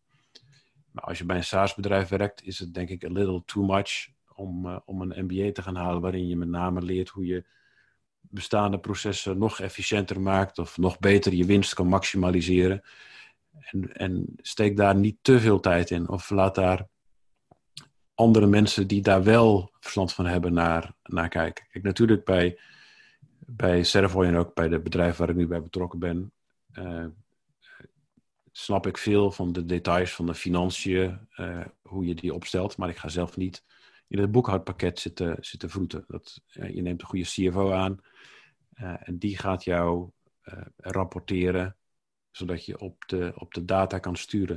Maar 0.91 1.03
als 1.03 1.17
je 1.17 1.25
bij 1.25 1.37
een 1.37 1.43
SaaS-bedrijf 1.43 2.09
werkt, 2.09 2.43
is 2.43 2.59
het 2.59 2.73
denk 2.73 2.89
ik 2.89 3.03
a 3.05 3.11
little 3.11 3.43
too 3.45 3.65
much 3.65 4.07
om, 4.39 4.65
uh, 4.65 4.77
om 4.85 5.01
een 5.01 5.25
MBA 5.25 5.51
te 5.51 5.61
gaan 5.61 5.75
halen, 5.75 6.01
waarin 6.01 6.27
je 6.27 6.35
met 6.35 6.47
name 6.47 6.81
leert 6.81 7.09
hoe 7.09 7.25
je 7.25 7.45
bestaande 8.21 8.79
processen 8.79 9.37
nog 9.37 9.59
efficiënter 9.59 10.21
maakt 10.21 10.57
of 10.57 10.77
nog 10.77 10.99
beter 10.99 11.33
je 11.33 11.45
winst 11.45 11.73
kan 11.73 11.87
maximaliseren. 11.87 12.81
En, 13.59 13.93
en 13.93 14.25
steek 14.37 14.77
daar 14.77 14.95
niet 14.95 15.17
te 15.21 15.39
veel 15.39 15.59
tijd 15.59 15.89
in 15.89 16.09
of 16.09 16.29
laat 16.29 16.55
daar 16.55 16.87
andere 18.13 18.47
mensen 18.47 18.87
die 18.87 19.01
daar 19.01 19.23
wel 19.23 19.71
verstand 19.79 20.13
van 20.13 20.25
hebben 20.25 20.53
naar, 20.53 20.93
naar 21.03 21.29
kijken. 21.29 21.67
Kijk, 21.71 21.83
natuurlijk 21.83 22.25
bij, 22.25 22.59
bij 23.39 23.83
Servoy 23.83 24.25
en 24.25 24.35
ook 24.35 24.53
bij 24.53 24.67
de 24.67 24.79
bedrijf 24.79 25.17
waar 25.17 25.29
ik 25.29 25.35
nu 25.35 25.47
bij 25.47 25.61
betrokken 25.61 25.99
ben, 25.99 26.31
uh, 26.73 27.05
snap 28.51 28.87
ik 28.87 28.97
veel 28.97 29.31
van 29.31 29.51
de 29.51 29.65
details 29.65 30.13
van 30.13 30.25
de 30.25 30.33
financiën, 30.33 31.27
uh, 31.37 31.65
hoe 31.81 32.05
je 32.05 32.15
die 32.15 32.33
opstelt. 32.33 32.77
Maar 32.77 32.89
ik 32.89 32.97
ga 32.97 33.09
zelf 33.09 33.37
niet 33.37 33.63
in 34.09 34.19
het 34.19 34.31
boekhoudpakket 34.31 34.99
zitten, 34.99 35.37
zitten 35.39 35.69
vroeten. 35.69 36.03
Dat, 36.07 36.41
je 36.47 36.81
neemt 36.81 37.01
een 37.01 37.07
goede 37.07 37.25
CFO 37.25 37.71
aan 37.71 37.99
uh, 38.81 38.93
en 38.99 39.17
die 39.17 39.37
gaat 39.37 39.63
jou 39.63 40.09
uh, 40.43 40.61
rapporteren, 40.77 41.75
zodat 42.31 42.65
je 42.65 42.79
op 42.79 43.03
de, 43.07 43.31
op 43.35 43.53
de 43.53 43.65
data 43.65 43.99
kan 43.99 44.15
sturen. 44.15 44.55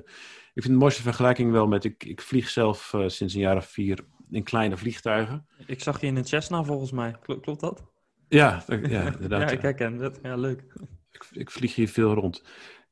Ik 0.55 0.63
vind 0.63 0.75
de 0.75 0.81
mooiste 0.81 1.03
vergelijking 1.03 1.53
wel 1.53 1.67
met, 1.67 1.85
ik, 1.85 2.05
ik 2.05 2.21
vlieg 2.21 2.49
zelf 2.49 2.93
uh, 2.93 3.09
sinds 3.09 3.35
een 3.35 3.41
jaar 3.41 3.57
of 3.57 3.67
vier 3.67 4.05
in 4.31 4.43
kleine 4.43 4.77
vliegtuigen. 4.77 5.47
Ik 5.67 5.83
zag 5.83 6.01
je 6.01 6.07
in 6.07 6.17
een 6.17 6.25
Cessna 6.25 6.65
volgens 6.65 6.93
mij, 6.93 7.17
klopt, 7.23 7.41
klopt 7.41 7.61
dat? 7.61 7.85
Ja, 8.29 8.65
ja 8.69 9.13
inderdaad. 9.13 9.41
ja, 9.41 9.57
ik 9.57 9.63
herken 9.63 9.97
dat. 9.97 10.19
Ja, 10.23 10.37
leuk. 10.37 10.65
Ik, 11.11 11.27
ik 11.33 11.51
vlieg 11.51 11.75
hier 11.75 11.89
veel 11.89 12.15
rond. 12.15 12.45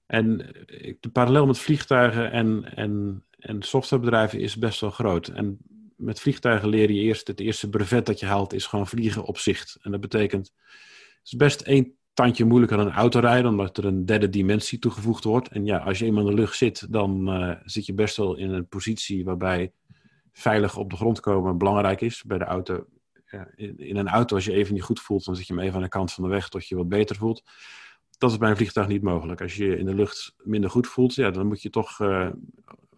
En 0.07 0.37
de 1.01 1.11
parallel 1.13 1.47
met 1.47 1.59
vliegtuigen 1.59 2.33
en, 2.33 2.77
en, 2.77 3.25
en 3.39 3.63
softwarebedrijven 3.63 4.41
is 4.41 4.57
best 4.57 4.81
wel 4.81 4.91
groot. 4.91 5.29
En 5.29 5.59
met 6.01 6.21
vliegtuigen 6.21 6.69
leer 6.69 6.91
je 6.91 7.01
eerst, 7.01 7.27
het 7.27 7.41
eerste 7.41 7.69
brevet 7.69 8.07
dat 8.07 8.21
je 8.21 8.27
haalt 8.27 8.53
is 8.53 8.67
gewoon 8.67 8.87
vliegen 8.87 9.25
op 9.25 9.39
zicht. 9.39 9.79
En 9.83 9.91
dat 9.91 10.01
betekent, 10.01 10.53
het 11.19 11.21
is 11.25 11.37
best 11.37 11.61
één 11.61 11.95
tandje 12.15 12.45
moeilijker 12.45 12.77
dan 12.77 12.87
een 12.87 12.93
autorijden, 12.93 13.51
omdat 13.51 13.77
er 13.77 13.85
een 13.85 14.07
derde 14.07 14.29
dimensie 14.29 14.79
toegevoegd 14.79 15.25
wordt. 15.25 15.49
En 15.49 15.65
ja, 15.65 15.79
als 15.79 15.99
je 15.99 16.05
eenmaal 16.05 16.29
in 16.29 16.35
de 16.35 16.41
lucht 16.41 16.57
zit, 16.57 16.93
dan 16.93 17.41
uh, 17.43 17.57
zit 17.65 17.87
je 17.87 17.95
best 17.95 18.17
wel 18.17 18.37
in 18.37 18.51
een 18.51 18.69
positie 18.69 19.25
waarbij 19.25 19.73
veilig 20.33 20.77
op 20.77 20.91
de 20.91 20.97
grond 20.97 21.21
komen 21.21 21.59
belangrijk 21.59 22.01
is. 22.01 22.23
Bij 22.23 22.39
de 22.39 22.45
auto, 22.45 22.87
ja, 23.27 23.49
in, 23.57 23.97
een 23.97 24.09
auto, 24.09 24.35
als 24.35 24.45
je 24.45 24.53
even 24.53 24.75
niet 24.75 24.83
goed 24.83 25.01
voelt, 25.01 25.25
dan 25.25 25.37
zit 25.37 25.47
je 25.47 25.55
hem 25.55 25.63
even 25.63 25.77
aan 25.77 25.83
de 25.83 25.89
kant 25.89 26.13
van 26.13 26.25
de 26.25 26.31
weg 26.31 26.49
tot 26.49 26.67
je 26.67 26.77
wat 26.77 26.89
beter 26.89 27.17
voelt. 27.17 27.43
Dat 28.19 28.31
is 28.31 28.39
bij 28.39 28.51
een 28.51 28.57
vliegtuig 28.57 28.89
niet 28.89 29.03
mogelijk. 29.03 29.41
Als 29.41 29.57
je 29.57 29.77
in 29.77 29.87
de 29.87 29.95
lucht 29.95 30.35
minder 30.43 30.71
goed 30.71 30.87
voelt, 30.87 31.15
ja, 31.15 31.31
dan 31.31 31.47
moet 31.47 31.63
je 31.63 31.71
toch 31.71 31.99
uh, 31.99 32.29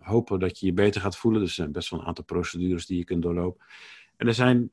hopen 0.03 0.41
dat 0.41 0.59
je 0.59 0.67
je 0.67 0.73
beter 0.73 1.01
gaat 1.01 1.17
voelen. 1.17 1.41
Dus 1.41 1.51
er 1.51 1.57
zijn 1.57 1.73
best 1.73 1.91
wel 1.91 2.01
een 2.01 2.07
aantal 2.07 2.25
procedures 2.25 2.87
die 2.87 2.99
je 2.99 3.05
kunt 3.05 3.23
doorlopen. 3.23 3.67
En 4.17 4.27
er 4.27 4.35
zijn, 4.35 4.71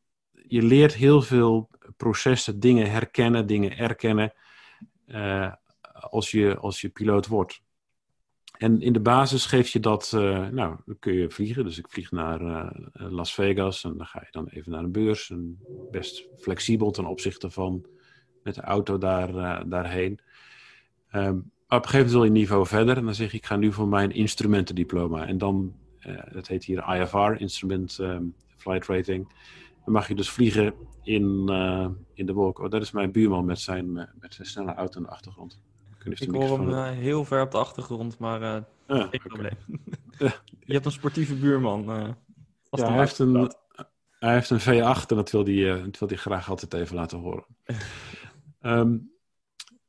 je 0.47 0.61
leert 0.61 0.93
heel 0.93 1.21
veel 1.21 1.69
processen, 1.97 2.59
dingen 2.59 2.91
herkennen, 2.91 3.47
dingen 3.47 3.77
erkennen 3.77 4.33
uh, 5.07 5.53
als, 5.91 6.31
je, 6.31 6.57
als 6.57 6.81
je 6.81 6.89
piloot 6.89 7.27
wordt. 7.27 7.61
En 8.57 8.81
in 8.81 8.93
de 8.93 8.99
basis 8.99 9.45
geef 9.45 9.69
je 9.69 9.79
dat, 9.79 10.11
uh, 10.15 10.47
nou, 10.47 10.77
dan 10.85 10.99
kun 10.99 11.13
je 11.13 11.29
vliegen. 11.29 11.63
Dus 11.63 11.77
ik 11.77 11.89
vlieg 11.89 12.11
naar 12.11 12.41
uh, 12.41 12.71
Las 12.93 13.33
Vegas 13.33 13.83
en 13.83 13.97
dan 13.97 14.05
ga 14.05 14.19
je 14.19 14.31
dan 14.31 14.47
even 14.47 14.71
naar 14.71 14.83
een 14.83 14.91
beurs. 14.91 15.29
En 15.29 15.59
best 15.91 16.27
flexibel 16.37 16.91
ten 16.91 17.05
opzichte 17.05 17.49
van 17.49 17.85
met 18.43 18.55
de 18.55 18.61
auto 18.61 18.97
daar, 18.97 19.67
daarheen. 19.69 20.19
Um, 21.11 21.51
een 21.77 21.89
gegeven 21.89 21.97
moment 21.97 22.11
wil 22.11 22.23
je 22.23 22.39
niveau 22.39 22.67
verder 22.67 22.97
en 22.97 23.05
dan 23.05 23.15
zeg 23.15 23.31
je, 23.31 23.37
ik 23.37 23.45
ga 23.45 23.55
nu 23.55 23.73
voor 23.73 23.87
mijn 23.87 24.11
instrumentendiploma. 24.11 25.27
En 25.27 25.37
dan, 25.37 25.73
uh, 26.07 26.21
dat 26.31 26.47
heet 26.47 26.63
hier 26.63 27.01
IFR, 27.01 27.41
Instrument 27.41 27.97
um, 28.01 28.35
Flight 28.57 28.87
Rating. 28.87 29.33
Dan 29.85 29.93
mag 29.93 30.07
je 30.07 30.15
dus 30.15 30.29
vliegen 30.29 30.73
in, 31.03 31.47
uh, 31.49 31.87
in 32.13 32.25
de 32.25 32.33
wolk. 32.33 32.59
Oh, 32.59 32.69
dat 32.69 32.81
is 32.81 32.91
mijn 32.91 33.11
buurman 33.11 33.45
met 33.45 33.59
zijn, 33.59 33.85
uh, 33.85 34.03
met 34.19 34.33
zijn 34.33 34.47
snelle 34.47 34.73
auto 34.73 34.97
in 34.97 35.05
de 35.05 35.11
achtergrond. 35.11 35.61
Ik 36.03 36.31
hoor 36.31 36.59
hem 36.59 36.93
heel 36.93 37.25
ver 37.25 37.41
op 37.41 37.51
de 37.51 37.57
achtergrond, 37.57 38.17
maar 38.17 38.41
ah, 38.43 38.63
geen 38.87 39.05
okay. 39.05 39.19
probleem. 39.19 39.57
je 40.59 40.73
hebt 40.73 40.85
een 40.85 40.91
sportieve 40.91 41.35
buurman. 41.35 41.83
ja, 42.69 42.87
hij 42.87 42.97
heeft, 42.97 43.19
een, 43.19 43.51
hij 44.19 44.33
heeft 44.33 44.49
een 44.49 44.59
V8 44.59 45.07
en 45.07 45.15
dat 45.15 45.31
wil 45.31 45.45
hij, 45.45 45.81
dat 45.83 45.99
wil 45.99 46.07
hij 46.07 46.17
graag 46.17 46.49
altijd 46.49 46.73
even 46.73 46.95
laten 46.95 47.19
horen. 47.19 47.45
um, 48.61 49.11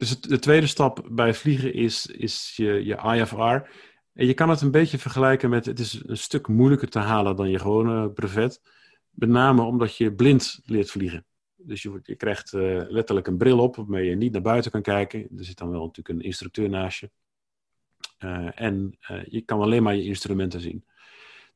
Dus 0.00 0.20
de 0.20 0.38
tweede 0.38 0.66
stap 0.66 1.08
bij 1.10 1.34
vliegen 1.34 1.74
is, 1.74 2.06
is 2.06 2.52
je, 2.56 2.84
je 2.84 2.94
IFR. 2.96 3.70
En 4.12 4.26
je 4.26 4.34
kan 4.34 4.48
het 4.48 4.60
een 4.60 4.70
beetje 4.70 4.98
vergelijken 4.98 5.50
met, 5.50 5.66
het 5.66 5.78
is 5.78 6.02
een 6.06 6.16
stuk 6.16 6.48
moeilijker 6.48 6.88
te 6.88 6.98
halen 6.98 7.36
dan 7.36 7.50
je 7.50 7.58
gewone 7.58 8.10
brevet. 8.10 8.60
Met 9.10 9.28
name 9.28 9.62
omdat 9.62 9.96
je 9.96 10.14
blind 10.14 10.60
leert 10.64 10.90
vliegen. 10.90 11.26
Dus 11.56 11.82
je, 11.82 12.00
je 12.02 12.14
krijgt 12.14 12.52
uh, 12.52 12.82
letterlijk 12.88 13.26
een 13.26 13.36
bril 13.36 13.58
op 13.58 13.76
waarmee 13.76 14.08
je 14.08 14.16
niet 14.16 14.32
naar 14.32 14.42
buiten 14.42 14.70
kan 14.70 14.82
kijken. 14.82 15.20
Er 15.20 15.44
zit 15.44 15.58
dan 15.58 15.70
wel 15.70 15.84
natuurlijk 15.84 16.18
een 16.18 16.24
instructeur 16.24 16.68
naast 16.68 17.00
je. 17.00 17.10
Uh, 18.18 18.60
en 18.60 18.98
uh, 19.10 19.24
je 19.24 19.40
kan 19.40 19.60
alleen 19.60 19.82
maar 19.82 19.96
je 19.96 20.04
instrumenten 20.04 20.60
zien. 20.60 20.84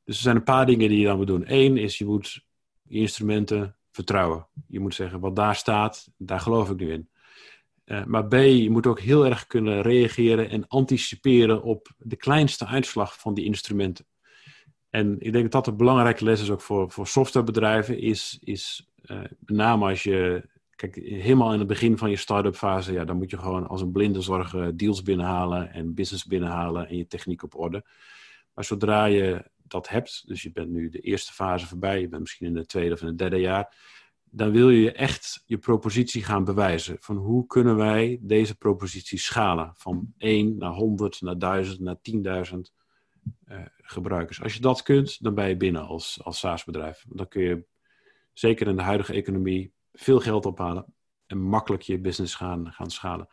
Dus 0.04 0.16
er 0.16 0.22
zijn 0.22 0.36
een 0.36 0.42
paar 0.42 0.66
dingen 0.66 0.88
die 0.88 0.98
je 0.98 1.06
dan 1.06 1.16
moet 1.16 1.26
doen. 1.26 1.44
Eén 1.46 1.76
is 1.76 1.98
je 1.98 2.04
moet 2.04 2.44
je 2.82 2.98
instrumenten 2.98 3.76
vertrouwen. 3.90 4.46
Je 4.68 4.80
moet 4.80 4.94
zeggen, 4.94 5.20
wat 5.20 5.36
daar 5.36 5.54
staat, 5.54 6.10
daar 6.16 6.40
geloof 6.40 6.70
ik 6.70 6.76
nu 6.76 6.92
in. 6.92 7.08
Uh, 7.84 8.04
maar 8.04 8.26
B, 8.26 8.32
je 8.32 8.70
moet 8.70 8.86
ook 8.86 9.00
heel 9.00 9.26
erg 9.26 9.46
kunnen 9.46 9.82
reageren 9.82 10.50
en 10.50 10.68
anticiperen 10.68 11.62
op 11.62 11.88
de 11.98 12.16
kleinste 12.16 12.66
uitslag 12.66 13.20
van 13.20 13.34
die 13.34 13.44
instrumenten. 13.44 14.06
En 14.90 15.16
ik 15.20 15.32
denk 15.32 15.42
dat 15.42 15.52
dat 15.52 15.66
een 15.66 15.76
belangrijke 15.76 16.24
les 16.24 16.40
is 16.40 16.50
ook 16.50 16.60
voor, 16.60 16.90
voor 16.90 17.06
softwarebedrijven, 17.06 17.98
is, 17.98 18.38
is 18.40 18.88
uh, 19.04 19.18
met 19.18 19.56
name 19.56 19.88
als 19.88 20.02
je, 20.02 20.48
kijk, 20.76 20.94
helemaal 20.94 21.52
in 21.52 21.58
het 21.58 21.68
begin 21.68 21.98
van 21.98 22.10
je 22.10 22.16
start-up 22.16 22.54
fase, 22.54 22.92
ja, 22.92 23.04
dan 23.04 23.16
moet 23.16 23.30
je 23.30 23.38
gewoon 23.38 23.66
als 23.66 23.80
een 23.80 23.92
blinde 23.92 24.20
zorgen 24.20 24.76
deals 24.76 25.02
binnenhalen 25.02 25.72
en 25.72 25.94
business 25.94 26.24
binnenhalen 26.24 26.88
en 26.88 26.96
je 26.96 27.06
techniek 27.06 27.42
op 27.42 27.54
orde. 27.54 27.84
Maar 28.54 28.64
zodra 28.64 29.04
je 29.04 29.50
dat 29.62 29.88
hebt, 29.88 30.22
dus 30.26 30.42
je 30.42 30.52
bent 30.52 30.70
nu 30.70 30.88
de 30.88 31.00
eerste 31.00 31.32
fase 31.32 31.66
voorbij, 31.66 32.00
je 32.00 32.08
bent 32.08 32.22
misschien 32.22 32.46
in 32.46 32.56
het 32.56 32.68
tweede 32.68 32.94
of 32.94 33.00
in 33.00 33.06
het 33.06 33.18
derde 33.18 33.38
jaar, 33.38 33.74
dan 34.36 34.50
wil 34.50 34.70
je 34.70 34.92
echt 34.92 35.42
je 35.46 35.58
propositie 35.58 36.24
gaan 36.24 36.44
bewijzen. 36.44 36.96
Van 37.00 37.16
hoe 37.16 37.46
kunnen 37.46 37.76
wij 37.76 38.18
deze 38.20 38.56
propositie 38.56 39.18
schalen? 39.18 39.72
Van 39.76 40.12
1 40.18 40.56
naar 40.56 40.72
100, 40.72 41.20
naar 41.20 41.38
1000, 41.38 41.80
naar 41.80 41.96
10.000 42.52 42.58
uh, 43.48 43.58
gebruikers. 43.76 44.42
Als 44.42 44.54
je 44.54 44.60
dat 44.60 44.82
kunt, 44.82 45.22
dan 45.22 45.34
ben 45.34 45.48
je 45.48 45.56
binnen 45.56 45.86
als, 45.86 46.20
als 46.22 46.38
SaaS-bedrijf. 46.38 47.04
Dan 47.08 47.28
kun 47.28 47.42
je 47.42 47.64
zeker 48.32 48.66
in 48.66 48.76
de 48.76 48.82
huidige 48.82 49.12
economie 49.12 49.72
veel 49.92 50.20
geld 50.20 50.46
ophalen 50.46 50.94
en 51.26 51.40
makkelijk 51.40 51.82
je 51.82 51.98
business 52.00 52.34
gaan, 52.34 52.72
gaan 52.72 52.90
schalen. 52.90 53.28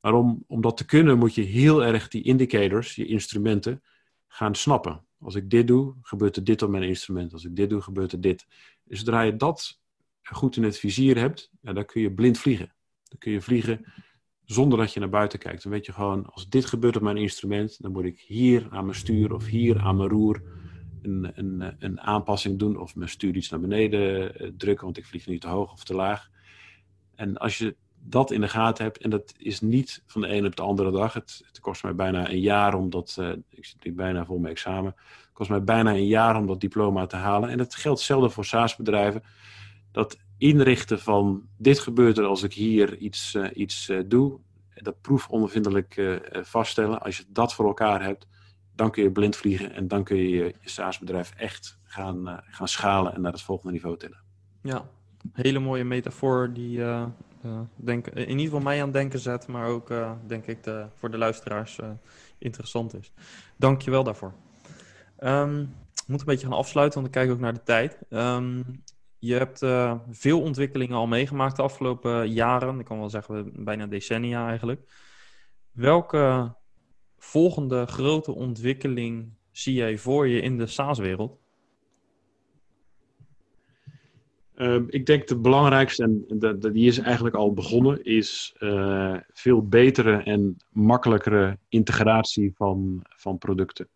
Maar 0.00 0.14
om, 0.14 0.44
om 0.46 0.60
dat 0.60 0.76
te 0.76 0.84
kunnen, 0.84 1.18
moet 1.18 1.34
je 1.34 1.42
heel 1.42 1.84
erg 1.84 2.08
die 2.08 2.22
indicators, 2.22 2.94
je 2.94 3.06
instrumenten, 3.06 3.82
gaan 4.28 4.54
snappen. 4.54 5.04
Als 5.18 5.34
ik 5.34 5.50
dit 5.50 5.66
doe, 5.66 5.94
gebeurt 6.02 6.36
er 6.36 6.44
dit 6.44 6.62
op 6.62 6.70
mijn 6.70 6.82
instrument. 6.82 7.32
Als 7.32 7.44
ik 7.44 7.56
dit 7.56 7.70
doe, 7.70 7.80
gebeurt 7.80 8.12
er 8.12 8.20
dit. 8.20 8.46
Zodra 8.88 9.20
je 9.20 9.36
dat 9.36 9.80
goed 10.30 10.56
in 10.56 10.62
het 10.62 10.78
vizier 10.78 11.18
hebt, 11.18 11.50
ja, 11.60 11.72
dan 11.72 11.84
kun 11.84 12.02
je 12.02 12.12
blind 12.12 12.38
vliegen. 12.38 12.74
Dan 13.04 13.18
kun 13.18 13.32
je 13.32 13.40
vliegen 13.40 13.84
zonder 14.44 14.78
dat 14.78 14.92
je 14.92 15.00
naar 15.00 15.08
buiten 15.08 15.38
kijkt. 15.38 15.62
Dan 15.62 15.72
weet 15.72 15.86
je 15.86 15.92
gewoon, 15.92 16.26
als 16.26 16.48
dit 16.48 16.64
gebeurt 16.64 16.96
op 16.96 17.02
mijn 17.02 17.16
instrument, 17.16 17.82
dan 17.82 17.92
moet 17.92 18.04
ik 18.04 18.20
hier 18.20 18.66
aan 18.70 18.84
mijn 18.84 18.96
stuur 18.96 19.32
of 19.32 19.46
hier 19.46 19.78
aan 19.78 19.96
mijn 19.96 20.08
roer 20.08 20.42
een, 21.02 21.30
een, 21.34 21.74
een 21.78 22.00
aanpassing 22.00 22.58
doen. 22.58 22.76
Of 22.76 22.96
mijn 22.96 23.08
stuur 23.08 23.36
iets 23.36 23.48
naar 23.48 23.60
beneden 23.60 24.34
eh, 24.34 24.50
drukken, 24.56 24.84
want 24.84 24.98
ik 24.98 25.06
vlieg 25.06 25.26
nu 25.26 25.38
te 25.38 25.48
hoog 25.48 25.72
of 25.72 25.84
te 25.84 25.94
laag. 25.94 26.28
En 27.14 27.36
als 27.36 27.58
je 27.58 27.76
dat 28.02 28.30
in 28.30 28.40
de 28.40 28.48
gaten 28.48 28.84
hebt, 28.84 28.98
en 28.98 29.10
dat 29.10 29.34
is 29.38 29.60
niet 29.60 30.02
van 30.06 30.20
de 30.20 30.28
ene 30.28 30.46
op 30.46 30.56
de 30.56 30.62
andere 30.62 30.90
dag. 30.90 31.12
Het, 31.12 31.42
het 31.46 31.60
kost 31.60 31.82
mij 31.82 31.94
bijna 31.94 32.30
een 32.30 32.40
jaar 32.40 32.74
om 32.74 32.90
dat, 32.90 33.16
uh, 33.20 33.32
ik 33.48 33.64
zit 33.64 33.96
bijna 33.96 34.24
voor 34.24 34.40
mijn 34.40 34.52
examen, 34.52 34.94
het 34.96 35.30
kost 35.32 35.50
mij 35.50 35.64
bijna 35.64 35.90
een 35.90 36.06
jaar 36.06 36.36
om 36.36 36.46
dat 36.46 36.60
diploma 36.60 37.06
te 37.06 37.16
halen. 37.16 37.48
En 37.48 37.58
dat 37.58 37.74
geldt 37.74 37.98
hetzelfde 37.98 38.30
voor 38.30 38.44
SaaS-bedrijven. 38.44 39.22
Dat 39.92 40.18
inrichten 40.38 41.00
van, 41.00 41.48
dit 41.56 41.78
gebeurt 41.78 42.18
er 42.18 42.24
als 42.24 42.42
ik 42.42 42.52
hier 42.52 42.96
iets, 42.96 43.34
uh, 43.34 43.48
iets 43.54 43.88
uh, 43.88 44.00
doe, 44.06 44.38
dat 44.74 45.00
proefondervindelijk 45.00 46.18
vaststellen. 46.32 47.00
Als 47.00 47.16
je 47.16 47.24
dat 47.28 47.54
voor 47.54 47.66
elkaar 47.66 48.02
hebt, 48.02 48.26
dan 48.74 48.90
kun 48.90 49.02
je 49.02 49.10
blind 49.10 49.36
vliegen 49.36 49.72
en 49.72 49.88
dan 49.88 50.04
kun 50.04 50.16
je 50.16 50.28
je, 50.28 50.54
SaaS-bedrijf 50.60 51.32
echt 51.36 51.78
gaan, 51.82 52.42
gaan 52.50 52.68
schalen 52.68 53.14
en 53.14 53.20
naar 53.20 53.32
het 53.32 53.42
volgende 53.42 53.72
niveau 53.72 53.96
tillen. 53.96 54.22
Ja, 54.62 54.88
hele 55.32 55.58
mooie 55.58 55.84
metafoor 55.84 56.52
die 56.52 56.82
denk, 57.74 58.06
in 58.06 58.28
ieder 58.28 58.44
geval 58.44 58.60
mij 58.60 58.78
aan 58.78 58.84
het 58.84 58.92
denken 58.92 59.18
zet, 59.18 59.46
maar 59.46 59.66
ook 59.66 59.92
denk 60.26 60.46
ik 60.46 60.58
voor 60.94 61.10
de 61.10 61.18
luisteraars 61.18 61.78
interessant 62.38 62.94
is. 62.94 63.12
Dank 63.56 63.82
je 63.82 63.90
wel 63.90 64.04
daarvoor. 64.04 64.32
Ik 65.18 66.06
moet 66.06 66.20
een 66.20 66.26
beetje 66.26 66.46
gaan 66.46 66.56
afsluiten, 66.56 67.00
want 67.00 67.14
ik 67.14 67.20
kijk 67.20 67.30
ook 67.30 67.40
naar 67.40 67.54
de 67.54 67.62
tijd. 67.62 67.98
Um, 68.10 68.82
je 69.20 69.34
hebt 69.34 69.58
veel 70.10 70.40
ontwikkelingen 70.40 70.96
al 70.96 71.06
meegemaakt 71.06 71.56
de 71.56 71.62
afgelopen 71.62 72.30
jaren. 72.30 72.78
Ik 72.78 72.84
kan 72.84 72.98
wel 72.98 73.10
zeggen 73.10 73.64
bijna 73.64 73.86
decennia 73.86 74.48
eigenlijk. 74.48 74.92
Welke 75.72 76.54
volgende 77.18 77.86
grote 77.86 78.34
ontwikkeling 78.34 79.32
zie 79.50 79.74
jij 79.74 79.98
voor 79.98 80.28
je 80.28 80.40
in 80.40 80.58
de 80.58 80.66
SaaS-wereld? 80.66 81.38
Uh, 84.54 84.82
ik 84.86 85.06
denk 85.06 85.28
de 85.28 85.38
belangrijkste, 85.38 86.02
en 86.02 86.58
die 86.72 86.86
is 86.86 86.98
eigenlijk 86.98 87.34
al 87.34 87.52
begonnen, 87.52 88.04
is 88.04 88.54
uh, 88.58 89.16
veel 89.32 89.68
betere 89.68 90.16
en 90.16 90.56
makkelijkere 90.70 91.58
integratie 91.68 92.52
van, 92.54 93.02
van 93.02 93.38
producten. 93.38 93.88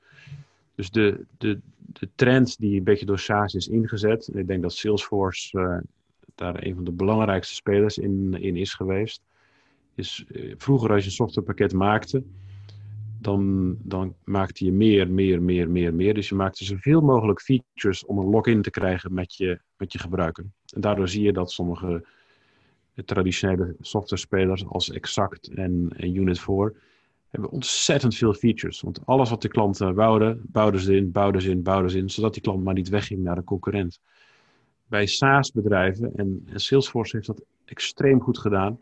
Dus 0.75 0.91
de, 0.91 1.25
de, 1.39 1.61
de 1.77 2.09
trend 2.15 2.59
die 2.59 2.79
een 2.79 2.85
beetje 2.85 3.07
door 3.07 3.19
SaaS 3.19 3.55
is 3.55 3.69
ingezet, 3.69 4.31
ik 4.33 4.47
denk 4.47 4.63
dat 4.63 4.73
Salesforce 4.73 5.59
uh, 5.59 5.79
daar 6.35 6.65
een 6.65 6.75
van 6.75 6.85
de 6.85 6.93
belangrijkste 6.93 7.55
spelers 7.55 7.99
in, 7.99 8.35
in 8.35 8.57
is 8.57 8.75
geweest, 8.75 9.23
is 9.95 10.25
vroeger 10.57 10.91
als 10.91 11.01
je 11.01 11.07
een 11.07 11.15
softwarepakket 11.15 11.73
maakte, 11.73 12.23
dan, 13.21 13.77
dan 13.83 14.15
maakte 14.25 14.65
je 14.65 14.73
meer, 14.73 15.11
meer, 15.11 15.43
meer, 15.43 15.71
meer, 15.71 15.95
meer. 15.95 16.15
Dus 16.15 16.29
je 16.29 16.35
maakte 16.35 16.65
zoveel 16.65 17.01
mogelijk 17.01 17.41
features 17.41 18.05
om 18.05 18.19
een 18.19 18.31
login 18.31 18.63
te 18.63 18.71
krijgen 18.71 19.15
met 19.15 19.35
je, 19.35 19.61
met 19.77 19.93
je 19.93 19.99
gebruiker. 19.99 20.45
En 20.75 20.81
daardoor 20.81 21.09
zie 21.09 21.23
je 21.23 21.33
dat 21.33 21.53
sommige 21.53 22.05
traditionele 23.05 23.75
software-spelers 23.81 24.67
als 24.67 24.91
Exact 24.91 25.49
en, 25.49 25.89
en 25.97 26.15
Unit4 26.15 26.77
hebben 27.35 27.51
ontzettend 27.51 28.15
veel 28.15 28.35
features. 28.35 28.81
Want 28.81 29.07
alles 29.07 29.31
wat 29.31 29.43
de 29.43 29.49
klanten 29.49 29.95
wouden, 29.95 30.41
bouwden 30.43 30.81
ze 30.81 30.97
in, 30.97 31.13
bouwden 31.13 31.43
ze 31.43 31.51
in, 31.51 31.63
bouwden 31.63 31.91
ze 31.91 31.99
in, 31.99 32.11
zodat 32.11 32.33
die 32.33 32.43
klant 32.43 32.65
maar 32.65 32.75
niet 32.75 32.89
wegging 32.89 33.23
naar 33.23 33.35
de 33.35 33.45
concurrent. 33.45 34.01
Bij 34.87 35.07
SaaS-bedrijven, 35.07 36.13
en, 36.17 36.43
en, 36.47 36.61
Salesforce 36.61 37.17
heeft 37.17 37.29
dat 37.29 37.45
extreem 37.65 38.21
goed 38.21 38.39
gedaan, 38.39 38.79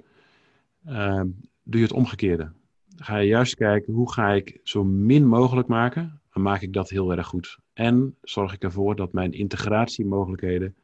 uh, 0.87 1.21
doe 1.63 1.81
je 1.81 1.87
het 1.87 1.93
omgekeerde 1.93 2.53
ga 2.97 3.17
je 3.17 3.27
juist 3.27 3.55
kijken 3.55 3.93
hoe 3.93 4.13
ga 4.13 4.33
ik 4.33 4.61
zo 4.63 4.85
min 4.85 5.27
mogelijk 5.27 5.69
maken. 5.69 6.21
Dan 6.33 6.43
maak 6.43 6.61
ik 6.61 6.73
dat 6.73 6.91
heel 6.91 7.13
erg 7.13 7.27
goed. 7.27 7.59
En 7.73 8.17
zorg 8.23 8.53
ik 8.53 8.63
ervoor 8.63 8.97
dat 8.97 9.13
mijn 9.13 9.33
integratiemogelijkheden 9.33 10.77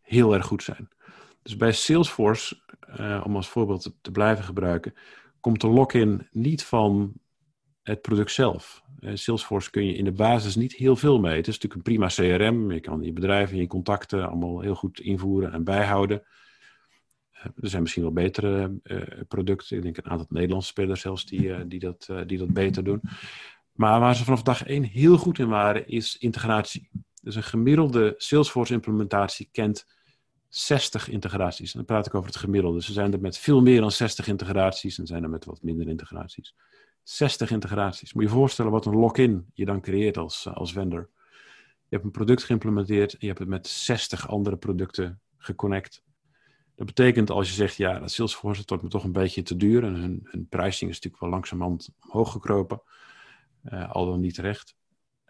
heel 0.00 0.34
erg 0.34 0.46
goed 0.46 0.62
zijn. 0.62 0.88
Dus 1.42 1.56
bij 1.56 1.72
Salesforce, 1.72 2.60
uh, 3.00 3.22
om 3.26 3.36
als 3.36 3.48
voorbeeld 3.48 3.92
te, 4.00 4.10
blijven 4.10 4.44
gebruiken, 4.44 4.94
komt 5.40 5.60
de 5.60 5.68
lock-in 5.68 6.28
niet 6.30 6.64
van 6.64 7.12
het 7.82 8.02
product 8.02 8.32
zelf. 8.32 8.82
Uh, 9.00 9.10
Salesforce 9.14 9.70
kun 9.70 9.86
je 9.86 9.94
in 9.94 10.04
de 10.04 10.12
basis 10.12 10.56
niet 10.56 10.74
heel 10.74 10.96
veel 10.96 11.20
mee. 11.20 11.36
Het 11.36 11.48
is 11.48 11.58
natuurlijk 11.58 11.74
een 11.74 11.92
prima 11.92 12.06
CRM. 12.06 12.72
Je 12.72 12.80
kan 12.80 13.02
je 13.02 13.12
bedrijf 13.12 13.50
en 13.50 13.56
je 13.56 13.66
contacten 13.66 14.28
allemaal 14.28 14.60
heel 14.60 14.74
goed 14.74 15.00
invoeren 15.00 15.52
en 15.52 15.64
bijhouden. 15.64 16.22
Eh, 17.30 17.44
er 17.44 17.68
zijn 17.68 17.82
misschien 17.82 18.02
wel 18.02 18.12
betere 18.12 18.80
uh, 18.82 19.02
producten. 19.28 19.76
Ik 19.76 19.82
denk 19.82 19.96
een 19.96 20.10
aantal 20.10 20.26
Nederlandse 20.28 20.68
spelers 20.68 21.00
zelfs 21.00 21.24
die, 21.24 21.66
die, 21.66 21.80
dat, 21.80 22.08
die 22.26 22.38
dat 22.38 22.52
beter 22.52 22.84
doen. 22.84 23.00
Maar 23.72 24.00
waar 24.00 24.16
ze 24.16 24.24
vanaf 24.24 24.42
dag 24.42 24.64
één 24.64 24.82
heel 24.82 25.16
goed 25.16 25.38
in 25.38 25.48
waren, 25.48 25.88
is 25.88 26.16
integratie. 26.16 26.90
Dus 27.22 27.34
een 27.34 27.42
gemiddelde 27.42 28.14
Salesforce-implementatie 28.16 29.48
kent 29.52 29.86
60 30.48 31.08
integraties. 31.08 31.72
Dan 31.72 31.84
praat 31.84 32.06
ik 32.06 32.14
over 32.14 32.28
het 32.28 32.38
gemiddelde. 32.38 32.82
Ze 32.82 32.92
zijn 32.92 33.12
er 33.12 33.20
met 33.20 33.38
veel 33.38 33.60
meer 33.60 33.80
dan 33.80 33.90
60 33.90 34.26
integraties 34.26 34.98
en 34.98 35.06
zijn 35.06 35.22
er 35.22 35.30
met 35.30 35.44
wat 35.44 35.62
minder 35.62 35.88
integraties. 35.88 36.54
60 37.02 37.50
integraties. 37.50 38.12
Moet 38.12 38.22
je 38.22 38.28
je 38.28 38.34
voorstellen 38.34 38.72
wat 38.72 38.86
een 38.86 38.96
lock-in 38.96 39.46
je 39.54 39.64
dan 39.64 39.80
creëert 39.80 40.16
als, 40.16 40.48
als 40.48 40.72
vendor. 40.72 41.10
Je 41.88 41.94
hebt 41.94 42.04
een 42.04 42.10
product 42.10 42.44
geïmplementeerd 42.44 43.12
en 43.12 43.18
je 43.20 43.26
hebt 43.26 43.38
het 43.38 43.48
met 43.48 43.66
60 43.66 44.28
andere 44.28 44.56
producten 44.56 45.20
geconnect. 45.38 46.02
Dat 46.74 46.86
betekent 46.86 47.30
als 47.30 47.48
je 47.48 47.54
zegt, 47.54 47.76
ja, 47.76 47.98
dat 47.98 48.10
Salesforce 48.10 48.62
wordt 48.66 48.82
me 48.82 48.88
toch 48.88 49.04
een 49.04 49.12
beetje 49.12 49.42
te 49.42 49.56
duur. 49.56 49.84
En 49.84 49.94
hun, 49.94 50.20
hun 50.24 50.48
pricing 50.48 50.90
is 50.90 50.96
natuurlijk 50.96 51.22
wel 51.22 51.30
langzamerhand 51.30 51.90
omhoog 52.00 52.32
gekropen. 52.32 52.82
Uh, 53.64 53.90
al 53.90 54.06
dan 54.06 54.20
niet 54.20 54.34
terecht. 54.34 54.76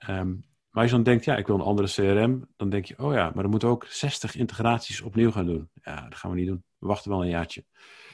Um, 0.09 0.45
maar 0.79 0.87
als 0.87 0.97
je 0.97 1.03
dan 1.03 1.13
denkt, 1.13 1.25
ja, 1.27 1.37
ik 1.37 1.47
wil 1.47 1.57
een 1.57 1.63
andere 1.63 1.89
CRM. 1.89 2.49
Dan 2.57 2.71
denk 2.71 2.85
je, 2.85 2.99
oh 2.99 3.13
ja, 3.13 3.31
maar 3.35 3.43
dan 3.43 3.51
moeten 3.51 3.69
ook 3.69 3.87
60 3.89 4.37
integraties 4.37 5.01
opnieuw 5.01 5.31
gaan 5.31 5.47
doen. 5.47 5.69
Ja, 5.83 6.09
dat 6.09 6.19
gaan 6.19 6.31
we 6.31 6.37
niet 6.37 6.47
doen. 6.47 6.63
We 6.79 6.87
wachten 6.87 7.11
wel 7.11 7.23
een 7.23 7.29
jaartje. 7.29 7.65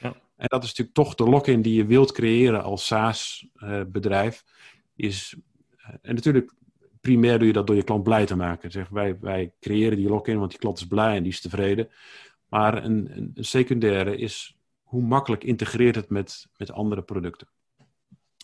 Ja. 0.01 0.13
En 0.35 0.47
dat 0.47 0.63
is 0.63 0.69
natuurlijk 0.69 0.95
toch 0.95 1.15
de 1.15 1.23
lock-in 1.23 1.61
die 1.61 1.75
je 1.75 1.85
wilt 1.85 2.11
creëren 2.11 2.63
als 2.63 2.85
SaaS-bedrijf. 2.85 4.43
Uh, 4.45 5.07
is, 5.07 5.35
uh, 5.77 5.87
en 6.01 6.15
natuurlijk, 6.15 6.53
primair 7.01 7.37
doe 7.37 7.47
je 7.47 7.53
dat 7.53 7.67
door 7.67 7.75
je 7.75 7.83
klant 7.83 8.03
blij 8.03 8.25
te 8.25 8.35
maken. 8.35 8.71
Zeg, 8.71 8.89
wij, 8.89 9.19
wij 9.19 9.53
creëren 9.59 9.97
die 9.97 10.09
lock-in, 10.09 10.39
want 10.39 10.51
die 10.51 10.59
klant 10.59 10.79
is 10.79 10.87
blij 10.87 11.15
en 11.15 11.23
die 11.23 11.31
is 11.31 11.41
tevreden. 11.41 11.89
Maar 12.49 12.83
een, 12.83 13.11
een, 13.15 13.33
secundaire 13.43 14.17
is 14.17 14.57
hoe 14.83 15.01
makkelijk 15.01 15.43
integreert 15.43 15.95
het 15.95 16.09
met, 16.09 16.47
met 16.57 16.71
andere 16.71 17.01
producten. 17.01 17.47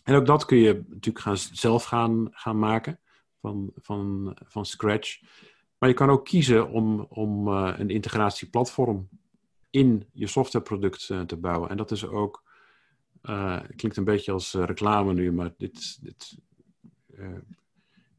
En 0.03 0.15
ook 0.15 0.25
dat 0.25 0.45
kun 0.45 0.57
je 0.57 0.83
natuurlijk 0.87 1.19
gaan, 1.25 1.37
zelf 1.37 1.83
gaan, 1.83 2.27
gaan 2.31 2.59
maken 2.59 2.99
van, 3.41 3.71
van, 3.75 4.35
van 4.45 4.65
scratch. 4.65 5.21
Maar 5.77 5.89
je 5.89 5.95
kan 5.95 6.09
ook 6.09 6.25
kiezen 6.25 6.69
om, 6.69 7.05
om 7.09 7.47
uh, 7.47 7.73
een 7.77 7.89
integratieplatform 7.89 9.09
in 9.69 10.07
je 10.13 10.27
softwareproduct 10.27 11.09
uh, 11.09 11.21
te 11.21 11.37
bouwen. 11.37 11.69
En 11.69 11.77
dat 11.77 11.91
is 11.91 12.05
ook, 12.05 12.43
uh, 13.23 13.59
klinkt 13.75 13.97
een 13.97 14.03
beetje 14.03 14.31
als 14.31 14.53
reclame 14.53 15.13
nu, 15.13 15.31
maar 15.31 15.53
dit, 15.57 16.03
dit 16.03 16.37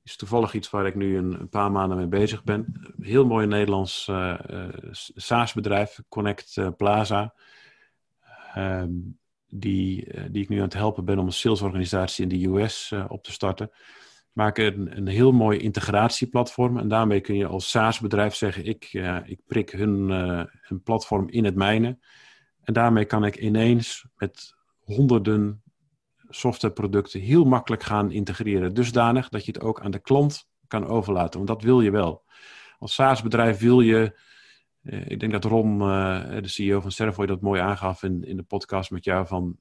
is 0.03 0.16
toevallig 0.16 0.55
iets 0.55 0.70
waar 0.70 0.87
ik 0.87 0.95
nu 0.95 1.16
een, 1.16 1.41
een, 1.41 1.49
paar 1.49 1.73
maanden 1.73 1.97
mee 1.97 2.07
bezig 2.07 2.45
ben. 2.45 2.93
Heel 3.01 3.27
mooi 3.27 3.47
Nederlands 3.47 4.11
SaaS-bedrijf, 5.14 6.01
Connect 6.09 6.77
Plaza. 6.77 7.35
Um, 8.57 9.18
die, 9.49 10.09
die 10.31 10.43
ik 10.43 10.49
nu 10.49 10.57
aan 10.57 10.62
het 10.62 10.75
helpen 10.75 11.05
ben 11.05 11.18
om 11.18 11.27
een 11.27 11.33
salesorganisatie 11.33 12.23
in 12.23 12.29
de 12.29 12.49
US 12.49 12.93
op 13.09 13.23
te 13.23 13.33
starten. 13.33 13.70
Maken 14.33 14.64
een, 14.64 14.97
een 14.97 15.07
heel 15.07 15.33
mooi 15.33 15.59
integratieplatform. 15.59 16.78
En 16.78 16.89
daarmee 16.89 17.20
kun 17.20 17.37
je 17.37 17.47
als 17.47 17.70
SaaS-bedrijf 17.70 18.35
zeggen: 18.35 18.64
ik, 18.64 18.93
ik 19.24 19.41
prik 19.47 19.70
hun, 19.70 20.11
hun 20.61 20.83
platform 20.83 21.28
in 21.28 21.45
het 21.45 21.55
mijne. 21.55 21.99
En 22.62 22.72
daarmee 22.72 23.05
kan 23.05 23.24
ik 23.24 23.37
ineens 23.37 24.07
met 24.16 24.55
honderden 24.80 25.62
softwareproducten 26.28 27.20
heel 27.20 27.45
makkelijk 27.45 27.83
gaan 27.83 28.11
integreren. 28.11 28.74
Dusdanig 28.74 29.28
dat 29.28 29.45
je 29.45 29.53
het 29.53 29.62
ook 29.62 29.80
aan 29.80 29.91
de 29.91 29.99
klant 29.99 30.49
kan 30.66 30.87
overlaten. 30.87 31.35
Want 31.35 31.47
dat 31.47 31.62
wil 31.62 31.80
je 31.80 31.91
wel. 31.91 32.24
Als 32.78 32.95
SaaS-bedrijf 32.95 33.59
wil 33.59 33.80
je 33.80 34.20
ik 34.83 35.20
denk 35.20 35.33
dat 35.33 35.45
Ron, 35.45 35.78
de 35.78 36.43
CEO 36.45 36.80
van 36.80 36.91
Servoy, 36.91 37.26
dat 37.26 37.41
mooi 37.41 37.61
aangaf 37.61 38.03
in, 38.03 38.24
in 38.24 38.37
de 38.37 38.43
podcast 38.43 38.91
met 38.91 39.05
jou 39.05 39.26
van 39.26 39.57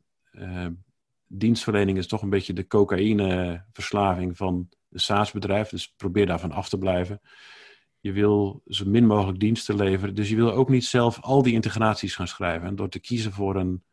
dienstverlening 1.32 1.98
is 1.98 2.08
toch 2.08 2.22
een 2.22 2.30
beetje 2.30 2.54
de 2.54 2.68
cocaïneverslaving 2.68 4.38
van 4.38 4.70
een 4.90 5.00
SaaS-bedrijf. 5.00 5.70
Dus 5.70 5.94
probeer 5.98 6.26
daarvan 6.26 6.52
af 6.52 6.70
te 6.70 6.78
blijven. 6.78 7.22
Je 8.00 8.12
wil 8.12 8.62
zo 8.66 8.86
min 8.86 9.06
mogelijk 9.06 9.40
diensten 9.40 9.76
leveren. 9.76 10.16
Dus 10.16 10.30
je 10.30 10.36
wil 10.36 10.52
ook 10.52 10.70
niet 10.70 10.86
zelf 10.86 11.22
al 11.22 11.42
die 11.42 11.54
integraties 11.54 12.16
gaan 12.16 12.28
schrijven. 12.28 12.68
En 12.68 12.76
door 12.76 12.90
te 12.90 13.00
kiezen 13.00 13.32
voor 13.32 13.56
een, 13.56 13.84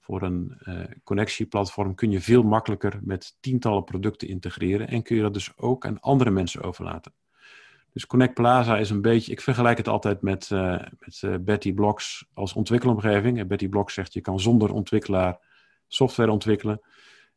voor 0.00 0.22
een 0.22 0.58
uh, 0.64 0.84
connectieplatform 1.04 1.94
kun 1.94 2.10
je 2.10 2.20
veel 2.20 2.42
makkelijker 2.42 3.00
met 3.02 3.36
tientallen 3.40 3.84
producten 3.84 4.28
integreren. 4.28 4.88
En 4.88 5.02
kun 5.02 5.16
je 5.16 5.22
dat 5.22 5.34
dus 5.34 5.52
ook 5.56 5.86
aan 5.86 6.00
andere 6.00 6.30
mensen 6.30 6.62
overlaten. 6.62 7.12
Dus 7.92 8.06
Connect 8.06 8.34
Plaza 8.34 8.78
is 8.78 8.90
een 8.90 9.02
beetje, 9.02 9.32
ik 9.32 9.40
vergelijk 9.40 9.78
het 9.78 9.88
altijd 9.88 10.22
met, 10.22 10.50
uh, 10.50 10.82
met 10.98 11.22
uh, 11.24 11.34
Betty 11.40 11.72
Blocks 11.72 12.26
als 12.32 12.52
ontwikkelomgeving. 12.52 13.38
En 13.38 13.48
Betty 13.48 13.68
Blocks 13.68 13.94
zegt 13.94 14.12
je 14.12 14.20
kan 14.20 14.40
zonder 14.40 14.72
ontwikkelaar 14.72 15.38
software 15.94 16.30
ontwikkelen. 16.30 16.80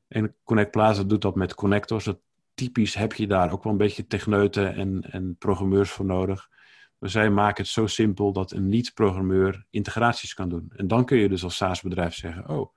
En 0.07 0.35
Connect 0.43 0.71
Plaza 0.71 1.03
doet 1.03 1.21
dat 1.21 1.35
met 1.35 1.55
connectors. 1.55 2.09
Typisch 2.53 2.93
heb 2.93 3.13
je 3.13 3.27
daar 3.27 3.51
ook 3.51 3.63
wel 3.63 3.71
een 3.71 3.77
beetje 3.77 4.07
techneuten 4.07 4.75
en, 4.75 5.01
en 5.01 5.35
programmeurs 5.39 5.91
voor 5.91 6.05
nodig. 6.05 6.49
Maar 6.97 7.09
zij 7.09 7.29
maken 7.29 7.63
het 7.63 7.71
zo 7.71 7.87
simpel 7.87 8.33
dat 8.33 8.51
een 8.51 8.69
niet-programmeur 8.69 9.65
integraties 9.69 10.33
kan 10.33 10.49
doen. 10.49 10.71
En 10.75 10.87
dan 10.87 11.05
kun 11.05 11.17
je 11.17 11.29
dus 11.29 11.43
als 11.43 11.55
SaaS-bedrijf 11.55 12.13
zeggen: 12.13 12.49
Oh, 12.49 12.75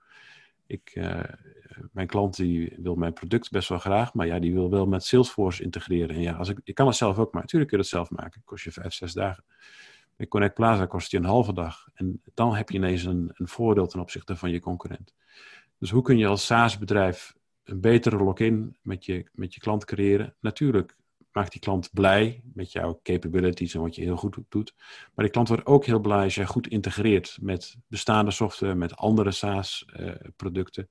ik, 0.67 0.91
uh, 0.93 1.23
mijn 1.91 2.07
klant 2.07 2.35
die 2.35 2.75
wil 2.77 2.95
mijn 2.95 3.13
product 3.13 3.51
best 3.51 3.69
wel 3.69 3.79
graag, 3.79 4.13
maar 4.13 4.27
ja, 4.27 4.39
die 4.39 4.53
wil 4.53 4.69
wel 4.69 4.85
met 4.85 5.03
Salesforce 5.03 5.63
integreren. 5.63 6.15
En 6.15 6.21
ja, 6.21 6.33
als 6.33 6.49
ik, 6.49 6.59
ik 6.63 6.75
kan 6.75 6.87
het 6.87 6.95
zelf 6.95 7.17
ook 7.17 7.33
maken. 7.33 7.41
Natuurlijk 7.41 7.69
kun 7.69 7.77
je 7.77 7.83
dat 7.83 7.93
zelf 7.93 8.09
maken. 8.09 8.41
Kost 8.45 8.63
je 8.63 8.71
vijf, 8.71 8.93
zes 8.93 9.13
dagen. 9.13 9.43
Met 10.15 10.27
Connect 10.27 10.53
Plaza 10.53 10.85
kost 10.85 11.11
je 11.11 11.17
een 11.17 11.25
halve 11.25 11.53
dag. 11.53 11.87
En 11.93 12.21
dan 12.33 12.55
heb 12.55 12.69
je 12.69 12.77
ineens 12.77 13.03
een, 13.03 13.31
een 13.33 13.47
voordeel 13.47 13.87
ten 13.87 13.99
opzichte 13.99 14.35
van 14.35 14.51
je 14.51 14.59
concurrent. 14.59 15.13
Dus 15.81 15.89
hoe 15.89 16.01
kun 16.01 16.17
je 16.17 16.27
als 16.27 16.45
SaaS-bedrijf 16.45 17.35
een 17.63 17.81
betere 17.81 18.17
login 18.17 18.77
met 18.81 19.05
je, 19.05 19.29
met 19.33 19.53
je 19.53 19.59
klant 19.59 19.85
creëren? 19.85 20.35
Natuurlijk 20.39 20.95
maakt 21.31 21.51
die 21.51 21.61
klant 21.61 21.89
blij 21.93 22.41
met 22.53 22.71
jouw 22.71 22.99
capabilities 23.03 23.73
en 23.73 23.81
wat 23.81 23.95
je 23.95 24.01
heel 24.01 24.15
goed 24.15 24.37
doet. 24.49 24.73
Maar 25.13 25.25
die 25.25 25.29
klant 25.29 25.47
wordt 25.47 25.65
ook 25.65 25.85
heel 25.85 25.99
blij 25.99 26.23
als 26.23 26.35
jij 26.35 26.45
goed 26.45 26.67
integreert 26.67 27.37
met 27.41 27.77
bestaande 27.87 28.31
software, 28.31 28.75
met 28.75 28.95
andere 28.95 29.31
SaaS-producten. 29.31 30.89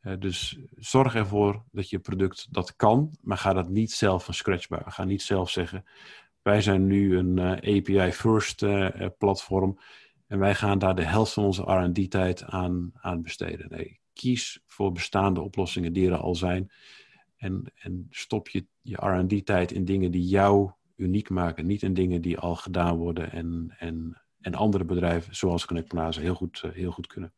Eh, 0.00 0.12
uh, 0.12 0.18
dus 0.20 0.58
zorg 0.76 1.14
ervoor 1.14 1.62
dat 1.70 1.90
je 1.90 1.98
product 1.98 2.46
dat 2.50 2.76
kan, 2.76 3.16
maar 3.20 3.38
ga 3.38 3.52
dat 3.52 3.68
niet 3.68 3.92
zelf 3.92 4.24
van 4.24 4.34
scratch 4.34 4.68
bouwen. 4.68 4.92
Ga 4.92 5.04
niet 5.04 5.22
zelf 5.22 5.50
zeggen, 5.50 5.84
wij 6.42 6.60
zijn 6.60 6.86
nu 6.86 7.16
een 7.16 7.38
eh, 7.38 7.76
API-first 7.76 8.64
platform 9.18 9.78
en 10.26 10.38
wij 10.38 10.54
gaan 10.54 10.78
daar 10.78 10.94
de 10.94 11.04
helft 11.04 11.32
van 11.32 11.44
onze 11.44 11.62
R&D-tijd 11.62 12.44
aan, 12.44 12.92
aan 12.94 13.22
besteden. 13.22 13.66
Nee, 13.68 14.00
kies 14.12 14.60
voor 14.66 14.92
bestaande 14.92 15.40
oplossingen 15.40 15.92
die 15.92 16.10
er 16.10 16.16
al 16.16 16.34
zijn. 16.34 16.70
En, 17.36 17.72
en 17.74 18.06
stop 18.10 18.48
je, 18.48 18.66
je 18.80 18.96
RD-tijd 18.96 19.72
in 19.72 19.84
dingen 19.84 20.10
die 20.10 20.24
jou 20.24 20.70
uniek 20.96 21.30
maken. 21.30 21.66
Niet 21.66 21.82
in 21.82 21.94
dingen 21.94 22.20
die 22.20 22.38
al 22.38 22.56
gedaan 22.56 22.96
worden 22.96 23.32
en, 23.32 23.74
en, 23.78 24.22
en 24.40 24.54
andere 24.54 24.84
bedrijven, 24.84 25.36
zoals 25.36 25.64
Connect 25.64 25.88
Plaza, 25.88 26.20
heel 26.20 26.34
goed, 26.34 26.60
eh, 26.64 26.70
heel 26.70 26.90
goed 26.90 27.06
kunnen. 27.06 27.32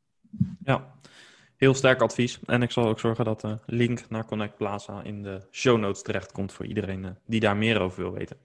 Ja, 0.65 0.95
heel 1.57 1.75
sterk 1.75 2.01
advies. 2.01 2.39
En 2.47 2.63
ik 2.63 2.71
zal 2.71 2.89
ook 2.89 3.01
zorgen 3.01 3.25
dat 3.25 3.41
de 3.41 3.59
link 3.67 4.05
naar 4.09 4.25
Connect 4.25 4.57
Plaza 4.57 5.03
in 5.03 5.23
de 5.23 5.41
show 5.51 5.79
notes 5.79 6.03
terechtkomt 6.03 6.53
voor 6.53 6.67
iedereen 6.67 7.05
eh, 7.05 7.11
die 7.27 7.41
daar 7.41 7.57
meer 7.57 7.81
over 7.81 8.03
wil 8.03 8.13
weten. 8.13 8.37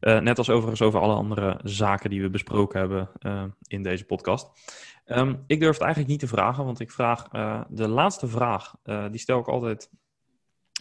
Uh, 0.00 0.18
net 0.18 0.38
als 0.38 0.50
overigens 0.50 0.82
over 0.82 1.00
alle 1.00 1.14
andere 1.14 1.60
zaken 1.62 2.10
die 2.10 2.22
we 2.22 2.30
besproken 2.30 2.78
hebben 2.78 3.10
in 3.66 3.82
deze 3.82 4.04
podcast. 4.04 4.50
Um, 5.06 5.44
ik 5.46 5.60
durf 5.60 5.72
het 5.72 5.82
eigenlijk 5.82 6.10
niet 6.10 6.20
te 6.20 6.36
vragen, 6.36 6.64
want 6.64 6.80
ik 6.80 6.90
vraag 6.90 7.28
de 7.68 7.88
laatste 7.88 8.28
vraag. 8.28 8.74
die 9.10 9.20
stel 9.20 9.38
ik 9.38 9.48
altijd 9.48 9.90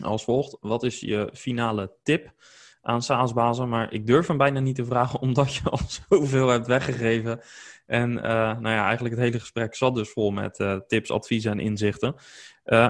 als 0.03 0.23
volgt. 0.23 0.57
Wat 0.61 0.83
is 0.83 0.99
je 0.99 1.29
finale 1.33 1.91
tip 2.03 2.33
aan 2.81 3.01
SaaS-bazen? 3.01 3.69
Maar 3.69 3.93
ik 3.93 4.07
durf 4.07 4.27
hem 4.27 4.37
bijna 4.37 4.59
niet 4.59 4.75
te 4.75 4.85
vragen, 4.85 5.19
omdat 5.27 5.55
je 5.55 5.69
al 5.69 5.79
zoveel 6.09 6.47
hebt 6.47 6.67
weggegeven. 6.67 7.41
En 7.85 8.13
nou 8.13 8.69
ja, 8.69 8.85
eigenlijk 8.85 9.15
het 9.15 9.23
hele 9.23 9.39
gesprek 9.39 9.75
zat 9.75 9.95
dus 9.95 10.09
vol 10.09 10.31
met 10.31 10.83
tips, 10.87 11.11
adviezen 11.11 11.51
en 11.51 11.59
inzichten. 11.59 12.15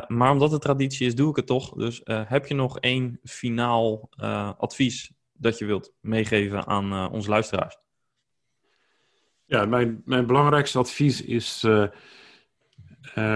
maar 0.08 0.32
omdat 0.32 0.52
het 0.52 0.62
traditie 0.62 1.08
is, 1.08 1.16
doe 1.16 1.30
ik 1.30 1.36
het 1.36 1.48
toch. 1.48 1.74
Dus 1.74 2.02
heb 2.06 2.46
je 2.46 2.54
nog 2.54 2.80
één 2.80 3.20
finaal 3.24 4.10
advies 4.58 5.12
dat 5.34 5.58
je 5.58 5.66
wilt 5.66 5.94
meegeven 6.02 6.68
aan 6.68 7.12
onze 7.12 7.30
luisteraars? 7.30 7.78
Ja, 9.46 9.66
mijn, 9.66 10.02
mijn 10.06 10.26
belangrijkste 10.26 10.78
advies 10.78 11.22
is: 11.22 11.68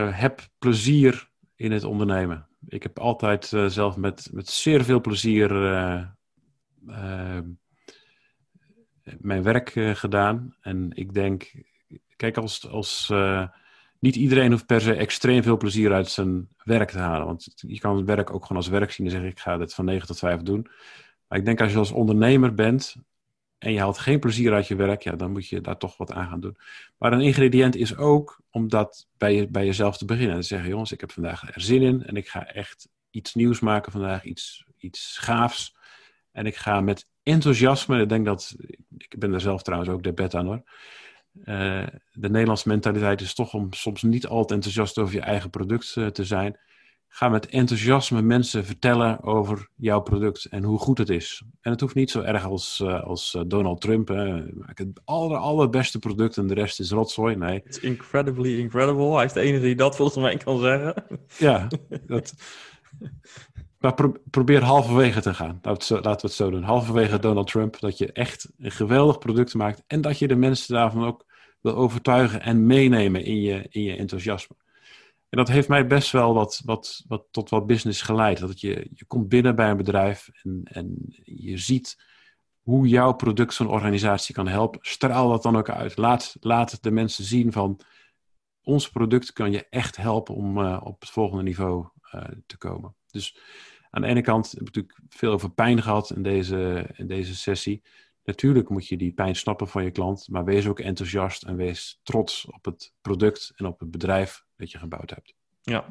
heb 0.10 0.48
plezier 0.60 1.30
in 1.56 1.72
het 1.72 1.84
ondernemen. 1.84 2.48
Ik 2.68 2.84
heb 2.84 3.00
altijd 3.00 3.46
zelf 3.68 3.96
met, 3.96 4.30
met 4.32 4.50
zeer 4.50 4.84
veel 4.84 5.02
plezier 5.02 5.50
mijn 9.20 9.44
werk 9.44 9.72
gedaan. 9.94 10.56
En 10.62 10.92
ik 10.94 11.14
denk, 11.14 11.52
kijk, 12.16 12.38
als, 12.38 12.70
als 12.70 13.12
niet 14.00 14.16
iedereen 14.16 14.52
hoeft 14.52 14.66
per 14.66 14.82
se 14.82 14.94
extreem 14.94 15.44
veel 15.44 15.58
plezier 15.58 15.94
uit 15.94 16.10
zijn 16.10 16.48
werk 16.64 16.92
te 16.92 16.98
halen. 16.98 17.26
Want 17.26 17.54
je 17.56 17.80
kan 17.80 17.96
het 17.96 18.06
werk 18.06 18.34
ook 18.34 18.42
gewoon 18.42 18.58
als 18.58 18.68
werk 18.68 18.92
zien 18.92 19.06
en 19.06 19.12
zeggen: 19.12 19.30
ik 19.30 19.40
ga 19.40 19.58
dit 19.58 19.74
van 19.74 19.86
9 19.86 20.08
tot 20.08 20.20
5 20.20 20.42
doen. 20.42 20.68
Maar 21.28 21.38
ik 21.38 21.46
denk 21.46 21.62
als 21.62 21.72
je 21.72 21.78
als 21.78 21.92
ondernemer 21.92 22.54
bent 22.54 22.96
en 23.58 23.72
je 23.72 23.80
haalt 23.80 23.98
geen 23.98 24.20
plezier 24.20 24.54
uit 24.54 24.68
je 24.68 24.76
werk, 24.76 25.02
ja, 25.02 25.16
dan 25.16 25.32
moet 25.32 25.48
je 25.48 25.62
daar 25.62 25.78
toch 25.78 25.98
wat 25.98 26.12
aan 26.12 26.28
gaan 26.28 26.40
doen. 26.40 26.58
Maar 26.98 27.14
een 27.14 27.22
ingrediënt 27.22 27.76
is 27.76 27.98
ook 27.98 28.42
om 28.52 28.70
dat 28.70 29.08
bij, 29.18 29.36
je, 29.36 29.48
bij 29.48 29.66
jezelf 29.66 29.98
te 29.98 30.06
beginnen. 30.06 30.36
En 30.36 30.42
te 30.42 30.48
zeggen, 30.48 30.70
jongens, 30.70 30.92
ik 30.92 31.00
heb 31.00 31.12
vandaag 31.12 31.56
er 31.56 31.62
zin 31.62 31.82
in 31.82 32.06
en 32.06 32.16
ik 32.16 32.28
ga 32.28 32.46
echt 32.46 32.90
iets 33.10 33.34
nieuws 33.34 33.60
maken 33.60 33.92
vandaag, 33.92 34.24
iets, 34.24 34.66
iets 34.78 35.18
gaafs. 35.18 35.76
En 36.32 36.46
ik 36.46 36.56
ga 36.56 36.82
met 36.82 37.08
enthousiasme, 37.24 38.02
ik 38.02 38.10
denk 38.10 38.26
dat, 38.26 38.56
ik 38.98 39.16
ben 39.20 39.34
er 39.34 39.42
zelf 39.42 39.64
trouwens 39.64 39.92
ook 39.92 40.04
de 40.04 40.14
bed 40.14 40.36
aan 40.36 40.46
hoor. 40.46 40.62
Uh, 41.44 41.88
de 42.12 42.30
Nederlandse 42.30 42.68
mentaliteit 42.68 43.22
is 43.22 43.34
toch 43.34 43.54
om 43.54 43.74
soms 43.74 44.02
niet 44.02 44.28
altijd 44.28 44.52
enthousiast 44.52 44.98
over 44.98 45.14
je 45.14 45.22
eigen 45.22 45.50
product 45.50 45.96
uh, 45.96 46.08
te 46.08 46.26
zijn 46.26 46.60
ga 47.10 47.30
met 47.30 47.48
enthousiasme 47.48 48.22
mensen 48.22 48.66
vertellen 48.66 49.24
over 49.24 49.70
jouw 49.76 50.00
product 50.00 50.46
en 50.46 50.64
hoe 50.64 50.80
goed 50.80 50.98
het 50.98 51.10
is. 51.10 51.44
En 51.62 51.72
het 51.72 51.80
hoeft 51.82 51.96
niet 51.96 52.12
zo 52.12 52.22
erg 52.22 52.46
als, 52.46 52.80
uh, 52.84 53.04
als 53.04 53.38
Donald 53.48 53.82
Trump. 53.82 54.08
Hè. 54.08 54.54
Maak 54.54 54.78
het 54.78 55.02
aller, 55.04 55.38
allerbeste 55.38 56.00
product 56.00 56.38
en 56.38 56.48
de 56.48 56.54
rest 56.54 56.80
is 56.80 56.92
rotzooi. 56.92 57.36
Nee. 57.36 57.62
It's 57.66 57.80
incredibly 57.80 58.60
incredible. 58.60 59.16
Hij 59.16 59.26
is 59.26 59.34
de 59.34 59.40
enige 59.40 59.64
die 59.64 59.76
dat 59.76 59.96
volgens 59.96 60.18
mij 60.18 60.38
kan 60.38 60.60
zeggen. 60.60 61.04
Ja, 61.38 61.68
dat... 62.08 62.34
maar 63.80 63.94
pro 63.94 64.14
probeer 64.30 64.64
halverwege 64.64 65.22
te 65.22 65.34
gaan. 65.34 65.60
Laten 65.62 66.02
we, 66.02 66.10
het 66.10 66.32
zo, 66.32 66.50
doen. 66.50 66.64
Halverwege 66.64 67.20
Donald 67.20 67.48
Trump. 67.48 67.80
Dat 67.80 67.98
je 67.98 68.12
echt 68.12 68.52
een 68.58 68.72
geweldig 68.72 69.18
product 69.18 69.54
maakt. 69.54 69.84
En 69.88 70.02
dat 70.02 70.20
je 70.20 70.28
de 70.28 70.36
mensen 70.36 70.76
daarvan 70.76 71.06
ook 71.06 71.26
wil 71.62 71.76
overtuigen 71.76 72.42
en 72.42 72.66
meenemen 72.66 73.24
in 73.24 73.42
je, 73.42 73.66
in 73.70 73.84
je 73.84 73.96
enthousiasme. 73.96 74.56
En 75.30 75.38
dat 75.38 75.48
heeft 75.48 75.68
mij 75.68 75.88
best 75.88 76.12
wel 76.12 76.34
wat, 76.34 76.62
wat, 76.66 77.04
wat, 77.08 77.24
tot 77.32 77.50
wat 77.50 77.68
business 77.68 78.02
geleid. 78.02 78.40
Dat 78.40 78.62
je, 78.62 78.90
je 78.94 79.06
komt 79.06 79.30
binnen 79.30 79.56
bij 79.56 79.70
een 79.70 79.78
bedrijf 79.78 80.30
en, 80.44 80.62
en 80.64 80.96
je 81.24 81.58
ziet 81.58 81.98
hoe 82.62 82.88
jouw 82.88 83.14
product 83.14 83.54
zo'n 83.54 83.68
organisatie 83.68 84.36
kan 84.36 84.48
helpen. 84.48 84.80
Straal 84.82 85.30
dat 85.30 85.44
dan 85.44 85.58
ook 85.58 85.70
uit. 85.70 85.98
Laat, 85.98 86.36
laat 86.40 86.84
de 86.84 86.92
mensen 86.92 87.24
zien 87.24 87.52
van 87.52 87.80
ons 88.64 88.90
product 88.90 89.34
kan 89.34 89.52
je 89.52 89.68
echt 89.70 89.98
helpen 89.98 90.36
om 90.36 90.58
uh, 90.58 90.82
op 90.84 91.00
het 91.00 91.10
volgende 91.10 91.44
niveau 91.44 91.88
uh, 92.16 92.22
te 92.46 92.58
komen. 92.58 92.96
Dus 93.12 93.38
aan 93.90 94.02
de 94.02 94.08
ene 94.08 94.22
kant 94.22 94.52
heb 94.52 94.60
ik 94.60 94.66
natuurlijk 94.66 95.00
veel 95.10 95.32
over 95.32 95.52
pijn 95.52 95.82
gehad 95.82 96.12
in 96.12 96.24
deze, 96.24 96.90
in 96.94 97.08
deze 97.08 97.36
sessie. 97.36 97.82
Natuurlijk 98.24 98.70
moet 98.70 98.88
je 98.88 98.98
die 98.98 99.14
pijn 99.14 99.36
snappen 99.36 99.68
van 99.68 99.84
je 99.84 99.92
klant, 99.92 100.28
maar 100.30 100.46
wees 100.46 100.68
ook 100.68 100.80
enthousiast 100.80 101.44
en 101.44 101.56
wees 101.56 102.00
trots 102.04 102.46
op 102.46 102.66
het 102.66 102.94
product 103.02 103.52
en 103.56 103.66
op 103.66 103.80
het 103.80 103.92
bedrijf 103.92 104.44
dat 104.58 104.72
je 104.72 104.78
gebouwd 104.78 105.10
hebt. 105.10 105.34
Ja, 105.62 105.86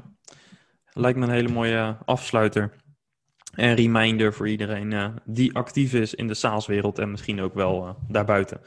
lijkt 0.93 1.19
me 1.19 1.25
een 1.25 1.33
hele 1.33 1.53
mooie 1.53 1.99
afsluiter. 2.05 2.77
En 3.55 3.75
reminder 3.75 4.35
voor 4.35 4.49
iedereen 4.49 4.91
uh, 4.91 5.09
die 5.25 5.55
actief 5.55 5.93
is 5.95 6.15
in 6.15 6.27
de 6.27 6.35
SaaS-wereld 6.35 6.99
en 6.99 7.11
misschien 7.11 7.41
ook 7.41 7.55
wel 7.55 7.87
uh, 7.87 7.95
daarbuiten. 8.09 8.61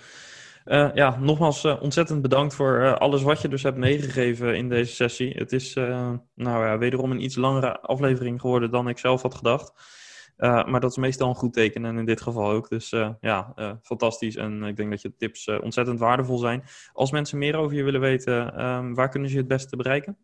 Uh, 0.65 0.89
ja, 0.93 1.17
nogmaals 1.19 1.65
ontzettend 1.65 2.21
bedankt 2.21 2.55
voor 2.55 2.97
alles 2.97 3.21
wat 3.21 3.41
je 3.41 3.47
dus 3.47 3.63
hebt 3.63 3.77
meegegeven 3.77 4.57
in 4.57 4.69
deze 4.69 4.93
sessie. 4.93 5.33
Het 5.33 5.51
is 5.51 5.73
nou 5.73 6.19
ja, 6.35 6.77
wederom 6.77 7.11
een 7.11 7.23
iets 7.23 7.35
langere 7.35 7.79
aflevering 7.79 8.41
geworden 8.41 8.71
dan 8.71 8.87
ik 8.87 8.97
zelf 8.97 9.21
had 9.21 9.35
gedacht. 9.35 9.73
Maar 10.37 10.79
dat 10.79 10.91
is 10.91 10.97
meestal 10.97 11.29
een 11.29 11.35
goed 11.35 11.53
teken 11.53 11.85
en 11.85 11.97
in 11.97 12.05
dit 12.05 12.21
geval 12.21 12.51
ook. 12.51 12.69
Dus 12.69 12.89
ja, 13.19 13.53
fantastisch. 13.81 14.35
En 14.35 14.63
ik 14.63 14.75
denk 14.75 14.89
dat 14.89 15.01
je 15.01 15.15
tips 15.15 15.47
ontzettend 15.47 15.99
waardevol 15.99 16.37
zijn. 16.37 16.63
Als 16.93 17.11
mensen 17.11 17.37
meer 17.37 17.55
over 17.55 17.77
je 17.77 17.83
willen 17.83 18.01
weten, 18.01 18.65
um, 18.65 18.95
waar 18.95 19.09
kunnen 19.09 19.29
ze 19.29 19.35
je 19.35 19.41
het 19.41 19.49
beste 19.49 19.75
bereiken? 19.75 20.17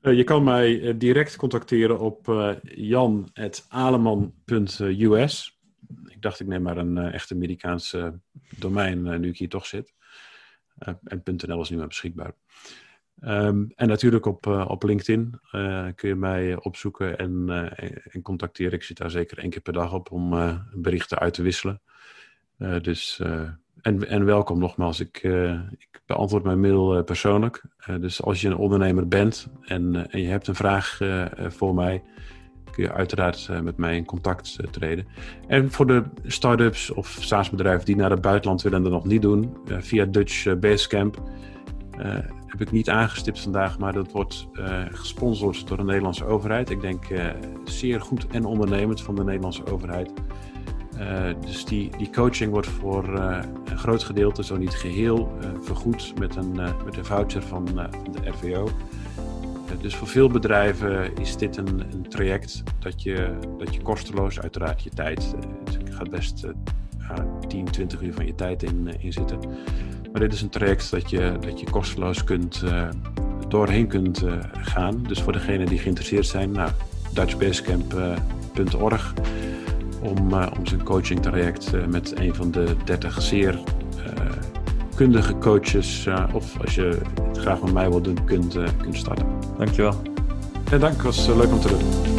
je 0.00 0.24
kan 0.24 0.44
mij 0.44 0.96
direct 0.98 1.36
contacteren 1.36 1.98
op 1.98 2.26
jan.aleman.us. 2.62 5.57
ik 6.04 6.22
dacht, 6.22 6.40
ik 6.40 6.46
neem 6.46 6.62
maar 6.62 6.76
een 6.76 6.98
echte 6.98 7.34
Amerikaanse 7.34 8.20
domein 8.56 9.20
nu 9.20 9.28
ik 9.28 9.38
hier 9.38 9.48
toch 9.48 9.66
zit. 9.66 9.94
en 11.04 11.22
.nl 11.24 11.60
is 11.60 11.70
nu 11.70 11.76
maar 11.76 11.86
beschikbaar. 11.86 12.32
Ehm, 13.20 13.64
en 13.74 13.88
natuurlijk 13.88 14.26
op, 14.26 14.46
op 14.46 14.82
LinkedIn 14.82 15.40
kun 15.94 16.08
je 16.08 16.14
mij 16.14 16.56
opzoeken 16.56 17.18
en, 17.18 17.48
en 18.10 18.22
contacteren. 18.22 18.72
Ik 18.72 18.82
zit 18.82 18.96
daar 18.96 19.10
zeker 19.10 19.38
één 19.38 19.50
keer 19.50 19.60
per 19.60 19.72
dag 19.72 19.92
op 19.92 20.10
om 20.10 20.34
berichten 20.74 21.18
uit 21.18 21.34
te 21.34 21.42
wisselen. 21.42 21.80
dus 22.82 23.20
en, 23.80 24.08
en 24.08 24.24
welkom 24.24 24.58
nogmaals. 24.58 25.00
Ik, 25.00 25.22
uh, 25.22 25.60
ik 25.78 26.00
beantwoord 26.06 26.44
mijn 26.44 26.60
mail 26.60 26.96
uh, 26.96 27.04
persoonlijk. 27.04 27.62
Uh, 27.88 28.00
dus 28.00 28.22
als 28.22 28.40
je 28.40 28.48
een 28.48 28.56
ondernemer 28.56 29.08
bent 29.08 29.48
en, 29.62 30.10
en 30.10 30.20
je 30.20 30.28
hebt 30.28 30.46
een 30.46 30.54
vraag 30.54 30.98
voor 31.36 31.74
mij, 31.74 32.02
kun 32.78 32.86
je 32.86 32.92
uiteraard 32.92 33.48
met 33.62 33.76
mij 33.76 33.96
in 33.96 34.04
contact 34.04 34.58
treden. 34.70 35.06
En 35.46 35.70
voor 35.70 35.86
de 35.86 36.02
start-ups 36.24 36.90
of 36.90 37.18
SaaS-bedrijven 37.20 37.84
die 37.84 37.96
naar 37.96 38.10
het 38.10 38.20
buitenland 38.20 38.62
willen 38.62 38.78
en 38.78 38.84
dat 38.84 38.92
nog 38.92 39.04
niet 39.04 39.22
doen, 39.22 39.56
via 39.66 40.04
Dutch 40.04 40.58
Basecamp 40.58 41.22
heb 42.46 42.60
ik 42.60 42.70
niet 42.70 42.90
aangestipt 42.90 43.40
vandaag, 43.40 43.78
maar 43.78 43.92
dat 43.92 44.12
wordt 44.12 44.48
gesponsord 44.90 45.68
door 45.68 45.76
de 45.76 45.84
Nederlandse 45.84 46.24
overheid. 46.24 46.70
Ik 46.70 46.80
denk 46.80 47.04
zeer 47.64 48.00
goed 48.00 48.26
en 48.26 48.44
ondernemend 48.44 49.02
van 49.02 49.14
de 49.14 49.24
Nederlandse 49.24 49.66
overheid. 49.66 50.12
Uh, 50.98 51.34
dus 51.40 51.64
die, 51.64 51.90
die 51.96 52.10
coaching 52.10 52.50
wordt 52.50 52.66
voor 52.66 53.18
uh, 53.18 53.38
een 53.64 53.78
groot 53.78 54.02
gedeelte, 54.02 54.44
zo 54.44 54.56
niet 54.56 54.74
geheel, 54.74 55.32
uh, 55.42 55.48
vergoed 55.60 56.12
met 56.18 56.36
een, 56.36 56.52
met 56.84 56.96
een 56.96 57.04
voucher 57.04 57.42
van, 57.42 57.68
van 57.68 58.12
de 58.12 58.28
RVO. 58.30 58.68
Dus 59.80 59.96
voor 59.96 60.08
veel 60.08 60.28
bedrijven 60.28 61.16
is 61.16 61.36
dit 61.36 61.56
een, 61.56 61.82
een 61.92 62.08
traject 62.08 62.62
dat 62.78 63.02
je, 63.02 63.38
dat 63.58 63.74
je 63.74 63.82
kosteloos, 63.82 64.40
uiteraard 64.40 64.82
je 64.82 64.90
tijd, 64.90 65.34
dus 65.64 65.74
je 65.84 65.92
gaat 65.92 66.10
best 66.10 66.46
10, 67.48 67.64
20 67.64 68.02
uur 68.02 68.12
van 68.12 68.26
je 68.26 68.34
tijd 68.34 68.62
in, 68.62 68.90
in 69.00 69.12
zitten. 69.12 69.38
Maar 70.12 70.20
dit 70.20 70.32
is 70.32 70.42
een 70.42 70.48
traject 70.48 70.90
dat 70.90 71.10
je, 71.10 71.36
dat 71.40 71.60
je 71.60 71.70
kosteloos 71.70 72.24
kunt, 72.24 72.64
doorheen 73.48 73.86
kunt 73.86 74.24
gaan. 74.52 75.02
Dus 75.02 75.22
voor 75.22 75.32
degenen 75.32 75.66
die 75.66 75.78
geïnteresseerd 75.78 76.26
zijn, 76.26 76.50
nou, 76.50 76.70
dutchbasecamp.org 77.12 79.14
om, 80.00 80.34
uh, 80.34 80.46
om 80.58 80.66
zijn 80.66 80.82
coaching 80.82 81.20
traject 81.20 81.74
uh, 81.74 81.86
met 81.86 82.18
een 82.18 82.34
van 82.34 82.50
de 82.50 82.76
30 82.84 83.22
zeer 83.22 83.54
uh, 83.54 83.60
kundige 84.94 85.38
coaches, 85.38 86.08
of 86.32 86.60
als 86.60 86.74
je 86.74 86.98
het 87.28 87.38
graag 87.38 87.62
met 87.62 87.72
mij 87.72 87.88
wilt 87.88 88.04
doen, 88.04 88.24
kunt, 88.24 88.56
kunt 88.82 88.96
starten. 88.96 89.37
Dankjewel. 89.58 89.94
En 90.70 90.80
dank, 90.80 90.94
het 90.94 91.02
was 91.02 91.26
leuk 91.26 91.52
om 91.52 91.60
te 91.60 91.68
doen. 91.68 92.16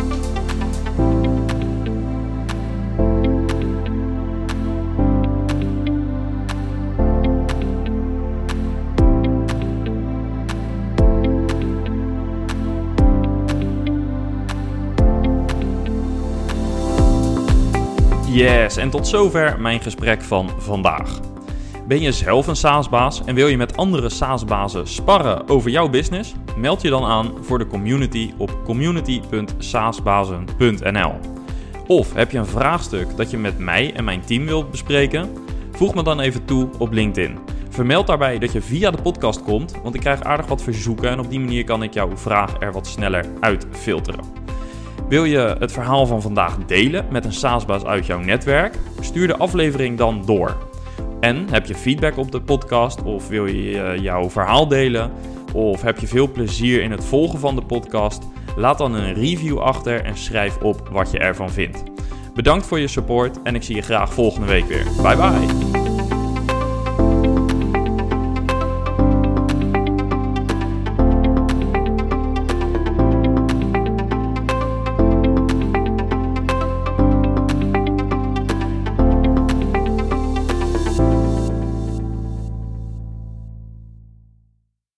Yes, 18.34 18.78
en 18.78 18.90
tot 18.90 19.08
zover 19.08 19.62
mijn 19.62 19.80
gesprek 19.80 20.22
van 20.22 20.50
vandaag. 20.58 21.29
Ben 21.90 22.02
je 22.02 22.12
zelf 22.12 22.48
een 22.48 22.56
SaaS-baas 22.56 23.22
en 23.26 23.36
wil 23.36 23.48
je 23.48 23.58
met 23.58 23.78
andere 23.78 24.10
SaaS-bazen 24.10 24.88
sparren 24.88 25.48
over 25.48 25.70
jouw 25.70 25.90
business? 25.90 26.34
Meld 26.58 26.82
je 26.82 26.90
dan 26.90 27.04
aan 27.04 27.32
voor 27.42 27.58
de 27.58 27.68
community 27.68 28.34
op 28.38 28.58
community.saasbazen.nl. 28.66 31.14
Of 31.88 32.14
heb 32.14 32.32
je 32.32 32.38
een 32.38 32.46
vraagstuk 32.46 33.18
dat 33.18 33.32
je 33.32 33.38
met 33.38 33.60
mij 33.60 33.94
en 33.94 34.04
mijn 34.04 34.22
team 34.22 34.46
wilt 34.46 34.72
bespreken? 34.72 35.30
Voeg 35.72 35.96
me 35.96 36.04
dan 36.04 36.20
even 36.20 36.46
toe 36.46 36.70
op 36.78 36.92
LinkedIn. 36.92 37.38
Vermeld 37.70 38.08
daarbij 38.08 38.40
dat 38.40 38.52
je 38.52 38.62
via 38.62 38.92
de 38.92 39.02
podcast 39.02 39.44
komt, 39.44 39.76
want 39.84 39.96
ik 39.96 40.02
krijg 40.02 40.22
aardig 40.22 40.48
wat 40.48 40.64
verzoeken 40.64 41.10
en 41.10 41.20
op 41.20 41.30
die 41.30 41.40
manier 41.40 41.64
kan 41.64 41.84
ik 41.84 41.94
jouw 41.94 42.18
vraag 42.18 42.56
er 42.60 42.72
wat 42.72 42.88
sneller 42.88 43.26
uitfilteren. 43.40 44.24
Wil 45.08 45.24
je 45.24 45.56
het 45.60 45.72
verhaal 45.72 46.06
van 46.06 46.22
vandaag 46.22 46.58
delen 46.66 47.06
met 47.12 47.26
een 47.26 47.34
SaaS-baas 47.34 47.84
uit 47.84 48.06
jouw 48.06 48.20
netwerk? 48.20 48.76
Stuur 49.00 49.28
de 49.28 49.38
aflevering 49.38 49.98
dan 49.98 50.26
door. 50.26 50.69
En 51.20 51.50
heb 51.50 51.66
je 51.66 51.76
feedback 51.76 52.18
op 52.18 52.32
de 52.32 52.42
podcast 52.42 53.04
of 53.04 53.28
wil 53.28 53.46
je 53.46 53.82
eh, 53.82 54.02
jouw 54.02 54.30
verhaal 54.30 54.68
delen? 54.68 55.12
Of 55.54 55.82
heb 55.82 56.00
je 56.00 56.08
veel 56.08 56.32
plezier 56.32 56.82
in 56.82 56.92
het 56.92 57.06
volgen 57.06 57.40
van 57.40 57.56
de 57.56 57.62
podcast? 57.62 58.24
Laat 58.56 58.78
dan 58.78 58.94
een 58.94 59.14
review 59.14 59.60
achter 59.60 60.04
en 60.04 60.18
schrijf 60.18 60.58
op 60.58 60.90
wat 60.92 61.12
je 61.12 61.20
ervan 61.20 61.50
vindt. 61.50 61.84
Bedankt 62.34 62.66
voor 62.66 62.80
je 62.80 62.88
support 62.88 63.42
en 63.42 63.56
ik 63.56 63.64
zie 63.64 63.76
je 63.76 63.82
graag 63.82 64.14
volgende 64.14 64.48
week 64.48 64.66
weer. 64.66 64.86
Bye 65.02 65.16
bye! 65.16 65.79